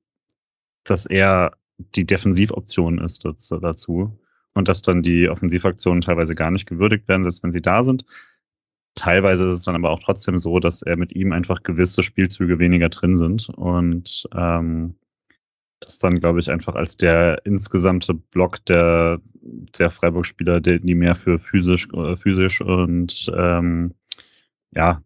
dass 0.84 1.04
er 1.06 1.52
die 1.76 2.06
Defensivoption 2.06 2.98
ist 2.98 3.24
dazu, 3.24 4.18
und 4.54 4.68
dass 4.68 4.82
dann 4.82 5.02
die 5.02 5.28
Offensivaktionen 5.28 6.00
teilweise 6.00 6.34
gar 6.34 6.50
nicht 6.50 6.66
gewürdigt 6.66 7.08
werden, 7.08 7.24
selbst 7.24 7.42
wenn 7.42 7.52
sie 7.52 7.62
da 7.62 7.82
sind. 7.82 8.04
Teilweise 8.94 9.46
ist 9.46 9.54
es 9.54 9.62
dann 9.62 9.76
aber 9.76 9.90
auch 9.90 10.00
trotzdem 10.00 10.38
so, 10.38 10.58
dass 10.58 10.82
er 10.82 10.96
mit 10.96 11.14
ihm 11.14 11.32
einfach 11.32 11.62
gewisse 11.62 12.02
Spielzüge 12.02 12.58
weniger 12.58 12.88
drin 12.88 13.16
sind. 13.16 13.48
Und 13.48 14.28
ähm, 14.34 14.96
das 15.80 15.98
dann, 15.98 16.20
glaube 16.20 16.40
ich, 16.40 16.50
einfach 16.50 16.74
als 16.74 16.96
der 16.96 17.44
insgesamte 17.44 18.14
Block 18.14 18.64
der, 18.66 19.20
der 19.78 19.90
Freiburg-Spieler, 19.90 20.60
die 20.60 20.94
mehr 20.94 21.14
für 21.14 21.38
physisch, 21.38 21.88
äh, 21.92 22.16
physisch 22.16 22.60
und 22.60 23.32
ähm, 23.34 23.94
ja, 24.72 25.02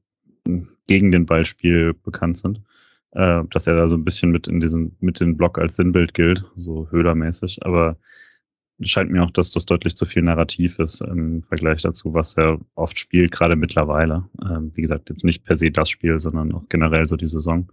gegen 0.87 1.13
den 1.13 1.27
Ballspiel 1.27 1.95
bekannt 1.95 2.39
sind, 2.39 2.61
äh, 3.13 3.43
dass 3.51 3.67
er 3.67 3.77
da 3.77 3.89
so 3.89 3.97
ein 3.97 4.05
bisschen 4.05 4.31
mit 4.31 4.49
in 4.49 4.61
diesen, 4.61 4.97
mit 5.01 5.21
dem 5.21 5.37
Block 5.37 5.59
als 5.59 5.77
Sinnbild 5.77 6.13
gilt, 6.13 6.45
so 6.57 6.91
höhlermäßig, 6.91 7.65
aber 7.65 7.97
scheint 8.81 9.11
mir 9.11 9.23
auch, 9.23 9.31
dass 9.31 9.53
das 9.53 9.67
deutlich 9.67 9.97
zu 9.97 10.05
viel 10.05 10.23
Narrativ 10.23 10.79
ist 10.81 11.01
im 11.01 11.43
Vergleich 11.45 11.83
dazu, 11.83 12.13
was 12.13 12.37
er 12.37 12.59
oft 12.75 12.99
spielt, 12.99 13.31
gerade 13.31 13.57
mittlerweile. 13.57 14.29
Ähm, 14.43 14.73
wie 14.75 14.83
gesagt, 14.83 15.09
jetzt 15.11 15.25
nicht 15.25 15.45
per 15.45 15.57
se 15.57 15.71
das 15.71 15.89
Spiel, 15.89 16.21
sondern 16.21 16.53
auch 16.53 16.69
generell 16.69 17.07
so 17.07 17.17
die 17.17 17.29
Saison. 17.29 17.71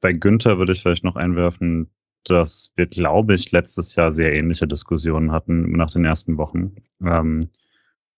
Bei 0.00 0.12
Günther 0.12 0.58
würde 0.58 0.72
ich 0.72 0.82
vielleicht 0.82 1.04
noch 1.04 1.16
einwerfen, 1.16 1.88
dass 2.30 2.72
wir, 2.76 2.86
glaube 2.86 3.34
ich, 3.34 3.50
letztes 3.52 3.94
Jahr 3.94 4.12
sehr 4.12 4.32
ähnliche 4.32 4.66
Diskussionen 4.66 5.32
hatten 5.32 5.72
nach 5.72 5.90
den 5.90 6.04
ersten 6.04 6.36
Wochen. 6.36 6.76
Ähm, 7.02 7.48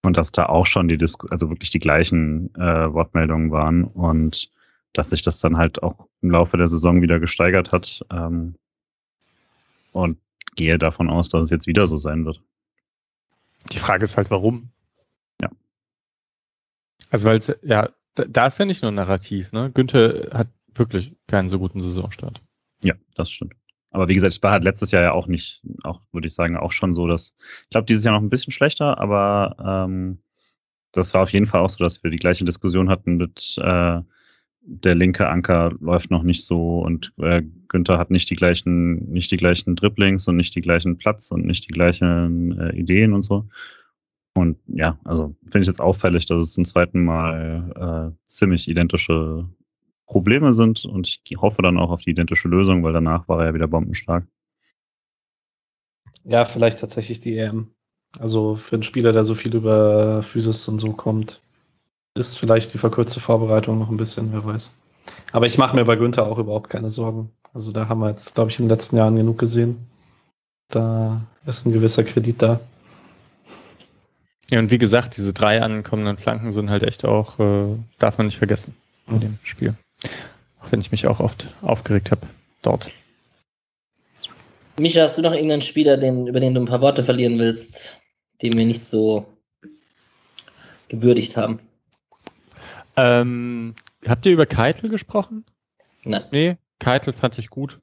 und 0.03 0.17
dass 0.17 0.33
da 0.33 0.47
auch 0.47 0.67
schon 0.67 0.89
die 0.89 0.97
Disku 0.97 1.29
also 1.29 1.51
wirklich 1.51 1.71
die 1.71 1.79
gleichen 1.79 2.55
äh, 2.55 2.93
Wortmeldungen 2.93 3.51
waren 3.51 3.85
und 3.85 4.51
dass 4.93 5.11
sich 5.11 5.23
das 5.23 5.41
dann 5.41 5.57
halt 5.57 5.83
auch 5.83 6.09
im 6.23 6.31
Laufe 6.31 6.57
der 6.57 6.69
Saison 6.69 7.03
wieder 7.03 7.21
gesteigert 7.21 7.73
hat. 7.73 8.05
Ähm, 8.11 8.55
und 9.93 10.19
gehe 10.57 10.79
davon 10.79 11.11
aus, 11.11 11.29
dass 11.29 11.45
es 11.45 11.51
jetzt 11.51 11.67
wieder 11.67 11.87
so 11.87 11.97
sein 11.97 12.25
wird. 12.25 12.41
Die 13.73 13.79
Frage 13.79 14.05
ist 14.05 14.17
halt, 14.17 14.31
warum? 14.31 14.71
Ja. 15.41 15.51
Also 17.11 17.29
weil 17.29 17.37
es, 17.37 17.57
ja, 17.63 17.91
da 18.15 18.47
ist 18.47 18.59
ja 18.59 18.65
nicht 18.65 18.83
nur 18.83 18.91
Narrativ, 18.91 19.53
ne? 19.53 19.71
Günther 19.73 20.31
hat 20.33 20.49
wirklich 20.75 21.15
keinen 21.27 21.49
so 21.49 21.59
guten 21.59 21.81
Saisonstart. 21.81 22.41
Ja, 22.83 22.95
das 23.15 23.31
stimmt. 23.31 23.55
Aber 23.91 24.09
wie 24.09 24.15
gesagt, 24.15 24.35
es 24.35 24.43
war 24.43 24.53
halt 24.53 24.65
letztes 24.65 24.93
Jahr 24.93 25.03
ja 25.03 25.13
auch 25.13 25.27
nicht, 25.27 25.63
auch 25.83 26.01
würde 26.13 26.29
ich 26.29 26.35
sagen, 26.35 26.57
auch 26.57 26.73
schon 26.73 26.93
so, 26.93 27.07
dass, 27.07 27.35
ich 27.65 27.71
glaube, 27.71 27.87
dieses 27.87 28.05
Jahr 28.05 28.15
noch 28.15 28.23
ein 28.23 28.31
bisschen 28.31 28.53
schlechter, 28.53 28.99
aber 28.99 29.87
ähm, 29.89 30.19
das 30.93 31.15
war 31.15 31.23
auf 31.23 31.33
jeden 31.33 31.47
Fall 31.47 31.61
auch 31.61 31.71
so, 31.71 31.83
dass 31.83 32.03
wir 32.03 32.11
die 32.11 32.19
gleiche 32.19 32.45
Diskussion 32.45 32.89
hatten 32.89 33.17
mit 33.17 33.57
äh, 33.59 34.01
der 34.63 34.95
linke 34.95 35.29
Anker 35.29 35.73
läuft 35.81 36.11
noch 36.11 36.23
nicht 36.23 36.45
so 36.45 36.81
und 36.81 37.13
äh, 37.19 37.43
Günther 37.69 37.99
hat 37.99 38.11
nicht 38.11 38.29
die 38.31 38.37
gleichen, 38.37 39.11
nicht 39.11 39.31
die 39.31 39.37
gleichen 39.37 39.75
Dribblings 39.75 40.29
und 40.29 40.37
nicht 40.37 40.55
die 40.55 40.61
gleichen 40.61 40.99
Platz 40.99 41.31
und 41.31 41.47
nicht 41.47 41.69
die 41.69 41.73
gleichen 41.73 42.59
äh, 42.59 42.77
Ideen 42.77 43.15
und 43.15 43.23
so. 43.23 43.49
Und 44.35 44.59
ja, 44.67 44.99
also 45.05 45.35
finde 45.45 45.61
ich 45.61 45.67
jetzt 45.67 45.81
auffällig, 45.81 46.27
dass 46.27 46.45
es 46.45 46.53
zum 46.53 46.65
zweiten 46.65 47.05
Mal 47.05 48.15
äh, 48.15 48.29
ziemlich 48.29 48.69
identische 48.69 49.49
Probleme 50.11 50.53
sind 50.53 50.85
und 50.85 51.07
ich 51.07 51.37
hoffe 51.37 51.63
dann 51.63 51.79
auch 51.79 51.91
auf 51.91 52.03
die 52.03 52.11
identische 52.11 52.49
Lösung, 52.49 52.83
weil 52.83 52.93
danach 52.93 53.29
war 53.29 53.39
er 53.41 53.47
ja 53.47 53.55
wieder 53.55 53.69
bombenstark. 53.69 54.27
Ja, 56.25 56.45
vielleicht 56.45 56.81
tatsächlich 56.81 57.21
die 57.21 57.39
EM. 57.39 57.69
Also 58.19 58.57
für 58.57 58.75
einen 58.75 58.83
Spieler, 58.83 59.13
der 59.13 59.23
so 59.23 59.37
viel 59.37 59.55
über 59.55 60.25
Physis 60.25 60.67
und 60.67 60.81
so 60.81 60.93
kommt, 60.93 61.41
ist 62.15 62.41
vielleicht 62.41 62.75
die 62.75 62.79
verkürzte 62.79 63.21
Vorbereitung 63.21 63.79
noch 63.79 63.89
ein 63.89 63.97
bisschen, 63.97 64.33
wer 64.33 64.45
weiß. 64.45 64.73
Aber 65.31 65.47
ich 65.47 65.59
mache 65.59 65.77
mir 65.77 65.85
bei 65.85 65.95
Günther 65.95 66.27
auch 66.27 66.39
überhaupt 66.39 66.71
keine 66.71 66.91
Sorgen. 66.91 67.31
Also 67.55 67.71
da 67.71 67.89
haben 67.89 68.01
wir 68.01 68.11
jetzt, 68.11 68.35
glaube 68.35 68.51
ich, 68.51 68.59
in 68.59 68.65
den 68.65 68.71
letzten 68.71 68.97
Jahren 68.97 69.15
genug 69.15 69.39
gesehen. 69.39 69.87
Da 70.71 71.21
ist 71.47 71.67
ein 71.67 71.73
gewisser 71.73 72.03
Kredit 72.03 72.43
da. 72.43 72.61
Ja, 74.51 74.59
und 74.59 74.73
wie 74.73 74.79
gesagt, 74.79 75.17
diese 75.17 75.33
drei 75.33 75.63
ankommenden 75.63 76.17
Flanken 76.17 76.51
sind 76.51 76.69
halt 76.69 76.83
echt 76.83 77.05
auch, 77.05 77.39
äh, 77.39 77.77
darf 78.01 78.19
man 78.19 78.27
nicht 78.27 78.39
vergessen 78.39 78.75
in 79.07 79.21
dem 79.21 79.39
Spiel. 79.45 79.77
Auch 80.61 80.73
wenn 80.73 80.81
ich 80.81 80.91
mich 80.91 81.07
auch 81.07 81.21
oft 81.21 81.49
aufgeregt 81.63 82.11
habe 82.11 82.27
dort. 82.63 82.91
Micha, 84.79 85.03
hast 85.03 85.19
du 85.19 85.23
noch 85.23 85.33
irgendeinen 85.33 85.63
Spieler, 85.63 85.97
den, 85.97 86.27
über 86.27 86.41
den 86.41 86.55
du 86.55 86.61
ein 86.61 86.67
paar 86.67 86.81
Worte 86.81 87.03
verlieren 87.03 87.39
willst, 87.39 87.99
den 88.41 88.55
wir 88.55 88.65
nicht 88.65 88.85
so 88.85 89.27
gewürdigt 90.89 91.37
haben? 91.37 91.61
Ähm, 92.97 93.75
habt 94.07 94.27
ihr 94.27 94.33
über 94.33 94.47
Keitel 94.47 94.89
gesprochen? 94.89 95.45
Nein. 96.05 96.25
Nee, 96.31 96.57
Keitel 96.79 97.13
fand 97.13 97.39
ich 97.39 97.51
gut. 97.51 97.81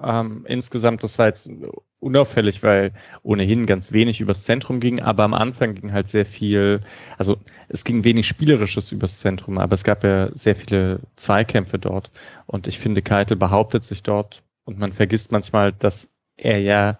Ähm, 0.00 0.44
insgesamt, 0.46 1.02
das 1.02 1.18
war 1.18 1.26
jetzt 1.26 1.50
unauffällig, 1.98 2.62
weil 2.62 2.92
ohnehin 3.22 3.66
ganz 3.66 3.90
wenig 3.92 4.20
übers 4.20 4.44
Zentrum 4.44 4.78
ging, 4.78 5.00
aber 5.00 5.24
am 5.24 5.34
Anfang 5.34 5.74
ging 5.74 5.92
halt 5.92 6.06
sehr 6.06 6.24
viel, 6.24 6.80
also 7.16 7.36
es 7.68 7.82
ging 7.84 8.04
wenig 8.04 8.28
Spielerisches 8.28 8.92
übers 8.92 9.18
Zentrum, 9.18 9.58
aber 9.58 9.74
es 9.74 9.82
gab 9.82 10.04
ja 10.04 10.30
sehr 10.36 10.54
viele 10.54 11.00
Zweikämpfe 11.16 11.80
dort. 11.80 12.12
Und 12.46 12.68
ich 12.68 12.78
finde, 12.78 13.02
Keitel 13.02 13.36
behauptet 13.36 13.82
sich 13.82 14.04
dort 14.04 14.44
und 14.64 14.78
man 14.78 14.92
vergisst 14.92 15.32
manchmal, 15.32 15.72
dass 15.72 16.08
er 16.36 16.58
ja 16.60 16.98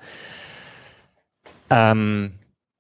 ähm, 1.70 2.38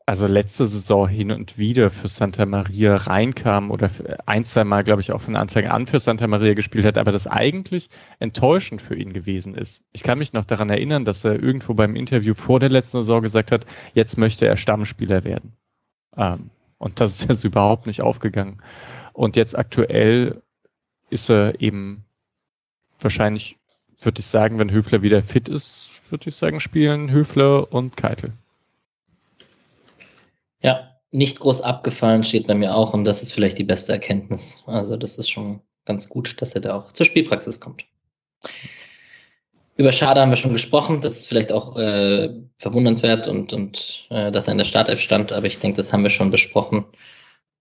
also 0.08 0.26
letzte 0.26 0.66
Saison 0.66 1.06
hin 1.06 1.30
und 1.32 1.58
wieder 1.58 1.90
für 1.90 2.08
Santa 2.08 2.46
Maria 2.46 2.96
reinkam 2.96 3.70
oder 3.70 3.90
ein, 4.24 4.46
zwei 4.46 4.64
Mal, 4.64 4.82
glaube 4.82 5.02
ich, 5.02 5.12
auch 5.12 5.20
von 5.20 5.36
Anfang 5.36 5.66
an 5.66 5.86
für 5.86 6.00
Santa 6.00 6.26
Maria 6.26 6.54
gespielt 6.54 6.86
hat, 6.86 6.96
aber 6.96 7.12
das 7.12 7.26
eigentlich 7.26 7.90
enttäuschend 8.18 8.80
für 8.80 8.96
ihn 8.96 9.12
gewesen 9.12 9.54
ist. 9.54 9.82
Ich 9.92 10.02
kann 10.02 10.18
mich 10.18 10.32
noch 10.32 10.46
daran 10.46 10.70
erinnern, 10.70 11.04
dass 11.04 11.24
er 11.24 11.34
irgendwo 11.42 11.74
beim 11.74 11.94
Interview 11.94 12.32
vor 12.32 12.58
der 12.58 12.70
letzten 12.70 12.96
Saison 12.96 13.20
gesagt 13.20 13.52
hat, 13.52 13.66
jetzt 13.92 14.16
möchte 14.16 14.46
er 14.46 14.56
Stammspieler 14.56 15.24
werden. 15.24 15.52
Ähm, 16.16 16.48
und 16.78 17.00
das 17.00 17.20
ist 17.20 17.28
jetzt 17.28 17.44
überhaupt 17.44 17.86
nicht 17.86 18.00
aufgegangen. 18.00 18.62
Und 19.12 19.36
jetzt 19.36 19.58
aktuell 19.58 20.40
ist 21.10 21.28
er 21.28 21.60
eben 21.60 22.06
wahrscheinlich, 22.98 23.58
würde 24.00 24.20
ich 24.20 24.26
sagen, 24.26 24.58
wenn 24.58 24.70
Höfler 24.70 25.02
wieder 25.02 25.22
fit 25.22 25.50
ist, 25.50 25.90
würde 26.08 26.30
ich 26.30 26.34
sagen, 26.34 26.60
spielen 26.60 27.10
Höfler 27.10 27.70
und 27.70 27.98
Keitel. 27.98 28.32
Ja, 30.60 30.96
nicht 31.10 31.40
groß 31.40 31.62
abgefallen 31.62 32.24
steht 32.24 32.46
bei 32.46 32.54
mir 32.54 32.74
auch 32.74 32.92
und 32.92 33.04
das 33.04 33.22
ist 33.22 33.32
vielleicht 33.32 33.58
die 33.58 33.64
beste 33.64 33.92
Erkenntnis. 33.92 34.62
Also 34.66 34.96
das 34.96 35.16
ist 35.16 35.30
schon 35.30 35.60
ganz 35.84 36.08
gut, 36.08 36.40
dass 36.42 36.54
er 36.54 36.60
da 36.60 36.76
auch 36.76 36.92
zur 36.92 37.06
Spielpraxis 37.06 37.60
kommt. 37.60 37.84
Über 39.76 39.92
Schade 39.92 40.20
haben 40.20 40.30
wir 40.30 40.36
schon 40.36 40.52
gesprochen. 40.52 41.00
Das 41.00 41.12
ist 41.12 41.28
vielleicht 41.28 41.52
auch 41.52 41.76
äh, 41.76 42.30
verwundernswert 42.58 43.28
und, 43.28 43.52
und 43.52 44.06
äh, 44.10 44.32
dass 44.32 44.48
er 44.48 44.52
in 44.52 44.58
der 44.58 44.64
Startelf 44.64 45.00
stand, 45.00 45.32
aber 45.32 45.46
ich 45.46 45.60
denke, 45.60 45.76
das 45.76 45.92
haben 45.92 46.02
wir 46.02 46.10
schon 46.10 46.30
besprochen. 46.30 46.84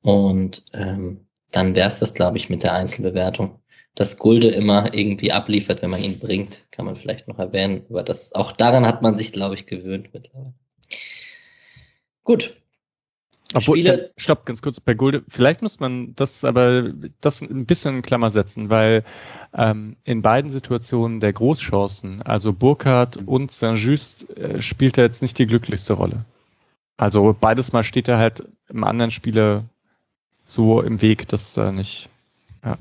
Und 0.01 0.63
ähm, 0.73 1.27
dann 1.51 1.75
wäre 1.75 1.87
es 1.87 1.99
das, 1.99 2.13
glaube 2.13 2.37
ich, 2.37 2.49
mit 2.49 2.63
der 2.63 2.73
Einzelbewertung. 2.73 3.59
Dass 3.93 4.17
Gulde 4.17 4.49
immer 4.49 4.93
irgendwie 4.93 5.31
abliefert, 5.31 5.81
wenn 5.81 5.89
man 5.89 6.03
ihn 6.03 6.19
bringt, 6.19 6.65
kann 6.71 6.85
man 6.85 6.95
vielleicht 6.95 7.27
noch 7.27 7.39
erwähnen. 7.39 7.85
Aber 7.89 8.03
das, 8.03 8.33
auch 8.33 8.51
daran 8.51 8.85
hat 8.85 9.01
man 9.01 9.15
sich, 9.15 9.31
glaube 9.31 9.55
ich, 9.55 9.65
gewöhnt 9.65 10.09
mittlerweile. 10.13 10.53
Gut, 12.23 12.55
obwohl, 13.53 13.77
Spiele. 13.77 14.11
stopp, 14.17 14.45
ganz 14.45 14.61
kurz, 14.61 14.79
bei 14.79 14.93
Gulde, 14.93 15.23
vielleicht 15.29 15.61
muss 15.61 15.79
man 15.79 16.13
das 16.15 16.43
aber 16.43 16.91
das 17.21 17.41
ein 17.41 17.65
bisschen 17.65 17.97
in 17.97 18.01
Klammer 18.01 18.29
setzen, 18.29 18.69
weil 18.69 19.03
ähm, 19.53 19.95
in 20.03 20.21
beiden 20.21 20.49
Situationen 20.49 21.19
der 21.19 21.33
Großchancen, 21.33 22.21
also 22.21 22.51
Burkhardt 22.51 23.17
und 23.25 23.51
Saint-Just, 23.51 24.37
äh, 24.37 24.61
spielt 24.61 24.97
er 24.97 25.05
jetzt 25.05 25.21
nicht 25.21 25.37
die 25.39 25.47
glücklichste 25.47 25.93
Rolle. 25.93 26.25
Also 26.97 27.35
beides 27.39 27.71
Mal 27.71 27.83
steht 27.83 28.07
er 28.07 28.17
halt 28.17 28.43
im 28.69 28.83
anderen 28.83 29.11
Spieler 29.11 29.63
so 30.45 30.81
im 30.81 31.01
Weg, 31.01 31.27
dass 31.29 31.53
da 31.53 31.71
nicht, 31.71 32.09
ja, 32.65 32.77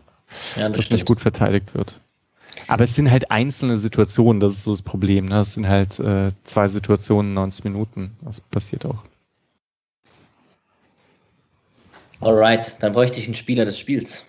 ja 0.56 0.68
das, 0.68 0.78
das 0.78 0.90
nicht 0.90 1.06
gut 1.06 1.20
verteidigt 1.20 1.74
wird. 1.74 2.00
Aber 2.66 2.84
es 2.84 2.94
sind 2.94 3.10
halt 3.10 3.30
einzelne 3.30 3.78
Situationen, 3.78 4.40
das 4.40 4.52
ist 4.52 4.64
so 4.64 4.72
das 4.72 4.82
Problem. 4.82 5.26
Ne? 5.26 5.40
Es 5.40 5.54
sind 5.54 5.68
halt 5.68 6.00
äh, 6.00 6.32
zwei 6.42 6.68
Situationen, 6.68 7.34
90 7.34 7.64
Minuten. 7.64 8.16
Das 8.22 8.40
passiert 8.40 8.86
auch. 8.86 9.04
Alright, 12.20 12.82
dann 12.82 12.92
bräuchte 12.92 13.18
ich 13.18 13.26
einen 13.26 13.34
Spieler 13.34 13.64
des 13.64 13.78
Spiels. 13.78 14.24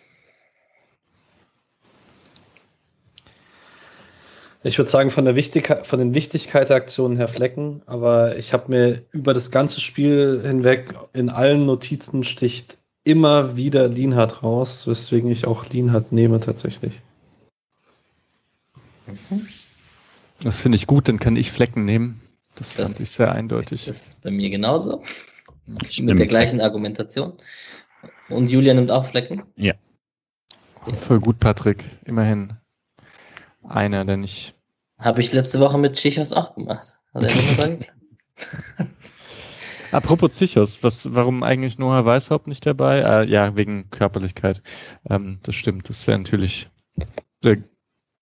Ich 4.64 4.78
würde 4.78 4.92
sagen, 4.92 5.12
von, 5.12 5.24
der 5.24 5.36
Wichtigkeit, 5.36 5.88
von 5.88 6.00
den 6.00 6.14
Wichtigkeit 6.14 6.70
der 6.70 6.76
Aktionen 6.76 7.16
her 7.16 7.28
Flecken, 7.30 7.82
aber 7.86 8.38
ich 8.38 8.52
habe 8.52 8.70
mir 8.70 9.04
über 9.12 9.34
das 9.34 9.52
ganze 9.52 9.80
Spiel 9.80 10.42
hinweg 10.46 10.94
in 11.14 11.30
allen 11.30 11.66
Notizen 11.66 12.24
sticht 12.24 12.78
immer 13.06 13.56
wieder 13.56 13.88
Lienhardt 13.88 14.44
raus, 14.44 14.86
weswegen 14.86 15.32
ich 15.32 15.48
auch 15.48 15.70
Lienhardt 15.70 16.12
nehme 16.12 16.42
tatsächlich. 16.42 17.00
Das 20.42 20.60
finde 20.60 20.76
ich 20.76 20.88
gut, 20.88 21.08
dann 21.08 21.20
kann 21.20 21.38
ich 21.38 21.52
Flecken 21.52 21.86
nehmen. 21.86 22.20
Das, 22.56 22.76
das 22.76 22.86
fand 22.86 23.00
ich 23.00 23.12
sehr 23.12 23.32
eindeutig. 23.32 23.86
Das 23.86 24.08
ist 24.08 24.22
bei 24.22 24.32
mir 24.32 24.50
genauso. 24.50 25.04
Mit 25.66 26.20
der 26.20 26.26
gleichen 26.26 26.60
Argumentation. 26.60 27.34
Und 28.30 28.50
Julia 28.50 28.74
nimmt 28.74 28.92
auch 28.92 29.06
Flecken? 29.06 29.44
Ja. 29.56 29.74
Voll 30.96 31.20
gut, 31.20 31.40
Patrick. 31.40 31.84
Immerhin 32.06 32.54
einer, 33.68 34.06
der 34.06 34.18
nicht. 34.18 34.56
Habe 34.98 35.22
ich 35.22 35.34
letzte 35.34 35.60
Woche 35.60 35.78
mit 35.78 35.96
Chichos 35.96 36.34
auch 36.34 36.56
gemacht. 36.56 37.00
Hat 37.14 37.24
er 37.24 37.78
Apropos 39.92 40.32
Zichos, 40.32 40.84
was, 40.84 41.14
warum 41.14 41.44
eigentlich 41.44 41.78
Noah 41.78 42.06
Weishaupt 42.06 42.48
nicht 42.48 42.66
dabei? 42.66 43.00
Äh, 43.00 43.30
ja, 43.30 43.56
wegen 43.56 43.90
Körperlichkeit. 43.90 44.62
Ähm, 45.10 45.40
das 45.44 45.56
stimmt. 45.56 45.90
Das 45.90 46.08
wäre 46.08 46.18
natürlich 46.18 46.70
der, 47.44 47.58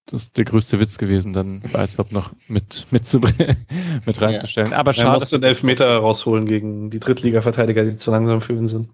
das 0.06 0.32
der 0.32 0.46
größte 0.46 0.80
Witz 0.80 0.98
gewesen, 0.98 1.34
dann 1.34 1.64
Weishaupt 1.74 2.12
noch 2.12 2.34
mit, 2.48 2.88
mit, 2.92 3.08
zu, 3.08 3.20
mit 4.06 4.22
reinzustellen. 4.22 4.72
Ja. 4.72 4.78
Aber 4.78 4.94
schade. 4.94 5.10
Er 5.10 5.20
musste 5.20 5.38
einen 5.38 5.44
Elfmeter 5.44 5.98
rausholen 5.98 6.46
gegen 6.46 6.92
die 6.92 7.00
Drittliga-Verteidiger, 7.00 7.84
die 7.84 7.98
zu 7.98 8.12
langsam 8.12 8.42
für 8.42 8.54
ihn 8.54 8.68
sind. 8.68 8.90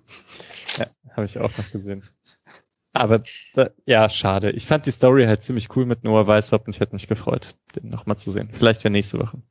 Ja, 0.77 0.87
habe 1.11 1.25
ich 1.25 1.37
auch 1.37 1.57
noch 1.57 1.71
gesehen. 1.71 2.03
Aber 2.93 3.21
da, 3.53 3.69
ja, 3.85 4.09
schade. 4.09 4.51
Ich 4.51 4.65
fand 4.65 4.85
die 4.85 4.91
Story 4.91 5.25
halt 5.25 5.43
ziemlich 5.43 5.75
cool 5.75 5.85
mit 5.85 6.03
Noah 6.03 6.27
Weishaupt 6.27 6.67
und 6.67 6.75
ich 6.75 6.79
hätte 6.79 6.93
mich 6.93 7.07
gefreut, 7.07 7.55
den 7.75 7.89
nochmal 7.89 8.17
zu 8.17 8.31
sehen. 8.31 8.49
Vielleicht 8.51 8.83
ja 8.83 8.89
nächste 8.89 9.19
Woche. 9.19 9.41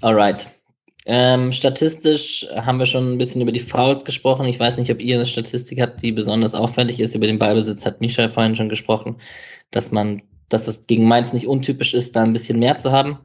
Alright. 0.00 0.48
Ähm, 1.08 1.52
statistisch 1.52 2.46
haben 2.52 2.78
wir 2.78 2.86
schon 2.86 3.12
ein 3.12 3.18
bisschen 3.18 3.40
über 3.40 3.52
die 3.52 3.60
Fouls 3.60 4.04
gesprochen. 4.04 4.46
Ich 4.46 4.58
weiß 4.58 4.76
nicht, 4.76 4.90
ob 4.90 5.00
ihr 5.00 5.16
eine 5.16 5.26
Statistik 5.26 5.80
habt, 5.80 6.02
die 6.02 6.10
besonders 6.10 6.54
auffällig 6.54 6.98
ist. 6.98 7.14
Über 7.14 7.28
den 7.28 7.38
Ballbesitz 7.38 7.86
hat 7.86 8.00
Michael 8.00 8.28
vorhin 8.28 8.56
schon 8.56 8.68
gesprochen, 8.68 9.16
dass 9.70 9.92
man, 9.92 10.22
dass 10.48 10.66
es 10.66 10.86
gegen 10.88 11.06
Mainz 11.06 11.32
nicht 11.32 11.46
untypisch 11.46 11.94
ist, 11.94 12.16
da 12.16 12.24
ein 12.24 12.32
bisschen 12.32 12.58
mehr 12.58 12.78
zu 12.78 12.90
haben. 12.90 13.20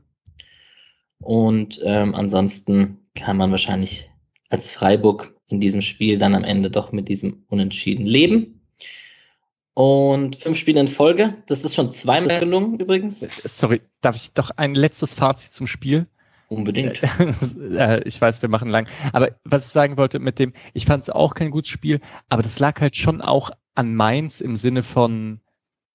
Und 1.20 1.80
ähm, 1.84 2.14
ansonsten 2.14 3.00
kann 3.16 3.38
man 3.38 3.50
wahrscheinlich 3.50 4.11
als 4.52 4.70
Freiburg 4.70 5.34
in 5.48 5.60
diesem 5.60 5.82
Spiel 5.82 6.18
dann 6.18 6.36
am 6.36 6.44
Ende 6.44 6.70
doch 6.70 6.92
mit 6.92 7.08
diesem 7.08 7.44
Unentschieden 7.48 8.06
leben. 8.06 8.62
Und 9.74 10.36
fünf 10.36 10.58
Spiele 10.58 10.82
in 10.82 10.90
Folge, 10.90 11.38
das 11.48 11.64
ist 11.64 11.76
schon 11.76 11.94
zweimal 11.94 12.40
gelungen 12.40 12.80
übrigens. 12.80 13.26
Sorry, 13.46 13.82
darf 14.02 14.16
ich 14.18 14.34
doch 14.34 14.52
ein 14.58 14.74
letztes 14.74 15.14
Fazit 15.14 15.54
zum 15.54 15.66
Spiel? 15.66 16.08
Unbedingt. 16.50 17.02
Äh, 17.72 18.04
ich 18.04 18.20
weiß, 18.20 18.42
wir 18.42 18.50
machen 18.50 18.70
lang. 18.70 18.88
Aber 19.14 19.30
was 19.46 19.66
ich 19.66 19.72
sagen 19.72 19.96
wollte 19.96 20.20
mit 20.20 20.40
dem, 20.40 20.52
ich 20.74 20.86
fand 20.86 21.04
es 21.04 21.10
auch 21.10 21.34
kein 21.34 21.52
gutes 21.52 21.72
Spiel, 21.72 22.02
aber 22.28 22.44
das 22.44 22.60
lag 22.60 22.82
halt 22.82 22.98
schon 22.98 23.22
auch 23.22 23.52
an 23.76 23.96
Mainz 23.96 24.42
im 24.42 24.58
Sinne 24.58 24.84
von, 24.84 25.40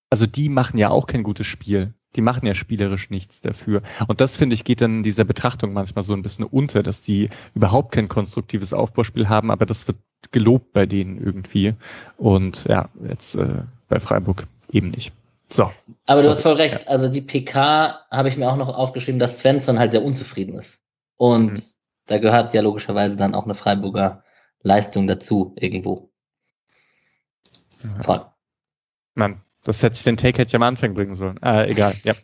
also 0.08 0.26
die 0.26 0.48
machen 0.48 0.78
ja 0.78 0.88
auch 0.88 1.06
kein 1.06 1.22
gutes 1.22 1.46
Spiel 1.46 1.92
die 2.16 2.22
machen 2.22 2.46
ja 2.46 2.54
spielerisch 2.54 3.10
nichts 3.10 3.40
dafür. 3.40 3.82
Und 4.08 4.20
das, 4.20 4.36
finde 4.36 4.54
ich, 4.54 4.64
geht 4.64 4.80
dann 4.80 4.98
in 4.98 5.02
dieser 5.02 5.24
Betrachtung 5.24 5.72
manchmal 5.72 6.02
so 6.02 6.14
ein 6.14 6.22
bisschen 6.22 6.44
unter, 6.44 6.82
dass 6.82 7.02
die 7.02 7.28
überhaupt 7.54 7.92
kein 7.92 8.08
konstruktives 8.08 8.72
Aufbauspiel 8.72 9.28
haben, 9.28 9.50
aber 9.50 9.66
das 9.66 9.86
wird 9.86 9.98
gelobt 10.32 10.72
bei 10.72 10.86
denen 10.86 11.18
irgendwie. 11.22 11.74
Und 12.16 12.64
ja, 12.64 12.88
jetzt 13.08 13.34
äh, 13.36 13.62
bei 13.88 14.00
Freiburg 14.00 14.46
eben 14.72 14.90
nicht. 14.90 15.12
So. 15.48 15.70
Aber 16.06 16.22
du 16.22 16.30
hast 16.30 16.42
voll 16.42 16.54
recht. 16.54 16.82
Ja. 16.82 16.88
Also 16.88 17.08
die 17.08 17.20
PK 17.20 18.06
habe 18.10 18.28
ich 18.28 18.36
mir 18.36 18.50
auch 18.50 18.56
noch 18.56 18.68
aufgeschrieben, 18.68 19.20
dass 19.20 19.38
Svensson 19.38 19.78
halt 19.78 19.92
sehr 19.92 20.02
unzufrieden 20.02 20.54
ist. 20.54 20.80
Und 21.16 21.52
mhm. 21.52 21.62
da 22.06 22.18
gehört 22.18 22.54
ja 22.54 22.62
logischerweise 22.62 23.16
dann 23.16 23.34
auch 23.34 23.44
eine 23.44 23.54
Freiburger 23.54 24.24
Leistung 24.62 25.06
dazu 25.06 25.54
irgendwo. 25.56 26.10
Ja. 27.82 27.98
Toll. 28.00 28.26
Man, 29.14 29.40
das 29.66 29.82
hätte 29.82 29.96
ich 29.96 30.04
den 30.04 30.16
Take 30.16 30.38
hätte 30.38 30.50
ich 30.50 30.56
am 30.56 30.62
Anfang 30.62 30.94
bringen 30.94 31.14
sollen. 31.14 31.38
Äh, 31.42 31.70
egal, 31.70 31.94
ja. 32.04 32.14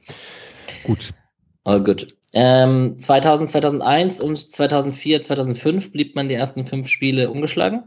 Gut. 0.84 1.10
All 1.64 1.82
gut. 1.82 2.06
Ähm, 2.32 2.96
2000, 2.98 3.50
2001 3.50 4.20
und 4.20 4.52
2004, 4.52 5.22
2005 5.22 5.92
blieb 5.92 6.14
man 6.14 6.28
die 6.28 6.34
ersten 6.34 6.64
fünf 6.64 6.88
Spiele 6.88 7.30
ungeschlagen. 7.30 7.84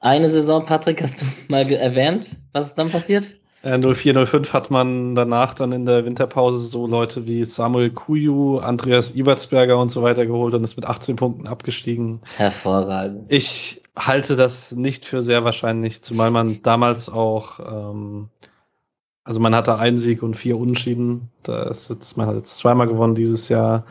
Eine 0.00 0.28
Saison, 0.28 0.66
Patrick, 0.66 1.02
hast 1.02 1.22
du 1.22 1.26
mal 1.48 1.70
erwähnt, 1.72 2.36
was 2.52 2.68
ist 2.68 2.74
dann 2.74 2.90
passiert? 2.90 3.34
Äh, 3.62 3.78
04, 3.78 4.26
05 4.26 4.52
hat 4.52 4.70
man 4.70 5.14
danach 5.14 5.54
dann 5.54 5.72
in 5.72 5.86
der 5.86 6.04
Winterpause 6.04 6.58
so 6.66 6.86
Leute 6.86 7.26
wie 7.26 7.44
Samuel 7.44 7.90
Kuyu, 7.90 8.58
Andreas 8.58 9.14
Ibertsberger 9.14 9.78
und 9.78 9.90
so 9.90 10.02
weiter 10.02 10.26
geholt 10.26 10.52
und 10.52 10.62
ist 10.62 10.76
mit 10.76 10.84
18 10.84 11.16
Punkten 11.16 11.46
abgestiegen. 11.46 12.20
Hervorragend. 12.36 13.32
Ich 13.32 13.80
halte 13.96 14.36
das 14.36 14.72
nicht 14.72 15.06
für 15.06 15.22
sehr 15.22 15.44
wahrscheinlich, 15.44 16.02
zumal 16.02 16.30
man 16.30 16.60
damals 16.62 17.08
auch 17.08 17.60
ähm, 17.60 18.28
also 19.24 19.40
man 19.40 19.54
hatte 19.54 19.78
einen 19.78 19.98
Sieg 19.98 20.22
und 20.22 20.34
vier 20.34 20.58
Unentschieden. 20.58 21.30
Da 21.42 21.64
ist 21.64 21.88
jetzt, 21.88 22.16
man 22.16 22.26
hat 22.26 22.36
jetzt 22.36 22.58
zweimal 22.58 22.86
gewonnen 22.86 23.14
dieses 23.14 23.48
Jahr. 23.48 23.86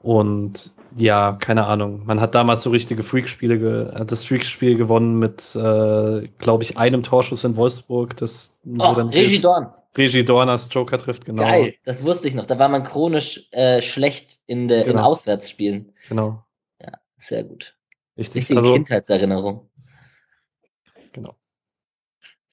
Und 0.00 0.72
ja, 0.96 1.32
keine 1.32 1.66
Ahnung. 1.66 2.02
Man 2.06 2.20
hat 2.20 2.34
damals 2.34 2.62
so 2.62 2.70
richtige 2.70 3.02
Freakspiele, 3.02 3.92
hat 3.94 4.10
das 4.10 4.24
Freakspiel 4.24 4.76
gewonnen 4.76 5.18
mit, 5.18 5.54
äh, 5.54 6.28
glaube 6.38 6.62
ich, 6.62 6.78
einem 6.78 7.02
Torschuss 7.02 7.44
in 7.44 7.56
Wolfsburg. 7.56 8.16
Das 8.16 8.58
oh, 8.78 8.92
Regie 8.92 9.40
Dorn. 9.40 9.72
Regie 9.96 10.24
Dorn 10.24 10.48
als 10.48 10.68
Joker 10.72 10.98
trifft, 10.98 11.26
genau. 11.26 11.42
Geil, 11.42 11.74
das 11.84 12.02
wusste 12.02 12.26
ich 12.26 12.34
noch. 12.34 12.46
Da 12.46 12.58
war 12.58 12.68
man 12.68 12.82
chronisch 12.82 13.48
äh, 13.52 13.82
schlecht 13.82 14.40
in 14.46 14.68
der 14.68 14.84
genau. 14.84 14.98
in 14.98 15.04
Auswärtsspielen. 15.04 15.92
Genau. 16.08 16.42
Ja, 16.80 16.92
sehr 17.18 17.44
gut. 17.44 17.76
Richtig. 18.16 18.42
Richtige 18.42 18.58
also, 18.58 18.74
Kindheitserinnerung. 18.74 19.68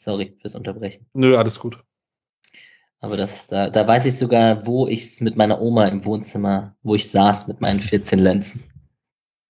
Sorry 0.01 0.37
fürs 0.41 0.55
Unterbrechen. 0.55 1.05
Nö, 1.13 1.37
alles 1.37 1.59
gut. 1.59 1.83
Aber 3.01 3.15
das, 3.15 3.47
da, 3.47 3.69
da 3.69 3.87
weiß 3.87 4.05
ich 4.05 4.17
sogar, 4.17 4.65
wo 4.65 4.87
ich 4.87 5.01
es 5.01 5.21
mit 5.21 5.35
meiner 5.35 5.61
Oma 5.61 5.87
im 5.87 6.03
Wohnzimmer, 6.05 6.75
wo 6.83 6.95
ich 6.95 7.11
saß 7.11 7.47
mit 7.47 7.61
meinen 7.61 7.79
14 7.79 8.19
Lenzen. 8.19 8.63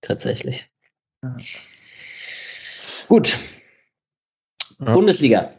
Tatsächlich. 0.02 0.70
Ja. 1.24 1.38
Gut. 3.08 3.38
Ja. 4.80 4.94
Bundesliga. 4.94 5.52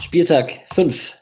Spieltag 0.00 0.60
5. 0.74 1.18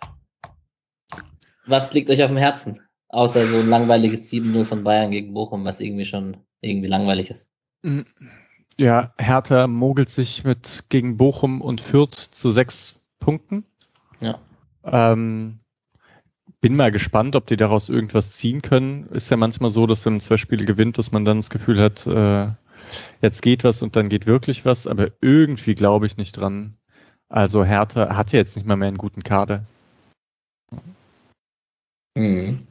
Was 1.66 1.92
liegt 1.92 2.10
euch 2.10 2.22
auf 2.22 2.30
dem 2.30 2.36
Herzen? 2.36 2.80
Außer 3.08 3.46
so 3.46 3.58
ein 3.58 3.68
langweiliges 3.68 4.30
7-0 4.30 4.64
von 4.64 4.84
Bayern 4.84 5.10
gegen 5.10 5.32
Bochum, 5.32 5.64
was 5.64 5.80
irgendwie 5.80 6.04
schon 6.04 6.38
irgendwie 6.60 6.88
langweilig 6.88 7.30
ist. 7.30 7.50
Ja, 8.76 9.14
Hertha 9.16 9.68
mogelt 9.68 10.10
sich 10.10 10.44
mit 10.44 10.84
gegen 10.88 11.16
Bochum 11.16 11.60
und 11.60 11.80
Fürth 11.80 12.14
zu 12.14 12.50
sechs 12.50 12.95
Punkten. 13.18 13.64
Ja. 14.20 14.38
Ähm, 14.84 15.60
bin 16.60 16.76
mal 16.76 16.90
gespannt, 16.90 17.36
ob 17.36 17.46
die 17.46 17.56
daraus 17.56 17.88
irgendwas 17.88 18.32
ziehen 18.32 18.62
können. 18.62 19.06
Ist 19.10 19.30
ja 19.30 19.36
manchmal 19.36 19.70
so, 19.70 19.86
dass 19.86 20.04
wenn 20.06 20.14
man 20.14 20.20
zwei 20.20 20.36
Spiele 20.36 20.64
gewinnt, 20.64 20.98
dass 20.98 21.12
man 21.12 21.24
dann 21.24 21.38
das 21.38 21.50
Gefühl 21.50 21.80
hat, 21.80 22.06
äh, 22.06 22.48
jetzt 23.20 23.42
geht 23.42 23.64
was 23.64 23.82
und 23.82 23.96
dann 23.96 24.08
geht 24.08 24.26
wirklich 24.26 24.64
was, 24.64 24.86
aber 24.86 25.08
irgendwie 25.20 25.74
glaube 25.74 26.06
ich 26.06 26.16
nicht 26.16 26.32
dran. 26.32 26.76
Also 27.28 27.64
Hertha 27.64 28.16
hat 28.16 28.32
ja 28.32 28.38
jetzt 28.38 28.56
nicht 28.56 28.66
mal 28.66 28.76
mehr 28.76 28.88
einen 28.88 28.98
guten 28.98 29.22
Kader. 29.22 29.64
Mhm. 32.16 32.66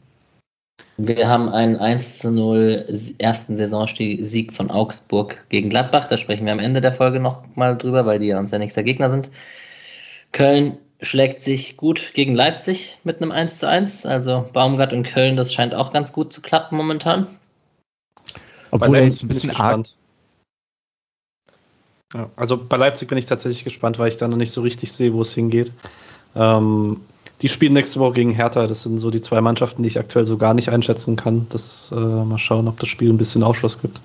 Wir 0.97 1.27
haben 1.27 1.49
einen 1.49 1.75
1 1.75 2.19
zu 2.19 2.31
0 2.31 2.87
ersten 3.17 3.57
Saisonsieg 3.57 4.53
von 4.53 4.71
Augsburg 4.71 5.45
gegen 5.49 5.69
Gladbach. 5.69 6.07
Da 6.07 6.15
sprechen 6.15 6.45
wir 6.45 6.53
am 6.53 6.59
Ende 6.59 6.79
der 6.79 6.93
Folge 6.93 7.19
nochmal 7.19 7.77
drüber, 7.77 8.05
weil 8.05 8.19
die 8.19 8.27
ja 8.27 8.39
unser 8.39 8.59
nächster 8.59 8.83
Gegner 8.83 9.11
sind. 9.11 9.29
Köln 10.35 10.77
schlägt 11.01 11.41
sich 11.41 11.77
gut 11.77 12.11
gegen 12.13 12.35
Leipzig 12.35 12.97
mit 13.05 13.21
einem 13.21 13.31
1 13.31 13.59
zu 13.59 13.69
1. 13.69 14.05
Also 14.05 14.47
Baumgart 14.51 14.91
und 14.91 15.03
Köln, 15.03 15.37
das 15.37 15.53
scheint 15.53 15.73
auch 15.73 15.93
ganz 15.93 16.11
gut 16.11 16.33
zu 16.33 16.41
klappen 16.41 16.77
momentan. 16.77 17.27
Obwohl 18.69 18.97
er 18.97 19.05
jetzt 19.05 19.23
ein 19.23 19.29
bisschen 19.29 19.51
arg. 19.51 19.87
Ja, 22.13 22.29
also 22.35 22.57
bei 22.57 22.75
Leipzig 22.75 23.07
bin 23.07 23.17
ich 23.17 23.25
tatsächlich 23.25 23.63
gespannt, 23.63 23.97
weil 23.97 24.09
ich 24.09 24.17
da 24.17 24.27
noch 24.27 24.37
nicht 24.37 24.51
so 24.51 24.61
richtig 24.61 24.91
sehe, 24.91 25.13
wo 25.13 25.21
es 25.21 25.33
hingeht. 25.33 25.71
Ähm, 26.35 27.01
die 27.41 27.47
spielen 27.47 27.73
nächste 27.73 28.01
Woche 28.01 28.15
gegen 28.15 28.31
Hertha. 28.31 28.67
Das 28.67 28.83
sind 28.83 28.99
so 28.99 29.11
die 29.11 29.21
zwei 29.21 29.39
Mannschaften, 29.39 29.83
die 29.83 29.87
ich 29.87 29.99
aktuell 29.99 30.25
so 30.25 30.37
gar 30.37 30.53
nicht 30.53 30.69
einschätzen 30.69 31.15
kann. 31.15 31.47
Das 31.49 31.93
äh, 31.93 31.95
mal 31.95 32.37
schauen, 32.37 32.67
ob 32.67 32.79
das 32.79 32.89
Spiel 32.89 33.09
ein 33.09 33.17
bisschen 33.17 33.43
Aufschluss 33.43 33.81
gibt. 33.81 34.01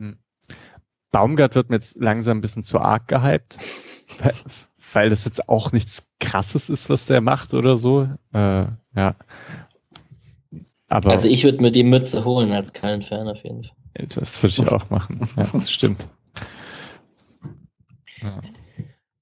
Hm. 0.00 0.18
Baumgart 1.10 1.56
wird 1.56 1.68
mir 1.68 1.76
jetzt 1.76 1.98
langsam 1.98 2.38
ein 2.38 2.40
bisschen 2.40 2.62
zu 2.62 2.78
arg 2.78 3.08
gehypt, 3.08 3.58
weil, 4.92 5.08
das 5.08 5.24
jetzt 5.24 5.48
auch 5.48 5.72
nichts 5.72 6.08
Krasses 6.18 6.68
ist, 6.68 6.90
was 6.90 7.06
der 7.06 7.20
macht 7.20 7.54
oder 7.54 7.76
so. 7.76 8.08
Äh, 8.32 8.66
ja. 8.94 9.16
Aber 10.88 11.10
also 11.10 11.28
ich 11.28 11.44
würde 11.44 11.62
mir 11.62 11.70
die 11.70 11.84
Mütze 11.84 12.24
holen 12.24 12.52
als 12.52 12.72
kein 12.72 13.02
Fan 13.02 13.28
auf 13.28 13.44
jeden 13.44 13.64
Fall. 13.64 13.76
Das 14.08 14.42
würde 14.42 14.54
ich 14.58 14.68
auch 14.68 14.90
machen. 14.90 15.28
Ja, 15.36 15.46
das 15.52 15.70
stimmt. 15.70 16.08
Ja. 18.22 18.40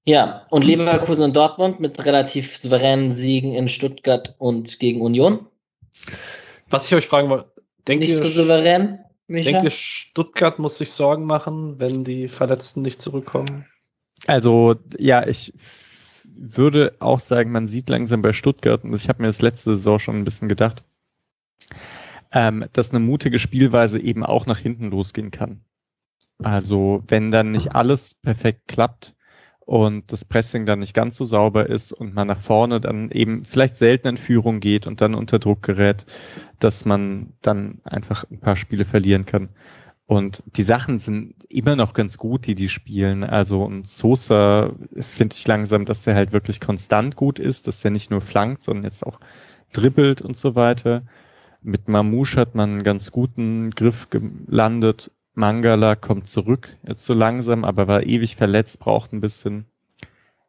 Ja, 0.05 0.47
und 0.49 0.63
Leverkusen 0.63 1.23
und 1.23 1.35
Dortmund 1.35 1.79
mit 1.79 2.03
relativ 2.03 2.57
souveränen 2.57 3.13
Siegen 3.13 3.53
in 3.53 3.67
Stuttgart 3.67 4.33
und 4.39 4.79
gegen 4.79 5.01
Union. 5.01 5.45
Was 6.67 6.87
ich 6.87 6.95
euch 6.95 7.05
fragen 7.05 7.29
wollte, 7.29 7.51
denkt 7.87 8.03
nicht 8.03 8.17
ihr, 8.17 8.23
so 8.23 8.29
souverän, 8.29 8.99
Micha? 9.27 9.51
denkt 9.51 9.65
ihr, 9.65 9.69
Stuttgart 9.69 10.57
muss 10.57 10.79
sich 10.79 10.89
Sorgen 10.89 11.25
machen, 11.25 11.79
wenn 11.79 12.03
die 12.03 12.27
Verletzten 12.27 12.81
nicht 12.81 13.03
zurückkommen? 13.03 13.67
Also, 14.27 14.75
ja, 14.97 15.27
ich 15.27 15.53
würde 16.35 16.95
auch 16.99 17.19
sagen, 17.19 17.51
man 17.51 17.67
sieht 17.67 17.89
langsam 17.89 18.21
bei 18.21 18.33
Stuttgart, 18.33 18.83
und 18.83 18.93
ich 18.93 19.09
habe 19.09 19.21
mir 19.21 19.27
das 19.27 19.41
letzte 19.41 19.75
Saison 19.75 19.99
schon 19.99 20.17
ein 20.17 20.23
bisschen 20.23 20.49
gedacht, 20.49 20.83
ähm, 22.31 22.65
dass 22.73 22.91
eine 22.91 22.99
mutige 22.99 23.39
Spielweise 23.39 23.99
eben 23.99 24.23
auch 24.23 24.45
nach 24.45 24.59
hinten 24.59 24.89
losgehen 24.91 25.31
kann. 25.31 25.61
Also, 26.41 27.03
wenn 27.07 27.31
dann 27.31 27.51
nicht 27.51 27.75
alles 27.75 28.15
perfekt 28.15 28.67
klappt, 28.67 29.15
und 29.69 30.11
das 30.11 30.25
Pressing 30.25 30.65
dann 30.65 30.79
nicht 30.79 30.95
ganz 30.95 31.15
so 31.15 31.25
sauber 31.25 31.69
ist 31.69 31.91
und 31.91 32.15
man 32.15 32.27
nach 32.27 32.39
vorne 32.39 32.81
dann 32.81 33.11
eben 33.11 33.45
vielleicht 33.45 33.75
selten 33.75 34.07
in 34.07 34.17
Führung 34.17 34.61
geht 34.61 34.87
und 34.87 34.99
dann 34.99 35.13
unter 35.13 35.37
Druck 35.37 35.61
gerät, 35.61 36.07
dass 36.57 36.85
man 36.85 37.33
dann 37.43 37.79
einfach 37.83 38.25
ein 38.31 38.39
paar 38.39 38.55
Spiele 38.55 38.83
verlieren 38.83 39.27
kann. 39.27 39.49
Und 40.09 40.41
die 40.55 40.63
Sachen 40.63 40.97
sind 40.97 41.35
immer 41.49 41.75
noch 41.75 41.93
ganz 41.93 42.17
gut, 42.17 42.47
die 42.47 42.55
die 42.55 42.67
spielen. 42.67 43.23
Also 43.23 43.63
und 43.63 43.87
Sosa 43.87 44.71
finde 44.99 45.35
ich 45.35 45.45
langsam, 45.45 45.85
dass 45.85 46.01
der 46.01 46.15
halt 46.15 46.31
wirklich 46.31 46.59
konstant 46.59 47.15
gut 47.15 47.37
ist, 47.37 47.67
dass 47.67 47.81
der 47.81 47.91
nicht 47.91 48.09
nur 48.09 48.19
flankt, 48.19 48.63
sondern 48.63 48.85
jetzt 48.85 49.05
auch 49.05 49.19
dribbelt 49.71 50.19
und 50.23 50.35
so 50.35 50.55
weiter. 50.55 51.03
Mit 51.61 51.89
Mamouche 51.89 52.39
hat 52.39 52.55
man 52.55 52.71
einen 52.71 52.83
ganz 52.83 53.11
guten 53.11 53.69
Griff 53.69 54.09
gelandet 54.09 55.11
Mangala 55.35 55.95
kommt 55.95 56.27
zurück, 56.27 56.75
jetzt 56.87 57.05
so 57.05 57.13
langsam, 57.13 57.63
aber 57.63 57.87
war 57.87 58.03
ewig 58.03 58.35
verletzt, 58.35 58.79
braucht 58.79 59.13
ein 59.13 59.21
bisschen. 59.21 59.67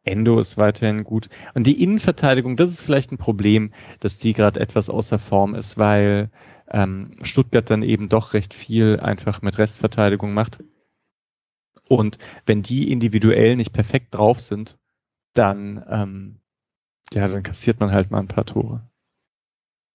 Endo 0.03 0.39
ist 0.39 0.57
weiterhin 0.57 1.03
gut. 1.03 1.29
Und 1.53 1.67
die 1.67 1.81
Innenverteidigung, 1.81 2.57
das 2.57 2.69
ist 2.69 2.81
vielleicht 2.81 3.11
ein 3.11 3.17
Problem, 3.17 3.71
dass 3.99 4.17
die 4.17 4.33
gerade 4.33 4.59
etwas 4.59 4.89
außer 4.89 5.19
Form 5.19 5.53
ist, 5.55 5.77
weil 5.77 6.31
ähm, 6.69 7.17
Stuttgart 7.21 7.69
dann 7.69 7.83
eben 7.83 8.09
doch 8.09 8.33
recht 8.33 8.53
viel 8.53 8.99
einfach 8.99 9.41
mit 9.41 9.57
Restverteidigung 9.57 10.33
macht. 10.33 10.63
Und 11.89 12.17
wenn 12.45 12.63
die 12.63 12.91
individuell 12.91 13.55
nicht 13.55 13.73
perfekt 13.73 14.15
drauf 14.15 14.39
sind, 14.39 14.79
dann, 15.33 15.83
ähm, 15.89 16.39
ja, 17.13 17.27
dann 17.27 17.43
kassiert 17.43 17.79
man 17.79 17.91
halt 17.91 18.11
mal 18.11 18.19
ein 18.19 18.27
paar 18.27 18.45
Tore. 18.45 18.89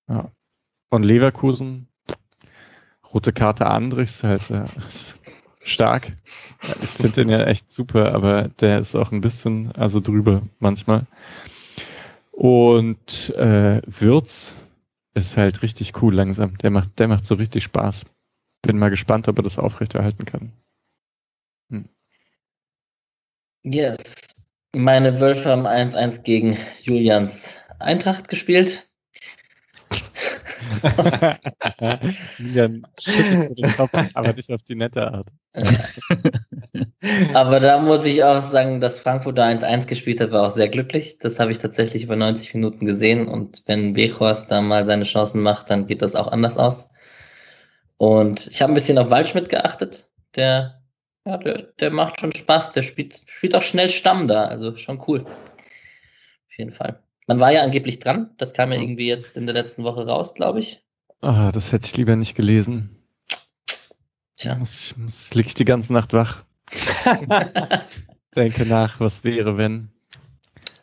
Ja. 0.09 0.31
Und 0.91 1.03
Leverkusen, 1.03 1.89
rote 3.13 3.33
Karte 3.33 3.67
Andrichs 3.67 4.23
halt 4.23 4.51
äh, 4.51 4.67
stark. 5.67 6.13
Ich 6.83 6.91
finde 6.91 7.13
den 7.13 7.29
ja 7.29 7.45
echt 7.45 7.71
super, 7.71 8.15
aber 8.15 8.49
der 8.61 8.79
ist 8.79 8.95
auch 8.95 9.13
ein 9.13 9.21
bisschen 9.21 9.73
also 9.73 10.01
drüber 10.01 10.43
manchmal. 10.59 11.07
Und 12.33 13.31
äh, 13.37 13.83
Würz 13.87 14.55
ist 15.15 15.37
halt 15.37 15.63
richtig 15.63 16.03
cool 16.03 16.15
langsam. 16.15 16.57
Der 16.59 16.71
macht, 16.71 16.99
der 16.99 17.09
macht 17.09 17.25
so 17.25 17.35
richtig 17.35 17.65
Spaß. 17.65 18.05
Bin 18.63 18.79
mal 18.79 18.91
gespannt, 18.91 19.29
ob 19.29 19.39
er 19.39 19.43
das 19.43 19.59
aufrechterhalten 19.59 20.25
kann. 20.25 20.53
Hm. 21.71 21.89
Yes. 23.63 24.15
Meine 24.75 25.21
Wölfe 25.21 25.49
haben 25.49 25.67
1-1 25.67 26.23
gegen 26.23 26.59
Julians 26.83 27.59
Eintracht 27.79 28.29
gespielt. 28.29 28.89
Julian 32.39 32.87
schüttelt 33.01 33.59
den 33.59 33.73
Kopf, 33.77 33.91
aber 34.15 34.33
nicht 34.33 34.51
auf 34.51 34.63
die 34.63 34.75
nette 34.75 35.13
Art. 35.13 35.29
aber 37.35 37.61
da 37.61 37.79
muss 37.79 38.05
ich 38.05 38.25
auch 38.25 38.41
sagen, 38.41 38.81
dass 38.81 39.01
Frankfurt 39.01 39.39
da 39.39 39.47
1-1 39.47 39.87
gespielt 39.87 40.21
hat, 40.21 40.33
war 40.33 40.47
auch 40.47 40.51
sehr 40.51 40.69
glücklich. 40.69 41.19
Das 41.19 41.39
habe 41.41 41.53
ich 41.53 41.59
tatsächlich 41.59 42.03
über 42.05 42.17
90 42.17 42.55
Minuten 42.55 42.85
gesehen. 42.85 43.29
Und 43.29 43.63
wenn 43.67 43.95
Bechorst 43.95 44.51
da 44.51 44.61
mal 44.61 44.85
seine 44.85 45.05
Chancen 45.05 45.43
macht, 45.43 45.71
dann 45.71 45.87
geht 45.87 46.03
das 46.03 46.15
auch 46.15 46.29
anders 46.29 46.59
aus. 46.59 46.91
Und 47.97 48.47
ich 48.49 48.63
habe 48.63 48.73
ein 48.73 48.75
bisschen 48.75 48.99
auf 48.99 49.11
Waldschmidt 49.11 49.49
geachtet. 49.49 50.11
Der, 50.35 50.83
ja, 51.25 51.39
der, 51.39 51.63
der 51.81 51.91
macht 51.91 52.21
schon 52.21 52.35
Spaß. 52.35 52.73
Der 52.73 52.83
spielt, 52.83 53.23
spielt 53.29 53.55
auch 53.55 53.63
schnell 53.63 53.91
Stamm 53.91 54.29
da. 54.29 54.45
Also 54.47 54.77
schon 54.77 55.03
cool. 55.07 55.25
Auf 55.27 56.59
jeden 56.59 56.73
Fall. 56.73 57.01
Man 57.27 57.41
war 57.41 57.53
ja 57.53 57.63
angeblich 57.63 57.99
dran. 57.99 58.31
Das 58.39 58.53
kam 58.53 58.73
ja 58.73 58.81
irgendwie 58.81 59.09
jetzt 59.09 59.37
in 59.37 59.47
der 59.47 59.55
letzten 59.55 59.83
Woche 59.83 60.07
raus, 60.07 60.35
glaube 60.35 60.61
ich. 60.61 60.83
Ah, 61.21 61.51
das 61.51 61.73
hätte 61.73 61.87
ich 61.87 61.97
lieber 61.97 62.15
nicht 62.15 62.37
gelesen. 62.37 63.03
Tja. 64.37 64.59
Ich, 64.63 64.95
ich 65.09 65.35
liege 65.35 65.55
die 65.55 65.65
ganze 65.65 65.93
Nacht 65.93 66.13
wach. 66.13 66.45
Denke 68.37 68.67
nach, 68.67 69.01
was 69.01 69.25
wäre, 69.25 69.57
wenn 69.57 69.91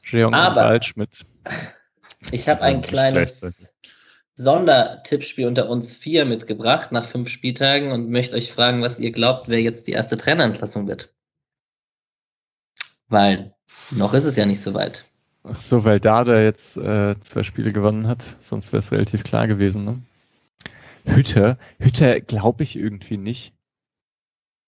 Jeong 0.04 0.34
und 0.34 0.56
Waldschmidt. 0.56 1.26
Ich 2.32 2.50
habe 2.50 2.62
ein 2.62 2.82
kleines 2.82 3.74
Sondertippspiel 4.36 5.48
unter 5.48 5.70
uns 5.70 5.94
vier 5.94 6.26
mitgebracht 6.26 6.92
nach 6.92 7.06
fünf 7.06 7.30
Spieltagen 7.30 7.92
und 7.92 8.10
möchte 8.10 8.36
euch 8.36 8.52
fragen, 8.52 8.82
was 8.82 9.00
ihr 9.00 9.12
glaubt, 9.12 9.50
wer 9.50 9.62
jetzt 9.62 9.88
die 9.88 9.92
erste 9.92 10.18
Trainerentlassung 10.18 10.88
wird. 10.88 11.14
Weil 13.08 13.54
noch 13.92 14.14
ist 14.14 14.26
es 14.26 14.36
ja 14.36 14.46
nicht 14.46 14.62
so 14.62 14.74
weit. 14.74 15.06
Ach 15.44 15.56
so, 15.56 15.84
weil 15.84 16.00
Dada 16.00 16.42
jetzt 16.42 16.78
äh, 16.78 17.20
zwei 17.20 17.44
Spiele 17.44 17.74
gewonnen 17.74 18.08
hat, 18.08 18.22
sonst 18.40 18.72
wäre 18.72 18.80
es 18.80 18.92
relativ 18.92 19.24
klar 19.24 19.48
gewesen. 19.48 19.84
Ne? 19.84 20.02
Hütter, 21.06 21.58
Hütter 21.80 22.22
glaube 22.22 22.64
ich 22.64 22.78
irgendwie 22.78 23.18
nicht. 23.18 23.54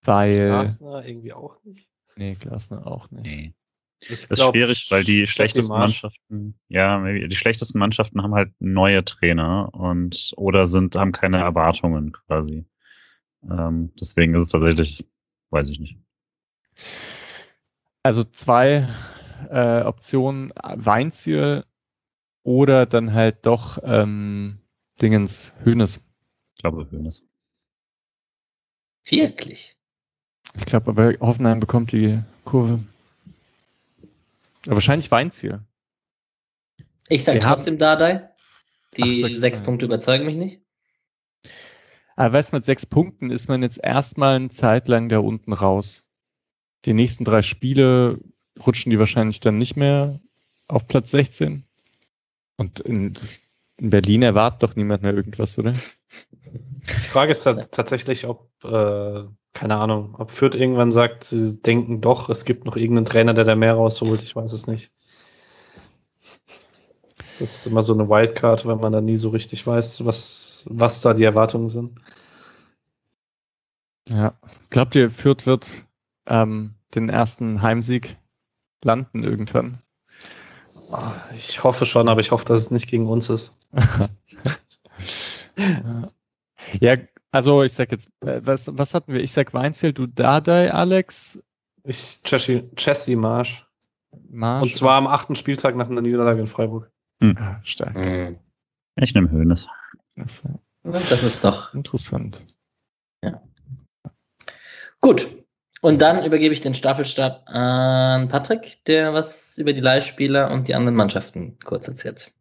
Weil. 0.03 0.47
Glasner 0.47 1.05
irgendwie 1.05 1.33
auch 1.33 1.63
nicht. 1.63 1.89
Nee, 2.17 2.35
Glasner 2.35 2.85
auch 2.85 3.09
nicht. 3.11 3.25
Nee. 3.25 3.53
Ich 4.01 4.27
das 4.27 4.39
ist 4.39 4.45
schwierig, 4.45 4.91
weil 4.91 5.03
die 5.03 5.25
schlechtesten 5.25 5.73
Mannschaften, 5.73 6.59
ja, 6.67 7.01
die 7.01 7.35
schlechtesten 7.35 7.79
Mannschaften 7.79 8.21
haben 8.21 8.35
halt 8.35 8.51
neue 8.59 9.03
Trainer 9.03 9.73
und 9.73 10.33
oder 10.35 10.67
sind, 10.67 10.95
haben 10.95 11.11
keine 11.11 11.37
Erwartungen 11.37 12.11
quasi. 12.11 12.65
Ähm, 13.49 13.91
deswegen 13.99 14.35
ist 14.35 14.43
es 14.43 14.49
tatsächlich, 14.49 15.07
weiß 15.49 15.69
ich 15.69 15.79
nicht. 15.79 15.97
Also 18.03 18.23
zwei 18.25 18.87
äh, 19.49 19.83
Optionen 19.85 20.51
Weinziel 20.61 21.65
oder 22.43 22.85
dann 22.85 23.13
halt 23.13 23.45
doch 23.45 23.79
ähm, 23.83 24.59
Dingens 25.01 25.53
Hönes. 25.63 26.01
Ich 26.55 26.61
glaube 26.61 26.89
Hönes. 26.89 27.23
Wirklich? 29.05 29.77
Ich 30.55 30.65
glaube, 30.65 30.91
aber 30.91 31.13
Hoffenheim 31.19 31.59
bekommt 31.59 31.91
die 31.91 32.19
Kurve. 32.43 32.83
Aber 34.65 34.75
wahrscheinlich 34.75 35.11
Weinziel. 35.11 35.61
Ich 37.09 37.23
sage 37.23 37.39
trotzdem 37.39 37.77
Dardai. 37.77 38.29
Die 38.97 39.23
Ach, 39.25 39.33
sechs 39.33 39.61
Punkte 39.61 39.85
überzeugen 39.85 40.25
mich 40.25 40.37
nicht. 40.37 40.61
Aber 42.15 42.33
weißt 42.33 42.51
du, 42.51 42.57
mit 42.57 42.65
sechs 42.65 42.85
Punkten 42.85 43.29
ist 43.29 43.49
man 43.49 43.61
jetzt 43.61 43.79
erstmal 43.83 44.37
eine 44.37 44.49
Zeit 44.49 44.87
lang 44.87 45.09
da 45.09 45.19
unten 45.19 45.53
raus. 45.53 46.03
Die 46.85 46.93
nächsten 46.93 47.25
drei 47.25 47.41
Spiele 47.41 48.19
rutschen 48.65 48.89
die 48.89 48.99
wahrscheinlich 48.99 49.39
dann 49.39 49.57
nicht 49.57 49.75
mehr 49.75 50.19
auf 50.67 50.87
Platz 50.87 51.11
16. 51.11 51.63
Und 52.57 52.79
in, 52.79 53.13
in 53.77 53.89
Berlin 53.89 54.21
erwartet 54.21 54.63
doch 54.63 54.75
niemand 54.75 55.03
mehr 55.03 55.13
irgendwas, 55.13 55.57
oder? 55.57 55.73
Die 55.73 57.07
Frage 57.09 57.31
ist 57.31 57.45
halt 57.45 57.71
tatsächlich, 57.71 58.25
ob, 58.27 58.49
äh, 58.63 59.23
keine 59.53 59.77
Ahnung, 59.77 60.15
ob 60.17 60.31
Fürth 60.31 60.55
irgendwann 60.55 60.91
sagt, 60.91 61.25
sie 61.25 61.57
denken 61.61 62.01
doch, 62.01 62.29
es 62.29 62.45
gibt 62.45 62.65
noch 62.65 62.75
irgendeinen 62.75 63.05
Trainer, 63.05 63.33
der 63.33 63.43
da 63.43 63.55
mehr 63.55 63.73
rausholt. 63.73 64.21
Ich 64.21 64.35
weiß 64.35 64.53
es 64.53 64.67
nicht. 64.67 64.91
Das 67.39 67.55
ist 67.55 67.67
immer 67.67 67.81
so 67.81 67.93
eine 67.93 68.07
Wildcard, 68.07 68.65
wenn 68.65 68.79
man 68.79 68.93
da 68.93 69.01
nie 69.01 69.17
so 69.17 69.29
richtig 69.29 69.67
weiß, 69.67 70.05
was, 70.05 70.65
was 70.69 71.01
da 71.01 71.13
die 71.13 71.25
Erwartungen 71.25 71.69
sind. 71.69 71.99
Ja. 74.09 74.39
Glaubt 74.69 74.95
ihr, 74.95 75.09
Fürth 75.09 75.45
wird 75.45 75.83
ähm, 76.27 76.75
den 76.93 77.09
ersten 77.09 77.61
Heimsieg 77.61 78.17
landen 78.85 79.23
irgendwann? 79.23 79.79
Ah, 80.91 81.13
ich 81.35 81.63
hoffe 81.63 81.85
schon, 81.85 82.07
aber 82.07 82.21
ich 82.21 82.31
hoffe, 82.31 82.45
dass 82.45 82.61
es 82.61 82.71
nicht 82.71 82.87
gegen 82.87 83.07
uns 83.07 83.29
ist. 83.29 83.57
ja, 86.79 86.95
also 87.31 87.63
ich 87.63 87.73
sag 87.73 87.91
jetzt, 87.91 88.09
was, 88.21 88.69
was 88.77 88.93
hatten 88.93 89.13
wir? 89.13 89.21
Ich 89.21 89.31
sag 89.31 89.53
Weinzel, 89.53 89.91
du 89.91 90.07
Dardai, 90.07 90.71
Alex. 90.71 91.41
Ich 91.83 92.21
Jesse, 92.25 92.69
Jesse 92.77 93.15
Marsch. 93.15 93.65
Marsch. 94.29 94.63
Und 94.63 94.73
zwar 94.73 94.95
am 94.95 95.07
achten 95.07 95.35
Spieltag 95.35 95.75
nach 95.75 95.89
einer 95.89 96.01
Niederlage 96.01 96.39
in 96.39 96.47
Freiburg. 96.47 96.91
Hm. 97.19 97.33
Ah, 97.37 97.59
stark. 97.63 97.95
Hm. 97.95 98.37
Ich 98.95 99.13
nehme 99.13 99.29
Höhnes. 99.29 99.67
Das, 100.15 100.43
das 100.83 101.23
ist 101.23 101.43
doch 101.43 101.73
interessant. 101.73 102.45
Ja. 103.23 103.41
Gut. 105.01 105.44
Und 105.81 106.01
dann 106.01 106.25
übergebe 106.25 106.53
ich 106.53 106.61
den 106.61 106.73
Staffelstab 106.73 107.43
an 107.47 108.29
Patrick, 108.29 108.83
der 108.85 109.13
was 109.13 109.57
über 109.57 109.73
die 109.73 109.81
Leihspieler 109.81 110.51
und 110.51 110.67
die 110.67 110.75
anderen 110.75 110.95
Mannschaften 110.95 111.57
kurz 111.63 111.87
erzählt. 111.87 112.31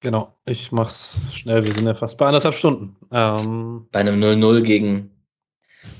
Genau, 0.00 0.34
ich 0.46 0.72
mach's 0.72 1.20
schnell. 1.32 1.64
Wir 1.64 1.74
sind 1.74 1.86
ja 1.86 1.94
fast 1.94 2.16
bei 2.18 2.26
anderthalb 2.26 2.54
Stunden. 2.54 2.96
Ähm, 3.12 3.86
bei 3.92 4.00
einem 4.00 4.20
0-0 4.20 4.62
gegen 4.62 5.10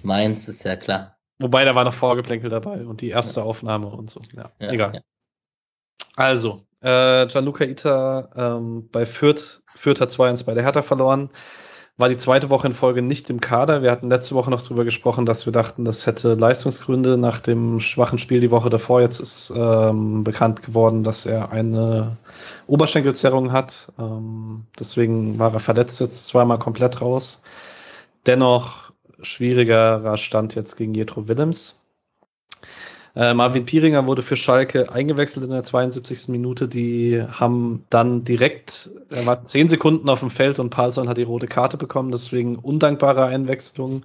Mainz 0.03 0.49
ist 0.49 0.65
ja 0.65 0.77
klar. 0.77 1.19
Wobei 1.39 1.65
da 1.65 1.75
war 1.75 1.85
noch 1.85 1.95
Vorgeplänkel 1.95 2.51
dabei 2.51 2.85
und 2.85 3.03
die 3.03 3.11
erste 3.11 3.41
ja. 3.41 3.47
Aufnahme 3.47 3.87
und 3.89 4.11
so. 4.11 4.21
Ja, 4.35 4.51
ja 4.59 4.73
egal. 4.73 4.95
Ja. 4.95 5.01
Also, 6.17 6.67
äh, 6.81 7.27
Gianluca 7.27 7.65
Ita 7.65 8.31
ähm, 8.35 8.89
bei 8.91 9.07
Fürth, 9.07 9.63
Fürth 9.75 10.01
hat 10.01 10.11
2-1 10.11 10.45
bei 10.45 10.55
der 10.55 10.65
Hertha 10.65 10.83
verloren 10.83 11.31
war 12.01 12.09
die 12.09 12.17
zweite 12.17 12.49
Woche 12.49 12.67
in 12.67 12.73
Folge 12.73 13.03
nicht 13.03 13.29
im 13.29 13.41
Kader. 13.41 13.83
Wir 13.83 13.91
hatten 13.91 14.09
letzte 14.09 14.35
Woche 14.35 14.51
noch 14.51 14.63
darüber 14.63 14.85
gesprochen, 14.85 15.27
dass 15.27 15.45
wir 15.45 15.53
dachten, 15.53 15.85
das 15.85 16.07
hätte 16.07 16.33
Leistungsgründe 16.33 17.19
nach 17.19 17.41
dem 17.41 17.79
schwachen 17.79 18.19
Spiel 18.19 18.41
die 18.41 18.51
Woche 18.51 18.71
davor. 18.71 19.03
Jetzt 19.03 19.21
ist 19.21 19.53
ähm, 19.55 20.25
bekannt 20.25 20.63
geworden, 20.63 21.05
dass 21.05 21.27
er 21.27 21.53
eine 21.53 22.17
Oberschenkelzerrung 22.67 23.53
hat. 23.53 23.93
Ähm, 23.99 24.65
deswegen 24.79 25.39
war 25.39 25.53
er 25.53 25.61
verletzt 25.61 26.01
jetzt 26.01 26.27
zweimal 26.27 26.59
komplett 26.59 27.03
raus. 27.03 27.43
Dennoch 28.25 28.93
schwierigerer 29.21 30.17
Stand 30.17 30.55
jetzt 30.55 30.77
gegen 30.77 30.95
Jetro 30.95 31.29
Willems. 31.29 31.79
Äh, 33.17 33.35
Marvin 33.35 33.65
Pieringer 33.65 34.07
wurde 34.07 34.23
für 34.23 34.37
Schalke 34.37 34.93
eingewechselt 34.93 35.45
in 35.45 35.51
der 35.51 35.65
72. 35.65 36.29
Minute. 36.29 36.69
Die 36.69 37.23
haben 37.23 37.85
dann 37.91 38.25
direkt, 38.25 38.91
er 39.11 39.27
war 39.27 39.45
10 39.45 39.69
Sekunden 39.69 40.09
auf 40.09 40.21
dem 40.21 40.31
Feld 40.31 40.59
und 40.59 40.71
Palsson 40.71 41.09
hat 41.09 41.19
die 41.19 41.25
rote 41.25 41.47
Karte 41.47 41.77
bekommen, 41.77 42.13
deswegen 42.13 42.57
undankbare 42.57 43.27
Einwechslung. 43.27 44.03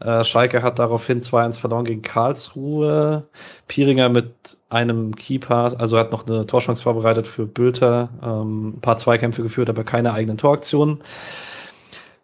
Äh, 0.00 0.24
Schalke 0.24 0.62
hat 0.62 0.78
daraufhin 0.78 1.22
2-1 1.22 1.58
verloren 1.58 1.84
gegen 1.84 2.02
Karlsruhe. 2.02 3.28
Pieringer 3.68 4.08
mit 4.08 4.32
einem 4.68 5.14
Keeper, 5.14 5.74
also 5.78 5.98
hat 5.98 6.12
noch 6.12 6.26
eine 6.26 6.46
Torchance 6.46 6.82
vorbereitet 6.82 7.28
für 7.28 7.46
Bülter, 7.46 8.10
ähm, 8.22 8.68
ein 8.76 8.80
paar 8.80 8.96
Zweikämpfe 8.96 9.42
geführt, 9.42 9.68
aber 9.68 9.84
keine 9.84 10.12
eigenen 10.12 10.38
Toraktionen. 10.38 11.02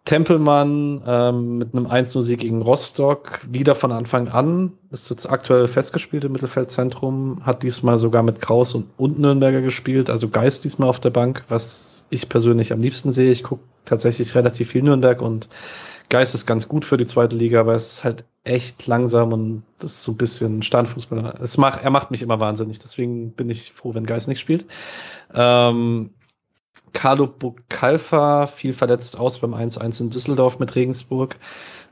Tempelmann 0.05 1.01
ähm, 1.07 1.57
mit 1.57 1.73
einem 1.73 1.87
1-0-Sieg 1.87 2.39
gegen 2.39 2.61
Rostock 2.61 3.39
wieder 3.49 3.73
von 3.73 3.93
Anfang 3.93 4.27
an, 4.27 4.73
ist 4.91 5.09
jetzt 5.09 5.29
aktuell 5.29 5.67
festgespielt 5.67 6.25
im 6.25 6.33
Mittelfeldzentrum, 6.33 7.45
hat 7.45 7.63
diesmal 7.63 7.97
sogar 7.97 8.21
mit 8.21 8.41
Kraus 8.41 8.75
und, 8.75 8.87
und 8.97 9.17
Nürnberger 9.19 9.61
gespielt, 9.61 10.09
also 10.09 10.27
Geist 10.27 10.65
diesmal 10.65 10.89
auf 10.89 10.99
der 10.99 11.11
Bank, 11.11 11.45
was 11.47 12.05
ich 12.09 12.27
persönlich 12.27 12.73
am 12.73 12.81
liebsten 12.81 13.13
sehe. 13.13 13.31
Ich 13.31 13.43
gucke 13.43 13.63
tatsächlich 13.85 14.35
relativ 14.35 14.71
viel 14.71 14.83
Nürnberg 14.83 15.21
und 15.21 15.47
Geist 16.09 16.35
ist 16.35 16.45
ganz 16.45 16.67
gut 16.67 16.83
für 16.83 16.97
die 16.97 17.05
zweite 17.05 17.37
Liga, 17.37 17.61
aber 17.61 17.73
es 17.73 17.93
ist 17.93 18.03
halt 18.03 18.25
echt 18.43 18.85
langsam 18.87 19.31
und 19.31 19.63
das 19.79 19.93
ist 19.93 20.03
so 20.03 20.11
ein 20.11 20.17
bisschen 20.17 20.63
Standfußball. 20.63 21.39
Es 21.41 21.57
macht, 21.57 21.81
er 21.81 21.89
macht 21.91 22.11
mich 22.11 22.21
immer 22.21 22.41
wahnsinnig, 22.41 22.77
deswegen 22.79 23.31
bin 23.31 23.49
ich 23.49 23.71
froh, 23.71 23.95
wenn 23.95 24.05
Geist 24.05 24.27
nicht 24.27 24.41
spielt. 24.41 24.65
Ähm, 25.33 26.11
Carlo 26.93 27.27
Bucalfa 27.27 28.47
fiel 28.47 28.73
verletzt 28.73 29.19
aus 29.19 29.39
beim 29.39 29.53
1-1 29.53 30.01
in 30.01 30.09
Düsseldorf 30.09 30.59
mit 30.59 30.75
Regensburg. 30.75 31.35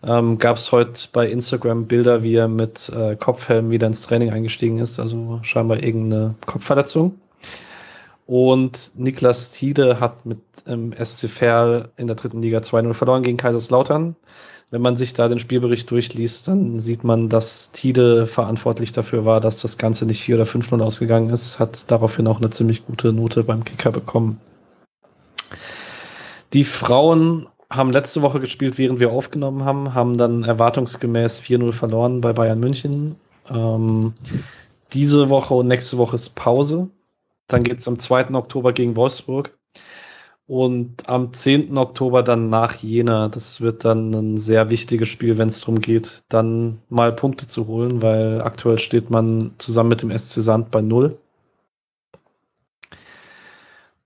Ähm, 0.03 0.38
Gab 0.38 0.57
es 0.57 0.72
heute 0.72 1.10
bei 1.11 1.30
Instagram 1.30 1.88
Bilder, 1.88 2.23
wie 2.23 2.36
er 2.36 2.48
mit 2.48 2.90
äh, 2.90 3.15
Kopfhelm 3.15 3.69
wieder 3.69 3.88
ins 3.88 4.03
Training 4.03 4.32
eingestiegen 4.32 4.80
ist, 4.80 4.99
also 4.99 5.40
scheinbar 5.44 5.84
irgendeine 5.84 6.36
Kopfverletzung. 6.45 7.19
Und 8.26 8.91
Niklas 8.95 9.52
Tiede 9.52 9.99
hat 9.99 10.26
mit 10.26 10.40
ähm, 10.65 10.94
SC 10.94 11.28
Verl 11.30 11.90
in 11.98 12.07
der 12.07 12.15
dritten 12.15 12.41
Liga 12.41 12.60
2-0 12.60 12.94
verloren 12.94 13.23
gegen 13.23 13.38
Kaiserslautern. 13.38 14.15
Wenn 14.69 14.82
man 14.82 14.95
sich 14.95 15.14
da 15.14 15.28
den 15.28 15.40
Spielbericht 15.40 15.91
durchliest, 15.91 16.48
dann 16.48 16.80
sieht 16.80 17.03
man, 17.03 17.28
dass 17.28 17.73
Tide 17.73 18.26
verantwortlich 18.26 18.94
dafür 18.94 19.26
war, 19.26 19.41
dass 19.41 19.60
das 19.61 19.78
Ganze 19.78 20.06
nicht 20.06 20.22
4 20.22 20.36
oder 20.36 20.45
5-0 20.45 20.82
ausgegangen 20.82 21.30
ist, 21.30 21.60
hat 21.60 21.91
daraufhin 21.91 22.26
auch 22.28 22.38
eine 22.38 22.52
ziemlich 22.52 22.86
gute 22.86 23.11
Note 23.11 23.44
beim 23.44 23.65
Kicker 23.65 23.91
bekommen. 23.91 24.40
Die 26.53 26.64
Frauen 26.64 27.48
haben 27.69 27.91
letzte 27.91 28.22
Woche 28.22 28.40
gespielt, 28.40 28.78
während 28.78 28.99
wir 28.99 29.11
aufgenommen 29.11 29.64
haben, 29.64 29.94
haben 29.94 30.18
dann 30.18 30.44
erwartungsgemäß 30.44 31.41
4-0 31.41 31.72
verloren 31.72 32.22
bei 32.22 32.34
Bayern 32.34 32.60
München. 32.60 33.15
Ähm, 33.49 34.14
diese 34.94 35.30
Woche 35.30 35.53
und 35.53 35.68
nächste 35.68 35.98
Woche 35.98 36.15
ist 36.15 36.36
Pause. 36.36 36.90
Dann 37.48 37.64
geht 37.64 37.80
es 37.80 37.88
am 37.88 37.99
2. 37.99 38.34
Oktober 38.34 38.73
gegen 38.73 38.95
Wolfsburg. 38.95 39.57
Und 40.48 41.07
am 41.07 41.34
10. 41.34 41.78
Oktober 41.78 42.23
dann 42.23 42.49
nach 42.49 42.76
Jena. 42.76 43.30
Das 43.30 43.61
wird 43.61 43.86
dann 43.86 44.11
ein 44.14 44.38
sehr 44.38 44.69
wichtiges 44.69 45.07
Spiel, 45.07 45.38
wenn 45.38 45.48
es 45.48 45.61
darum 45.61 45.80
geht, 45.80 46.23
dann 46.28 46.80
mal 46.90 47.14
Punkte 47.14 47.48
zu 47.48 47.68
holen, 47.68 48.02
weil 48.02 48.41
aktuell 48.41 48.78
steht 48.78 49.10
man 49.10 49.52
zusammen 49.60 49.90
mit 49.90 50.02
dem 50.02 50.18
SC 50.18 50.41
Sand 50.41 50.72
bei 50.72 50.82
0. 50.82 51.18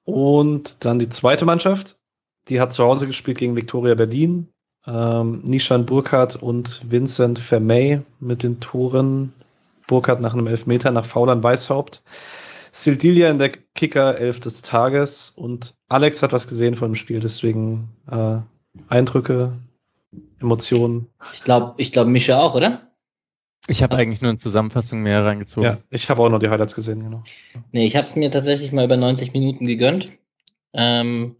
Und 0.06 0.86
dann 0.86 1.00
die 1.00 1.10
zweite 1.10 1.46
Mannschaft, 1.46 1.98
die 2.48 2.62
hat 2.62 2.74
zu 2.74 2.84
Hause 2.84 3.08
gespielt 3.08 3.40
gegen 3.40 3.56
Viktoria 3.56 3.96
Berlin. 3.96 4.50
Ähm, 4.88 5.42
Nishan 5.44 5.86
Burkhardt 5.86 6.36
und 6.36 6.82
Vincent 6.90 7.40
Vermey 7.40 8.02
mit 8.20 8.44
den 8.44 8.60
Toren. 8.60 9.34
Burkhardt 9.88 10.22
nach 10.22 10.34
einem 10.34 10.48
Elfmeter 10.48 10.92
nach 10.92 11.06
Faulern 11.06 11.44
Weißhaupt. 11.44 12.04
Sildilia 12.72 13.30
in 13.30 13.40
der 13.40 13.50
Kicker 13.50 14.18
elf 14.18 14.40
des 14.40 14.62
Tages 14.62 15.32
und 15.36 15.76
Alex 15.88 16.22
hat 16.22 16.34
was 16.34 16.48
gesehen 16.48 16.76
von 16.76 16.92
dem 16.92 16.96
Spiel, 16.96 17.22
deswegen 17.22 17.90
äh, 18.12 18.38
Eindrücke, 18.90 19.54
Emotionen. 20.42 21.08
Ich 21.34 21.44
glaube, 21.44 21.76
ich 21.78 21.94
glaube 21.94 22.12
Mischa 22.12 22.40
auch, 22.42 22.54
oder? 22.54 22.92
Ich 23.68 23.82
habe 23.82 23.96
eigentlich 23.96 24.22
nur 24.22 24.30
eine 24.30 24.38
Zusammenfassung 24.38 25.02
mehr 25.02 25.26
reingezogen. 25.26 25.70
Ja, 25.70 25.78
ich 25.90 26.10
habe 26.10 26.22
auch 26.22 26.30
nur 26.30 26.40
die 26.40 26.50
Highlights 26.50 26.76
gesehen, 26.76 27.04
genau. 27.04 27.24
Nee, 27.72 27.86
ich 27.86 27.96
habe 27.96 28.06
es 28.06 28.16
mir 28.16 28.30
tatsächlich 28.30 28.72
mal 28.72 28.86
über 28.86 28.98
90 28.98 29.34
Minuten 29.34 29.66
gegönnt. 29.66 30.10
Ähm, 30.74 31.38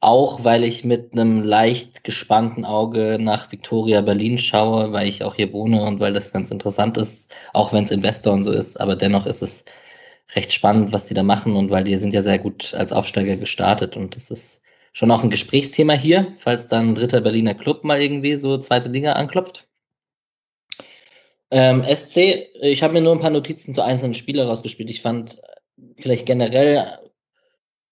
auch 0.00 0.44
weil 0.44 0.64
ich 0.64 0.84
mit 0.84 1.12
einem 1.12 1.42
leicht 1.42 2.04
gespannten 2.04 2.64
Auge 2.64 3.18
nach 3.20 3.52
Victoria 3.52 4.00
Berlin 4.00 4.38
schaue, 4.38 4.92
weil 4.92 5.06
ich 5.06 5.22
auch 5.22 5.34
hier 5.34 5.52
wohne 5.52 5.82
und 5.84 6.00
weil 6.00 6.14
das 6.14 6.32
ganz 6.32 6.50
interessant 6.50 6.96
ist, 6.96 7.34
auch 7.52 7.72
wenn 7.72 7.84
es 7.84 7.90
Investor 7.90 8.32
und 8.32 8.42
so 8.42 8.50
ist, 8.50 8.80
aber 8.80 8.96
dennoch 8.96 9.26
ist 9.26 9.42
es 9.42 9.66
recht 10.34 10.52
spannend, 10.52 10.92
was 10.92 11.04
die 11.04 11.14
da 11.14 11.22
machen 11.22 11.54
und 11.54 11.70
weil 11.70 11.84
die 11.84 11.96
sind 11.96 12.14
ja 12.14 12.22
sehr 12.22 12.38
gut 12.38 12.72
als 12.74 12.92
Aufsteiger 12.92 13.36
gestartet 13.36 13.96
und 13.96 14.16
das 14.16 14.30
ist 14.30 14.62
schon 14.92 15.10
auch 15.10 15.22
ein 15.22 15.30
Gesprächsthema 15.30 15.92
hier, 15.92 16.34
falls 16.38 16.68
dann 16.68 16.88
ein 16.88 16.94
dritter 16.94 17.20
Berliner 17.20 17.54
Club 17.54 17.84
mal 17.84 18.00
irgendwie 18.00 18.36
so 18.36 18.56
zweite 18.58 18.88
Liga 18.88 19.12
anklopft. 19.12 19.68
Ähm, 21.50 21.82
SC, 21.82 22.48
ich 22.60 22.82
habe 22.82 22.94
mir 22.94 23.00
nur 23.00 23.12
ein 23.12 23.20
paar 23.20 23.30
Notizen 23.30 23.74
zu 23.74 23.82
einzelnen 23.82 24.14
Spielern 24.14 24.46
rausgespielt. 24.46 24.90
Ich 24.90 25.02
fand 25.02 25.40
vielleicht 25.98 26.26
generell, 26.26 26.98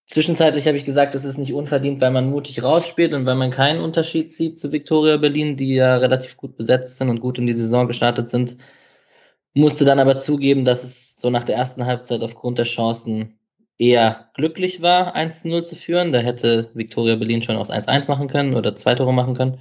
zwischenzeitlich 0.07 0.67
habe 0.67 0.77
ich 0.77 0.85
gesagt, 0.85 1.15
es 1.15 1.25
ist 1.25 1.39
nicht 1.39 1.53
unverdient, 1.53 2.01
weil 2.01 2.13
man 2.13 2.31
mutig 2.31 2.63
rausspielt 2.63 3.13
und 3.15 3.27
weil 3.27 3.35
man 3.35 3.51
keinen 3.51 3.81
Unterschied 3.81 4.33
sieht 4.33 4.59
zu 4.59 4.73
Viktoria 4.73 5.17
Berlin, 5.17 5.57
die 5.57 5.75
ja 5.75 5.97
relativ 5.97 6.37
gut 6.37 6.57
besetzt 6.57 6.97
sind 6.99 7.09
und 7.11 7.21
gut 7.21 7.39
in 7.39 7.47
die 7.47 7.53
Saison 7.53 7.89
gestartet 7.89 8.29
sind. 8.31 8.57
Musste 9.55 9.85
dann 9.85 9.99
aber 9.99 10.19
zugeben, 10.19 10.65
dass 10.65 10.85
es 10.85 11.17
so 11.17 11.31
nach 11.31 11.45
der 11.45 11.57
ersten 11.57 11.87
Halbzeit 11.87 12.23
aufgrund 12.23 12.59
der 12.59 12.65
Chancen 12.67 13.39
eher 13.79 14.31
glücklich 14.35 14.83
war, 14.83 15.17
1-0 15.17 15.63
zu 15.65 15.75
führen. 15.77 16.13
Da 16.13 16.21
hätte 16.21 16.71
Viktoria 16.75 17.17
Berlin 17.17 17.43
schon 17.43 17.57
aus 17.57 17.71
1-1 17.71 18.09
machen 18.09 18.29
können 18.29 18.55
oder 18.55 18.77
zwei 18.77 18.95
Tore 18.95 19.13
machen 19.13 19.35
können. 19.35 19.59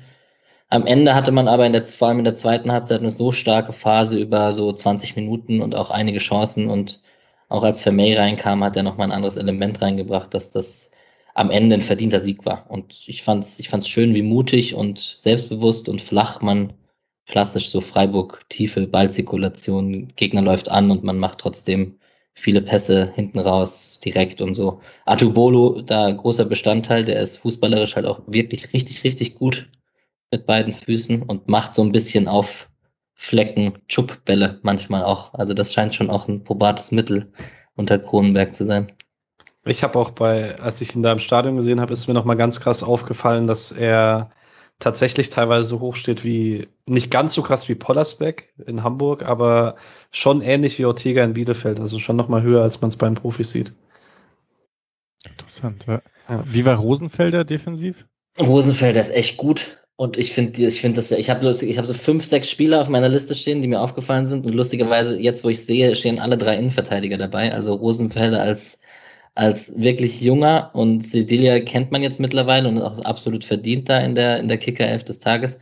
Am 0.70 0.86
Ende 0.86 1.16
hatte 1.16 1.32
man 1.32 1.48
aber 1.48 1.66
in 1.66 1.72
der, 1.74 1.86
vor 1.86 2.10
allem 2.10 2.20
in 2.20 2.26
der 2.26 2.36
zweiten 2.36 2.72
Halbzeit 2.72 3.00
eine 3.00 3.10
so 3.12 3.32
starke 3.32 3.72
Phase 3.74 4.20
über 4.20 4.52
so 4.54 4.72
20 4.74 5.16
Minuten 5.16 5.62
und 5.62 5.76
auch 5.76 5.92
einige 5.92 6.20
Chancen 6.20 6.70
und 6.70 7.02
auch 7.50 7.64
als 7.64 7.82
Vermey 7.82 8.14
reinkam, 8.14 8.64
hat 8.64 8.76
er 8.76 8.84
nochmal 8.84 9.08
ein 9.08 9.14
anderes 9.14 9.38
Element 9.38 9.82
reingebracht, 9.82 10.34
dass 10.34 10.52
das 10.52 10.92
am 11.34 11.52
Ende 11.52 11.76
ein 11.76 11.82
verdienter 11.82 12.20
Sieg 12.20 12.46
war. 12.46 12.70
Und 12.70 13.08
ich 13.08 13.24
fand's, 13.24 13.60
ich 13.60 13.70
fand's 13.70 13.88
schön, 13.88 14.16
wie 14.16 14.22
mutig 14.24 14.76
und 14.76 15.00
selbstbewusst 15.20 15.88
und 15.88 16.02
flach 16.02 16.42
man 16.42 16.74
klassisch 17.28 17.70
so 17.70 17.82
Freiburg 17.82 18.44
tiefe 18.50 18.88
Ballzirkulation, 18.88 20.10
Gegner 20.16 20.42
läuft 20.42 20.70
an 20.70 20.92
und 20.92 21.04
man 21.04 21.20
macht 21.20 21.40
trotzdem 21.40 22.00
viele 22.34 22.62
Pässe 22.62 23.12
hinten 23.16 23.40
raus 23.40 24.00
direkt 24.04 24.42
und 24.42 24.54
so. 24.54 24.82
Atubolo, 25.06 25.82
da 25.82 26.12
großer 26.12 26.46
Bestandteil, 26.46 27.06
der 27.06 27.22
ist 27.22 27.38
fußballerisch 27.38 27.96
halt 27.96 28.06
auch 28.06 28.22
wirklich 28.28 28.74
richtig, 28.74 29.04
richtig 29.04 29.36
gut 29.36 29.68
mit 30.32 30.46
beiden 30.46 30.74
Füßen 30.74 31.24
und 31.24 31.48
macht 31.48 31.74
so 31.74 31.82
ein 31.82 31.92
bisschen 31.92 32.28
auf 32.28 32.70
Flecken 33.16 33.80
Chupbälle 33.88 34.60
manchmal 34.62 35.04
auch. 35.04 35.34
Also 35.34 35.54
das 35.54 35.74
scheint 35.74 35.96
schon 35.96 36.10
auch 36.10 36.28
ein 36.28 36.44
probates 36.44 36.92
Mittel 36.92 37.32
unter 37.76 37.98
Kronenberg 37.98 38.56
zu 38.56 38.66
sein. 38.66 38.92
Ich 39.66 39.84
habe 39.84 40.00
auch 40.00 40.12
bei, 40.12 40.60
als 40.60 40.82
ich 40.82 40.96
ihn 40.96 41.04
da 41.04 41.12
im 41.12 41.20
Stadion 41.20 41.56
gesehen 41.56 41.82
habe, 41.82 41.94
ist 41.94 42.08
mir 42.08 42.14
nochmal 42.14 42.38
ganz 42.38 42.62
krass 42.62 42.84
aufgefallen, 42.84 43.48
dass 43.48 43.72
er 43.72 44.32
tatsächlich 44.80 45.30
teilweise 45.30 45.68
so 45.68 45.80
hoch 45.80 45.96
steht 45.96 46.24
wie, 46.24 46.68
nicht 46.86 47.10
ganz 47.10 47.34
so 47.34 47.42
krass 47.42 47.68
wie 47.68 47.76
Pollersbeck 47.76 48.54
in 48.66 48.84
Hamburg, 48.84 49.24
aber 49.24 49.76
schon 50.12 50.42
ähnlich 50.42 50.78
wie 50.78 50.86
Ortega 50.86 51.24
in 51.24 51.34
Bielefeld, 51.34 51.80
also 51.80 52.00
schon 52.00 52.16
nochmal 52.16 52.44
höher, 52.44 52.62
als 52.62 52.80
man 52.82 52.90
es 52.90 52.98
beim 52.98 53.16
Profis 53.16 53.52
sieht. 53.52 53.74
Interessant, 55.26 55.86
ja. 55.88 56.02
Wie 56.46 56.66
war 56.66 56.76
Rosenfelder 56.76 57.44
defensiv? 57.44 58.06
Rosenfelder 58.40 59.00
ist 59.00 59.12
echt 59.12 59.38
gut. 59.38 59.80
Und 60.00 60.16
ich 60.18 60.32
finde, 60.32 60.62
ich 60.68 60.80
finde 60.80 60.98
das 60.98 61.10
ja, 61.10 61.18
ich 61.18 61.30
habe 61.32 61.44
lustig, 61.44 61.70
ich 61.70 61.78
habe 61.78 61.88
so 61.88 61.94
fünf, 61.96 62.24
sechs 62.24 62.50
Spieler 62.52 62.82
auf 62.82 62.88
meiner 62.90 63.10
Liste 63.10 63.34
stehen, 63.34 63.62
die 63.62 63.68
mir 63.68 63.82
aufgefallen 63.82 64.28
sind. 64.28 64.46
Und 64.46 64.54
lustigerweise, 64.54 65.20
jetzt 65.20 65.44
wo 65.44 65.50
ich 65.50 65.66
sehe, 65.66 65.96
stehen 65.96 66.20
alle 66.20 66.38
drei 66.38 66.56
Innenverteidiger 66.58 67.18
dabei. 67.18 67.52
Also 67.52 67.74
Rosenfelder 67.74 68.40
als, 68.42 68.80
als 69.36 69.80
wirklich 69.80 70.22
junger 70.22 70.70
und 70.74 71.04
Sedilia 71.04 71.60
kennt 71.62 71.92
man 71.92 72.04
jetzt 72.04 72.20
mittlerweile 72.20 72.70
und 72.70 72.80
auch 72.82 73.00
absolut 73.06 73.44
verdient 73.44 73.90
da 73.90 74.00
in 74.00 74.14
der, 74.16 74.40
in 74.40 74.48
der 74.48 74.60
Kicker-Elf 74.60 75.04
des 75.04 75.20
Tages. 75.20 75.60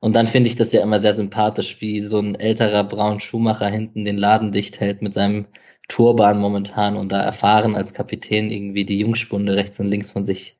Und 0.00 0.16
dann 0.16 0.26
finde 0.26 0.48
ich 0.48 0.56
das 0.56 0.72
ja 0.72 0.82
immer 0.82 1.00
sehr 1.00 1.14
sympathisch, 1.14 1.80
wie 1.80 2.00
so 2.00 2.18
ein 2.18 2.34
älterer 2.34 2.84
Braun 2.84 3.20
Schumacher 3.20 3.68
hinten 3.68 4.04
den 4.04 4.18
Laden 4.18 4.52
dicht 4.52 4.80
hält 4.80 5.00
mit 5.02 5.14
seinem 5.14 5.46
Turban 5.88 6.40
momentan 6.40 6.96
und 6.96 7.12
da 7.12 7.22
erfahren 7.22 7.74
als 7.76 7.94
Kapitän 7.94 8.50
irgendwie 8.50 8.84
die 8.84 8.98
Jungspunde 8.98 9.54
rechts 9.56 9.78
und 9.80 9.86
links 9.88 10.10
von 10.10 10.24
sich 10.24 10.56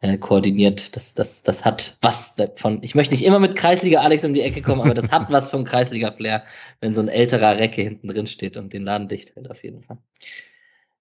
äh, 0.00 0.16
koordiniert. 0.18 0.96
Das, 0.96 1.14
das, 1.14 1.42
das 1.42 1.64
hat 1.64 1.96
was 2.00 2.34
davon. 2.34 2.78
Ich 2.82 2.94
möchte 2.94 3.14
nicht 3.14 3.24
immer 3.24 3.38
mit 3.38 3.56
Kreisliga 3.56 4.00
Alex 4.00 4.24
um 4.24 4.34
die 4.34 4.42
Ecke 4.42 4.62
kommen, 4.62 4.80
aber 4.80 4.94
das 4.94 5.12
hat 5.12 5.26
was 5.30 5.50
vom 5.50 5.64
Kreisliga 5.64 6.12
Flair, 6.12 6.44
wenn 6.80 6.94
so 6.94 7.00
ein 7.00 7.08
älterer 7.08 7.58
Recke 7.58 7.82
hinten 7.82 8.08
drin 8.08 8.26
steht 8.26 8.56
und 8.56 8.72
den 8.72 8.84
Laden 8.84 9.08
dicht 9.08 9.36
hält, 9.36 9.50
auf 9.50 9.62
jeden 9.62 9.82
Fall. 9.82 9.98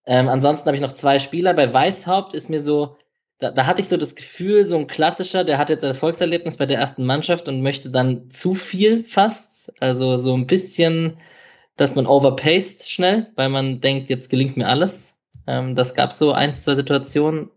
Ähm, 0.06 0.28
ansonsten 0.28 0.68
habe 0.68 0.76
ich 0.76 0.82
noch 0.82 0.94
zwei 0.94 1.20
Spieler. 1.20 1.54
Bei 1.54 1.72
Weißhaupt 1.72 2.34
ist 2.34 2.50
mir 2.50 2.60
so, 2.60 2.98
da, 3.38 3.52
da 3.52 3.66
hatte 3.66 3.82
ich 3.82 3.88
so 3.88 3.96
das 3.96 4.16
Gefühl, 4.16 4.66
so 4.66 4.78
ein 4.78 4.88
klassischer, 4.88 5.44
der 5.44 5.58
hat 5.58 5.70
jetzt 5.70 5.84
ein 5.84 5.92
Erfolgserlebnis 5.92 6.58
bei 6.58 6.66
der 6.66 6.80
ersten 6.80 7.06
Mannschaft 7.06 7.48
und 7.48 7.62
möchte 7.62 7.90
dann 7.90 8.30
zu 8.30 8.54
viel 8.56 9.04
fast. 9.04 9.72
Also 9.80 10.18
so 10.18 10.36
ein 10.36 10.48
bisschen, 10.48 11.18
dass 11.78 11.96
man 11.96 12.08
overpaced 12.08 12.90
schnell, 12.90 13.28
weil 13.36 13.50
man 13.50 13.80
denkt, 13.80 14.10
jetzt 14.10 14.30
gelingt 14.30 14.58
mir 14.58 14.68
alles. 14.68 15.18
Ähm, 15.48 15.76
das 15.76 15.94
gab 15.94 16.12
so 16.12 16.34
ein, 16.34 16.54
zwei 16.54 16.76
Situationen. 16.76 17.50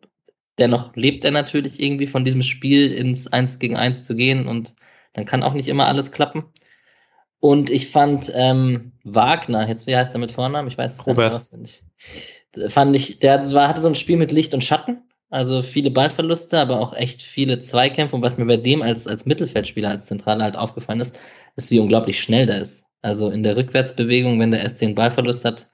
Dennoch 0.62 0.94
lebt 0.94 1.24
er 1.24 1.32
natürlich 1.32 1.80
irgendwie 1.80 2.06
von 2.06 2.24
diesem 2.24 2.44
Spiel 2.44 2.92
ins 2.92 3.26
Eins 3.26 3.58
gegen 3.58 3.74
Eins 3.74 4.04
zu 4.04 4.14
gehen 4.14 4.46
und 4.46 4.76
dann 5.12 5.24
kann 5.24 5.42
auch 5.42 5.54
nicht 5.54 5.66
immer 5.66 5.88
alles 5.88 6.12
klappen. 6.12 6.44
Und 7.40 7.68
ich 7.68 7.90
fand 7.90 8.30
ähm, 8.32 8.92
Wagner, 9.02 9.68
jetzt 9.68 9.88
wie 9.88 9.96
heißt 9.96 10.14
er 10.14 10.20
mit 10.20 10.30
Vornamen? 10.30 10.68
Ich 10.68 10.78
weiß 10.78 10.92
es 10.94 11.04
Robert. 11.04 11.32
nicht 11.32 11.36
auswendig. 11.36 11.82
Fand 12.68 12.94
ich, 12.94 13.18
der 13.18 13.44
war, 13.54 13.66
hatte 13.66 13.80
so 13.80 13.88
ein 13.88 13.96
Spiel 13.96 14.16
mit 14.16 14.30
Licht 14.30 14.54
und 14.54 14.62
Schatten, 14.62 15.02
also 15.30 15.62
viele 15.62 15.90
Ballverluste, 15.90 16.60
aber 16.60 16.78
auch 16.78 16.92
echt 16.92 17.22
viele 17.22 17.58
Zweikämpfe. 17.58 18.14
Und 18.14 18.22
was 18.22 18.38
mir 18.38 18.46
bei 18.46 18.56
dem 18.56 18.82
als, 18.82 19.08
als 19.08 19.26
Mittelfeldspieler, 19.26 19.88
als 19.88 20.04
Zentraler 20.04 20.44
halt 20.44 20.56
aufgefallen 20.56 21.00
ist, 21.00 21.18
ist, 21.56 21.72
wie 21.72 21.80
unglaublich 21.80 22.20
schnell 22.20 22.46
der 22.46 22.60
ist. 22.60 22.84
Also 23.00 23.30
in 23.30 23.42
der 23.42 23.56
Rückwärtsbewegung, 23.56 24.38
wenn 24.38 24.52
der 24.52 24.68
SC 24.68 24.84
einen 24.84 24.94
Ballverlust 24.94 25.44
hat, 25.44 25.71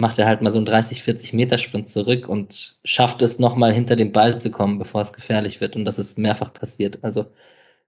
macht 0.00 0.18
er 0.18 0.26
halt 0.26 0.42
mal 0.42 0.50
so 0.50 0.58
einen 0.58 0.66
30, 0.66 1.02
40 1.02 1.32
Meter 1.32 1.58
Sprint 1.58 1.88
zurück 1.88 2.28
und 2.28 2.78
schafft 2.84 3.22
es 3.22 3.38
nochmal 3.38 3.72
hinter 3.72 3.96
den 3.96 4.12
Ball 4.12 4.38
zu 4.38 4.50
kommen, 4.50 4.78
bevor 4.78 5.02
es 5.02 5.12
gefährlich 5.12 5.60
wird. 5.60 5.76
Und 5.76 5.84
das 5.84 5.98
ist 5.98 6.18
mehrfach 6.18 6.52
passiert. 6.52 6.98
Also 7.02 7.26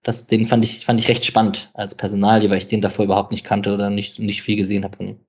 das, 0.02 0.26
den 0.26 0.46
fand 0.46 0.64
ich, 0.64 0.84
fand 0.84 1.00
ich 1.00 1.08
recht 1.08 1.24
spannend 1.24 1.70
als 1.74 1.94
Personalie, 1.94 2.50
weil 2.50 2.58
ich 2.58 2.66
den 2.66 2.80
davor 2.80 3.04
überhaupt 3.04 3.30
nicht 3.30 3.44
kannte 3.44 3.72
oder 3.72 3.90
nicht, 3.90 4.18
nicht 4.18 4.42
viel 4.42 4.56
gesehen 4.56 4.84
habe 4.84 4.96
von 4.96 5.08
ihm. 5.08 5.20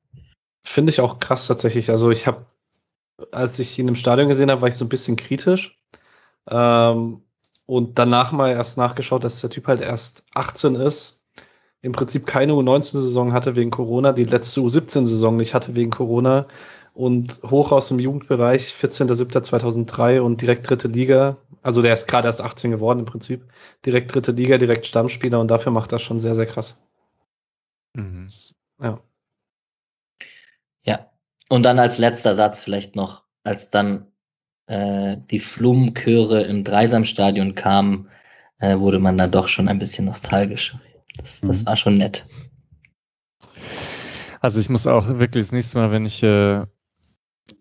Finde 0.65 0.91
ich 0.91 1.01
auch 1.01 1.19
krass 1.19 1.47
tatsächlich. 1.47 1.89
Also 1.89 2.09
ich 2.11 2.27
habe, 2.27 2.45
als 3.31 3.59
ich 3.59 3.77
ihn 3.77 3.87
im 3.87 3.95
Stadion 3.95 4.29
gesehen 4.29 4.49
habe, 4.49 4.61
war 4.61 4.69
ich 4.69 4.75
so 4.75 4.85
ein 4.85 4.89
bisschen 4.89 5.15
kritisch. 5.15 5.77
Ähm, 6.49 7.21
und 7.65 7.97
danach 7.99 8.31
mal 8.31 8.51
erst 8.51 8.77
nachgeschaut, 8.77 9.23
dass 9.23 9.41
der 9.41 9.49
Typ 9.49 9.67
halt 9.67 9.81
erst 9.81 10.25
18 10.35 10.75
ist. 10.75 11.22
Im 11.83 11.91
Prinzip 11.91 12.25
keine 12.25 12.53
U19-Saison 12.53 13.33
hatte 13.33 13.57
wegen 13.57 13.69
Corona, 13.69 14.13
die 14.13 14.23
letzte 14.23 14.61
U17-Saison 14.61 15.35
nicht 15.35 15.53
hatte 15.53 15.75
wegen 15.75 15.91
Corona 15.91 16.47
und 16.93 17.41
hoch 17.43 17.73
aus 17.73 17.89
dem 17.89 17.99
Jugendbereich, 17.99 18.73
14.07.2003 18.73 20.21
und 20.21 20.39
direkt 20.41 20.69
dritte 20.69 20.87
Liga. 20.87 21.35
Also 21.61 21.81
der 21.81 21.91
ist 21.93 22.07
gerade 22.07 22.29
erst 22.29 22.39
18 22.39 22.71
geworden 22.71 22.99
im 22.99 23.05
Prinzip. 23.05 23.43
Direkt 23.85 24.15
dritte 24.15 24.31
Liga, 24.31 24.57
direkt 24.57 24.87
Stammspieler 24.87 25.41
und 25.41 25.51
dafür 25.51 25.73
macht 25.73 25.91
das 25.91 26.01
schon 26.01 26.21
sehr, 26.21 26.35
sehr 26.35 26.45
krass. 26.45 26.81
Mhm. 27.95 28.27
Ja. 28.81 29.01
Ja. 30.83 31.11
Und 31.49 31.63
dann 31.63 31.79
als 31.79 31.97
letzter 31.97 32.35
Satz 32.35 32.63
vielleicht 32.63 32.95
noch, 32.95 33.23
als 33.43 33.71
dann 33.71 34.07
äh, 34.67 35.17
die 35.31 35.39
Flumchöre 35.39 36.43
im 36.43 36.63
Dreisamstadion 36.63 37.55
kamen, 37.55 38.09
äh, 38.59 38.77
wurde 38.79 38.99
man 38.99 39.17
dann 39.17 39.31
doch 39.31 39.49
schon 39.49 39.67
ein 39.67 39.79
bisschen 39.79 40.05
nostalgisch. 40.05 40.77
Das, 41.17 41.41
das 41.41 41.61
Mhm. 41.61 41.65
war 41.65 41.77
schon 41.77 41.97
nett. 41.97 42.25
Also 44.41 44.59
ich 44.59 44.69
muss 44.69 44.87
auch 44.87 45.07
wirklich 45.07 45.45
das 45.45 45.51
nächste 45.53 45.77
Mal, 45.77 45.91
wenn 45.91 46.05
ich 46.05 46.21
äh, 46.23 46.65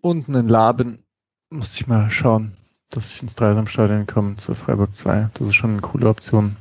unten 0.01 0.35
in 0.35 0.47
La 0.49 0.71
bin, 0.73 1.03
muss 1.49 1.75
ich 1.75 1.87
mal 1.87 2.09
schauen, 2.09 2.57
dass 2.89 3.15
ich 3.15 3.21
ins 3.23 3.35
Dreisamstadion 3.35 4.05
komme 4.07 4.35
zu 4.35 4.53
Freiburg 4.55 4.93
2. 4.95 5.29
Das 5.33 5.47
ist 5.47 5.55
schon 5.55 5.71
eine 5.73 5.81
coole 5.81 6.09
Option. 6.09 6.57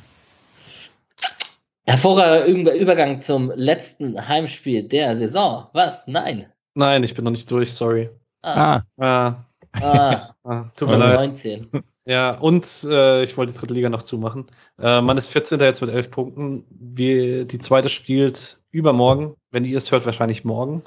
Hervorragender 1.84 2.46
Über- 2.46 2.74
Übergang 2.74 3.18
zum 3.20 3.50
letzten 3.54 4.28
Heimspiel 4.28 4.84
der 4.86 5.16
Saison. 5.16 5.66
Was? 5.72 6.06
Nein. 6.06 6.46
Nein, 6.74 7.02
ich 7.02 7.14
bin 7.14 7.24
noch 7.24 7.32
nicht 7.32 7.50
durch, 7.50 7.72
sorry. 7.74 8.08
Ah, 8.42 8.82
Ah, 8.98 9.34
ah, 9.80 10.16
ah, 10.44 10.64
tut 10.76 10.88
mir 10.88 10.96
leid. 10.96 11.14
19. 11.16 11.68
Ja, 12.04 12.32
und 12.32 12.66
äh, 12.84 13.22
ich 13.22 13.36
wollte 13.36 13.52
die 13.52 13.58
dritte 13.58 13.74
Liga 13.74 13.88
noch 13.88 14.02
zumachen. 14.02 14.46
Äh, 14.80 15.00
man 15.00 15.16
ist 15.16 15.28
14. 15.28 15.60
jetzt 15.60 15.80
mit 15.82 15.90
11 15.90 16.10
Punkten. 16.10 16.64
Wir, 16.70 17.44
die 17.44 17.58
zweite 17.58 17.88
spielt 17.88 18.58
übermorgen, 18.72 19.36
wenn 19.52 19.64
ihr 19.64 19.78
es 19.78 19.92
hört, 19.92 20.04
wahrscheinlich 20.04 20.44
morgen. 20.44 20.82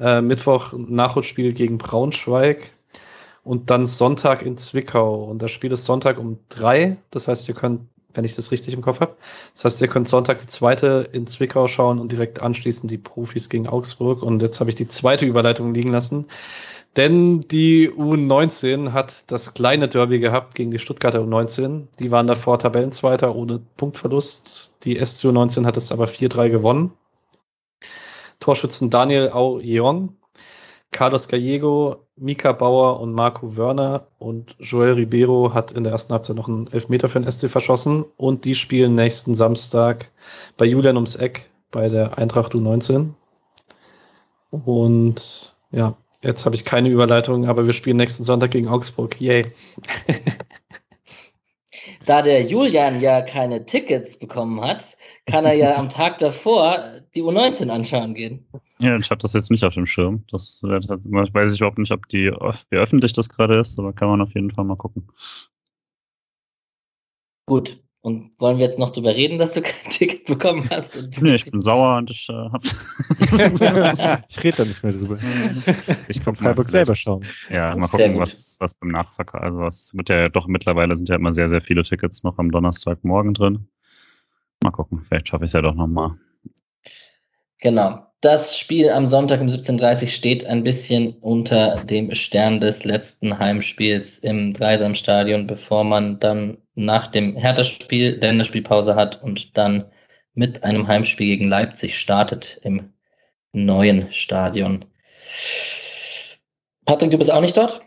Äh, 0.00 0.22
Mittwoch 0.22 0.72
Nachholspiel 0.72 1.52
gegen 1.52 1.78
Braunschweig 1.78 2.72
und 3.44 3.70
dann 3.70 3.86
Sonntag 3.86 4.42
in 4.42 4.58
Zwickau. 4.58 5.24
Und 5.24 5.40
das 5.40 5.52
Spiel 5.52 5.70
ist 5.70 5.86
Sonntag 5.86 6.18
um 6.18 6.40
drei. 6.48 6.96
Das 7.10 7.28
heißt, 7.28 7.48
ihr 7.48 7.54
könnt, 7.54 7.82
wenn 8.12 8.24
ich 8.24 8.34
das 8.34 8.50
richtig 8.50 8.74
im 8.74 8.82
Kopf 8.82 8.98
habe, 8.98 9.16
das 9.54 9.66
heißt, 9.66 9.80
ihr 9.82 9.88
könnt 9.88 10.08
Sonntag 10.08 10.40
die 10.40 10.48
zweite 10.48 11.08
in 11.12 11.28
Zwickau 11.28 11.68
schauen 11.68 12.00
und 12.00 12.10
direkt 12.10 12.42
anschließend 12.42 12.90
die 12.90 12.98
Profis 12.98 13.48
gegen 13.48 13.68
Augsburg. 13.68 14.20
Und 14.20 14.42
jetzt 14.42 14.58
habe 14.58 14.70
ich 14.70 14.76
die 14.76 14.88
zweite 14.88 15.26
Überleitung 15.26 15.74
liegen 15.74 15.92
lassen. 15.92 16.26
Denn 16.96 17.42
die 17.42 17.90
U19 17.90 18.92
hat 18.92 19.30
das 19.30 19.52
kleine 19.52 19.86
Derby 19.86 20.18
gehabt 20.18 20.54
gegen 20.54 20.70
die 20.70 20.78
Stuttgarter 20.78 21.20
U19. 21.20 21.88
Die 21.98 22.10
waren 22.10 22.26
davor 22.26 22.58
Tabellenzweiter 22.58 23.34
ohne 23.34 23.60
Punktverlust. 23.76 24.74
Die 24.84 24.96
SC 25.04 25.26
U19 25.26 25.66
hat 25.66 25.76
es 25.76 25.92
aber 25.92 26.06
4-3 26.06 26.48
gewonnen. 26.48 26.92
Torschützen 28.40 28.88
Daniel 28.88 29.30
Au-Yeong, 29.30 30.16
Carlos 30.90 31.28
Gallego, 31.28 32.06
Mika 32.16 32.52
Bauer 32.52 33.00
und 33.00 33.12
Marco 33.12 33.56
Wörner 33.56 34.06
und 34.18 34.56
Joel 34.58 34.94
Ribeiro 34.94 35.52
hat 35.52 35.72
in 35.72 35.84
der 35.84 35.92
ersten 35.92 36.12
Halbzeit 36.12 36.36
noch 36.36 36.48
einen 36.48 36.66
Elfmeter 36.68 37.08
für 37.08 37.20
den 37.20 37.30
SC 37.30 37.50
verschossen 37.50 38.04
und 38.16 38.44
die 38.44 38.54
spielen 38.54 38.94
nächsten 38.94 39.34
Samstag 39.34 40.10
bei 40.56 40.64
Julian 40.64 40.96
ums 40.96 41.16
Eck 41.16 41.50
bei 41.70 41.88
der 41.88 42.16
Eintracht 42.16 42.54
U19. 42.54 43.10
Und 44.50 45.56
ja, 45.70 45.96
Jetzt 46.26 46.44
habe 46.44 46.56
ich 46.56 46.64
keine 46.64 46.88
Überleitung, 46.88 47.46
aber 47.46 47.66
wir 47.66 47.72
spielen 47.72 47.98
nächsten 47.98 48.24
Sonntag 48.24 48.50
gegen 48.50 48.66
Augsburg. 48.66 49.20
Yay. 49.20 49.42
Da 52.04 52.22
der 52.22 52.42
Julian 52.42 53.00
ja 53.00 53.20
keine 53.20 53.66
Tickets 53.66 54.16
bekommen 54.16 54.60
hat, 54.60 54.96
kann 55.26 55.44
er 55.44 55.54
ja 55.54 55.76
am 55.76 55.88
Tag 55.88 56.18
davor 56.18 57.00
die 57.14 57.22
U19 57.22 57.68
anschauen 57.68 58.14
gehen. 58.14 58.46
Ja, 58.78 58.96
ich 58.96 59.10
habe 59.10 59.20
das 59.20 59.32
jetzt 59.32 59.50
nicht 59.50 59.64
auf 59.64 59.74
dem 59.74 59.86
Schirm. 59.86 60.24
Das 60.30 60.60
halt- 60.62 60.88
weiß 60.88 61.52
ich 61.52 61.60
überhaupt 61.60 61.78
nicht, 61.78 61.90
ob 61.92 62.08
die, 62.08 62.30
wie 62.70 62.76
öffentlich 62.76 63.12
das 63.12 63.28
gerade 63.28 63.58
ist, 63.58 63.78
aber 63.78 63.92
kann 63.92 64.08
man 64.08 64.20
auf 64.20 64.34
jeden 64.34 64.52
Fall 64.52 64.64
mal 64.64 64.76
gucken. 64.76 65.08
Gut. 67.46 67.80
Und 68.02 68.38
wollen 68.38 68.58
wir 68.58 68.64
jetzt 68.64 68.78
noch 68.78 68.90
drüber 68.90 69.14
reden, 69.14 69.38
dass 69.38 69.54
du 69.54 69.62
kein 69.62 69.74
Ticket 69.90 70.26
bekommen 70.26 70.68
hast? 70.70 70.96
nee, 71.20 71.34
ich 71.34 71.50
bin 71.50 71.60
sauer 71.60 71.96
und 71.96 72.10
ich 72.10 72.28
äh, 72.28 72.32
hab. 72.32 72.62
ich 74.28 74.44
rede 74.44 74.56
da 74.58 74.64
nicht 74.64 74.82
mehr 74.82 74.92
drüber. 74.92 75.18
Ich 76.08 76.22
komme 76.22 76.36
Freiburg 76.36 76.68
selber 76.68 76.94
schauen. 76.94 77.24
Ja, 77.50 77.74
mal 77.74 77.88
gucken, 77.88 78.18
was, 78.18 78.56
was 78.60 78.74
beim 78.74 78.90
Nachverkauf, 78.90 79.42
also 79.42 79.58
was 79.58 79.92
wird 79.94 80.08
ja 80.08 80.28
doch 80.28 80.46
mittlerweile 80.46 80.94
sind 80.94 81.08
ja 81.08 81.16
immer 81.16 81.32
sehr, 81.32 81.48
sehr 81.48 81.60
viele 81.60 81.82
Tickets 81.82 82.22
noch 82.22 82.38
am 82.38 82.52
Donnerstagmorgen 82.52 83.34
drin. 83.34 83.68
Mal 84.62 84.70
gucken, 84.70 85.02
vielleicht 85.08 85.28
schaffe 85.28 85.44
ich 85.44 85.48
es 85.48 85.54
ja 85.54 85.62
doch 85.62 85.74
nochmal. 85.74 86.16
Genau. 87.58 88.05
Das 88.22 88.58
Spiel 88.58 88.90
am 88.90 89.04
Sonntag 89.04 89.40
um 89.40 89.46
17.30 89.46 90.02
Uhr 90.02 90.08
steht 90.08 90.46
ein 90.46 90.64
bisschen 90.64 91.14
unter 91.18 91.84
dem 91.84 92.14
Stern 92.14 92.60
des 92.60 92.84
letzten 92.84 93.38
Heimspiels 93.38 94.18
im 94.18 94.54
Dreisamstadion, 94.54 95.46
bevor 95.46 95.84
man 95.84 96.18
dann 96.18 96.58
nach 96.74 97.08
dem 97.08 97.36
Hertha-Spiel 97.36 98.18
Länderspielpause 98.20 98.94
hat 98.94 99.22
und 99.22 99.56
dann 99.56 99.90
mit 100.34 100.64
einem 100.64 100.88
Heimspiel 100.88 101.26
gegen 101.36 101.48
Leipzig 101.48 101.98
startet 101.98 102.58
im 102.62 102.92
neuen 103.52 104.12
Stadion. 104.12 104.84
Patrick, 106.84 107.10
du 107.10 107.18
bist 107.18 107.30
auch 107.30 107.40
nicht 107.40 107.56
dort? 107.56 107.82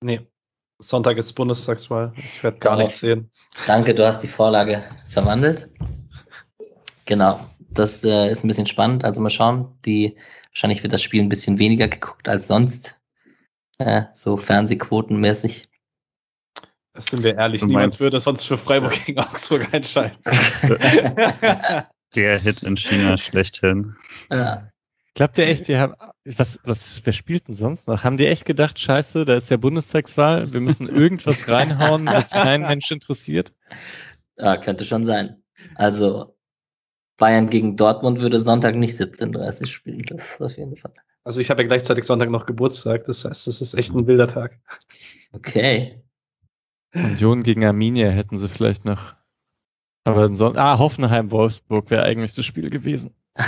Nee. 0.00 0.20
Sonntag 0.78 1.16
ist 1.16 1.32
Bundestagswahl. 1.32 2.12
Ich 2.16 2.42
werde 2.44 2.58
gar 2.58 2.76
nichts 2.76 3.00
sehen. 3.00 3.30
Danke, 3.66 3.94
du 3.94 4.06
hast 4.06 4.20
die 4.22 4.28
Vorlage 4.28 4.84
verwandelt. 5.08 5.68
Genau. 7.04 7.40
Das 7.78 8.02
äh, 8.02 8.28
ist 8.30 8.44
ein 8.44 8.48
bisschen 8.48 8.66
spannend. 8.66 9.04
Also 9.04 9.20
mal 9.20 9.30
schauen. 9.30 9.78
Die, 9.84 10.16
wahrscheinlich 10.50 10.82
wird 10.82 10.92
das 10.92 11.02
Spiel 11.02 11.22
ein 11.22 11.28
bisschen 11.28 11.58
weniger 11.58 11.86
geguckt 11.86 12.28
als 12.28 12.48
sonst. 12.48 12.98
Äh, 13.78 14.04
so 14.14 14.36
Fernsehquotenmäßig. 14.36 15.68
Das 16.92 17.06
sind 17.06 17.22
wir 17.22 17.36
ehrlich. 17.36 17.60
Du 17.60 17.68
Niemand 17.68 18.00
würde 18.00 18.18
sonst 18.18 18.44
für 18.44 18.58
Freiburg 18.58 18.96
ja. 18.96 19.04
gegen 19.04 19.20
Augsburg 19.20 19.72
entscheiden. 19.72 20.16
Der 22.16 22.38
Hit 22.40 22.64
in 22.64 22.76
China 22.76 23.16
schlechthin. 23.16 23.94
Ja. 24.28 24.72
Glaubt 25.14 25.38
ihr 25.38 25.46
echt, 25.46 25.68
ihr 25.68 25.80
habt, 25.80 26.00
was, 26.24 26.58
was, 26.64 27.02
wer 27.04 27.12
spielt 27.12 27.46
denn 27.46 27.54
sonst 27.54 27.86
noch? 27.86 28.02
Haben 28.02 28.16
die 28.16 28.26
echt 28.26 28.44
gedacht, 28.44 28.80
scheiße, 28.80 29.24
da 29.24 29.36
ist 29.36 29.50
ja 29.50 29.56
Bundestagswahl, 29.56 30.52
wir 30.52 30.60
müssen 30.60 30.88
irgendwas 30.94 31.48
reinhauen, 31.48 32.06
was 32.06 32.30
keinen 32.30 32.62
Mensch 32.62 32.90
interessiert? 32.90 33.52
Ja, 34.36 34.56
könnte 34.56 34.84
schon 34.84 35.04
sein. 35.04 35.42
Also, 35.74 36.37
Bayern 37.18 37.50
gegen 37.50 37.76
Dortmund 37.76 38.20
würde 38.20 38.40
Sonntag 38.40 38.76
nicht 38.76 38.98
17.30 38.98 39.66
spielen, 39.66 40.02
das 40.02 40.40
auf 40.40 40.56
jeden 40.56 40.76
Fall. 40.76 40.92
Also 41.24 41.40
ich 41.40 41.50
habe 41.50 41.62
ja 41.62 41.68
gleichzeitig 41.68 42.04
Sonntag 42.04 42.30
noch 42.30 42.46
Geburtstag, 42.46 43.04
das 43.04 43.24
heißt, 43.24 43.48
es 43.48 43.60
ist 43.60 43.74
echt 43.74 43.92
ein 43.94 44.06
wilder 44.06 44.28
Tag. 44.28 44.58
Okay. 45.32 46.02
Union 46.94 47.42
gegen 47.42 47.64
Arminia 47.64 48.08
hätten 48.08 48.38
sie 48.38 48.48
vielleicht 48.48 48.84
noch. 48.84 49.14
Aber 50.04 50.34
sonst, 50.34 50.56
ah, 50.56 50.78
Hoffenheim-Wolfsburg 50.78 51.90
wäre 51.90 52.04
eigentlich 52.04 52.34
das 52.34 52.46
Spiel 52.46 52.70
gewesen. 52.70 53.14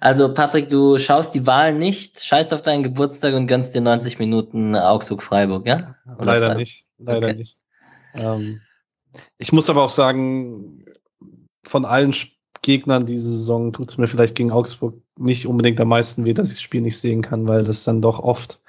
Also 0.00 0.34
Patrick, 0.34 0.68
du 0.68 0.98
schaust 0.98 1.34
die 1.34 1.46
Wahl 1.46 1.74
nicht, 1.74 2.24
scheißt 2.24 2.52
auf 2.52 2.62
deinen 2.62 2.82
Geburtstag 2.82 3.34
und 3.34 3.46
gönnst 3.46 3.74
dir 3.74 3.80
90 3.80 4.18
Minuten 4.18 4.74
Augsburg-Freiburg, 4.74 5.66
ja? 5.66 5.96
Oder 6.16 6.24
leider 6.24 6.46
Freiburg? 6.46 6.58
nicht, 6.58 6.86
leider 6.98 7.28
okay. 7.28 7.36
nicht. 7.36 7.60
Ähm, 8.14 8.60
ich 9.38 9.52
muss 9.52 9.70
aber 9.70 9.82
auch 9.82 9.90
sagen, 9.90 10.84
von 11.64 11.84
allen 11.84 12.14
Gegnern 12.62 13.06
diese 13.06 13.30
Saison 13.30 13.72
tut 13.72 13.90
es 13.90 13.98
mir 13.98 14.06
vielleicht 14.06 14.34
gegen 14.34 14.50
Augsburg 14.50 14.94
nicht 15.18 15.46
unbedingt 15.46 15.80
am 15.80 15.88
meisten 15.88 16.24
weh, 16.24 16.34
dass 16.34 16.50
ich 16.50 16.58
das 16.58 16.62
Spiel 16.62 16.82
nicht 16.82 16.98
sehen 16.98 17.22
kann, 17.22 17.48
weil 17.48 17.64
das 17.64 17.84
dann 17.84 18.02
doch 18.02 18.18
oft 18.18 18.60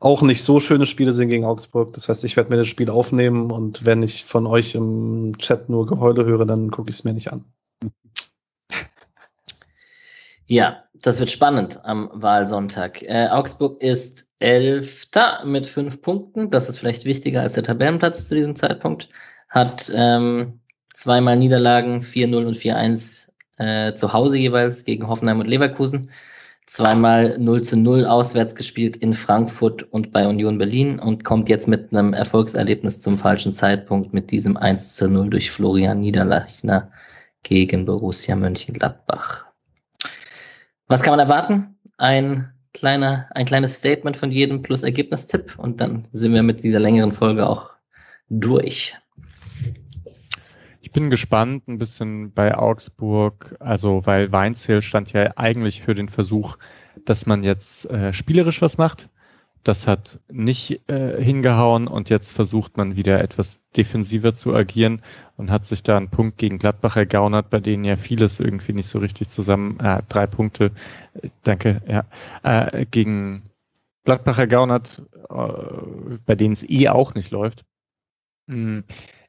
auch 0.00 0.22
nicht 0.22 0.44
so 0.44 0.60
schöne 0.60 0.86
Spiele 0.86 1.12
sind 1.12 1.30
gegen 1.30 1.44
Augsburg. 1.44 1.94
Das 1.94 2.08
heißt, 2.08 2.24
ich 2.24 2.36
werde 2.36 2.50
mir 2.50 2.56
das 2.58 2.68
Spiel 2.68 2.90
aufnehmen 2.90 3.50
und 3.50 3.86
wenn 3.86 4.02
ich 4.02 4.24
von 4.24 4.46
euch 4.46 4.74
im 4.74 5.38
Chat 5.38 5.68
nur 5.68 5.86
Geheule 5.86 6.24
höre, 6.24 6.44
dann 6.44 6.70
gucke 6.70 6.90
ich 6.90 6.96
es 6.96 7.04
mir 7.04 7.14
nicht 7.14 7.32
an. 7.32 7.44
Ja, 10.46 10.84
das 10.92 11.20
wird 11.20 11.30
spannend 11.30 11.84
am 11.84 12.10
Wahlsonntag. 12.12 13.02
Äh, 13.02 13.28
Augsburg 13.30 13.80
ist 13.80 14.26
Elfter 14.38 15.44
mit 15.46 15.66
fünf 15.66 16.02
Punkten. 16.02 16.50
Das 16.50 16.68
ist 16.68 16.78
vielleicht 16.78 17.06
wichtiger 17.06 17.40
als 17.40 17.54
der 17.54 17.62
Tabellenplatz 17.62 18.28
zu 18.28 18.34
diesem 18.34 18.56
Zeitpunkt. 18.56 19.08
Hat 19.48 19.90
ähm, 19.94 20.60
zweimal 20.94 21.36
Niederlagen, 21.36 22.02
4-0 22.02 22.46
und 22.46 22.56
4-1 22.56 23.28
äh, 23.58 23.94
zu 23.94 24.12
Hause 24.12 24.38
jeweils 24.38 24.84
gegen 24.84 25.08
Hoffenheim 25.08 25.40
und 25.40 25.46
Leverkusen. 25.46 26.10
Zweimal 26.66 27.38
0 27.38 27.62
zu 27.62 27.76
0 27.76 28.06
auswärts 28.06 28.54
gespielt 28.54 28.96
in 28.96 29.12
Frankfurt 29.12 29.82
und 29.82 30.12
bei 30.12 30.26
Union 30.26 30.56
Berlin 30.56 30.98
und 30.98 31.22
kommt 31.22 31.50
jetzt 31.50 31.68
mit 31.68 31.92
einem 31.92 32.14
Erfolgserlebnis 32.14 33.00
zum 33.00 33.18
falschen 33.18 33.52
Zeitpunkt 33.52 34.14
mit 34.14 34.30
diesem 34.30 34.56
1 34.56 34.96
zu 34.96 35.10
0 35.10 35.28
durch 35.28 35.50
Florian 35.50 36.00
Niederlechner 36.00 36.90
gegen 37.42 37.84
Borussia 37.84 38.34
Mönchengladbach. 38.34 39.44
Was 40.86 41.02
kann 41.02 41.12
man 41.12 41.20
erwarten? 41.20 41.76
Ein 41.98 42.50
kleiner, 42.72 43.28
ein 43.34 43.44
kleines 43.44 43.76
Statement 43.76 44.16
von 44.16 44.30
jedem 44.30 44.62
plus 44.62 44.82
Ergebnistipp 44.82 45.58
und 45.58 45.82
dann 45.82 46.08
sind 46.12 46.32
wir 46.32 46.42
mit 46.42 46.62
dieser 46.62 46.80
längeren 46.80 47.12
Folge 47.12 47.46
auch 47.46 47.70
durch 48.30 48.94
bin 50.94 51.10
gespannt 51.10 51.68
ein 51.68 51.76
bisschen 51.76 52.32
bei 52.32 52.56
Augsburg, 52.56 53.56
also 53.58 54.06
weil 54.06 54.32
Weinzel 54.32 54.80
stand 54.80 55.12
ja 55.12 55.32
eigentlich 55.36 55.82
für 55.82 55.94
den 55.94 56.08
Versuch, 56.08 56.56
dass 57.04 57.26
man 57.26 57.42
jetzt 57.42 57.90
äh, 57.90 58.12
spielerisch 58.14 58.62
was 58.62 58.78
macht. 58.78 59.10
Das 59.64 59.88
hat 59.88 60.20
nicht 60.30 60.88
äh, 60.88 61.20
hingehauen 61.20 61.88
und 61.88 62.10
jetzt 62.10 62.32
versucht 62.32 62.76
man 62.76 62.96
wieder 62.96 63.20
etwas 63.20 63.60
defensiver 63.76 64.34
zu 64.34 64.54
agieren 64.54 65.02
und 65.36 65.50
hat 65.50 65.66
sich 65.66 65.82
da 65.82 65.96
einen 65.96 66.10
Punkt 66.10 66.38
gegen 66.38 66.58
Gladbach 66.58 66.96
ergaunert, 66.96 67.50
bei 67.50 67.58
denen 67.60 67.84
ja 67.84 67.96
vieles 67.96 68.38
irgendwie 68.38 68.74
nicht 68.74 68.88
so 68.88 69.00
richtig 69.00 69.28
zusammen, 69.30 69.80
äh, 69.80 70.02
drei 70.08 70.26
Punkte, 70.28 70.70
äh, 71.14 71.28
danke, 71.42 71.82
ja, 71.88 72.04
äh, 72.44 72.86
gegen 72.86 73.42
Gladbach 74.04 74.38
ergaunert, 74.38 75.02
äh, 75.28 76.18
bei 76.24 76.36
denen 76.36 76.52
es 76.52 76.62
eh 76.62 76.88
auch 76.88 77.14
nicht 77.14 77.32
läuft. 77.32 77.64
Hm. 78.48 78.84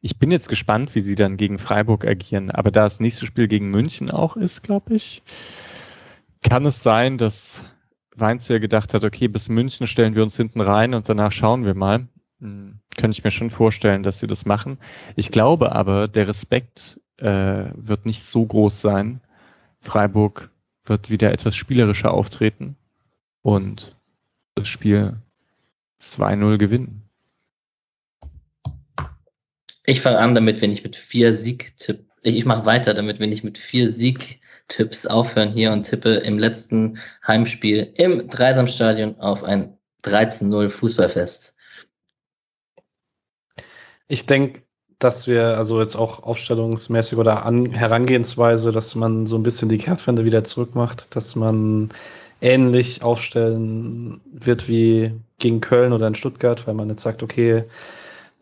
Ich 0.05 0.19
bin 0.19 0.29
jetzt 0.29 0.49
gespannt, 0.49 0.93
wie 0.93 1.01
sie 1.01 1.15
dann 1.15 1.35
gegen 1.35 1.57
Freiburg 1.57 2.05
agieren. 2.05 2.51
Aber 2.51 2.69
da 2.69 2.83
das 2.83 2.99
nächste 2.99 3.25
Spiel 3.25 3.47
gegen 3.47 3.71
München 3.71 4.11
auch 4.11 4.37
ist, 4.37 4.61
glaube 4.61 4.93
ich, 4.93 5.23
kann 6.43 6.63
es 6.67 6.83
sein, 6.83 7.17
dass 7.17 7.65
Weinzier 8.15 8.59
gedacht 8.59 8.93
hat, 8.93 9.03
okay, 9.03 9.27
bis 9.27 9.49
München 9.49 9.87
stellen 9.87 10.13
wir 10.13 10.21
uns 10.21 10.37
hinten 10.37 10.61
rein 10.61 10.93
und 10.93 11.09
danach 11.09 11.31
schauen 11.31 11.65
wir 11.65 11.73
mal. 11.73 12.07
Hm, 12.39 12.81
könnte 12.95 13.17
ich 13.17 13.23
mir 13.23 13.31
schon 13.31 13.49
vorstellen, 13.49 14.03
dass 14.03 14.19
sie 14.19 14.27
das 14.27 14.45
machen. 14.45 14.77
Ich 15.15 15.31
glaube 15.31 15.71
aber, 15.71 16.07
der 16.07 16.27
Respekt 16.27 17.01
äh, 17.17 17.65
wird 17.73 18.05
nicht 18.05 18.21
so 18.21 18.45
groß 18.45 18.79
sein. 18.79 19.21
Freiburg 19.79 20.51
wird 20.83 21.09
wieder 21.09 21.31
etwas 21.31 21.55
spielerischer 21.55 22.13
auftreten 22.13 22.75
und 23.41 23.95
das 24.53 24.67
Spiel 24.67 25.17
2-0 25.99 26.59
gewinnen. 26.59 27.04
Ich 29.85 30.01
fange 30.01 30.19
an 30.19 30.35
damit, 30.35 30.61
wenn 30.61 30.71
ich 30.71 30.83
mit 30.83 30.95
vier 30.95 31.33
Sieg-Tipp, 31.33 32.05
ich, 32.21 32.35
ich 32.35 32.45
mache 32.45 32.65
weiter 32.65 32.93
damit, 32.93 33.19
wenn 33.19 33.31
ich 33.31 33.43
mit 33.43 33.57
vier 33.57 33.91
Sieg-Tipps 33.91 35.05
aufhören 35.05 35.51
hier 35.51 35.71
und 35.71 35.83
tippe 35.83 36.15
im 36.15 36.39
letzten 36.39 36.99
Heimspiel 37.25 37.91
im 37.95 38.27
Dreisamstadion 38.29 39.19
auf 39.19 39.43
ein 39.43 39.77
13-0 40.03 40.69
Fußballfest. 40.69 41.55
Ich 44.07 44.25
denke, 44.25 44.61
dass 44.99 45.27
wir 45.27 45.57
also 45.57 45.81
jetzt 45.81 45.95
auch 45.95 46.23
aufstellungsmäßig 46.23 47.17
oder 47.17 47.45
an 47.45 47.71
Herangehensweise, 47.71 48.71
dass 48.71 48.95
man 48.95 49.25
so 49.25 49.35
ein 49.35 49.43
bisschen 49.43 49.69
die 49.69 49.77
Kehrtwende 49.77 50.25
wieder 50.25 50.43
zurückmacht, 50.43 51.15
dass 51.15 51.35
man 51.35 51.89
ähnlich 52.41 53.03
aufstellen 53.03 54.21
wird 54.25 54.67
wie 54.67 55.11
gegen 55.39 55.61
Köln 55.61 55.93
oder 55.93 56.07
in 56.07 56.15
Stuttgart, 56.15 56.65
weil 56.67 56.75
man 56.75 56.89
jetzt 56.89 57.01
sagt, 57.01 57.23
okay, 57.23 57.65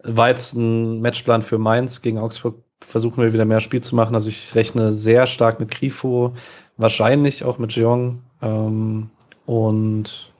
war 0.03 0.29
jetzt 0.29 0.53
ein 0.53 1.01
Matchplan 1.01 1.41
für 1.41 1.57
Mainz 1.57 2.01
gegen 2.01 2.19
Augsburg. 2.19 2.55
Versuchen 2.81 3.23
wir 3.23 3.33
wieder 3.33 3.45
mehr 3.45 3.61
Spiel 3.61 3.81
zu 3.81 3.95
machen. 3.95 4.13
Also 4.13 4.29
ich 4.29 4.53
rechne 4.55 4.91
sehr 4.91 5.25
stark 5.25 5.59
mit 5.59 5.71
Grifo, 5.71 6.33
wahrscheinlich 6.77 7.43
auch 7.45 7.57
mit 7.57 7.73
Jeong. 7.75 8.21
Ähm, 8.41 9.09
und 9.45 10.31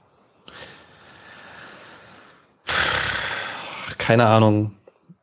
keine 3.98 4.26
Ahnung. 4.26 4.72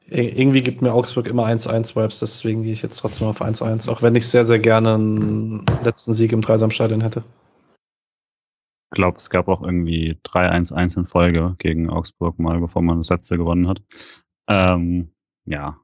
Irgendwie 0.08 0.62
gibt 0.62 0.82
mir 0.82 0.94
Augsburg 0.94 1.28
immer 1.28 1.46
1-1-Vibes, 1.46 2.20
deswegen 2.20 2.64
gehe 2.64 2.74
ich 2.74 2.82
jetzt 2.82 2.98
trotzdem 2.98 3.28
auf 3.28 3.42
1-1, 3.42 3.90
auch 3.90 4.02
wenn 4.02 4.16
ich 4.16 4.28
sehr, 4.28 4.44
sehr 4.44 4.60
gerne 4.60 4.96
einen 4.96 5.66
letzten 5.86 6.14
Sieg 6.14 6.34
im 6.34 6.42
Dreisamstadion 6.42 7.00
hätte. 7.00 7.24
Ich 8.92 8.96
glaube, 8.96 9.20
es 9.20 9.30
gab 9.30 9.48
auch 9.48 9.62
irgendwie 9.62 10.18
3-1-1 10.26 10.98
in 10.98 11.06
Folge 11.06 11.56
gegen 11.60 11.90
Augsburg 11.90 12.40
mal, 12.40 12.60
bevor 12.60 12.82
man 12.82 12.98
das 12.98 13.08
letzte 13.08 13.38
gewonnen 13.38 13.70
hat. 13.70 13.82
Ähm, 14.48 15.12
ja, 15.46 15.78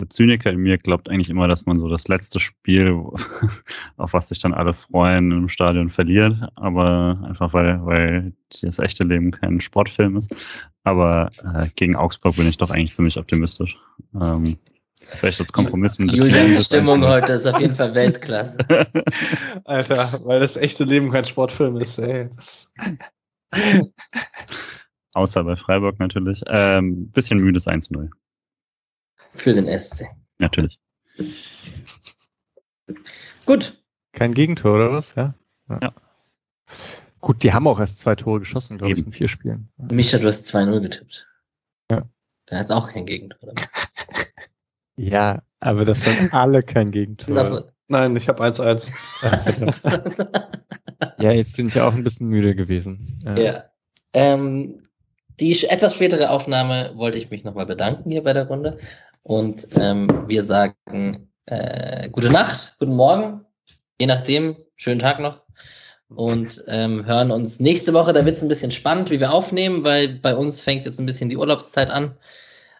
der 0.00 0.10
Zyniker 0.10 0.50
in 0.50 0.58
mir 0.58 0.76
glaubt 0.78 1.08
eigentlich 1.08 1.30
immer, 1.30 1.46
dass 1.46 1.66
man 1.66 1.78
so 1.78 1.88
das 1.88 2.08
letzte 2.08 2.40
Spiel, 2.40 3.00
auf 3.96 4.12
was 4.12 4.28
sich 4.28 4.40
dann 4.40 4.52
alle 4.52 4.74
freuen, 4.74 5.30
im 5.30 5.48
Stadion 5.48 5.88
verliert. 5.88 6.34
Aber 6.56 7.24
einfach 7.24 7.52
weil, 7.52 7.84
weil 7.86 8.32
das 8.62 8.78
echte 8.80 9.04
Leben 9.04 9.30
kein 9.30 9.60
Sportfilm 9.60 10.16
ist. 10.16 10.34
Aber 10.82 11.30
äh, 11.42 11.68
gegen 11.76 11.96
Augsburg 11.96 12.36
bin 12.36 12.48
ich 12.48 12.58
doch 12.58 12.70
eigentlich 12.70 12.94
ziemlich 12.94 13.16
optimistisch. 13.18 13.78
Ähm, 14.20 14.58
vielleicht 14.98 15.40
als 15.40 15.52
Kompromiss 15.52 15.98
ein 15.98 16.08
bisschen. 16.08 16.28
Julians 16.28 16.66
Stimmung 16.66 17.06
heute 17.06 17.32
ist 17.34 17.46
auf 17.46 17.60
jeden 17.60 17.74
Fall 17.74 17.94
Weltklasse. 17.94 18.58
Alter, 19.64 20.20
weil 20.24 20.40
das 20.40 20.56
echte 20.56 20.84
Leben 20.84 21.12
kein 21.12 21.24
Sportfilm 21.24 21.76
ist, 21.76 21.98
ey. 21.98 22.28
Das 22.34 22.72
Außer 25.14 25.44
bei 25.44 25.56
Freiburg 25.56 25.98
natürlich. 25.98 26.42
Ähm, 26.46 27.10
bisschen 27.10 27.38
müdes 27.38 27.66
1-0. 27.66 28.10
Für 29.32 29.54
den 29.54 29.66
SC. 29.66 30.06
Natürlich. 30.38 30.78
Gut. 33.46 33.82
Kein 34.12 34.32
Gegentor 34.32 34.74
oder 34.74 34.92
was? 34.92 35.14
Ja. 35.14 35.34
ja. 35.68 35.78
ja. 35.82 35.92
Gut, 37.20 37.42
die 37.42 37.52
haben 37.52 37.66
auch 37.66 37.80
erst 37.80 38.00
zwei 38.00 38.16
Tore 38.16 38.40
geschossen, 38.40 38.76
glaube 38.76 38.92
ich, 38.92 39.06
in 39.06 39.12
vier 39.12 39.28
Spielen. 39.28 39.70
Micha, 39.78 40.18
du 40.18 40.28
hast 40.28 40.54
2-0 40.54 40.80
getippt. 40.80 41.26
Ja. 41.90 42.02
Da 42.46 42.60
ist 42.60 42.70
auch 42.70 42.92
kein 42.92 43.06
Gegentor. 43.06 43.54
ja, 44.96 45.42
aber 45.60 45.84
das 45.84 46.02
sind 46.02 46.34
alle 46.34 46.62
kein 46.62 46.90
Gegentor. 46.90 47.34
Das, 47.34 47.64
Nein, 47.88 48.16
ich 48.16 48.28
habe 48.28 48.42
1-1. 48.42 48.92
ja, 51.18 51.32
jetzt 51.32 51.56
bin 51.56 51.68
ich 51.68 51.74
ja 51.74 51.86
auch 51.86 51.94
ein 51.94 52.04
bisschen 52.04 52.28
müde 52.28 52.54
gewesen. 52.54 53.20
Ja. 53.24 53.36
ja. 53.36 53.64
Ähm, 54.12 54.82
die 55.40 55.52
etwas 55.64 55.94
spätere 55.94 56.30
Aufnahme 56.30 56.92
wollte 56.94 57.18
ich 57.18 57.30
mich 57.30 57.44
nochmal 57.44 57.66
bedanken 57.66 58.10
hier 58.10 58.22
bei 58.22 58.32
der 58.32 58.46
Runde. 58.46 58.78
Und 59.22 59.68
ähm, 59.76 60.24
wir 60.28 60.44
sagen 60.44 61.30
äh, 61.46 62.10
gute 62.10 62.30
Nacht, 62.30 62.76
guten 62.78 62.94
Morgen, 62.94 63.44
je 64.00 64.06
nachdem, 64.06 64.56
schönen 64.76 65.00
Tag 65.00 65.20
noch. 65.20 65.42
Und 66.08 66.62
ähm, 66.68 67.06
hören 67.06 67.30
uns 67.30 67.58
nächste 67.60 67.92
Woche, 67.92 68.12
da 68.12 68.24
wird 68.24 68.36
es 68.36 68.42
ein 68.42 68.48
bisschen 68.48 68.70
spannend, 68.70 69.10
wie 69.10 69.20
wir 69.20 69.32
aufnehmen, 69.32 69.82
weil 69.84 70.20
bei 70.20 70.36
uns 70.36 70.60
fängt 70.60 70.84
jetzt 70.84 71.00
ein 71.00 71.06
bisschen 71.06 71.30
die 71.30 71.36
Urlaubszeit 71.36 71.90
an. 71.90 72.16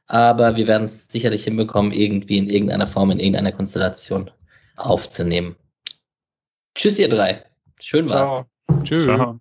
Aber 0.07 0.57
wir 0.57 0.67
werden 0.67 0.85
es 0.85 1.09
sicherlich 1.09 1.45
hinbekommen, 1.45 1.91
irgendwie 1.91 2.37
in 2.37 2.49
irgendeiner 2.49 2.87
Form, 2.87 3.11
in 3.11 3.19
irgendeiner 3.19 3.53
Konstellation 3.53 4.31
aufzunehmen. 4.77 5.57
Tschüss, 6.75 6.99
ihr 6.99 7.09
drei. 7.09 7.45
Schön 7.81 8.09
war's. 8.11 8.45
Ciao. 8.67 8.83
Tschüss. 8.83 9.05
Ciao. 9.05 9.41